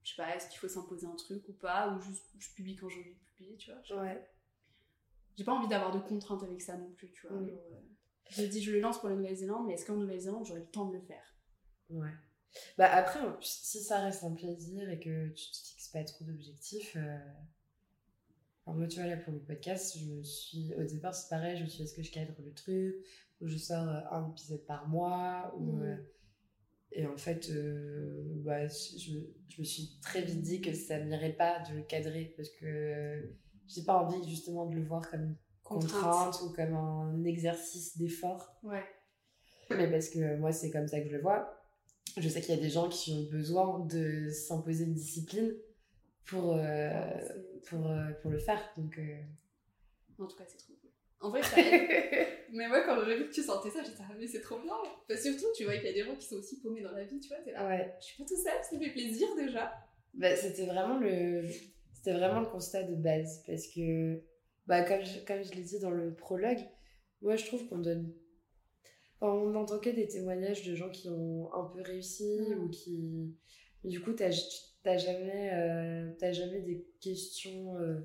je 0.03 0.09
sais 0.11 0.21
pas, 0.21 0.35
est-ce 0.35 0.49
qu'il 0.49 0.59
faut 0.59 0.67
s'imposer 0.67 1.07
un 1.07 1.15
truc 1.15 1.47
ou 1.49 1.53
pas, 1.53 1.93
ou 1.95 1.99
juste 2.01 2.25
je 2.37 2.53
publie 2.53 2.75
quand 2.75 2.89
j'ai 2.89 2.99
envie 2.99 3.13
de 3.13 3.19
publier, 3.37 3.55
tu 3.57 3.71
vois. 3.71 4.01
Ouais. 4.03 4.21
J'ai 5.37 5.43
pas 5.43 5.53
envie 5.53 5.67
d'avoir 5.67 5.91
de 5.93 5.99
contraintes 5.99 6.43
avec 6.43 6.61
ça 6.61 6.77
non 6.77 6.91
plus, 6.91 7.09
tu 7.11 7.27
vois. 7.27 7.37
Mm. 7.37 7.47
genre, 7.49 7.57
euh, 7.71 7.79
je 8.29 8.41
me 8.41 8.47
dis, 8.47 8.61
je 8.61 8.71
le 8.71 8.79
lance 8.79 8.99
pour 8.99 9.09
la 9.09 9.15
Nouvelle-Zélande, 9.15 9.65
mais 9.67 9.73
est-ce 9.73 9.85
qu'en 9.85 9.95
Nouvelle-Zélande, 9.95 10.45
j'aurai 10.45 10.61
le 10.61 10.67
temps 10.67 10.87
de 10.87 10.93
le 10.95 11.01
faire? 11.01 11.35
Ouais. 11.89 12.11
Bah 12.77 12.91
après, 12.93 13.19
si 13.41 13.81
ça 13.83 13.99
reste 13.99 14.23
un 14.23 14.33
plaisir 14.33 14.89
et 14.89 14.99
que 14.99 15.29
tu 15.29 15.51
te 15.51 15.57
fixes 15.57 15.89
pas 15.89 16.03
trop 16.03 16.23
d'objectifs. 16.25 16.95
euh, 16.97 17.17
Alors 18.65 18.77
moi, 18.77 18.87
tu 18.87 18.99
vois, 18.99 19.07
là, 19.09 19.17
pour 19.17 19.33
le 19.33 19.39
podcast, 19.39 19.97
je 19.99 20.05
me 20.05 20.23
suis. 20.23 20.73
Au 20.75 20.83
départ, 20.83 21.13
c'est 21.15 21.29
pareil, 21.29 21.57
je 21.57 21.63
me 21.63 21.67
suis 21.67 21.77
dit, 21.77 21.83
est-ce 21.83 21.95
que 21.95 22.03
je 22.03 22.11
cadre 22.11 22.33
le 22.43 22.53
truc 22.53 22.95
Ou 23.41 23.47
je 23.47 23.57
sors 23.57 23.87
euh, 23.87 24.01
un 24.11 24.29
épisode 24.29 24.65
par 24.65 24.87
mois 24.87 25.53
ou, 25.57 25.77
Mhm. 25.77 25.81
euh, 25.83 25.97
Et 26.95 27.07
en 27.07 27.17
fait, 27.17 27.49
bah, 28.45 28.67
je, 28.67 29.19
je 29.49 29.59
me 29.59 29.63
suis 29.63 29.97
très 30.01 30.21
vite 30.21 30.41
dit 30.41 30.61
que 30.61 30.73
ça 30.73 30.99
m'irait 30.99 31.33
pas 31.33 31.59
de 31.67 31.75
le 31.77 31.81
cadrer 31.83 32.33
parce 32.37 32.49
que 32.51 33.33
j'ai 33.67 33.83
pas 33.83 33.97
envie 33.97 34.27
justement 34.29 34.65
de 34.65 34.75
le 34.75 34.83
voir 34.83 35.09
comme 35.09 35.21
une 35.21 35.35
contrainte 35.63 36.41
ou 36.41 36.49
comme 36.53 36.73
un 36.73 37.23
exercice 37.23 37.97
d'effort. 37.97 38.55
Ouais. 38.63 38.83
Mais 39.69 39.89
parce 39.89 40.09
que 40.09 40.37
moi, 40.37 40.51
c'est 40.51 40.71
comme 40.71 40.87
ça 40.87 40.99
que 40.99 41.07
je 41.07 41.15
le 41.15 41.21
vois. 41.21 41.59
Je 42.17 42.29
sais 42.29 42.41
qu'il 42.41 42.53
y 42.53 42.57
a 42.57 42.61
des 42.61 42.69
gens 42.69 42.89
qui 42.89 43.11
ont 43.13 43.31
besoin 43.31 43.79
de 43.79 44.29
s'imposer 44.29 44.83
une 44.83 44.93
discipline 44.93 45.53
pour, 46.25 46.55
euh, 46.55 46.99
pour, 47.67 47.87
euh, 47.87 48.11
pour 48.21 48.31
le 48.31 48.39
faire. 48.39 48.61
Donc, 48.77 48.97
euh, 48.99 49.17
En 50.19 50.27
tout 50.27 50.37
cas, 50.37 50.43
c'est 50.47 50.57
trop 50.57 50.73
cool. 50.73 50.89
En 51.21 51.29
vrai, 51.29 51.41
ça 51.41 51.59
aide. 51.59 52.27
mais 52.53 52.67
moi, 52.67 52.81
quand 52.85 53.03
j'ai 53.05 53.17
vu 53.17 53.29
que 53.29 53.33
tu 53.33 53.41
sentais 53.41 53.69
ça, 53.69 53.81
j'étais 53.83 54.01
ah, 54.01 54.13
mais 54.19 54.27
c'est 54.27 54.41
trop 54.41 54.59
bien. 54.59 54.73
Enfin, 54.75 55.19
surtout, 55.19 55.47
tu 55.55 55.63
vois 55.63 55.75
qu'il 55.75 55.85
y 55.85 55.89
a 55.89 55.93
des 55.93 56.03
gens 56.03 56.15
qui 56.15 56.27
sont 56.27 56.35
aussi 56.35 56.59
paumés 56.59 56.81
dans 56.81 56.91
la 56.91 57.05
vie, 57.05 57.19
tu 57.19 57.29
vois. 57.29 57.37
T'es 57.37 57.51
là, 57.51 57.67
ouais. 57.67 57.95
je 57.99 58.05
suis 58.05 58.17
pas 58.17 58.27
tout 58.27 58.35
seul, 58.35 58.53
ça 58.61 58.77
fait 58.77 58.91
plaisir 58.91 59.27
déjà. 59.35 59.73
Bah, 60.13 60.35
c'était 60.35 60.65
vraiment 60.65 60.99
le 60.99 61.47
c'était 62.03 62.17
vraiment 62.17 62.41
le 62.41 62.47
constat 62.47 62.83
de 62.83 62.95
base 62.95 63.43
parce 63.47 63.67
que 63.67 64.21
bah, 64.67 64.83
comme 64.83 65.03
je, 65.03 65.19
comme 65.25 65.41
je 65.43 65.53
l'ai 65.53 65.63
dit 65.63 65.79
dans 65.79 65.91
le 65.91 66.13
prologue 66.13 66.59
moi 67.21 67.35
je 67.37 67.45
trouve 67.45 67.65
qu'on 67.67 67.77
donne 67.79 68.13
enfin, 69.21 69.31
on 69.33 69.49
n'entend 69.51 69.79
que 69.79 69.89
des 69.89 70.07
témoignages 70.07 70.65
de 70.67 70.75
gens 70.75 70.89
qui 70.89 71.09
ont 71.09 71.53
un 71.53 71.63
peu 71.65 71.81
réussi 71.81 72.39
Mm. 72.41 72.63
ou 72.63 72.69
qui 72.69 73.35
du 73.85 74.01
coup 74.01 74.13
t'as 74.13 74.31
t'as 74.83 74.97
jamais 74.97 75.51
euh, 75.53 76.11
t'as 76.19 76.33
jamais 76.33 76.59
des 76.61 76.85
questions 76.99 77.77
euh, 77.77 78.01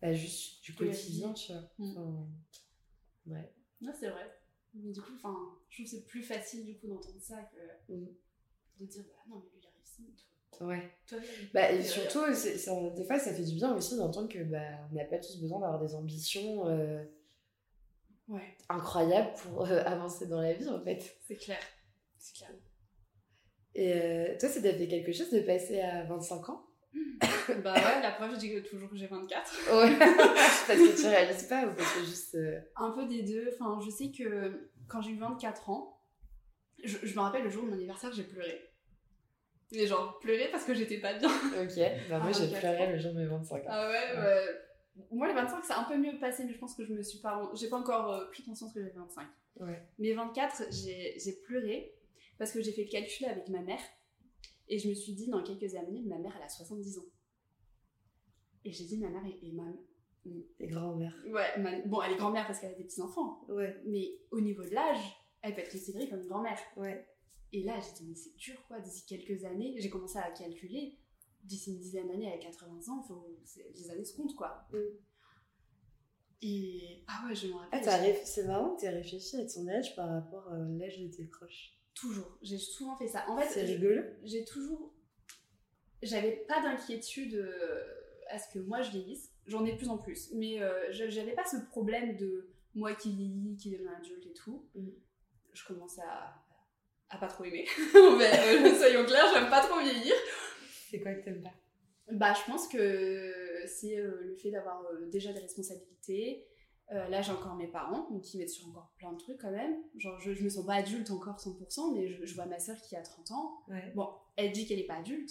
bah, 0.00 0.12
juste 0.12 0.62
du 0.62 0.74
quotidien 0.74 1.32
tu 1.32 1.52
vois 1.52 1.62
Mm. 1.78 1.90
Enfin, 1.90 2.28
ouais 3.26 3.52
Non, 3.80 3.92
c'est 3.98 4.08
vrai. 4.10 4.30
Mais 4.74 4.92
du 4.92 5.00
coup, 5.00 5.12
je 5.16 5.18
trouve 5.18 5.58
que 5.76 5.84
c'est 5.90 6.06
plus 6.06 6.22
facile 6.22 6.64
du 6.64 6.78
coup 6.78 6.86
d'entendre 6.86 7.20
ça 7.20 7.42
que 7.88 7.92
Mm. 7.92 8.06
de 8.78 8.86
dire 8.86 9.02
bah 9.04 9.14
non, 9.28 9.40
mais 9.40 9.50
lui 9.50 9.58
il 9.60 9.66
a 9.66 9.70
réussi. 9.76 10.14
Ouais 10.60 10.90
Bah, 11.54 11.72
et 11.72 11.78
euh, 11.78 11.82
surtout, 11.82 12.34
c'est- 12.34 12.58
c'est- 12.58 12.90
des 12.94 13.04
fois, 13.04 13.18
ça 13.18 13.32
fait 13.32 13.44
du 13.44 13.54
bien 13.54 13.74
aussi 13.74 13.96
d'entendre 13.96 14.28
que 14.28 14.42
bah, 14.44 14.60
on 14.90 14.94
n'a 14.94 15.04
pas 15.04 15.18
tous 15.18 15.40
besoin 15.40 15.60
d'avoir 15.60 15.80
des 15.80 15.94
ambitions 15.94 16.68
euh, 16.68 17.02
Ouais, 18.28 18.56
incroyables 18.68 19.32
pour 19.42 19.66
euh, 19.66 19.82
avancer 19.84 20.26
dans 20.26 20.40
la 20.40 20.52
vie, 20.52 20.68
en 20.68 20.82
fait. 20.84 21.00
c'est 21.26 21.36
clair. 21.36 21.58
C'est 22.18 22.36
clair. 22.36 22.50
Et 23.74 23.92
euh, 23.94 24.36
toi, 24.38 24.48
ça 24.48 24.60
t'a 24.60 24.72
fait 24.74 24.86
quelque 24.88 25.12
chose 25.12 25.30
de 25.30 25.40
passer 25.40 25.80
à 25.80 26.04
25 26.04 26.48
ans? 26.50 26.66
Bah 27.64 27.74
ouais, 27.74 28.02
la 28.02 28.12
preuve, 28.12 28.32
je 28.34 28.38
dis 28.38 28.50
que 28.52 28.58
toujours 28.60 28.88
que 28.90 28.96
j'ai 28.96 29.06
24. 29.06 29.50
Ouais. 29.72 29.96
parce 29.98 30.66
que 30.78 31.00
tu 31.00 31.06
réalises 31.06 31.44
pas 31.44 31.66
ou 31.66 31.74
parce 31.74 31.92
que 31.94 32.04
juste. 32.04 32.34
euh, 32.34 32.60
Un 32.76 32.90
peu 32.90 33.06
des 33.06 33.22
deux. 33.22 33.50
Enfin, 33.54 33.78
je 33.84 33.90
sais 33.90 34.10
que 34.10 34.70
quand 34.88 35.00
j'ai 35.00 35.10
eu 35.12 35.18
24 35.18 35.70
ans, 35.70 36.00
je, 36.84 36.98
je 37.02 37.14
me 37.14 37.20
rappelle 37.20 37.42
le 37.44 37.50
jour 37.50 37.64
de 37.64 37.68
mon 37.70 37.74
anniversaire, 37.74 38.12
j'ai 38.12 38.24
pleuré. 38.24 38.60
Mais 39.72 39.86
genre, 39.86 40.18
pleuré 40.18 40.48
parce 40.50 40.64
que 40.64 40.74
j'étais 40.74 40.98
pas 40.98 41.14
bien. 41.14 41.28
Ok, 41.62 41.76
bah, 42.08 42.18
moi 42.18 42.28
Ah, 42.28 42.32
j'ai 42.32 42.46
24 42.46 42.60
pleuré 42.60 42.92
le 42.92 42.98
jour 42.98 43.12
de 43.12 43.18
mes 43.18 43.26
25 43.26 43.56
ans. 43.56 43.66
Ah 43.68 43.88
ouais, 43.88 44.18
Ouais. 44.18 44.24
ouais. 44.24 44.44
Moi, 45.12 45.28
les 45.28 45.34
25, 45.34 45.64
c'est 45.64 45.72
un 45.72 45.84
peu 45.84 45.96
mieux 45.96 46.18
passé, 46.18 46.44
mais 46.44 46.52
je 46.52 46.58
pense 46.58 46.74
que 46.74 46.84
je 46.84 46.92
me 46.92 47.02
suis 47.02 47.20
pas. 47.20 47.50
J'ai 47.54 47.68
pas 47.68 47.78
encore 47.78 48.12
euh, 48.12 48.24
pris 48.26 48.42
conscience 48.42 48.72
que 48.72 48.80
j'avais 48.80 48.92
25. 48.92 49.26
Ouais. 49.60 49.82
Mais 49.98 50.12
24, 50.12 50.64
j'ai 50.72 51.32
pleuré 51.46 51.94
parce 52.38 52.52
que 52.52 52.60
j'ai 52.60 52.72
fait 52.72 52.84
le 52.84 52.90
calcul 52.90 53.26
avec 53.26 53.48
ma 53.48 53.60
mère. 53.62 53.80
Et 54.68 54.78
je 54.78 54.88
me 54.88 54.94
suis 54.94 55.12
dit, 55.14 55.28
dans 55.28 55.42
quelques 55.42 55.74
années, 55.74 56.02
ma 56.06 56.18
mère, 56.18 56.32
elle 56.36 56.42
a 56.44 56.48
70 56.48 56.98
ans. 56.98 57.04
Et 58.64 58.72
j'ai 58.72 58.84
dit, 58.84 58.98
ma 58.98 59.08
mère 59.08 59.22
est, 59.26 59.46
est 59.46 59.52
ma. 59.52 59.64
Les 60.58 60.66
grands-mères. 60.66 61.14
Ouais, 61.28 61.58
ma- 61.58 61.78
bon, 61.86 62.02
elle 62.02 62.12
est 62.12 62.16
grand-mère 62.16 62.46
parce 62.46 62.60
qu'elle 62.60 62.72
a 62.72 62.76
des 62.76 62.84
petits-enfants. 62.84 63.40
Ouais, 63.48 63.74
Mais 63.86 64.18
au 64.30 64.40
niveau 64.40 64.62
de 64.64 64.70
l'âge, 64.74 64.98
elle 65.40 65.54
peut 65.54 65.62
être 65.62 65.72
considérée 65.72 66.08
comme 66.08 66.20
une 66.20 66.28
grand-mère. 66.28 66.58
ouais. 66.76 67.06
Et 67.52 67.62
là, 67.64 67.78
j'ai 67.80 67.92
dit, 68.04 68.08
mais 68.08 68.14
c'est 68.14 68.36
dur, 68.36 68.56
quoi. 68.68 68.78
D'ici 68.80 69.04
quelques 69.06 69.44
années, 69.44 69.74
j'ai 69.78 69.90
commencé 69.90 70.18
à 70.18 70.30
calculer. 70.30 70.98
D'ici 71.42 71.70
une 71.72 71.78
dizaine 71.78 72.08
d'années, 72.08 72.28
avec 72.28 72.42
80 72.42 72.92
ans, 72.92 73.02
faut... 73.02 73.26
les 73.74 73.90
années 73.90 74.04
se 74.04 74.14
comptent, 74.16 74.36
quoi. 74.36 74.66
Mm. 74.72 74.76
Et. 76.42 77.04
Ah 77.06 77.24
ouais, 77.26 77.34
je 77.34 77.48
me 77.48 77.52
Ah, 77.54 77.76
rappelle. 77.76 77.82
réf- 78.14 78.24
c'est 78.24 78.46
marrant 78.46 78.74
que 78.74 78.80
t'aies 78.80 78.88
réfléchi 78.90 79.36
à 79.36 79.46
ton 79.46 79.66
âge 79.68 79.94
par 79.94 80.08
rapport 80.08 80.48
à 80.52 80.58
l'âge 80.58 80.98
de 81.00 81.08
tes 81.08 81.24
proches. 81.24 81.76
Toujours. 81.94 82.38
J'ai 82.40 82.56
souvent 82.58 82.96
fait 82.96 83.08
ça. 83.08 83.28
En 83.28 83.36
fait, 83.36 83.48
C'est 83.48 83.62
rigolo. 83.64 84.02
j'ai 84.24 84.44
toujours. 84.44 84.94
J'avais 86.02 86.36
pas 86.48 86.62
d'inquiétude 86.62 87.34
euh, 87.34 87.82
à 88.28 88.38
ce 88.38 88.48
que 88.54 88.58
moi 88.60 88.80
je 88.80 88.90
vieillisse. 88.90 89.30
J'en 89.46 89.66
ai 89.66 89.72
de 89.72 89.76
plus 89.76 89.88
en 89.90 89.98
plus. 89.98 90.30
Mais 90.34 90.62
euh, 90.62 90.90
je- 90.92 91.10
j'avais 91.10 91.34
pas 91.34 91.44
ce 91.44 91.56
problème 91.68 92.16
de 92.16 92.50
moi 92.74 92.94
qui 92.94 93.12
vieillis, 93.14 93.56
qui 93.56 93.70
devient 93.70 93.88
adulte 93.98 94.24
et 94.26 94.32
tout. 94.32 94.66
Mm. 94.74 94.88
Je 95.52 95.66
commençais 95.66 96.00
à, 96.02 96.42
à 97.10 97.18
pas 97.18 97.28
trop 97.28 97.44
aimer. 97.44 97.66
Mais, 98.18 98.30
euh, 98.32 98.74
soyons 98.74 99.04
clairs, 99.04 99.26
j'aime 99.34 99.50
pas 99.50 99.60
trop 99.60 99.80
vieillir. 99.80 100.14
C'est 100.90 101.00
quoi 101.00 101.12
que 101.14 101.24
t'aimes 101.24 101.42
pas? 101.42 101.52
Bah, 102.12 102.32
je 102.34 102.50
pense 102.50 102.66
que 102.68 103.32
c'est 103.66 103.98
euh, 103.98 104.20
le 104.24 104.36
fait 104.36 104.50
d'avoir 104.50 104.82
euh, 104.84 105.06
déjà 105.10 105.32
des 105.32 105.40
responsabilités. 105.40 106.46
Euh, 106.92 107.06
là, 107.08 107.22
j'ai 107.22 107.30
encore 107.30 107.54
mes 107.54 107.68
parents, 107.68 108.10
donc 108.10 108.34
ils 108.34 108.38
mettent 108.38 108.50
sur 108.50 108.66
encore 108.66 108.92
plein 108.98 109.12
de 109.12 109.18
trucs 109.18 109.38
quand 109.40 109.52
même. 109.52 109.76
Genre, 109.96 110.18
je, 110.18 110.32
je 110.32 110.42
me 110.42 110.48
sens 110.48 110.66
pas 110.66 110.74
adulte 110.74 111.10
encore 111.12 111.36
100%, 111.36 111.94
mais 111.94 112.08
je, 112.08 112.24
je 112.24 112.34
vois 112.34 112.46
ma 112.46 112.58
soeur 112.58 112.80
qui 112.82 112.96
a 112.96 113.02
30 113.02 113.30
ans. 113.30 113.60
Ouais. 113.68 113.92
Bon, 113.94 114.08
elle 114.36 114.50
dit 114.50 114.66
qu'elle 114.66 114.80
est 114.80 114.86
pas 114.86 114.96
adulte, 114.96 115.30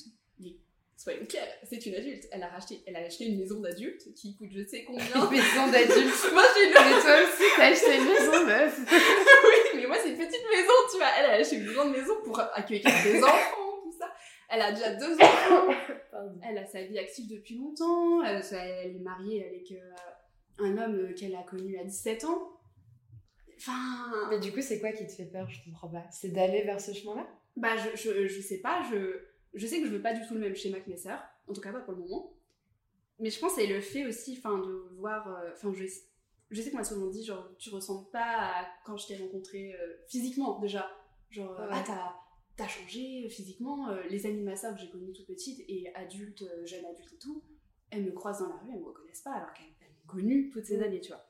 soyons 1.00 1.26
clairs, 1.26 1.48
c'est 1.64 1.86
une 1.86 1.96
adulte. 1.96 2.28
Elle 2.32 2.44
a, 2.44 2.50
racheté, 2.50 2.84
elle 2.86 2.96
a 2.98 3.00
acheté 3.00 3.26
une 3.26 3.40
maison 3.40 3.62
d'adulte 3.62 4.14
qui 4.16 4.36
coûte 4.36 4.50
je 4.52 4.66
sais 4.66 4.84
combien. 4.84 5.06
Une 5.06 5.32
maison 5.32 5.68
d'adulte. 5.72 6.32
moi, 6.34 6.44
j'ai 6.56 6.68
une 6.68 6.74
Mais 6.74 7.02
toi 7.02 7.16
aussi, 7.24 7.44
t'as 7.56 7.72
acheté 7.72 7.98
une 7.98 8.06
maison 8.06 8.46
meuf. 8.46 8.80
oui, 8.92 9.80
mais 9.80 9.88
moi, 9.88 9.96
c'est 10.04 10.10
une 10.10 10.18
petite 10.18 10.46
maison, 10.52 10.74
tu 10.92 10.98
vois. 10.98 11.08
Elle, 11.18 11.26
a 11.26 11.34
acheté 11.36 11.56
une 11.56 11.72
grande 11.72 11.92
maison 11.92 12.14
pour 12.24 12.38
accueillir 12.40 12.84
des 13.04 13.24
enfants, 13.24 13.82
tout 13.84 13.98
ça. 13.98 14.12
Elle 14.50 14.62
a 14.62 14.72
déjà 14.74 14.94
deux 14.96 15.16
enfants. 15.16 15.74
Elle 16.44 16.58
a 16.58 16.66
sa 16.66 16.84
vie 16.84 17.00
active 17.00 17.30
depuis 17.30 17.56
longtemps. 17.56 18.22
Elle, 18.24 18.44
elle 18.52 18.96
est 18.98 19.00
mariée 19.00 19.46
avec 19.46 19.72
euh, 19.72 20.66
un 20.66 20.78
homme 20.78 20.96
euh, 20.96 21.14
qu'elle 21.14 21.36
a 21.36 21.44
connu 21.44 21.80
à 21.80 21.86
17 21.86 22.26
ans. 22.26 22.60
Enfin. 23.58 24.28
Mais 24.30 24.40
du 24.40 24.52
coup, 24.52 24.62
c'est 24.62 24.82
quoi 24.82 24.92
qui 24.92 25.08
te 25.08 25.14
fait 25.14 25.26
peur? 25.32 25.50
Je 25.50 25.64
comprends 25.64 25.88
pas. 25.88 26.04
C'est 26.12 26.30
d'aller 26.30 26.64
vers 26.64 26.82
ce 26.82 26.92
chemin-là? 26.92 27.26
Bah, 27.56 27.76
je, 27.78 27.96
je, 27.96 28.28
je 28.28 28.42
sais 28.42 28.60
pas. 28.60 28.82
Je, 28.92 29.29
je 29.54 29.66
sais 29.68 29.80
que 29.82 29.88
je 29.88 29.92
veux 29.92 30.02
pas 30.02 30.14
du 30.14 30.26
tout 30.28 30.34
le 30.34 30.40
même 30.40 30.56
schéma 30.56 30.80
que 30.80 30.90
mes 30.90 30.98
sœurs. 30.98 31.22
En 31.48 31.54
tout 31.54 31.62
cas, 31.62 31.72
pas 31.72 31.80
pour 31.80 31.94
le 31.94 32.00
moment. 32.00 32.34
Mais 33.20 33.30
je 33.30 33.40
pense 33.40 33.56
que 33.56 33.62
c'est 33.62 33.68
le 33.68 33.82
fait 33.82 34.06
aussi 34.06 34.38
enfin, 34.38 34.58
de 34.60 34.88
voir. 34.98 35.28
euh, 35.28 35.52
Enfin, 35.54 35.74
je, 35.74 35.86
je 36.52 36.62
sais 36.62 36.72
qu'on 36.72 36.78
m'a 36.78 36.84
souvent 36.84 37.08
dit, 37.08 37.24
genre, 37.24 37.50
tu 37.58 37.70
ressembles 37.70 38.10
pas 38.12 38.24
à 38.62 38.68
quand 38.86 38.96
je 38.98 39.08
t'ai 39.08 39.18
rencontré 39.18 39.74
euh, 39.74 39.96
physiquement 40.08 40.60
déjà. 40.60 40.90
Genre, 41.30 41.52
euh, 41.60 41.66
Ouais. 41.68 41.74
ah, 41.76 41.84
t'as. 41.86 42.14
T'as 42.56 42.68
changé 42.68 43.30
physiquement. 43.30 43.90
Euh, 43.90 44.04
les 44.10 44.26
amis 44.26 44.40
de 44.40 44.44
ma 44.46 44.56
sœur 44.58 44.74
que 44.76 44.82
j'ai 44.82 44.90
connues 44.90 45.14
toute 45.14 45.28
petite 45.28 45.64
et 45.70 45.94
adultes, 45.96 46.42
euh, 46.42 46.66
jeunes 46.66 46.86
adultes 46.86 47.14
et 47.14 47.18
tout, 47.18 47.42
elles 47.90 48.04
me 48.04 48.12
croisent 48.12 48.40
dans 48.42 48.50
la 48.50 48.56
rue, 48.56 48.70
elles 48.74 48.80
me 48.82 48.86
reconnaissent 48.86 49.22
pas 49.22 49.32
alors 49.32 49.54
qu'elles 49.54 49.66
elles 49.82 49.88
m'ont 49.88 50.14
connue 50.14 50.50
toutes 50.50 50.66
ces 50.66 50.82
années, 50.82 51.00
tu 51.00 51.08
vois. 51.10 51.26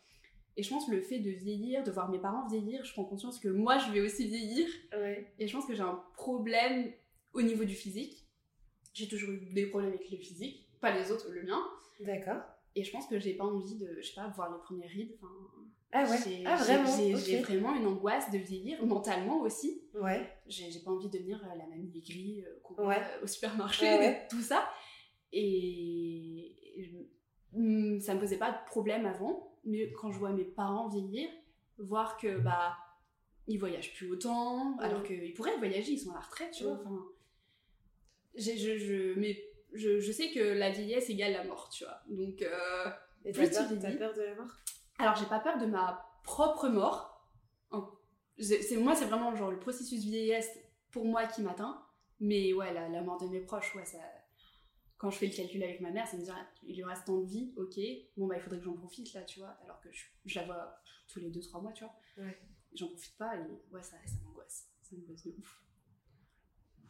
Et 0.58 0.64
je 0.64 0.70
pense 0.70 0.88
que 0.88 0.92
le 0.92 1.02
fait 1.02 1.20
de 1.20 1.30
vieillir, 1.30 1.84
de 1.84 1.92
voir 1.92 2.10
mes 2.10 2.18
parents 2.20 2.48
vieillir, 2.48 2.84
je 2.84 2.92
prends 2.94 3.06
conscience 3.06 3.40
que 3.40 3.48
moi 3.48 3.78
je 3.78 3.92
vais 3.92 4.02
aussi 4.02 4.26
vieillir 4.28 4.68
Ouais. 4.92 5.32
et 5.38 5.48
je 5.48 5.56
pense 5.56 5.66
que 5.68 5.74
j'ai 5.76 5.84
un 5.84 6.04
problème 6.16 6.92
au 7.34 7.42
niveau 7.42 7.64
du 7.64 7.76
physique. 7.76 8.28
J'ai 8.94 9.08
toujours 9.08 9.32
eu 9.32 9.38
des 9.54 9.68
problèmes 9.68 9.92
avec 9.94 10.10
le 10.10 10.18
physique, 10.18 10.68
pas 10.82 10.92
les 10.98 11.12
autres, 11.12 11.30
le 11.32 11.44
mien. 11.44 11.62
D'accord. 12.02 12.42
Et 12.76 12.84
je 12.84 12.92
pense 12.92 13.08
que 13.08 13.20
j'ai 13.20 13.34
pas 13.36 13.46
envie 13.46 13.76
de, 13.78 13.98
je 14.02 14.08
sais 14.08 14.16
pas, 14.16 14.28
voir 14.30 14.52
les 14.52 14.60
premières 14.60 14.90
rides. 14.90 15.12
Enfin, 15.16 15.34
Ah 15.92 16.04
ouais. 16.10 16.44
Ah 16.46 16.56
vraiment. 16.56 17.18
J'ai 17.18 17.42
vraiment 17.42 17.76
une 17.76 17.88
angoisse 17.88 18.30
de 18.32 18.38
vieillir, 18.38 18.86
mentalement 18.86 19.42
aussi. 19.42 19.82
Ouais. 19.94 20.28
J'ai 20.48 20.80
pas 20.84 20.92
envie 20.92 21.08
de 21.10 21.18
devenir 21.18 21.44
euh, 21.46 21.56
la 21.58 21.66
mamie 21.68 21.92
aigrie 21.98 22.44
euh, 22.46 22.60
qu'on 22.64 22.88
Ouais. 22.88 22.98
euh, 23.00 23.24
au 23.24 23.28
supermarché, 23.28 23.86
Ouais, 23.86 23.98
ouais. 24.00 24.28
tout 24.30 24.42
ça. 24.42 24.70
Et 25.32 26.56
je- 26.78 27.58
hum, 27.58 28.00
ça 28.00 28.14
me 28.16 28.20
posait 28.20 28.38
pas 28.38 28.52
de 28.52 28.66
problème 28.70 29.06
avant, 29.06 29.58
mais 29.66 29.92
quand 29.94 30.12
je 30.12 30.20
vois 30.20 30.32
mes 30.32 30.44
parents 30.46 30.88
vieillir, 30.90 31.30
voir 31.78 32.18
que 32.18 32.38
bah 32.40 32.78
ils 33.48 33.58
voyagent 33.58 33.94
plus 33.96 34.12
autant, 34.12 34.78
alors 34.80 35.02
qu'ils 35.04 35.34
pourraient 35.34 35.58
voyager, 35.58 35.94
ils 35.94 35.98
sont 36.00 36.12
à 36.12 36.16
la 36.16 36.20
retraite, 36.20 36.52
tu 36.52 36.64
vois. 36.66 36.74
Enfin, 36.74 37.04
je, 38.36 38.78
je, 38.78 39.14
mais 39.20 39.44
je, 39.74 40.00
je 40.00 40.12
sais 40.12 40.32
que 40.32 40.40
la 40.40 40.70
vieillesse 40.72 41.10
égale 41.10 41.34
la 41.34 41.44
mort, 41.44 41.70
tu 41.70 41.84
vois. 41.84 42.02
Donc, 42.10 42.42
euh, 42.42 42.90
Et 43.26 43.32
Plus 43.32 43.50
t'as 43.50 43.60
peur, 43.60 43.68
tu 43.70 43.76
vieillis. 43.78 43.98
peur 43.98 44.14
de 44.14 44.22
la 44.22 44.36
mort? 44.36 44.52
Alors 44.98 45.16
j'ai 45.16 45.26
pas 45.26 45.40
peur 45.40 45.58
de 45.58 45.66
ma 45.66 46.06
propre 46.24 46.68
mort. 46.70 47.28
En- 47.72 47.90
c'est 48.38 48.62
c'est- 48.62 48.78
moi, 48.78 48.96
c'est 48.96 49.06
vraiment 49.06 49.36
genre 49.36 49.52
le 49.52 49.60
processus 49.60 50.02
vieillesse 50.04 50.50
pour 50.92 51.06
moi 51.06 51.26
qui 51.28 51.42
m'atteint. 51.42 51.86
Mais 52.22 52.52
ouais, 52.54 52.74
la, 52.74 52.90
la 52.90 53.02
mort 53.02 53.18
de 53.22 53.28
mes 53.28 53.40
proches, 53.42 53.74
ouais, 53.76 53.86
ça. 53.86 53.98
Quand 54.98 55.10
je 55.10 55.18
fais 55.18 55.28
le 55.28 55.34
calcul 55.34 55.64
avec 55.64 55.80
ma 55.80 55.92
mère, 55.92 56.06
ça 56.08 56.18
me 56.18 56.22
dit 56.24 56.30
il 56.64 56.76
lui 56.76 56.84
reste 56.84 57.06
tant 57.06 57.18
de 57.20 57.26
vie, 57.26 57.54
ok. 57.56 57.80
Bon 58.18 58.28
bah 58.28 58.36
il 58.36 58.42
faudrait 58.42 58.60
que 58.60 58.66
j'en 58.66 58.74
profite 58.76 59.14
là, 59.14 59.22
tu 59.24 59.40
vois. 59.40 59.56
Alors 59.64 59.80
que 59.80 59.90
je, 59.92 60.04
je 60.26 60.40
la 60.40 60.46
vois 60.46 60.82
tous 61.08 61.20
les 61.22 61.30
2-3 61.32 61.62
mois, 61.62 61.72
tu 61.72 61.86
vois. 61.86 61.96
Ouais. 62.18 62.38
J'en 62.74 62.88
profite 62.90 63.18
pas 63.18 63.36
et 63.38 63.40
ouais, 63.72 63.82
ça, 63.82 63.96
ça 64.06 64.16
m'angoisse. 64.26 64.68
Ça 64.82 64.96
m'angoisse 64.98 65.24
de 65.24 65.32
ouf. 65.40 65.64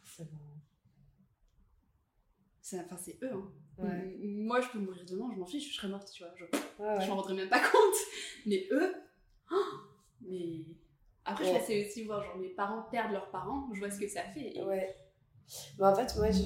C'est 0.03 0.23
bon. 0.31 0.37
Enfin, 2.74 2.97
c'est 2.97 3.17
eux, 3.24 3.32
hein. 3.34 3.51
Ouais. 3.78 4.17
Moi, 4.22 4.59
je 4.61 4.67
peux 4.70 4.80
mourir 4.80 5.05
demain, 5.05 5.30
je 5.34 5.39
m'en 5.39 5.45
fiche, 5.45 5.70
je 5.72 5.76
serais 5.78 5.88
morte, 5.88 6.11
tu 6.11 6.24
vois. 6.24 6.34
Je, 6.36 6.43
Ouais, 6.45 6.88
ouais. 6.97 7.01
je 7.01 7.07
m'en 7.09 7.15
rendrais 7.15 7.34
même 7.36 7.49
pas 7.49 7.59
compte. 7.61 7.95
Mais 8.45 8.67
eux, 8.72 8.93
oh, 9.51 9.55
mais 10.22 10.65
après, 11.26 11.45
je 11.45 11.49
Ouais. 11.51 11.67
laisse 11.70 11.88
aussi 11.89 12.03
voir, 12.03 12.24
genre 12.24 12.38
mes 12.38 12.49
parents 12.49 12.84
perdent 12.91 13.13
leurs 13.13 13.32
parents, 13.32 13.70
je 13.74 13.80
vois 13.80 13.89
ce 13.91 13.99
que 13.99 14.07
ça 14.07 14.24
fait. 14.24 14.55
et- 14.57 14.61
Ouais. 14.63 14.95
Mais 15.80 15.86
en 15.86 15.95
fait, 15.95 16.13
moi, 16.17 16.30
je, 16.32 16.43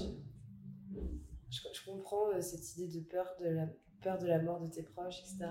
je, 1.49 1.59
je 1.73 1.85
comprends 1.85 2.29
euh, 2.29 2.41
cette 2.41 2.77
idée 2.77 2.99
de 2.99 3.03
peur 3.05 3.27
de, 3.39 3.47
la, 3.49 3.67
peur 4.01 4.17
de 4.19 4.27
la 4.27 4.39
mort 4.41 4.59
de 4.61 4.67
tes 4.67 4.83
proches, 4.83 5.19
etc. 5.19 5.47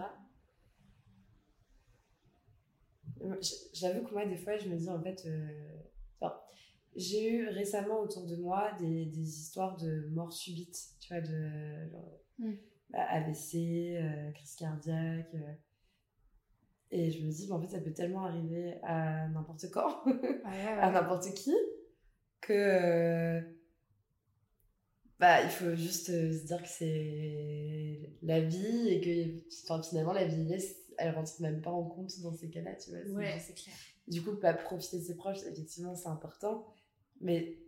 J'avoue 3.74 4.04
que 4.06 4.12
moi, 4.12 4.26
des 4.26 4.36
fois, 4.36 4.56
je 4.56 4.68
me 4.68 4.76
dis, 4.76 4.88
en 4.88 5.00
fait, 5.02 5.22
euh, 5.26 5.78
enfin, 6.20 6.40
j'ai 6.96 7.30
eu 7.32 7.48
récemment 7.48 8.00
autour 8.00 8.26
de 8.26 8.36
moi 8.36 8.72
des, 8.78 9.06
des 9.06 9.20
histoires 9.40 9.76
de 9.78 10.08
mort 10.10 10.32
subite, 10.32 10.78
tu 11.00 11.08
vois, 11.12 11.20
de 11.22 11.88
genre, 11.90 12.18
Mm. 12.38 12.52
bah, 12.90 13.04
AVC, 13.10 13.96
euh, 13.96 14.30
crise 14.32 14.54
cardiaque. 14.56 15.34
euh, 15.34 15.52
et 16.90 17.10
je 17.10 17.24
me 17.24 17.30
dis, 17.30 17.46
bah, 17.48 17.54
en 17.54 17.60
fait, 17.60 17.68
ça 17.68 17.80
peut 17.80 17.92
tellement 17.92 18.24
arriver 18.24 18.74
à 18.82 19.28
n'importe 19.28 19.70
quand 19.70 20.02
à 20.44 20.90
n'importe 20.90 21.32
qui 21.34 21.54
que 22.40 22.52
euh, 22.52 23.40
bah 25.20 25.42
il 25.42 25.50
faut 25.50 25.74
juste 25.76 26.10
euh, 26.10 26.32
se 26.32 26.44
dire 26.46 26.60
que 26.62 26.68
c'est 26.68 28.10
la 28.22 28.40
vie 28.40 28.88
et 28.88 29.00
que 29.00 29.42
enfin, 29.64 29.82
finalement 29.82 30.12
la 30.12 30.24
vieillesse 30.26 30.74
elle 30.98 31.14
rentre 31.14 31.40
même 31.40 31.60
pas 31.62 31.70
en 31.70 31.84
compte 31.84 32.20
dans 32.22 32.32
ces 32.34 32.50
cas-là 32.50 32.74
tu 32.74 32.90
vois 32.90 33.00
Ouais, 33.16 33.38
c'est 33.38 33.54
clair. 33.54 33.74
du 34.08 34.22
coup 34.22 34.34
pas 34.36 34.52
profiter 34.54 34.98
de 34.98 35.04
ses 35.04 35.14
proches 35.14 35.42
effectivement 35.50 35.94
c'est 35.94 36.08
important 36.08 36.66
mais 37.22 37.58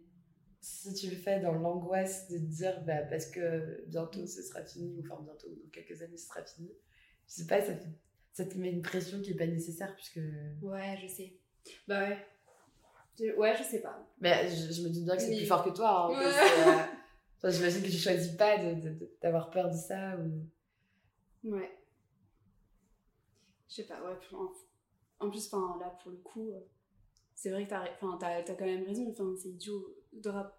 si 0.60 0.94
tu 0.94 1.08
le 1.10 1.16
fais 1.16 1.40
dans 1.40 1.52
l'angoisse 1.52 2.28
de 2.30 2.38
te 2.38 2.42
dire 2.42 2.82
bah, 2.84 3.02
parce 3.02 3.26
que 3.26 3.84
bientôt 3.88 4.26
ce 4.26 4.42
sera 4.42 4.62
fini 4.64 4.94
ou 4.96 5.00
enfin 5.00 5.22
bientôt 5.22 5.48
dans 5.48 5.70
quelques 5.70 6.00
années 6.02 6.16
ce 6.16 6.26
sera 6.28 6.42
fini 6.42 6.70
je 7.26 7.32
sais 7.34 7.46
pas 7.46 7.60
ça, 7.60 7.74
fait- 7.74 7.98
ça 8.32 8.44
te 8.44 8.56
met 8.58 8.70
une 8.70 8.82
pression 8.82 9.20
qui 9.22 9.30
est 9.32 9.36
pas 9.36 9.46
nécessaire 9.46 9.94
puisque 9.94 10.20
Ouais, 10.62 10.98
je 11.02 11.06
sais. 11.06 11.38
Bah 11.88 12.00
ouais. 12.08 12.18
Je- 13.18 13.32
Ouais, 13.36 13.54
je 13.56 13.62
sais 13.62 13.80
pas. 13.80 14.06
Mais 14.20 14.48
je, 14.50 14.72
je 14.72 14.82
me 14.82 14.88
dis 14.88 15.02
bien 15.04 15.16
que 15.16 15.22
c'est 15.22 15.36
plus 15.36 15.46
fort 15.46 15.62
que 15.64 15.70
toi. 15.70 16.06
hein, 16.06 16.18
Ouais. 16.18 16.26
euh, 16.26 16.82
enfin, 17.38 17.50
J'imagine 17.50 17.80
que 17.82 17.86
tu 17.90 17.96
choisis 17.98 18.32
pas 18.36 18.58
de- 18.58 18.74
de- 18.80 18.94
de- 18.94 19.16
d'avoir 19.22 19.50
peur 19.50 19.70
de 19.70 19.76
ça. 19.76 20.16
Ou... 20.18 21.50
Ouais. 21.52 21.70
Je 23.68 23.74
sais 23.76 23.84
pas, 23.86 24.00
ouais. 24.02 24.16
En, 24.32 25.26
en 25.26 25.30
plus, 25.30 25.46
enfin, 25.52 25.78
là, 25.80 25.90
pour 26.02 26.10
le 26.10 26.16
coup, 26.18 26.50
euh, 26.50 26.60
c'est 27.34 27.50
vrai 27.50 27.64
que 27.64 27.70
t'as 27.70 27.82
enfin, 27.92 28.16
t'as- 28.18 28.42
t'as 28.42 28.54
quand 28.54 28.64
même 28.66 28.84
raison. 28.84 29.08
Enfin, 29.10 29.34
c'est 29.40 29.48
idiot 29.48 29.94
de 30.12 30.28
rap- 30.30 30.58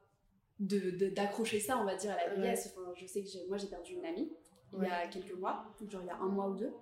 de- 0.60 0.92
de- 0.92 1.10
d'accrocher 1.10 1.60
ça, 1.60 1.78
on 1.78 1.86
va 1.86 1.96
dire, 1.96 2.12
à 2.12 2.16
la 2.18 2.34
vieillesse. 2.36 2.74
Enfin, 2.76 2.92
je 2.96 3.06
sais 3.06 3.24
que 3.24 3.30
j'ai- 3.30 3.46
moi, 3.48 3.58
j'ai 3.58 3.68
perdu 3.68 3.94
une 3.94 4.06
amie 4.06 4.32
il 4.74 4.80
y 4.84 4.88
a 4.92 5.08
quelques 5.08 5.34
mois, 5.38 5.66
genre 5.90 6.02
il 6.02 6.08
y 6.08 6.10
a 6.10 6.18
un 6.18 6.28
mois 6.28 6.50
ou 6.50 6.56
deux. 6.56 6.74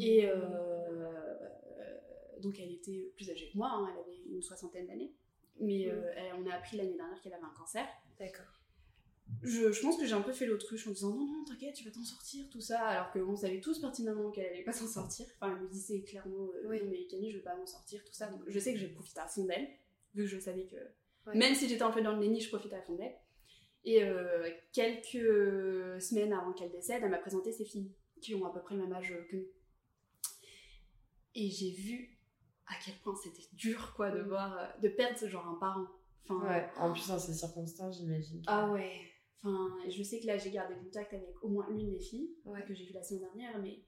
Et 0.00 0.26
euh, 0.28 1.08
donc 2.40 2.58
elle 2.60 2.72
était 2.72 3.12
plus 3.16 3.30
âgée 3.30 3.48
que 3.52 3.56
moi, 3.56 3.68
hein, 3.72 3.88
elle 3.92 4.00
avait 4.00 4.18
une 4.30 4.42
soixantaine 4.42 4.86
d'années. 4.86 5.12
Mais 5.60 5.88
euh, 5.88 6.12
elle- 6.16 6.34
on 6.40 6.46
a 6.48 6.54
appris 6.54 6.76
l'année 6.76 6.94
dernière 6.96 7.20
qu'elle 7.20 7.34
avait 7.34 7.42
un 7.44 7.54
cancer. 7.58 7.86
D'accord. 8.18 8.46
Je, 9.42 9.70
je 9.72 9.80
pense 9.82 9.96
que 9.96 10.04
j'ai 10.06 10.14
un 10.14 10.20
peu 10.22 10.32
fait 10.32 10.46
l'autruche 10.46 10.86
en 10.88 10.90
disant 10.90 11.10
non, 11.14 11.26
non, 11.26 11.44
t'inquiète, 11.44 11.74
tu 11.74 11.84
vas 11.84 11.90
t'en 11.90 12.02
sortir, 12.04 12.48
tout 12.50 12.60
ça. 12.60 12.80
Alors 12.86 13.12
qu'on 13.12 13.36
savait 13.36 13.60
tous 13.60 13.78
pertinemment 13.80 14.30
qu'elle 14.30 14.46
allait 14.46 14.64
pas 14.64 14.72
s'en 14.72 14.86
sortir. 14.86 15.26
Enfin, 15.40 15.54
elle 15.56 15.62
me 15.62 15.68
disait 15.68 16.02
clairement 16.02 16.48
euh, 16.54 16.68
Oui. 16.68 16.80
mais 16.88 17.06
Camille, 17.06 17.30
je 17.30 17.36
vais 17.38 17.42
pas 17.44 17.54
m'en 17.56 17.66
sortir, 17.66 18.02
tout 18.04 18.12
ça. 18.12 18.28
Donc 18.28 18.42
je 18.46 18.58
sais 18.58 18.72
que 18.72 18.78
j'ai 18.78 18.88
profité 18.88 19.20
à 19.20 19.26
fond 19.28 19.44
d'elle, 19.44 19.68
vu 20.14 20.22
que 20.24 20.28
je 20.28 20.38
savais 20.38 20.66
que 20.66 20.76
Ouais. 21.26 21.36
même 21.36 21.54
si 21.54 21.68
j'étais 21.68 21.82
un 21.82 21.90
peu 21.90 22.00
dans 22.02 22.14
le 22.16 22.20
déni, 22.20 22.40
je 22.40 22.48
profitais 22.48 22.76
à 22.76 22.82
fond 22.82 22.94
d'elle. 22.96 23.14
Et 23.84 24.02
euh, 24.02 24.48
quelques 24.72 26.00
semaines 26.02 26.32
avant 26.32 26.52
qu'elle 26.52 26.70
décède, 26.72 27.02
elle 27.04 27.10
m'a 27.10 27.18
présenté 27.18 27.52
ses 27.52 27.64
filles, 27.64 27.94
qui 28.20 28.34
ont 28.34 28.44
à 28.46 28.52
peu 28.52 28.60
près 28.62 28.74
le 28.74 28.82
même 28.82 28.92
âge 28.92 29.14
que 29.30 29.36
nous. 29.36 29.46
Et 31.34 31.50
j'ai 31.50 31.70
vu 31.70 32.18
à 32.66 32.74
quel 32.84 32.94
point 33.02 33.14
c'était 33.22 33.46
dur, 33.52 33.92
quoi, 33.94 34.10
de 34.10 34.22
Mm. 34.22 34.28
voir, 34.28 34.58
euh, 34.58 34.66
de 34.82 34.88
perdre 34.88 35.26
genre 35.28 35.46
un 35.46 35.54
parent. 35.54 35.86
Enfin, 36.28 36.46
Ouais. 36.46 36.68
En 36.78 36.92
plus, 36.92 37.06
dans 37.08 37.18
ces 37.18 37.32
circonstances, 37.34 37.98
j'imagine. 37.98 38.40
que- 38.40 38.44
ah 38.48 38.70
ouais. 38.70 39.00
Enfin, 39.42 39.68
je 39.88 40.02
sais 40.02 40.20
que 40.20 40.26
là, 40.26 40.36
j'ai 40.36 40.50
gardé 40.50 40.74
contact 40.74 41.12
avec 41.14 41.28
au 41.42 41.48
moins 41.48 41.68
l'une 41.70 41.90
des 41.90 42.00
filles 42.00 42.30
Ouais. 42.44 42.64
que 42.66 42.74
j'ai 42.74 42.84
vue 42.86 42.92
la 42.92 43.02
semaine 43.02 43.22
dernière, 43.22 43.58
mais 43.60 43.84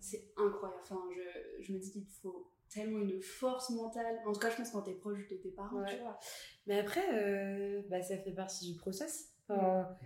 c'est 0.00 0.32
incroyable. 0.36 0.80
Enfin, 0.82 1.00
je, 1.14 1.62
je 1.62 1.72
me 1.72 1.78
dis 1.78 1.90
qu'il 1.92 2.06
faut 2.06 2.52
tellement 2.68 2.98
une 3.00 3.20
force 3.20 3.70
mentale. 3.70 4.20
En 4.26 4.32
tout 4.32 4.40
cas, 4.40 4.50
je 4.50 4.56
pense 4.56 4.70
quand 4.70 4.82
t'es 4.82 4.94
proche 4.94 5.28
de 5.28 5.36
tes 5.36 5.50
parents, 5.50 5.80
Ouais. 5.80 5.94
tu 5.96 6.00
vois. 6.02 6.18
Mais 6.66 6.78
après, 6.78 7.02
euh, 7.14 7.82
bah, 7.88 8.02
ça 8.02 8.16
fait 8.18 8.32
partie 8.32 8.70
du 8.72 8.78
process. 8.78 9.34
Enfin, 9.48 9.96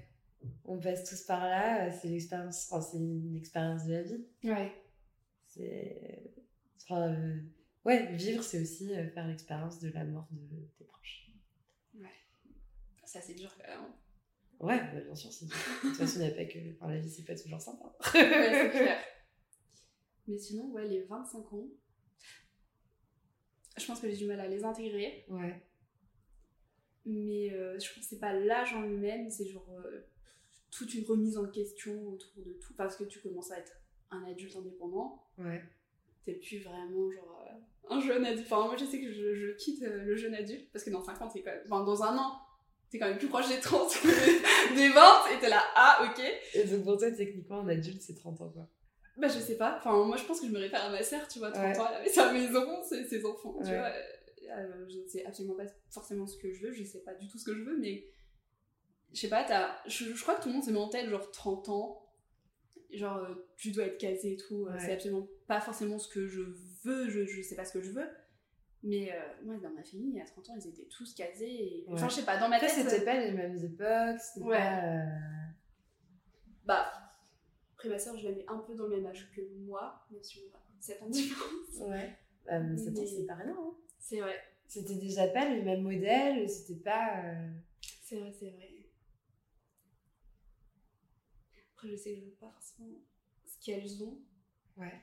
on 0.65 0.79
passe 0.79 1.05
tous 1.09 1.23
par 1.23 1.45
là. 1.45 1.91
C'est 1.91 2.09
l'expérience. 2.09 2.69
Enfin, 2.71 2.81
c'est 2.81 2.99
une 2.99 3.37
expérience 3.37 3.85
de 3.87 3.93
la 3.93 4.03
vie. 4.03 4.27
Ouais. 4.45 4.73
C'est. 5.49 6.33
Enfin, 6.83 7.13
euh, 7.13 7.41
ouais, 7.85 8.13
vivre, 8.15 8.43
c'est 8.43 8.61
aussi 8.61 8.95
euh, 8.95 9.09
faire 9.11 9.27
l'expérience 9.27 9.81
de 9.81 9.91
la 9.91 10.05
mort 10.05 10.27
de 10.31 10.67
tes 10.79 10.85
proches. 10.85 11.31
Ça, 13.05 13.21
c'est 13.21 13.35
dur 13.35 13.55
quand 13.57 13.69
même. 13.69 13.93
Ouais, 14.61 14.79
bah, 14.79 15.01
bien 15.01 15.15
sûr, 15.15 15.33
c'est. 15.33 15.47
De 15.47 15.51
toute 15.83 15.97
façon, 15.97 16.21
il 16.21 16.27
n'y 16.27 16.33
a 16.33 16.35
pas 16.35 16.45
que. 16.45 16.59
Enfin, 16.73 16.91
la 16.93 16.99
vie, 16.99 17.11
c'est 17.11 17.25
pas 17.25 17.35
toujours 17.35 17.61
sympa. 17.61 17.85
ouais, 18.15 18.71
c'est 18.71 18.71
clair. 18.71 19.01
Mais 20.27 20.39
sinon, 20.39 20.71
ouais, 20.71 20.87
les 20.87 21.03
25 21.03 21.53
ans, 21.53 21.69
je 23.77 23.87
pense 23.87 24.01
que 24.01 24.09
j'ai 24.09 24.17
du 24.17 24.27
mal 24.27 24.41
à 24.41 24.49
les 24.49 24.65
intégrer. 24.65 25.25
Ouais. 25.29 25.63
Mais 27.05 27.53
euh, 27.53 27.79
je 27.79 27.93
pense 27.93 28.05
que 28.05 28.09
c'est 28.09 28.21
pas 28.21 28.33
l'âge 28.33 28.73
en 28.75 28.83
lui-même, 28.83 29.29
c'est 29.29 29.47
genre 29.47 29.69
euh, 29.73 30.07
toute 30.71 30.95
une 30.95 31.05
remise 31.05 31.37
en 31.37 31.47
question 31.47 32.09
autour 32.09 32.33
de 32.37 32.53
tout. 32.55 32.75
Parce 32.75 32.97
que 32.97 33.05
tu 33.05 33.21
commences 33.21 33.51
à 33.51 33.59
être 33.59 33.73
un 34.11 34.25
adulte 34.25 34.57
indépendant. 34.57 35.23
Ouais. 35.37 35.63
T'es 36.25 36.35
plus 36.35 36.61
vraiment 36.61 37.11
genre 37.11 37.47
euh, 37.51 37.95
un 37.95 38.01
jeune 38.01 38.25
adulte. 38.25 38.47
Enfin, 38.51 38.67
moi 38.67 38.77
je 38.79 38.87
sais 38.87 39.01
que 39.01 39.13
je, 39.13 39.35
je 39.35 39.51
quitte 39.57 39.83
le 39.83 40.17
jeune 40.17 40.35
adulte 40.35 40.71
parce 40.73 40.85
que 40.85 40.91
dans 40.91 41.03
5 41.03 41.21
ans, 41.21 41.29
t'es 41.29 41.43
quand 41.43 41.51
même. 41.51 41.63
Enfin, 41.67 41.85
dans 41.85 42.03
un 42.03 42.17
an, 42.17 42.41
t'es 42.95 43.01
quand 43.01 43.09
même 43.09 43.19
plus 43.19 43.27
proche 43.29 43.49
des 43.49 43.59
30 43.59 43.93
que 43.93 44.07
des, 44.75 44.75
des 44.77 44.89
20 44.91 45.03
et 45.35 45.41
t'es 45.41 45.49
là, 45.49 45.61
ah 45.75 46.07
ok. 46.09 46.25
Et 46.55 46.65
donc, 46.65 46.85
pour 46.85 46.97
toi, 46.97 47.11
techniquement, 47.11 47.61
un 47.61 47.69
adulte, 47.69 48.01
c'est 48.01 48.15
30 48.15 48.41
ans, 48.41 48.49
quoi. 48.51 48.69
Bah, 49.17 49.27
je 49.29 49.39
sais 49.41 49.57
pas. 49.57 49.77
Enfin, 49.79 50.05
moi 50.05 50.17
je 50.17 50.25
pense 50.25 50.41
que 50.41 50.47
je 50.47 50.53
me 50.53 50.59
réfère 50.59 50.85
à 50.85 50.91
ma 50.91 51.03
sœur, 51.03 51.27
tu 51.29 51.39
vois, 51.41 51.51
30 51.51 51.65
Ouais. 51.65 51.79
ans, 51.81 51.87
elle 51.91 51.97
avait 52.03 52.09
sa 52.11 52.33
maison, 52.33 52.83
ses, 52.85 53.05
ses 53.05 53.25
enfants, 53.27 53.57
tu 53.65 53.71
vois. 53.71 53.91
Euh, 54.51 54.87
je 54.89 54.99
ne 54.99 55.09
sais 55.09 55.25
absolument 55.25 55.55
pas 55.55 55.65
forcément 55.91 56.27
ce 56.27 56.37
que 56.39 56.53
je 56.53 56.67
veux, 56.67 56.73
je 56.73 56.85
sais 56.85 57.01
pas 57.01 57.15
du 57.15 57.27
tout 57.29 57.39
ce 57.39 57.45
que 57.45 57.55
je 57.57 57.63
veux, 57.63 57.77
mais 57.79 58.05
je 59.13 59.21
sais 59.21 59.29
pas, 59.29 59.43
t'as- 59.45 59.77
je, 59.87 60.15
je 60.15 60.23
crois 60.23 60.35
que 60.37 60.43
tout 60.43 60.49
le 60.49 60.55
monde 60.55 60.65
se 60.65 60.71
met 60.71 60.79
en 60.79 60.89
tête 60.89 61.09
genre 61.09 61.31
30 61.31 61.69
ans, 61.71 62.05
genre 62.93 63.17
euh, 63.19 63.35
tu 63.57 63.71
dois 63.71 63.85
être 63.87 63.99
casé 63.99 64.33
et 64.33 64.37
tout, 64.37 64.67
euh, 64.67 64.73
Ouais. 64.73 64.79
c'est 64.81 64.93
absolument 64.93 65.27
pas 65.49 65.61
forcément 65.61 65.99
ce 65.99 66.09
que 66.09 66.27
je 66.29 66.41
veux, 66.85 67.09
je, 67.09 67.25
je 67.25 67.43
sais 67.43 67.57
pas 67.57 67.65
ce 67.65 67.73
que 67.73 67.83
je 67.83 67.91
veux. 67.91 68.07
Mais 68.87 69.11
euh, 69.13 69.17
moi, 69.45 69.57
dans 69.57 69.71
ma 69.71 69.83
famille, 69.83 70.21
à 70.21 70.25
30 70.27 70.51
ans, 70.51 70.55
ils 70.57 70.69
étaient 70.69 70.85
tous 70.85 71.15
casés. 71.15 71.79
Et... 71.79 71.87
Enfin, 71.89 72.09
je 72.09 72.17
sais 72.17 72.25
pas, 72.25 72.37
dans 72.39 72.49
ma 72.51 72.61
tête. 72.61 72.69
c'était 72.71 73.03
pas 73.05 73.19
les 73.19 73.33
mêmes 73.33 73.57
époques, 73.57 74.21
c'était 74.21 74.45
Ouais. 74.45 74.59
pas. 74.59 74.85
euh, 74.85 75.07
Bah, 76.67 76.93
après 77.75 77.89
ma 77.89 77.99
soeur, 77.99 78.17
je 78.19 78.29
la 78.29 78.35
mets 78.35 78.45
un 78.47 78.59
peu 78.59 78.75
dans 78.75 78.85
le 78.87 78.97
même 78.97 79.07
âge 79.07 79.31
que 79.35 79.41
moi, 79.65 80.07
même 80.11 80.23
si 80.23 80.39
on 80.41 80.55
a 80.57 80.61
7 80.81 81.03
ans 81.03 81.07
de 81.07 81.13
différence. 81.13 81.79
Ouais. 81.81 82.15
Bah, 82.47 82.61
mais 82.61 82.77
c'est 82.77 83.27
pas 83.27 83.35
rien. 83.37 83.57
hein. 83.59 83.75
C'est 83.99 84.21
vrai. 84.21 84.39
C'était 84.67 84.97
déjà 84.97 85.29
pas 85.29 85.49
le 85.49 85.63
même 85.63 85.83
modèle, 85.83 86.49
c'était 86.51 86.81
pas. 86.83 87.23
euh, 87.25 87.51
C'est 88.03 88.17
vrai, 88.17 88.33
c'est 88.39 88.51
vrai. 88.51 88.71
Après, 91.75 91.89
je 91.89 91.97
sais 91.97 92.15
que 92.15 92.21
je 92.21 92.25
veux 92.27 92.31
pas 92.33 92.51
forcément 92.51 92.89
ce 93.47 93.65
qu'elles 93.65 94.03
ont. 94.03 94.19
Ouais. 94.77 95.03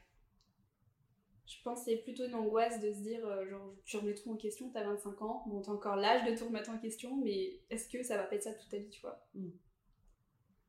Je 1.57 1.61
pense 1.63 1.79
que 1.79 1.91
c'est 1.91 1.97
plutôt 1.97 2.25
une 2.25 2.33
angoisse 2.33 2.79
de 2.79 2.93
se 2.93 2.99
dire, 2.99 3.25
euh, 3.27 3.45
genre, 3.49 3.75
tu 3.83 3.97
remets 3.97 4.15
tout 4.15 4.31
en 4.31 4.37
question, 4.37 4.69
t'as 4.69 4.83
25 4.83 5.21
ans, 5.21 5.43
bon, 5.47 5.61
t'as 5.61 5.71
encore 5.71 5.97
l'âge 5.97 6.23
de 6.29 6.37
tout 6.37 6.45
remettre 6.45 6.69
en 6.69 6.77
question, 6.77 7.17
mais 7.17 7.59
est-ce 7.69 7.89
que 7.89 8.03
ça 8.03 8.15
va 8.15 8.23
pas 8.23 8.35
être 8.35 8.43
ça 8.43 8.53
toute 8.53 8.69
ta 8.69 8.77
vie, 8.77 8.89
tu 8.89 9.01
vois? 9.01 9.27
Mm. 9.33 9.49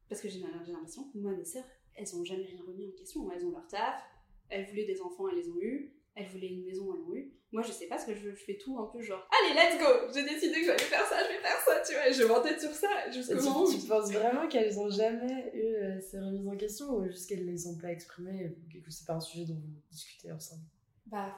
Parce 0.08 0.20
que 0.20 0.28
j'ai 0.28 0.40
l'impression 0.40 1.04
que 1.04 1.18
moi, 1.18 1.32
mes 1.32 1.44
sœurs, 1.44 1.64
elles 1.94 2.16
ont 2.16 2.24
jamais 2.24 2.44
rien 2.44 2.60
remis 2.66 2.88
en 2.88 2.92
question. 2.92 3.30
Elles 3.30 3.46
ont 3.46 3.50
leur 3.50 3.66
taf, 3.68 4.02
elles 4.48 4.66
voulaient 4.66 4.84
des 4.84 5.00
enfants, 5.00 5.28
elles 5.28 5.36
les 5.36 5.48
ont 5.48 5.60
eu, 5.60 5.94
elles 6.14 6.28
voulaient 6.28 6.48
une 6.48 6.64
maison, 6.64 6.92
elles 6.94 7.00
l'ont 7.00 7.14
eu. 7.14 7.32
Moi, 7.52 7.62
je 7.62 7.72
sais 7.72 7.86
pas 7.86 7.98
ce 7.98 8.06
que 8.06 8.14
je 8.14 8.30
fais 8.30 8.56
tout 8.56 8.78
un 8.78 8.86
peu 8.86 9.00
genre, 9.02 9.26
allez, 9.30 9.54
let's 9.54 9.78
go 9.78 10.10
J'ai 10.14 10.24
décidé 10.24 10.60
que 10.60 10.66
j'allais 10.66 10.78
faire 10.78 11.06
ça, 11.06 11.22
je 11.22 11.28
vais 11.34 11.40
faire 11.40 11.60
ça, 11.66 11.80
tu 11.86 11.92
vois, 11.92 12.08
et 12.08 12.12
je 12.12 12.24
m'entête 12.24 12.60
sur 12.60 12.70
ça 12.70 13.10
jusqu'au 13.10 13.38
tu, 13.38 13.44
moment 13.44 13.64
où 13.64 13.72
tu 13.72 13.86
penses 13.86 14.10
vraiment 14.10 14.48
qu'elles 14.48 14.78
ont 14.78 14.90
jamais 14.90 15.50
eu 15.54 15.74
euh, 15.74 16.00
ces 16.00 16.18
remises 16.18 16.48
en 16.48 16.56
question 16.56 16.90
ou 16.94 17.04
juste 17.06 17.28
qu'elles 17.28 17.44
les 17.44 17.66
ont 17.66 17.76
pas 17.78 17.90
exprimées 17.92 18.54
et 18.74 18.80
que 18.80 18.90
c'est 18.90 19.06
pas 19.06 19.14
un 19.14 19.20
sujet 19.20 19.44
dont 19.44 19.54
vous 19.54 19.82
discutez 19.90 20.32
ensemble? 20.32 20.62
Bah, 21.06 21.36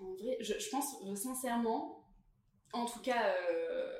en 0.00 0.14
vrai, 0.14 0.36
je, 0.40 0.54
je 0.58 0.68
pense 0.70 0.96
euh, 1.04 1.14
sincèrement, 1.14 2.04
en 2.72 2.86
tout 2.86 3.00
cas, 3.00 3.34
euh, 3.50 3.98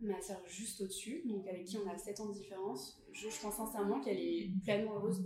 ma 0.00 0.20
soeur 0.22 0.40
juste 0.46 0.80
au-dessus, 0.80 1.22
donc 1.26 1.46
avec 1.46 1.64
qui 1.64 1.78
on 1.78 1.88
a 1.88 1.96
7 1.96 2.20
ans 2.20 2.26
de 2.26 2.34
différence, 2.34 3.00
je, 3.12 3.28
je 3.28 3.40
pense 3.40 3.56
sincèrement 3.56 4.00
qu'elle 4.00 4.18
est 4.18 4.50
pleinement 4.62 4.94
heureuse 4.94 5.24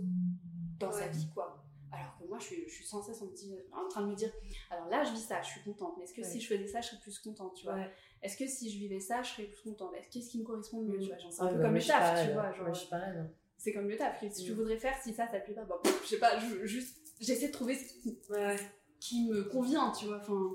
dans 0.79 0.91
sa 0.91 1.07
vie, 1.07 1.27
quoi. 1.33 1.64
Alors 1.95 2.17
que 2.19 2.25
moi, 2.25 2.37
je 2.39 2.43
suis, 2.45 2.63
je 2.67 2.73
suis 2.73 2.85
sans 2.85 3.01
cesse 3.01 3.21
en, 3.21 3.87
train 3.89 4.01
de 4.01 4.07
me 4.07 4.15
dire, 4.15 4.31
alors 4.69 4.87
là, 4.89 5.03
je 5.03 5.11
vis 5.11 5.21
ça, 5.21 5.41
je 5.41 5.49
suis 5.49 5.61
contente, 5.63 5.95
mais 5.97 6.03
est-ce 6.03 6.13
que 6.13 6.21
Ouais. 6.21 6.27
si 6.27 6.41
je 6.41 6.47
faisais 6.47 6.67
ça, 6.67 6.81
je 6.81 6.87
serais 6.89 6.99
plus 7.01 7.17
contente, 7.19 7.55
tu 7.55 7.65
vois? 7.65 7.75
Ouais. 7.75 7.91
Est-ce 8.21 8.37
que 8.37 8.47
si 8.47 8.69
je 8.71 8.77
vivais 8.79 8.99
ça, 8.99 9.21
je 9.21 9.29
serais 9.31 9.43
plus 9.45 9.61
contente? 9.63 9.93
Est-ce- 9.95 10.09
Qu'est-ce 10.09 10.29
qui 10.29 10.39
me 10.39 10.43
correspond 10.45 10.81
le 10.81 10.87
mieux, 10.87 10.99
tu 10.99 11.07
vois? 11.07 11.17
C'est 11.31 11.41
un 11.41 11.47
peu 11.47 11.55
bah, 11.57 11.63
comme 11.63 11.75
le 11.75 11.81
taf, 11.83 12.25
tu 12.27 12.33
vois. 12.33 12.43
hein. 12.43 12.53
Genre, 12.53 12.73
je 12.73 12.79
suis 12.79 12.89
pareil. 12.89 13.17
hein. 13.17 13.29
c'est 13.57 13.73
comme 13.73 13.87
le 13.87 13.97
taf. 13.97 14.19
Si 14.31 14.43
tu 14.45 14.51
Mm. 14.51 14.55
voudrais 14.55 14.77
faire, 14.77 14.95
si 15.01 15.13
ça, 15.13 15.27
ça 15.31 15.39
te 15.39 15.45
plaît 15.45 15.55
pas, 15.55 15.67
je 16.03 16.07
sais 16.07 16.19
pas, 16.19 16.37
je, 16.39 16.65
juste, 16.65 16.97
j'essaie 17.19 17.47
de 17.47 17.53
trouver 17.53 17.75
ce 17.75 17.93
qui, 17.93 18.19
Ouais. 18.29 18.55
qui 18.99 19.27
me 19.29 19.43
convient, 19.45 19.91
tu 19.91 20.05
vois. 20.05 20.17
Enfin, 20.17 20.51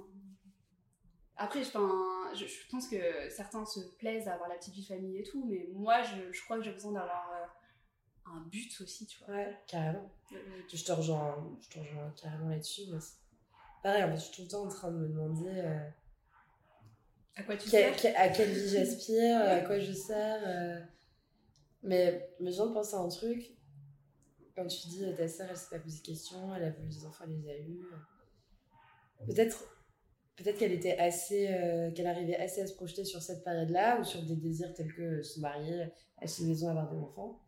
après, 1.36 1.62
je, 1.62 1.68
enfin, 1.70 2.30
je, 2.34 2.44
je 2.46 2.68
pense 2.70 2.86
que 2.88 2.96
certains 3.30 3.64
se 3.64 3.80
plaisent 3.98 4.28
à 4.28 4.34
avoir 4.34 4.48
la 4.48 4.56
petite 4.56 4.74
vie 4.74 4.84
famille 4.84 5.18
et 5.18 5.22
tout, 5.22 5.44
mais 5.48 5.68
moi, 5.72 6.02
je, 6.02 6.30
je 6.32 6.44
crois 6.44 6.58
que 6.58 6.62
j'ai 6.62 6.72
besoin 6.72 6.92
d'avoir 6.92 7.30
euh, 7.32 7.46
un 8.36 8.40
but 8.48 8.80
aussi, 8.80 9.06
tu 9.06 9.18
vois. 9.24 9.34
Ouais, 9.34 9.56
carrément. 9.66 10.10
Je 10.72 10.84
te 10.84 10.92
rejoins, 10.92 11.56
je 11.60 11.68
te 11.68 11.78
rejoins 11.78 12.12
carrément 12.20 12.48
là-dessus. 12.48 12.82
c'est- 13.00 13.16
Pareil, 13.82 14.04
en 14.04 14.10
fait, 14.10 14.16
je 14.16 14.20
suis 14.22 14.34
tout 14.36 14.42
le 14.42 14.48
temps 14.48 14.64
en 14.64 14.68
train 14.68 14.90
de 14.90 14.96
me 14.98 15.08
demander 15.08 15.48
euh, 15.48 15.88
À 17.36 17.42
quoi 17.42 17.56
tu 17.56 17.68
sers? 17.68 17.94
à 18.16 18.28
quelle 18.28 18.50
vie 18.50 18.68
j'aspire, 18.68 19.38
à 19.40 19.60
quoi 19.60 19.78
je 19.78 19.92
sers. 19.92 20.42
euh. 20.46 20.80
Mais, 21.82 22.30
mais 22.40 22.50
je 22.50 22.56
viens 22.56 22.66
de 22.66 22.74
penser 22.74 22.94
à 22.94 22.98
un 22.98 23.08
truc. 23.08 23.56
Quand 24.54 24.66
tu 24.66 24.88
dis 24.88 25.02
ta 25.16 25.26
sœur, 25.28 25.48
elle 25.48 25.56
s'est 25.56 25.70
pas 25.70 25.78
posé 25.78 25.98
de 26.00 26.06
questions, 26.06 26.54
elle 26.54 26.64
a 26.64 26.70
voulu 26.70 26.88
des 26.88 27.06
enfants, 27.06 27.24
elle 27.26 27.40
les 27.40 27.48
a 27.50 27.56
eus. 27.58 27.86
Peut-être 29.26 29.64
peut-être 30.36 30.58
qu'elle 30.58 30.72
était 30.72 30.98
assez. 30.98 31.48
euh, 31.48 31.90
qu'elle 31.92 32.06
arrivait 32.06 32.36
assez 32.36 32.60
à 32.62 32.66
se 32.66 32.74
projeter 32.74 33.04
sur 33.04 33.22
cette 33.22 33.44
période-là 33.44 34.00
ou 34.00 34.04
sur 34.04 34.22
des 34.22 34.36
désirs 34.36 34.72
tels 34.74 34.92
que 34.94 35.22
se 35.22 35.40
marier, 35.40 35.86
acheter 36.18 36.42
une 36.42 36.48
maison, 36.48 36.68
avoir 36.68 36.90
des 36.90 36.98
enfants. 36.98 37.42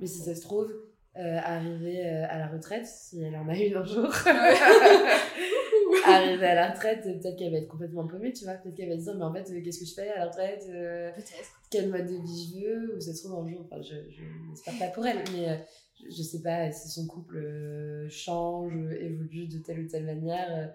Mais 0.00 0.06
si 0.06 0.20
ça 0.20 0.34
se 0.34 0.42
trouve, 0.42 0.72
euh, 1.16 1.38
arriver 1.42 2.06
euh, 2.06 2.26
à 2.28 2.38
la 2.38 2.46
retraite, 2.46 2.86
si 2.86 3.20
elle 3.20 3.34
en 3.34 3.48
a 3.48 3.56
une 3.56 3.74
un 3.74 3.84
jour, 3.84 4.04
arriver 6.04 6.46
à 6.46 6.54
la 6.54 6.70
retraite, 6.70 7.02
peut-être 7.02 7.36
qu'elle 7.36 7.50
va 7.50 7.58
être 7.58 7.66
complètement 7.66 8.06
paumée, 8.06 8.32
tu 8.32 8.44
vois. 8.44 8.54
Peut-être 8.54 8.76
qu'elle 8.76 8.90
va 8.90 8.96
se 8.96 9.02
dire, 9.02 9.16
mais 9.16 9.24
en 9.24 9.32
fait, 9.32 9.50
euh, 9.50 9.60
qu'est-ce 9.62 9.80
que 9.80 9.86
je 9.86 9.94
fais 9.94 10.10
à 10.10 10.18
la 10.18 10.26
retraite 10.26 10.64
euh. 10.68 11.10
Quel 11.70 11.90
mode 11.90 12.06
de 12.06 12.22
vie 12.22 12.52
je 12.54 12.60
veux 12.64 12.96
Ou 12.96 13.00
ça 13.00 13.12
se 13.12 13.24
trouve 13.24 13.40
un 13.40 13.50
jour, 13.50 13.60
enfin, 13.64 13.82
je, 13.82 13.96
je 14.10 14.22
n'espère 14.48 14.78
pas 14.78 14.88
pour 14.94 15.04
elle, 15.06 15.24
mais 15.32 15.58
je, 16.00 16.08
je 16.08 16.22
sais 16.22 16.40
pas 16.40 16.70
si 16.70 16.88
son 16.88 17.06
couple 17.08 18.06
change, 18.08 18.74
évolue 19.00 19.48
de 19.48 19.58
telle 19.58 19.80
ou 19.80 19.88
telle 19.88 20.04
manière. 20.04 20.72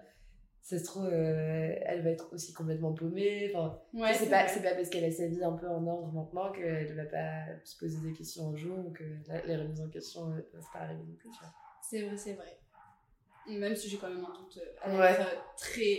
Euh, 0.64 0.76
ça 0.76 0.78
se 0.78 0.84
trouve, 0.84 1.04
euh, 1.06 1.74
elle 1.82 2.02
va 2.02 2.10
être 2.10 2.32
aussi 2.32 2.52
complètement 2.52 2.92
paumée. 2.94 3.52
Enfin, 3.54 3.78
Ouais, 3.92 4.14
c'est 4.14 4.30
pas, 4.30 4.44
pas 4.44 4.74
parce 4.74 4.88
qu'elle 4.88 5.04
a 5.04 5.10
sa 5.10 5.26
vie 5.26 5.42
un 5.44 5.52
peu 5.52 5.68
en 5.68 5.86
ordre 5.86 6.12
maintenant 6.12 6.50
qu'elle 6.52 6.94
va 6.96 7.04
pas 7.04 7.44
se 7.64 7.76
poser 7.78 7.98
des 7.98 8.12
questions 8.14 8.48
un 8.50 8.56
jour 8.56 8.78
ou 8.78 8.90
que 8.92 9.04
les 9.46 9.56
remises 9.56 9.80
en 9.82 9.88
question 9.88 10.26
ne 10.28 10.40
peuvent 10.40 10.62
pas 10.72 10.80
arriver 10.80 11.02
non 11.02 11.14
plus. 11.16 11.30
tu 11.30 11.38
vois. 11.40 11.52
C'est 11.82 12.02
vrai, 12.02 12.16
c'est 12.16 12.32
vrai. 12.34 12.58
Même 13.46 13.76
si 13.76 13.90
j'ai 13.90 13.98
quand 13.98 14.08
même 14.08 14.24
un 14.24 14.32
doute, 14.40 14.56
euh, 14.58 14.70
elle 14.84 14.92
Ouais. 14.92 14.98
va 14.98 15.10
être 15.10 15.20
euh, 15.20 15.40
très, 15.58 15.98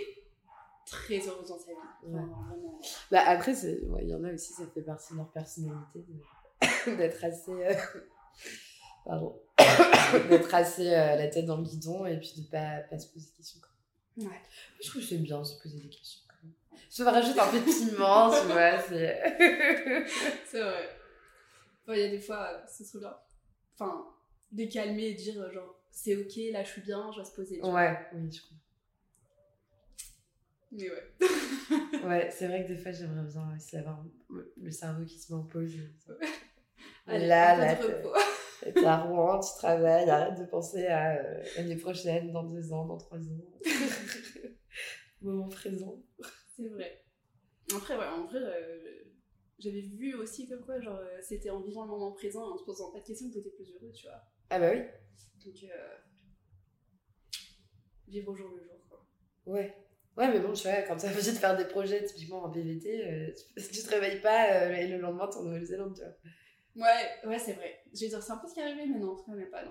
très 0.87 1.27
heureuse 1.27 1.47
dans 1.47 1.59
sa 1.59 1.71
vie. 1.71 1.77
Enfin, 2.07 2.17
Ouais. 2.17 2.23
vraiment. 2.47 2.79
Bah 3.11 3.21
après, 3.27 3.51
il 3.53 4.07
y 4.09 4.15
en 4.15 4.23
a 4.23 4.33
aussi, 4.33 4.53
ça 4.53 4.63
fait 4.73 4.81
partie 4.81 5.13
de 5.13 5.17
leur 5.19 5.31
personnalité 5.31 6.03
d'être 6.87 7.23
assez. 7.23 7.51
euh, 7.51 7.73
Pardon. 9.05 9.39
d'être 10.29 10.53
assez 10.55 10.87
euh, 10.91 11.15
la 11.15 11.27
tête 11.27 11.45
dans 11.45 11.57
le 11.57 11.63
guidon 11.63 12.05
et 12.07 12.17
puis 12.19 12.33
de 12.37 12.49
pas, 12.49 12.79
pas 12.89 12.97
se 12.97 13.11
poser 13.13 13.29
de 13.29 13.35
questions. 13.37 13.59
quoi. 13.61 13.69
Ouais. 14.17 14.41
Je 14.81 14.89
trouve 14.89 15.01
que 15.01 15.07
c'est 15.07 15.17
bien 15.17 15.39
de 15.39 15.43
se 15.43 15.61
poser 15.61 15.79
des 15.79 15.89
questions. 15.89 16.21
Quand 16.27 16.35
même. 16.43 16.53
Je 16.89 17.03
me 17.03 17.09
rajoute 17.09 17.37
un 17.37 17.51
peu 17.51 17.59
de 17.59 17.65
piment, 17.65 18.31
tu 18.31 18.47
vois. 18.47 18.79
C'est... 18.79 19.21
C'est 20.45 20.61
vrai. 20.61 20.89
Enfin, 21.83 21.93
Il 21.95 21.99
y 21.99 22.03
a 22.03 22.09
des 22.09 22.19
fois, 22.19 22.49
euh, 22.53 22.65
ce 22.67 22.83
serait 22.83 22.99
bien. 22.99 23.15
Enfin, 23.77 24.05
décalmer 24.51 25.07
et 25.07 25.13
dire, 25.13 25.51
genre, 25.51 25.79
c'est 25.91 26.15
ok, 26.15 26.51
là 26.51 26.63
je 26.63 26.69
suis 26.69 26.81
bien, 26.81 27.11
je 27.13 27.19
vais 27.19 27.25
se 27.25 27.31
poser. 27.31 27.61
Ouais, 27.61 27.97
oui, 28.13 28.31
je 28.31 28.41
comprends. 28.41 28.55
Mais 30.71 30.89
ouais. 30.89 31.11
Ouais, 32.05 32.29
c'est 32.31 32.47
vrai 32.47 32.63
que 32.63 32.69
des 32.73 32.77
fois, 32.77 32.91
j'aimerais 32.91 33.23
bien 33.23 33.55
aussi 33.55 33.77
avoir 33.77 34.03
le 34.29 34.71
cerveau 34.71 35.03
qui 35.05 35.17
se 35.17 35.33
met 35.33 35.39
en 35.39 35.43
pause. 35.43 35.73
Allez, 37.07 37.27
là, 37.27 37.55
là, 37.55 37.75
de 37.75 37.83
repos. 37.83 38.13
T'es 38.73 38.85
à 38.85 38.97
Rouen, 38.97 39.39
tu 39.39 39.53
travailles, 39.57 40.09
arrête 40.09 40.39
de 40.39 40.45
penser 40.45 40.85
à 40.87 41.17
euh, 41.17 41.43
l'année 41.57 41.75
prochaine, 41.75 42.31
dans 42.31 42.43
deux 42.43 42.73
ans, 42.73 42.85
dans 42.85 42.97
trois 42.97 43.17
ans. 43.17 43.41
Moment 45.21 45.49
présent. 45.49 46.01
C'est 46.55 46.67
vrai. 46.67 47.03
Après, 47.75 47.97
ouais, 47.97 48.05
en 48.05 48.25
vrai, 48.25 48.39
euh, 48.39 49.03
j'avais 49.59 49.81
vu 49.81 50.13
aussi 50.15 50.47
comme 50.47 50.61
quoi, 50.61 50.79
genre, 50.79 50.99
euh, 50.99 51.19
c'était 51.21 51.49
en 51.49 51.61
vivant 51.61 51.83
le 51.83 51.91
moment 51.91 52.11
présent 52.11 52.47
et 52.47 52.53
en 52.53 52.57
se 52.57 52.63
posant 52.63 52.91
pas 52.91 52.99
de 52.99 53.05
questions 53.05 53.29
que 53.29 53.35
t'étais 53.35 53.49
plus 53.51 53.71
heureux, 53.73 53.91
tu 53.91 54.05
vois. 54.05 54.21
Ah 54.49 54.59
bah 54.59 54.71
oui. 54.73 54.81
Donc, 55.43 55.63
euh, 55.63 55.95
vivre 58.07 58.31
au 58.31 58.35
jour 58.35 58.49
le 58.49 58.63
jour, 58.63 58.77
quoi. 58.89 59.05
Ouais. 59.45 59.75
Ouais, 60.17 60.29
mais 60.29 60.39
bon, 60.39 60.53
tu 60.53 60.63
vois, 60.63 60.81
quand 60.83 60.95
t'as 60.95 61.09
envie 61.09 61.17
de 61.17 61.35
faire 61.35 61.57
des 61.57 61.65
projets, 61.65 62.03
typiquement 62.05 62.43
en 62.43 62.49
PVT, 62.49 63.05
euh, 63.05 63.31
tu, 63.57 63.63
tu 63.69 63.83
te 63.83 63.89
réveilles 63.89 64.21
pas 64.21 64.71
et 64.71 64.87
le 64.87 64.97
lendemain, 64.97 65.27
t'es 65.27 65.37
en 65.37 65.43
Nouvelle-Zélande, 65.43 65.95
tu 65.95 66.01
vois. 66.01 66.13
Ouais, 66.75 67.09
ouais, 67.25 67.39
c'est 67.39 67.53
vrai. 67.53 67.81
Je 67.93 68.01
vais 68.01 68.07
dire, 68.09 68.21
c'est 68.21 68.31
un 68.33 68.37
peu 68.37 68.47
ce 68.47 68.53
qui 68.53 68.59
est 68.59 68.63
arrivé, 68.63 68.85
mais 68.85 68.99
non, 68.99 69.13
en 69.13 69.15
tout 69.15 69.23
cas, 69.23 69.31
mais 69.33 69.45
pas. 69.45 69.63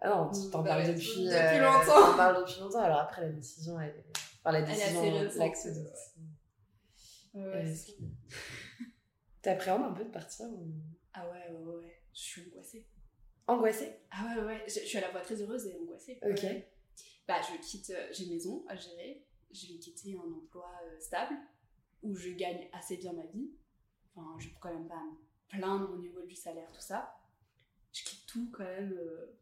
Ah 0.00 0.08
non, 0.10 0.30
tu 0.30 0.50
t'en 0.50 0.62
Bah 0.62 0.70
parles 0.70 0.86
depuis, 0.86 1.24
depuis 1.24 1.34
euh, 1.34 1.60
longtemps. 1.64 2.10
t'en 2.12 2.16
parles 2.16 2.40
depuis 2.44 2.60
longtemps. 2.60 2.80
Alors 2.80 3.00
après, 3.00 3.22
la 3.22 3.30
décision, 3.30 3.80
elle 3.80 3.90
est... 3.96 4.04
Enfin, 4.44 4.52
la 4.52 4.62
décision, 4.62 5.12
l'axe 5.36 5.64
ouais. 5.64 5.72
de... 5.72 7.40
Ouais, 7.40 7.64
Euh, 7.64 7.74
T'appréhendes 9.42 9.84
un 9.84 9.92
peu 9.92 10.04
de 10.04 10.10
partir 10.10 10.46
ou... 10.46 10.72
Ah 11.12 11.28
ouais, 11.30 11.50
ouais, 11.56 11.74
ouais. 11.76 12.02
Je 12.12 12.20
suis 12.20 12.48
angoissée. 12.48 12.86
Angoissée? 13.46 14.00
Ah 14.10 14.36
ouais, 14.38 14.44
ouais. 14.44 14.64
Je, 14.66 14.74
je 14.80 14.86
suis 14.86 14.98
à 14.98 15.02
la 15.02 15.10
fois 15.10 15.20
très 15.20 15.40
heureuse 15.40 15.66
et 15.66 15.76
angoissée. 15.80 16.18
Ok. 16.22 16.42
Ouais. 16.42 16.72
Bah, 17.28 17.36
je 17.42 17.60
quitte, 17.66 17.90
euh, 17.90 18.06
j'ai 18.12 18.24
une 18.24 18.34
maison 18.34 18.64
à 18.68 18.76
gérer, 18.76 19.24
je 19.52 19.66
vais 19.66 19.78
quitter 19.78 20.16
un 20.16 20.32
emploi 20.32 20.70
stable 21.00 21.34
où 22.02 22.14
je 22.14 22.30
gagne 22.30 22.68
assez 22.72 22.96
bien 22.96 23.12
ma 23.12 23.26
vie. 23.26 23.50
Enfin, 24.14 24.36
je 24.38 24.48
peux 24.48 24.56
quand 24.60 24.72
même 24.72 24.86
pas 24.88 24.94
me 24.96 25.25
plaindre 25.48 25.90
au 25.92 25.96
niveau 25.98 26.22
du 26.22 26.34
salaire, 26.36 26.70
tout 26.72 26.80
ça. 26.80 27.14
Je 27.92 28.02
quitte 28.04 28.26
tout 28.26 28.50
quand 28.52 28.64
même 28.64 28.92
euh, 28.98 29.38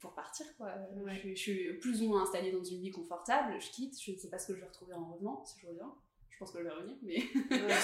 pour 0.00 0.14
partir, 0.14 0.46
quoi. 0.56 0.72
Ouais. 0.96 1.14
Je, 1.14 1.18
suis- 1.20 1.36
je 1.36 1.42
suis 1.42 1.78
plus 1.78 2.02
ou 2.02 2.08
moins 2.08 2.22
installée 2.22 2.52
dans 2.52 2.64
une 2.64 2.80
vie 2.80 2.90
confortable, 2.90 3.60
je 3.60 3.70
quitte, 3.70 4.00
je 4.02 4.12
ne 4.12 4.16
sais 4.16 4.28
pas 4.30 4.38
ce 4.38 4.46
que 4.48 4.54
je 4.54 4.60
vais 4.60 4.66
retrouver 4.66 4.94
en 4.94 5.12
revenant, 5.12 5.44
si 5.44 5.60
je 5.60 5.66
reviens. 5.66 5.92
Je 6.30 6.38
pense 6.38 6.52
que 6.52 6.58
je 6.58 6.64
vais 6.64 6.70
revenir, 6.70 6.96
mais. 7.02 7.18
Ouais. 7.50 7.74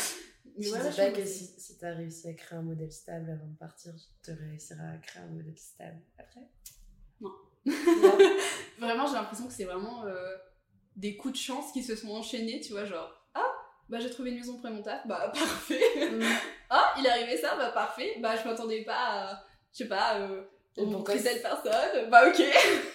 mais 0.56 0.62
tu 0.62 0.68
voilà, 0.68 0.84
dis 0.90 0.96
je 0.96 0.96
pas 1.02 1.10
que 1.10 1.24
si, 1.24 1.46
si 1.58 1.78
t'as 1.78 1.92
réussi 1.94 2.28
à 2.28 2.34
créer 2.34 2.58
un 2.58 2.62
modèle 2.62 2.92
stable 2.92 3.30
avant 3.30 3.46
de 3.48 3.56
partir, 3.56 3.92
tu 4.22 4.30
réussiras 4.32 4.90
à 4.92 4.98
créer 4.98 5.22
un 5.22 5.26
modèle 5.28 5.58
stable 5.58 6.00
après 6.18 6.48
Non. 7.20 7.32
Non. 7.66 7.72
Vraiment, 8.78 9.06
j'ai 9.06 9.14
l'impression 9.14 9.46
que 9.46 9.52
c'est 9.52 9.64
vraiment 9.64 10.04
euh, 10.04 10.36
des 10.96 11.16
coups 11.16 11.32
de 11.34 11.38
chance 11.38 11.72
qui 11.72 11.82
se 11.82 11.96
sont 11.96 12.10
enchaînés, 12.10 12.60
tu 12.60 12.72
vois, 12.72 12.84
genre, 12.84 13.10
ah, 13.34 13.50
bah 13.88 13.98
j'ai 14.00 14.10
trouvé 14.10 14.30
une 14.30 14.36
maison 14.36 14.58
près 14.58 14.70
mon 14.70 14.82
taf, 14.82 15.06
bah 15.08 15.28
parfait. 15.34 15.80
Ah, 16.70 16.94
il 16.98 17.06
est 17.06 17.10
arrivé 17.10 17.36
ça, 17.36 17.54
bah 17.56 17.70
parfait. 17.72 18.16
Bah 18.20 18.34
je 18.42 18.48
m'attendais 18.48 18.82
pas 18.84 18.94
à, 18.96 19.42
je 19.72 19.78
sais 19.78 19.88
pas, 19.88 20.18
euh, 20.20 20.42
au 20.76 20.86
pourquoi 20.90 21.16
telle 21.16 21.40
personne, 21.40 22.10
bah 22.10 22.28
ok. 22.28 22.42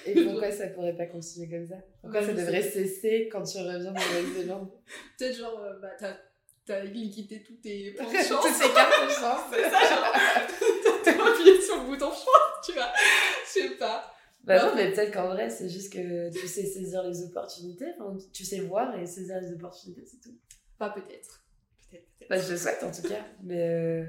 Et 0.05 0.23
pourquoi 0.25 0.51
ça 0.51 0.67
pourrait 0.67 0.95
pas 0.95 1.05
continuer 1.05 1.49
comme 1.49 1.65
ça? 1.67 1.75
Pourquoi 2.01 2.19
Bah, 2.21 2.27
ça 2.27 2.33
devrait 2.33 2.61
sais. 2.61 2.85
cesser 2.85 3.29
quand 3.31 3.43
tu 3.43 3.57
reviens 3.59 3.91
de 3.91 3.97
Nouvelle-Zélande 3.99 4.69
Peut-être 5.17 5.37
genre, 5.37 5.59
euh, 5.61 5.79
bah 5.81 5.91
t'as, 5.97 6.17
t'as 6.65 6.85
quitté 6.85 7.41
tous 7.43 7.55
tes 7.61 7.91
points 7.93 8.05
de 8.11 8.17
chance. 8.27 8.45
Toutes 8.45 8.53
ces 8.53 8.73
cartes 8.73 9.05
de 9.05 9.09
chance 9.13 9.41
c'est 9.51 9.69
ça, 9.69 9.79
genre, 9.95 10.13
t'as 11.03 11.11
appuyé 11.31 11.61
sur 11.61 11.77
le 11.77 11.83
bouton 11.85 12.09
chance, 12.09 12.65
tu 12.65 12.73
vois. 12.73 12.91
Je 13.45 13.61
sais 13.61 13.69
pas. 13.77 14.13
Bah 14.43 14.65
non, 14.65 14.71
mais 14.75 14.91
peut-être 14.91 15.13
qu'en 15.13 15.27
vrai, 15.27 15.49
c'est 15.49 15.69
juste 15.69 15.91
que 15.93 16.31
tu 16.31 16.47
sais 16.47 16.65
saisir 16.65 17.03
les 17.03 17.23
opportunités, 17.23 17.85
tu 18.33 18.43
sais 18.45 18.59
voir 18.61 18.97
et 18.97 19.05
saisir 19.05 19.39
les 19.41 19.51
opportunités, 19.53 20.03
c'est 20.05 20.19
tout. 20.21 20.35
Pas 20.77 20.89
peut-être. 20.89 21.43
Peut-être. 21.97 22.29
Bah, 22.29 22.37
je 22.37 22.51
le 22.51 22.57
souhaite 22.57 22.83
en 22.83 22.91
tout 22.91 23.07
cas. 23.07 23.25
Mais 23.41 23.69
euh, 23.69 24.05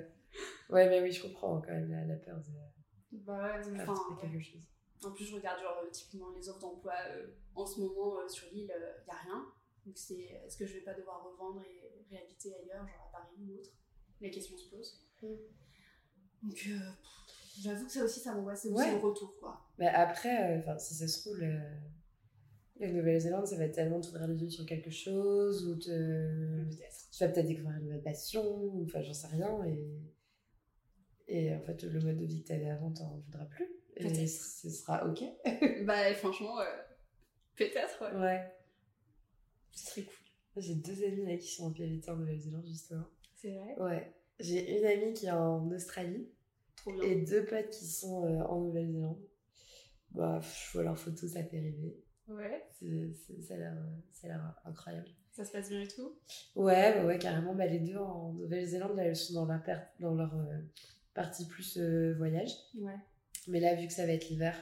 ouais, 0.70 0.89
mais 0.89 1.01
oui, 1.01 1.12
je 1.12 1.23
comprends 1.23 1.61
quand 1.61 1.73
même 1.73 1.90
la, 1.90 2.05
la 2.05 2.16
peur 2.16 2.36
de 2.39 3.16
Bah 3.19 3.57
ouais, 3.59 3.81
enfin, 3.81 3.94
quelque 4.20 4.40
chose. 4.43 4.62
En 5.02 5.12
plus, 5.12 5.24
je 5.24 5.35
regarde 5.35 5.61
genre 5.61 5.78
euh, 5.82 5.89
typiquement 5.90 6.31
les 6.36 6.48
offres 6.48 6.61
d'emploi 6.61 6.93
euh, 7.09 7.27
en 7.55 7.65
ce 7.65 7.81
moment 7.81 8.19
euh, 8.20 8.28
sur 8.28 8.47
l'île, 8.52 8.70
il 8.70 9.05
n'y 9.05 9.11
a 9.11 9.16
rien. 9.24 9.47
Donc 9.86 9.97
c'est 9.97 10.20
est-ce 10.44 10.59
que 10.59 10.66
je 10.66 10.74
vais 10.74 10.82
pas 10.82 10.93
devoir 10.94 11.24
revendre 11.24 11.62
et 11.62 12.05
réhabiter 12.11 12.55
ailleurs, 12.55 12.86
genre 12.86 13.11
à 13.15 13.19
Paris 13.19 13.36
ou 13.48 13.55
autre? 13.61 13.70
La 14.20 14.28
question 14.28 14.57
se 14.59 14.69
pose. 14.69 15.01
Mm. 15.23 16.48
Donc 16.48 16.66
euh, 16.69 16.78
j'avoue 17.62 17.86
que 17.86 17.93
ça 17.93 18.05
aussi, 18.05 18.20
ça 18.20 18.35
m'envoie, 18.35 18.55
c'est 18.55 18.69
aussi 18.69 18.77
Ouais. 18.78 18.93
le 18.93 18.98
retour 18.98 19.35
quoi. 19.40 19.61
Mais 19.78 19.89
après, 19.89 20.52
euh, 20.52 20.59
enfin, 20.61 20.78
si 20.78 20.94
ça 20.94 21.09
se 21.09 21.20
trouve, 21.23 21.39
le- 21.39 21.59
la 22.81 22.93
Nouvelle-Zélande, 22.93 23.47
ça 23.47 23.57
va 23.57 23.69
tellement 23.69 24.01
t'ouvrir 24.01 24.27
les 24.27 24.43
yeux 24.43 24.48
sur 24.48 24.65
quelque 24.65 24.90
chose, 24.90 25.69
ou 25.69 25.77
te... 25.77 26.65
Peut-être. 26.65 27.11
tu 27.12 27.24
vas 27.24 27.31
peut-être 27.31 27.47
découvrir 27.47 27.77
une 27.77 27.85
nouvelle 27.85 28.02
passion, 28.02 28.43
ou 28.43 28.85
enfin, 28.85 29.02
j'en 29.02 29.12
sais 29.12 29.27
rien, 29.28 29.65
et... 29.65 30.01
et 31.28 31.55
en 31.55 31.61
fait, 31.61 31.82
le 31.82 32.01
mode 32.01 32.16
de 32.16 32.24
vie 32.24 32.43
que 32.43 32.48
t'avais 32.48 32.70
avant, 32.70 32.90
t'en 32.90 33.19
voudras 33.19 33.44
plus. 33.47 33.69
Et 33.97 34.27
ce 34.27 34.70
sera 34.70 35.07
ok. 35.07 35.23
bah 35.85 36.15
franchement, 36.15 36.59
euh, 36.61 36.65
peut-être, 37.57 38.01
ouais. 38.02 38.19
Ouais. 38.19 38.55
Ce 39.73 39.90
serait 39.90 40.02
cool. 40.02 40.16
J'ai 40.57 40.74
deux 40.74 41.05
amis 41.05 41.27
là, 41.27 41.36
qui 41.36 41.48
sont 41.48 41.66
en 41.66 41.73
PLT 41.73 42.09
en 42.09 42.16
Nouvelle-Zélande, 42.16 42.66
justement. 42.66 43.05
C'est 43.36 43.52
vrai? 43.52 43.77
Ouais. 43.78 44.15
J'ai 44.39 44.78
une 44.78 44.86
amie 44.86 45.12
qui 45.12 45.27
est 45.27 45.31
en 45.31 45.70
Australie, 45.70 46.31
Trop 46.77 46.93
bien. 46.93 47.02
et 47.02 47.16
deux 47.16 47.44
potes 47.44 47.69
qui 47.69 47.85
sont 47.85 48.24
euh, 48.24 48.43
en 48.44 48.61
Nouvelle-Zélande. 48.61 49.20
Bah, 50.12 50.40
je 50.40 50.73
vois 50.73 50.82
leurs 50.82 50.98
photos, 50.98 51.31
ça 51.31 51.44
fait 51.44 51.61
rêver. 51.61 52.02
Ouais, 52.31 52.65
ça 53.43 53.55
a 53.57 54.28
l'air 54.28 54.61
incroyable. 54.65 55.09
ça 55.32 55.44
se 55.44 55.52
passe 55.52 55.69
bien 55.69 55.81
et 55.82 55.89
tout? 55.89 56.19
Ouais, 56.55 56.94
bah 56.94 57.05
ouais, 57.07 57.19
carrément. 57.19 57.55
Bah, 57.55 57.66
les 57.66 57.81
deux 57.81 57.97
en 57.97 58.32
Nouvelle-Zélande, 58.35 58.97
là, 58.97 59.05
elles 59.05 59.16
sont 59.16 59.35
dans 59.35 59.47
leur, 59.47 59.62
per- 59.62 59.81
dans 59.98 60.15
leur 60.15 60.35
euh, 60.36 60.59
partie 61.15 61.47
plus 61.47 61.77
euh, 61.78 62.15
voyage. 62.16 62.52
Ouais. 62.78 62.97
Mais 63.48 63.59
là, 63.61 63.74
vu 63.74 63.86
que 63.86 63.93
ça 63.93 64.07
va 64.07 64.12
être 64.12 64.28
l'hiver, 64.28 64.55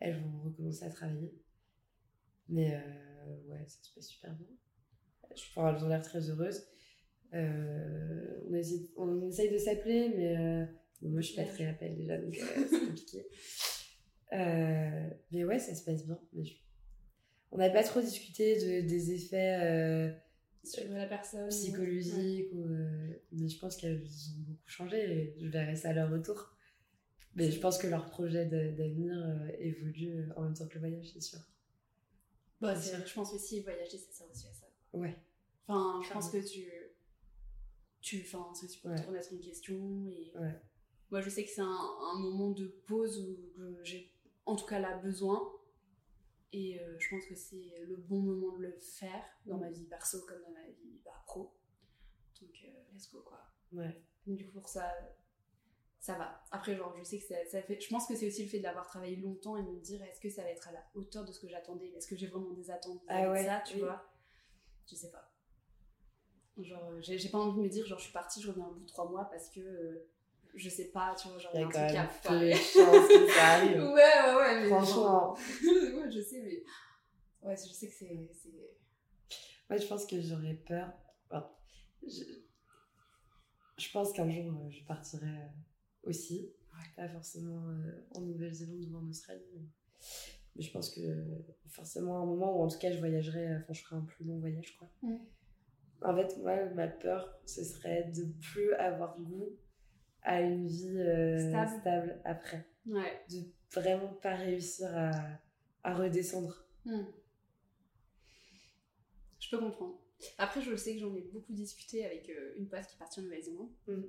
elles 0.00 0.16
vont 0.20 0.40
recommencer 0.44 0.84
à 0.84 0.90
travailler. 0.90 1.32
Mais 2.48 2.74
euh, 2.74 3.36
ouais, 3.48 3.64
ça 3.66 3.78
se 3.82 3.94
passe 3.94 4.08
super 4.08 4.34
bien. 4.34 4.46
Je, 5.34 5.42
enfin, 5.50 5.74
elles 5.76 5.84
ont 5.84 5.88
l'air 5.88 6.02
très 6.02 6.30
heureuses. 6.30 6.66
Euh, 7.34 8.40
on, 8.48 8.54
hésite- 8.54 8.92
on 8.96 9.28
essaye 9.28 9.50
de 9.52 9.58
s'appeler, 9.58 10.08
mais 10.16 10.66
bon, 11.02 11.10
moi, 11.10 11.20
je 11.20 11.26
suis 11.26 11.36
pas 11.36 11.44
très 11.44 11.66
appel 11.66 11.96
déjà, 11.96 12.16
donc 12.18 12.34
c'est 12.34 12.80
compliqué. 12.86 13.26
Mais 14.32 15.44
ouais, 15.44 15.58
ça 15.58 15.74
se 15.74 15.84
passe 15.84 16.04
bien. 16.06 16.18
Mais 16.32 16.44
je- 16.44 16.54
On 17.56 17.58
n'a 17.58 17.70
pas 17.70 17.82
trop 17.82 18.02
discuté 18.02 18.56
de, 18.82 18.86
des 18.86 19.12
effets 19.12 19.58
euh, 19.62 20.12
Sur 20.62 20.84
la 20.90 21.06
personne. 21.06 21.48
psychologiques, 21.48 22.52
ou, 22.52 22.64
euh, 22.64 23.14
mais 23.32 23.48
je 23.48 23.58
pense 23.58 23.76
qu'elles 23.76 24.02
ont 24.04 24.40
beaucoup 24.50 24.68
changé 24.68 24.98
et 25.10 25.36
je 25.40 25.48
verrai 25.48 25.74
ça 25.74 25.88
à 25.88 25.92
leur 25.94 26.10
retour. 26.10 26.52
Mais 27.34 27.50
je 27.50 27.58
pense 27.58 27.78
que 27.78 27.86
leur 27.86 28.06
projet 28.10 28.44
d'avenir 28.46 29.14
euh, 29.16 29.48
évolue 29.58 30.24
en 30.36 30.42
même 30.42 30.54
temps 30.54 30.66
que 30.66 30.74
le 30.74 30.80
voyage, 30.80 31.10
c'est 31.12 31.20
sûr. 31.22 31.38
Bah, 32.60 32.74
je 32.74 33.12
pense 33.14 33.32
aussi 33.34 33.60
voyager, 33.62 33.96
ça 33.98 34.10
sert 34.12 34.26
aussi 34.30 34.46
à 34.48 34.52
ça. 34.52 34.66
Ouais. 34.92 35.16
Enfin, 35.66 36.00
je 36.06 36.12
pense 36.12 36.30
que 36.30 36.38
tu. 36.46 36.66
Tu, 38.02 38.22
enfin, 38.22 38.46
aussi 38.52 38.78
pour 38.78 38.90
Ouais. 38.90 38.96
te 38.96 39.06
remettre 39.06 39.32
en 39.34 39.38
question. 39.38 40.06
Et 40.10 40.30
Ouais. 40.38 40.54
moi, 41.10 41.20
je 41.22 41.28
sais 41.30 41.42
que 41.44 41.50
c'est 41.50 41.60
un, 41.62 41.64
un 41.66 42.18
moment 42.20 42.50
de 42.50 42.66
pause 42.86 43.18
où 43.18 43.38
j'ai, 43.82 44.12
en 44.46 44.56
tout 44.56 44.66
cas, 44.66 44.78
là, 44.78 44.96
besoin. 44.98 45.42
Et 46.58 46.80
euh, 46.80 46.96
je 46.98 47.10
pense 47.10 47.26
que 47.26 47.34
c'est 47.34 47.84
le 47.86 47.96
bon 47.96 48.20
moment 48.20 48.56
de 48.56 48.62
le 48.62 48.72
faire 48.78 49.24
dans 49.44 49.58
ma 49.58 49.68
vie 49.70 49.84
perso 49.84 50.24
comme 50.26 50.40
dans 50.40 50.52
ma 50.52 50.66
vie 50.68 50.98
bah, 51.04 51.22
pro. 51.26 51.54
Donc, 52.40 52.50
euh, 52.64 52.68
let's 52.94 53.10
go, 53.12 53.20
quoi. 53.20 53.42
Ouais. 53.72 54.02
Du 54.26 54.46
coup, 54.46 54.52
pour 54.52 54.68
ça, 54.70 54.90
ça 56.00 56.16
va. 56.16 56.42
Après, 56.50 56.74
genre, 56.74 56.96
je 56.96 57.04
sais 57.04 57.18
que 57.18 57.24
ça, 57.26 57.34
ça 57.44 57.60
fait. 57.60 57.78
Je 57.78 57.88
pense 57.90 58.06
que 58.06 58.16
c'est 58.16 58.26
aussi 58.26 58.42
le 58.44 58.48
fait 58.48 58.60
d'avoir 58.60 58.86
travaillé 58.86 59.16
longtemps 59.16 59.58
et 59.58 59.62
de 59.64 59.68
me 59.68 59.80
dire 59.80 60.02
est-ce 60.02 60.18
que 60.18 60.30
ça 60.30 60.44
va 60.44 60.48
être 60.50 60.66
à 60.66 60.72
la 60.72 60.82
hauteur 60.94 61.26
de 61.26 61.32
ce 61.32 61.40
que 61.40 61.48
j'attendais? 61.48 61.88
Est-ce 61.88 62.06
que 62.08 62.16
j'ai 62.16 62.26
vraiment 62.26 62.52
des 62.52 62.70
attentes 62.70 63.02
Ah 63.06 63.26
de 63.26 63.32
ouais, 63.32 63.44
ça, 63.44 63.60
tu 63.60 63.74
oui. 63.74 63.80
vois? 63.80 64.10
Je 64.90 64.94
sais 64.94 65.10
pas. 65.10 65.30
Genre, 66.56 67.02
j'ai 67.02 67.18
j'ai 67.18 67.28
pas 67.28 67.38
envie 67.38 67.58
de 67.58 67.62
me 67.64 67.68
dire, 67.68 67.84
genre, 67.84 67.98
je 67.98 68.04
suis 68.04 68.14
partie, 68.14 68.40
je 68.40 68.48
reviens 68.48 68.66
au 68.66 68.72
bout 68.72 68.80
de 68.80 68.86
trois 68.86 69.10
mois 69.10 69.26
parce 69.26 69.50
que 69.50 69.60
euh, 69.60 70.08
je 70.56 70.68
sais 70.68 70.86
pas, 70.86 71.14
tu 71.14 71.28
vois, 71.28 71.38
genre, 71.38 71.52
Il 71.54 71.60
y 71.60 71.62
a 71.62 71.66
un 71.66 71.68
truc 71.70 73.30
arrive. 73.40 73.82
Ouais, 73.82 73.92
ouais, 73.92 74.34
ouais, 74.36 74.60
mais. 74.62 74.68
Franchement. 74.68 74.94
genre- 74.94 75.38
ouais, 75.96 76.10
je 76.10 76.20
sais, 76.20 76.40
mais. 76.42 76.62
Ouais, 77.48 77.56
je 77.56 77.72
sais 77.72 77.88
que 77.88 77.94
c'est. 77.94 78.28
Moi, 79.68 79.78
je 79.78 79.86
pense 79.86 80.06
que 80.06 80.20
j'aurais 80.20 80.54
peur. 80.54 80.92
enfin, 81.30 81.48
je... 82.02 82.22
je 83.78 83.90
pense 83.92 84.12
qu'un 84.12 84.28
jour, 84.30 84.44
euh, 84.46 84.70
je 84.70 84.84
partirai 84.84 85.26
euh, 85.26 85.48
aussi. 86.04 86.52
Pas 86.96 87.08
forcément 87.08 87.68
euh, 87.68 88.06
en 88.14 88.20
Nouvelle-Zélande 88.20 88.84
ou 88.90 88.96
en 88.98 89.08
Australie. 89.08 89.42
Mais... 89.54 89.68
mais 90.56 90.62
je 90.62 90.70
pense 90.72 90.90
que 90.94 91.00
forcément, 91.70 92.18
à 92.18 92.22
un 92.22 92.26
moment 92.26 92.58
où, 92.58 92.62
en 92.62 92.68
tout 92.68 92.78
cas, 92.78 92.90
je 92.92 92.98
voyagerai, 92.98 93.56
enfin, 93.56 93.72
je 93.72 93.82
ferai 93.82 93.96
un 93.96 94.02
plus 94.02 94.24
long 94.24 94.38
voyage, 94.38 94.76
quoi. 94.78 94.88
En 96.02 96.14
fait, 96.14 96.36
moi, 96.38 96.64
ma 96.74 96.86
peur, 96.88 97.38
ce 97.46 97.64
serait 97.64 98.04
de 98.14 98.24
plus 98.40 98.72
avoir 98.74 99.18
goût 99.18 99.48
à 100.26 100.40
une 100.40 100.66
vie 100.66 100.98
euh, 100.98 101.48
Stable. 101.48 101.80
stable 101.80 102.20
après. 102.24 102.66
Ouais. 102.84 103.22
De 103.30 103.44
vraiment 103.72 104.12
pas 104.20 104.34
réussir 104.34 104.88
à, 104.92 105.10
à 105.84 105.94
redescendre. 105.94 106.66
Hmm. 106.84 107.04
Je 109.38 109.48
peux 109.48 109.58
comprendre. 109.58 109.98
Après, 110.38 110.60
je 110.60 110.74
sais 110.74 110.94
que 110.94 111.00
j'en 111.00 111.14
ai 111.14 111.20
beaucoup 111.20 111.52
discuté 111.52 112.04
avec 112.04 112.28
euh, 112.28 112.54
une 112.56 112.68
pote 112.68 112.84
qui 112.86 112.96
est 112.96 112.98
partie 112.98 113.20
en 113.20 113.22
Nouvelle-Zélande. 113.22 113.70
Mm. 113.86 114.02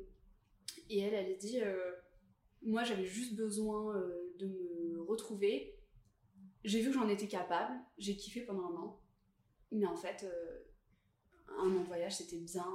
Et 0.89 0.99
elle, 0.99 1.13
elle 1.13 1.33
a 1.33 1.35
dit 1.35 1.61
euh, 1.61 1.91
Moi, 2.63 2.83
j'avais 2.83 3.05
juste 3.05 3.35
besoin 3.35 3.93
de 4.39 4.47
me 4.47 5.01
retrouver. 5.01 5.77
J'ai 6.63 6.81
vu 6.81 6.87
que 6.87 6.95
j'en 6.95 7.09
étais 7.09 7.27
capable. 7.27 7.73
J'ai 7.97 8.15
kiffé 8.15 8.41
pendant 8.41 8.71
un 8.71 8.75
an. 8.75 8.99
Mais 9.71 9.85
en 9.85 9.95
fait, 9.95 10.25
un 11.59 11.69
an 11.69 11.81
de 11.81 11.85
voyage, 11.85 12.15
c'était 12.17 12.37
bien, 12.37 12.67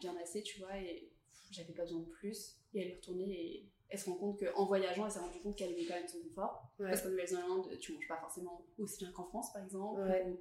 bien 0.00 0.16
assez, 0.16 0.42
tu 0.42 0.58
vois. 0.58 0.76
Et 0.78 1.12
j'avais 1.50 1.74
pas 1.74 1.82
besoin 1.82 2.00
de 2.00 2.08
plus. 2.08 2.57
Et 2.74 2.80
elle 2.82 2.88
est 2.92 2.96
retournée 2.96 3.30
et 3.30 3.68
elle 3.88 3.98
se 3.98 4.10
rend 4.10 4.16
compte 4.16 4.38
qu'en 4.38 4.66
voyageant, 4.66 5.06
elle 5.06 5.12
s'est 5.12 5.18
rendue 5.18 5.40
compte 5.40 5.56
qu'elle 5.56 5.72
aimait 5.72 5.86
quand 5.86 5.94
même 5.94 6.08
son 6.08 6.20
confort. 6.20 6.70
Ouais. 6.78 6.90
Parce 6.90 7.02
qu'en 7.02 7.08
Nouvelle-Zélande, 7.10 7.78
tu 7.80 7.92
manges 7.94 8.08
pas 8.08 8.18
forcément 8.18 8.64
aussi 8.78 8.98
bien 8.98 9.12
qu'en 9.12 9.24
France, 9.24 9.52
par 9.52 9.62
exemple. 9.62 10.00
Ouais. 10.02 10.26
Ou, 10.26 10.38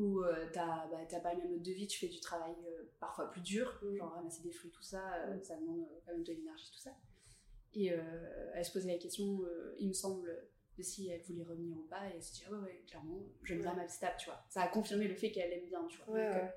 ou 0.00 0.22
euh, 0.24 0.46
t'as 0.52 0.86
bah, 0.88 0.98
t'as 1.08 1.20
pas 1.20 1.34
le 1.34 1.40
même 1.42 1.50
mode 1.52 1.62
de 1.62 1.70
vie, 1.72 1.86
tu 1.86 1.98
fais 1.98 2.08
du 2.12 2.18
travail 2.20 2.54
euh, 2.66 2.90
parfois 3.00 3.30
plus 3.30 3.40
dur, 3.40 3.78
Mm. 3.82 3.96
genre 3.96 4.12
ramasser 4.12 4.42
des 4.42 4.50
fruits, 4.52 4.70
tout 4.70 4.82
ça, 4.82 5.14
euh, 5.26 5.40
ça 5.42 5.56
demande 5.56 5.80
euh, 5.82 6.00
quand 6.06 6.12
même 6.12 6.24
de 6.24 6.32
l'énergie, 6.32 6.70
tout 6.72 6.78
ça. 6.80 6.96
Et 7.76 7.86
elle 7.86 8.64
se 8.64 8.70
posait 8.72 8.92
la 8.92 8.98
question, 8.98 9.40
il 9.80 9.88
me 9.88 9.92
semble, 9.92 10.30
de 10.78 10.82
si 10.84 11.08
elle 11.08 11.20
voulait 11.22 11.42
revenir 11.42 11.76
ou 11.76 11.82
pas, 11.88 12.06
et 12.08 12.12
elle 12.14 12.22
s'est 12.22 12.34
dit, 12.34 12.42
ah 12.46 12.52
ouais, 12.52 12.58
ouais, 12.60 12.84
clairement, 12.86 13.20
j'aime 13.42 13.62
bien 13.62 13.70
Ouais. 13.72 13.78
ma 13.78 13.88
stable, 13.88 14.14
tu 14.16 14.26
vois. 14.26 14.44
Ça 14.48 14.62
a 14.62 14.68
confirmé 14.68 15.08
le 15.08 15.16
fait 15.16 15.32
qu'elle 15.32 15.52
aime 15.52 15.66
bien, 15.66 15.84
tu 15.88 15.98
vois. 15.98 16.14
Ouais, 16.14 16.26
Donc, 16.32 16.36
ouais. 16.42 16.54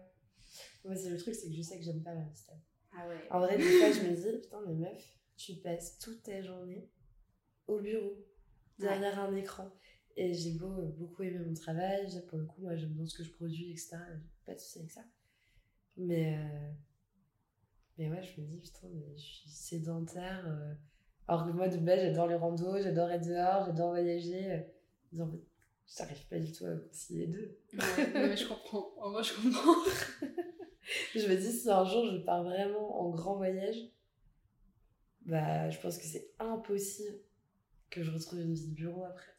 Moi, 0.85 0.95
c'est 0.95 1.09
le 1.09 1.17
truc, 1.17 1.33
c'est 1.33 1.47
que 1.49 1.55
je 1.55 1.61
sais 1.63 1.79
que 1.79 1.83
j'aime 1.83 2.03
pas 2.03 2.13
vie 2.13 2.35
stable. 2.35 2.61
Ah 2.97 3.07
ouais. 3.07 3.27
En 3.31 3.39
vrai, 3.39 3.57
des 3.57 3.63
fois, 3.63 3.91
je 3.91 4.01
me 4.09 4.15
dis, 4.15 4.41
putain, 4.41 4.61
mais 4.67 4.73
meuf, 4.73 5.17
tu 5.35 5.53
passes 5.55 5.97
toute 5.99 6.23
ta 6.23 6.41
journée 6.41 6.89
au 7.67 7.79
bureau, 7.79 8.17
derrière 8.79 9.19
un 9.19 9.35
écran. 9.35 9.71
Et 10.15 10.33
j'ai 10.33 10.53
beau, 10.53 10.71
euh, 10.79 10.87
beaucoup 10.97 11.23
aimé 11.23 11.37
mon 11.39 11.53
travail, 11.53 12.07
pour 12.27 12.39
le 12.39 12.45
coup, 12.45 12.61
moi, 12.61 12.75
j'aime 12.75 12.89
bien 12.93 13.05
ce 13.05 13.15
que 13.17 13.23
je 13.23 13.31
produis, 13.31 13.71
etc. 13.71 13.97
Pas 14.45 14.55
de 14.55 14.59
soucis 14.59 14.79
avec 14.79 14.91
ça. 14.91 15.03
Mais, 15.95 16.37
euh, 16.37 16.71
mais 17.97 18.09
ouais, 18.09 18.23
je 18.23 18.41
me 18.41 18.47
dis, 18.47 18.57
putain, 18.59 18.87
mais 18.93 19.15
je 19.15 19.21
suis 19.23 19.49
sédentaire. 19.49 20.45
euh, 20.47 20.73
Alors 21.27 21.45
que 21.45 21.51
moi, 21.51 21.67
de 21.67 21.77
base, 21.77 22.01
j'adore 22.01 22.27
les 22.27 22.35
randos, 22.35 22.81
j'adore 22.81 23.11
être 23.11 23.27
dehors, 23.27 23.65
j'adore 23.65 23.89
voyager. 23.91 24.51
euh, 24.51 24.59
mais 25.13 25.21
en 25.23 25.29
fait, 25.31 25.39
j'arrive 25.97 26.27
pas 26.27 26.39
du 26.39 26.51
tout 26.51 26.65
à 26.65 26.75
concilier 26.75 27.27
les 27.27 27.33
deux. 27.33 27.59
Ouais, 27.73 28.11
mais 28.13 28.37
je 28.37 28.47
comprends. 28.47 28.91
En 28.97 29.11
vrai, 29.11 29.23
je 29.23 29.33
comprends. 29.35 29.75
Je 31.15 31.27
me 31.27 31.35
dis, 31.35 31.51
si 31.51 31.69
un 31.69 31.83
jour 31.85 32.05
je 32.05 32.17
pars 32.17 32.43
vraiment 32.43 33.01
en 33.01 33.09
grand 33.09 33.35
voyage, 33.35 33.77
bah, 35.25 35.69
je 35.69 35.79
pense 35.79 35.97
que 35.97 36.05
c'est 36.05 36.31
impossible 36.39 37.19
que 37.89 38.03
je 38.03 38.11
retrouve 38.11 38.39
une 38.39 38.53
vie 38.53 38.67
de 38.67 38.73
bureau 38.73 39.03
après. 39.03 39.31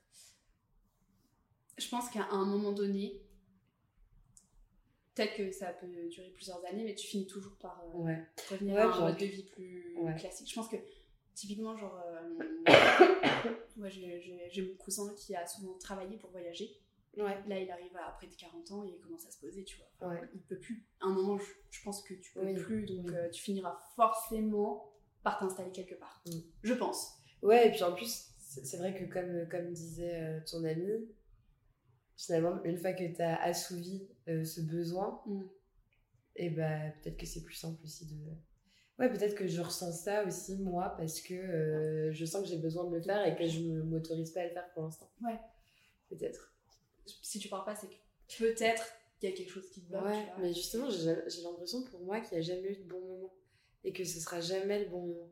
je 1.78 1.88
pense 1.88 2.10
qu'à 2.10 2.26
un 2.30 2.44
moment 2.44 2.72
donné, 2.72 3.22
peut-être 5.14 5.36
que 5.36 5.50
ça 5.52 5.72
peut 5.72 5.86
durer 6.08 6.30
plusieurs 6.30 6.64
années, 6.66 6.84
mais 6.84 6.94
tu 6.94 7.06
finis 7.06 7.26
toujours 7.26 7.56
par 7.56 7.82
euh, 7.86 7.98
Ouais. 7.98 8.26
revenir 8.50 8.74
Ouais, 8.74 8.80
à 8.82 8.94
un 8.94 9.00
mode 9.10 9.16
de 9.18 9.26
vie 9.26 9.44
plus 9.44 9.96
Ouais. 9.98 10.14
classique. 10.16 10.48
Je 10.50 10.54
pense 10.54 10.68
que 10.68 10.76
typiquement, 11.34 11.76
genre, 11.76 11.98
euh, 12.06 12.64
moi 13.76 13.88
j'ai 13.88 14.62
mon 14.68 14.74
cousin 14.76 15.14
qui 15.14 15.34
a 15.34 15.46
souvent 15.46 15.78
travaillé 15.78 16.16
pour 16.16 16.30
voyager. 16.30 16.78
Ouais. 17.18 17.36
Là, 17.46 17.58
il 17.60 17.70
arrive 17.70 17.96
à 17.96 18.12
près 18.12 18.26
de 18.26 18.34
40 18.34 18.70
ans 18.72 18.84
et 18.84 18.88
il 18.90 19.00
commence 19.00 19.26
à 19.26 19.30
se 19.30 19.40
poser, 19.40 19.64
tu 19.64 19.76
vois. 19.78 19.86
Enfin, 19.96 20.10
Ouais. 20.20 20.28
Il 20.34 20.40
peut 20.42 20.58
plus. 20.58 20.86
À 21.00 21.06
un 21.06 21.12
moment, 21.12 21.38
je, 21.38 21.44
je 21.70 21.82
pense 21.82 22.02
que 22.02 22.14
tu 22.14 22.32
peux 22.32 22.44
Oui, 22.44 22.54
plus, 22.54 22.84
donc 22.86 23.06
oui. 23.08 23.14
euh, 23.16 23.28
tu 23.30 23.42
finiras 23.42 23.76
forcément 23.96 24.92
par 25.22 25.38
t'installer 25.38 25.70
quelque 25.72 25.94
part. 25.96 26.22
Mm. 26.26 26.38
Je 26.62 26.74
pense. 26.74 27.14
Ouais, 27.42 27.68
et 27.68 27.70
puis 27.70 27.82
en 27.82 27.92
plus, 27.94 28.28
c'est 28.38 28.76
vrai 28.78 28.94
que 28.94 29.04
comme, 29.12 29.48
comme 29.48 29.72
disait 29.72 30.20
euh, 30.22 30.40
ton 30.50 30.64
ami, 30.64 31.08
finalement, 32.16 32.62
une 32.64 32.76
fois 32.78 32.92
que 32.92 33.04
tu 33.14 33.22
as 33.22 33.40
assouvi 33.42 34.08
euh, 34.28 34.44
ce 34.44 34.60
besoin, 34.60 35.20
Mm. 35.26 35.42
et 36.36 36.50
bah, 36.50 36.90
peut-être 37.02 37.16
que 37.16 37.26
c'est 37.26 37.42
plus 37.42 37.54
simple 37.54 37.80
aussi 37.84 38.06
de. 38.06 38.16
Ouais, 38.98 39.08
peut-être 39.08 39.36
que 39.36 39.46
je 39.46 39.60
ressens 39.60 39.92
ça 39.92 40.24
aussi, 40.24 40.56
moi, 40.56 40.94
parce 40.98 41.20
que 41.20 41.34
euh, 41.34 42.12
je 42.12 42.24
sens 42.24 42.42
que 42.42 42.48
j'ai 42.48 42.58
besoin 42.58 42.84
de 42.90 42.96
le 42.96 43.00
faire 43.02 43.24
et 43.26 43.36
que 43.36 43.46
je 43.46 43.60
ne 43.60 43.82
m'autorise 43.82 44.32
pas 44.32 44.40
à 44.40 44.44
le 44.44 44.50
faire 44.50 44.68
pour 44.72 44.82
l'instant. 44.82 45.08
Ouais. 45.22 45.38
Peut-être. 46.08 46.52
Si 47.22 47.38
tu 47.38 47.48
parles 47.48 47.64
pas, 47.64 47.74
c'est 47.76 47.88
que 47.88 47.94
peut-être 48.38 48.84
qu'il 49.18 49.30
y 49.30 49.32
a 49.32 49.36
quelque 49.36 49.50
chose 49.50 49.68
qui 49.70 49.82
te 49.82 49.88
bloque. 49.88 50.04
Ouais, 50.04 50.24
tu 50.24 50.30
vois. 50.30 50.38
mais 50.40 50.54
justement, 50.54 50.90
j'ai 50.90 51.42
l'impression 51.42 51.82
pour 51.84 52.00
moi 52.00 52.20
qu'il 52.20 52.32
n'y 52.38 52.38
a 52.38 52.42
jamais 52.42 52.72
eu 52.72 52.76
de 52.76 52.84
bon 52.88 53.00
moment. 53.00 53.34
Et 53.84 53.92
que 53.92 54.04
ce 54.04 54.20
sera 54.20 54.40
jamais 54.40 54.84
le 54.84 54.90
bon 54.90 55.06
moment. 55.06 55.30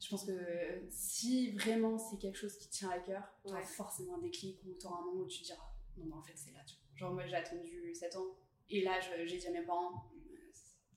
Je 0.00 0.08
pense 0.10 0.24
que 0.24 0.30
euh, 0.30 0.80
si 0.90 1.50
vraiment 1.52 1.98
c'est 1.98 2.18
quelque 2.18 2.38
chose 2.38 2.56
qui 2.56 2.68
te 2.68 2.72
tient 2.72 2.90
à 2.90 3.00
cœur, 3.00 3.22
tu 3.44 3.52
Ouais. 3.52 3.62
forcément 3.64 4.14
un 4.16 4.20
déclic 4.20 4.60
ou 4.64 4.74
tu 4.78 4.86
auras 4.86 4.98
un 5.02 5.04
moment 5.06 5.22
où 5.24 5.26
tu 5.26 5.40
te 5.40 5.46
diras 5.46 5.64
non, 5.96 6.04
mais 6.06 6.14
en 6.14 6.22
fait, 6.22 6.34
c'est 6.36 6.52
là. 6.52 6.60
tu 6.66 6.74
vois. 6.76 6.84
Genre, 6.96 7.12
moi, 7.12 7.26
j'ai 7.26 7.34
attendu 7.34 7.92
7 7.94 8.14
ans 8.16 8.26
et 8.70 8.82
là, 8.82 9.00
j'ai 9.26 9.36
dit 9.36 9.46
à 9.48 9.50
mes 9.50 9.62
parents 9.62 10.04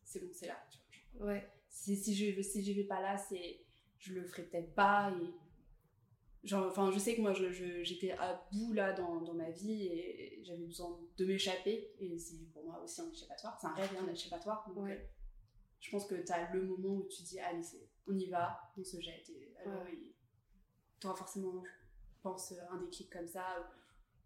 c'est 0.03 0.19
bon, 0.19 0.29
c'est 0.33 0.47
là. 0.47 0.63
tu 0.69 0.77
vois. 1.17 1.27
Ouais. 1.33 1.49
Si, 1.69 1.95
si 1.95 2.13
je 2.15 2.41
si 2.41 2.63
j'y 2.63 2.73
vais 2.73 2.83
pas 2.83 3.01
là, 3.01 3.17
c'est 3.17 3.61
je 3.97 4.13
le 4.13 4.23
ferai 4.23 4.43
peut-être 4.43 4.73
pas. 4.75 5.11
Et... 5.21 5.25
Genre, 6.43 6.65
enfin, 6.65 6.89
je 6.91 6.97
sais 6.97 7.15
que 7.15 7.21
moi, 7.21 7.33
j'étais 7.33 8.11
à 8.11 8.47
bout 8.51 8.73
là 8.73 8.93
dans, 8.93 9.21
dans 9.21 9.33
ma 9.35 9.51
vie 9.51 9.85
et 9.87 10.41
j'avais 10.43 10.65
besoin 10.65 10.99
de 11.17 11.25
m'échapper. 11.25 11.93
Et 11.99 12.17
c'est 12.17 12.51
pour 12.51 12.63
moi 12.65 12.81
aussi 12.83 12.99
un 13.01 13.11
échappatoire. 13.11 13.57
C'est 13.61 13.67
un 13.67 13.73
rêve, 13.73 13.95
un 14.01 14.11
échappatoire. 14.11 14.67
Donc, 14.73 14.85
Ouais. 14.85 14.93
euh, 14.97 15.07
je 15.79 15.91
pense 15.91 16.05
que 16.07 16.15
tu 16.15 16.31
as 16.31 16.51
le 16.53 16.63
moment 16.63 16.95
où 16.95 17.07
tu 17.07 17.21
dis 17.23 17.39
allez, 17.39 17.61
c'est- 17.61 17.87
on 18.07 18.17
y 18.17 18.25
va, 18.27 18.59
on 18.77 18.83
se 18.83 18.99
jette. 18.99 19.29
Et 19.29 19.53
alors, 19.63 19.83
Ouais. 19.83 20.13
tu 20.99 21.07
auras 21.07 21.15
forcément, 21.15 21.63
je 21.63 22.21
pense, 22.23 22.53
un 22.71 22.77
déclic 22.81 23.11
comme 23.11 23.27
ça. 23.27 23.71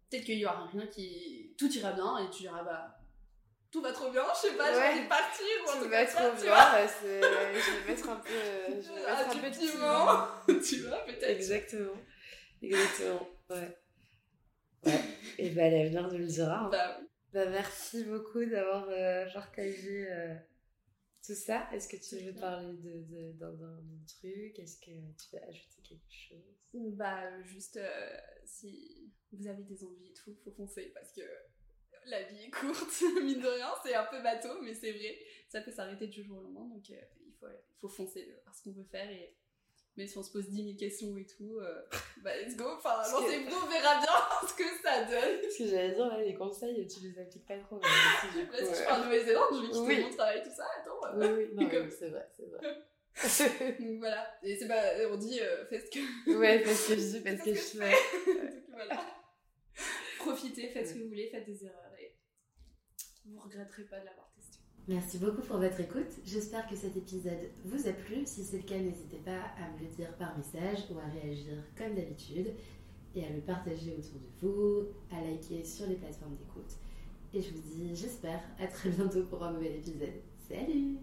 Peut-être 0.08 0.24
qu'il 0.24 0.38
y 0.38 0.46
aura 0.46 0.66
rien 0.66 0.86
qui. 0.86 1.54
Tout 1.58 1.70
ira 1.72 1.92
bien 1.92 2.18
et 2.18 2.30
tu 2.30 2.42
diras 2.42 2.62
bah. 2.64 2.98
Tout 3.76 3.82
va 3.82 3.92
trop 3.92 4.10
bien, 4.10 4.24
je 4.34 4.48
sais 4.48 4.56
pas, 4.56 4.72
j'ai 4.72 4.78
Ouais. 4.78 4.88
envie 4.92 5.02
de 5.04 5.08
partir 5.08 5.46
ou 5.66 5.68
un 5.68 5.72
Tu 5.74 5.78
truc 5.80 5.90
vas 5.90 6.04
comme 6.06 6.14
ça, 6.14 6.28
trop 6.30 6.36
tu 6.36 6.42
bien, 6.44 6.54
vois. 6.54 6.88
c'est- 6.88 7.20
je 7.20 7.70
vais 7.84 7.90
mettre 7.92 8.08
un 8.08 8.16
peu, 8.16 8.30
je 8.30 8.72
vais 8.72 8.94
mettre 8.94 9.06
Ah, 9.06 9.30
un 9.30 9.38
peu 9.38 9.50
de 9.50 10.48
piment. 10.48 10.60
tu 10.66 10.76
vois, 10.88 10.98
peut-être. 11.04 11.22
Exactement. 11.24 11.92
Exactement. 12.62 13.28
Ouais. 13.50 13.78
Ouais. 14.86 15.00
Et 15.36 15.50
bah 15.50 15.68
l'avenir 15.68 16.08
nous 16.10 16.18
le 16.18 16.24
dira. 16.26 16.58
hein. 16.60 16.68
Bah 16.70 16.96
oui. 17.00 17.06
Bah, 17.34 17.46
merci 17.50 18.04
beaucoup 18.04 18.44
d'avoir 18.46 18.86
euh, 18.88 19.26
partagé 19.34 20.06
euh, 20.10 20.34
tout 21.26 21.34
ça. 21.34 21.68
Est-ce 21.74 21.86
que 21.88 21.96
tu 21.98 22.24
veux 22.24 22.34
parler 22.34 22.72
de, 22.78 23.32
d'un 23.32 23.82
truc? 24.06 24.58
Est-ce 24.58 24.78
que 24.78 24.86
tu 24.86 25.34
veux 25.36 25.42
ajouter 25.42 25.82
quelque 25.82 26.10
chose? 26.10 26.94
Bah, 26.96 27.42
juste 27.42 27.76
euh, 27.76 28.16
si 28.46 29.12
vous 29.32 29.46
avez 29.46 29.64
des 29.64 29.84
envies 29.84 30.08
et 30.08 30.14
tout, 30.14 30.34
faut 30.44 30.52
foncer 30.52 30.90
parce 30.94 31.12
que 31.12 31.20
la 32.06 32.22
vie 32.22 32.44
est 32.44 32.50
courte, 32.50 33.02
mine 33.22 33.40
de 33.40 33.48
rien, 33.48 33.70
c'est 33.84 33.94
un 33.94 34.04
peu 34.04 34.20
bateau, 34.22 34.60
mais 34.62 34.74
c'est 34.74 34.92
vrai, 34.92 35.18
ça 35.48 35.60
peut 35.60 35.70
s'arrêter 35.72 36.06
du 36.06 36.22
jour 36.22 36.38
au 36.38 36.42
lendemain, 36.42 36.66
donc 36.74 36.84
euh, 36.90 36.94
il, 37.26 37.32
faut, 37.38 37.46
il 37.48 37.78
faut 37.80 37.88
foncer 37.88 38.22
vers 38.24 38.54
ce 38.54 38.62
qu'on 38.62 38.72
veut 38.72 38.84
faire 38.90 39.10
et 39.10 39.34
même 39.96 40.06
si 40.06 40.18
on 40.18 40.22
se 40.22 40.30
pose 40.30 40.46
10 40.50 40.62
000 40.64 40.76
questions 40.78 41.16
et 41.16 41.24
tout, 41.24 41.58
euh, 41.58 41.82
bah 42.22 42.36
let's 42.36 42.54
go, 42.54 42.64
enfin 42.76 42.90
Parce 42.96 43.12
que- 43.12 43.16
lancez-vous, 43.22 43.56
on 43.64 43.66
verra 43.70 43.98
bien 44.00 44.12
ce 44.48 44.54
que 44.54 44.82
ça 44.82 45.04
donne. 45.04 45.50
Ce 45.50 45.58
que 45.58 45.68
j'allais 45.70 45.94
dire 45.94 46.06
là, 46.06 46.22
les 46.22 46.34
conseils, 46.34 46.86
tu 46.86 47.00
les 47.00 47.18
appliques 47.18 47.46
pas 47.46 47.56
trop. 47.58 47.76
coup, 47.76 47.82
Bah, 47.82 48.58
si 48.58 48.66
je 48.66 48.82
euh, 48.82 48.84
pars 48.86 49.00
en 49.00 49.04
Nouvelle-Zélande, 49.04 49.48
je 49.52 49.60
vais 49.62 49.66
quitter 49.68 49.80
Oui. 49.80 50.00
mon 50.02 50.10
travail, 50.10 50.42
tout 50.42 50.50
ça, 50.54 50.66
attends. 50.78 51.00
euh. 51.18 51.36
Oui, 51.38 51.44
oui, 51.48 51.54
non, 51.64 51.70
Comme- 51.70 51.90
c'est 51.90 52.10
vrai, 52.10 52.28
c'est 52.36 52.44
vrai. 52.44 52.82
Donc 53.80 53.98
voilà, 54.00 54.28
et 54.42 54.54
c'est 54.56 54.68
pas, 54.68 54.82
on 55.10 55.16
dit 55.16 55.40
euh, 55.40 55.64
faites 55.64 55.86
ce 55.86 55.98
que. 55.98 56.36
ouais, 56.36 56.58
parce 56.62 56.86
que 56.88 56.94
je 56.94 57.00
dis, 57.00 57.20
parce 57.20 57.40
que 57.40 57.54
je 57.54 57.60
fais. 57.60 57.90
Donc 57.90 58.64
voilà. 58.74 59.00
Profitez, 60.18 60.68
faites 60.68 60.88
ce 60.88 60.94
que 60.94 60.98
vous 60.98 61.08
voulez, 61.08 61.28
faites 61.30 61.46
des 61.46 61.64
erreurs 61.64 61.85
vous 63.28 63.40
regretterez 63.40 63.84
pas 63.84 64.00
de 64.00 64.04
l'avoir 64.04 64.30
testé. 64.34 64.58
Merci 64.88 65.18
beaucoup 65.18 65.42
pour 65.42 65.58
votre 65.58 65.80
écoute. 65.80 66.20
J'espère 66.24 66.68
que 66.68 66.76
cet 66.76 66.96
épisode 66.96 67.50
vous 67.64 67.88
a 67.88 67.92
plu. 67.92 68.24
Si 68.24 68.44
c'est 68.44 68.58
le 68.58 68.62
cas, 68.62 68.78
n'hésitez 68.78 69.18
pas 69.18 69.50
à 69.58 69.70
me 69.72 69.80
le 69.80 69.94
dire 69.96 70.14
par 70.16 70.36
message 70.36 70.84
ou 70.90 70.98
à 70.98 71.06
réagir 71.20 71.56
comme 71.76 71.94
d'habitude 71.94 72.52
et 73.14 73.24
à 73.24 73.30
le 73.30 73.40
partager 73.40 73.96
autour 73.98 74.20
de 74.20 74.28
vous, 74.40 74.86
à 75.10 75.20
liker 75.22 75.64
sur 75.64 75.86
les 75.86 75.96
plateformes 75.96 76.36
d'écoute. 76.36 76.76
Et 77.34 77.42
je 77.42 77.52
vous 77.52 77.60
dis, 77.60 77.96
j'espère, 77.96 78.40
à 78.60 78.66
très 78.66 78.90
bientôt 78.90 79.24
pour 79.24 79.42
un 79.42 79.52
nouvel 79.52 79.76
épisode. 79.76 80.22
Salut 80.48 80.98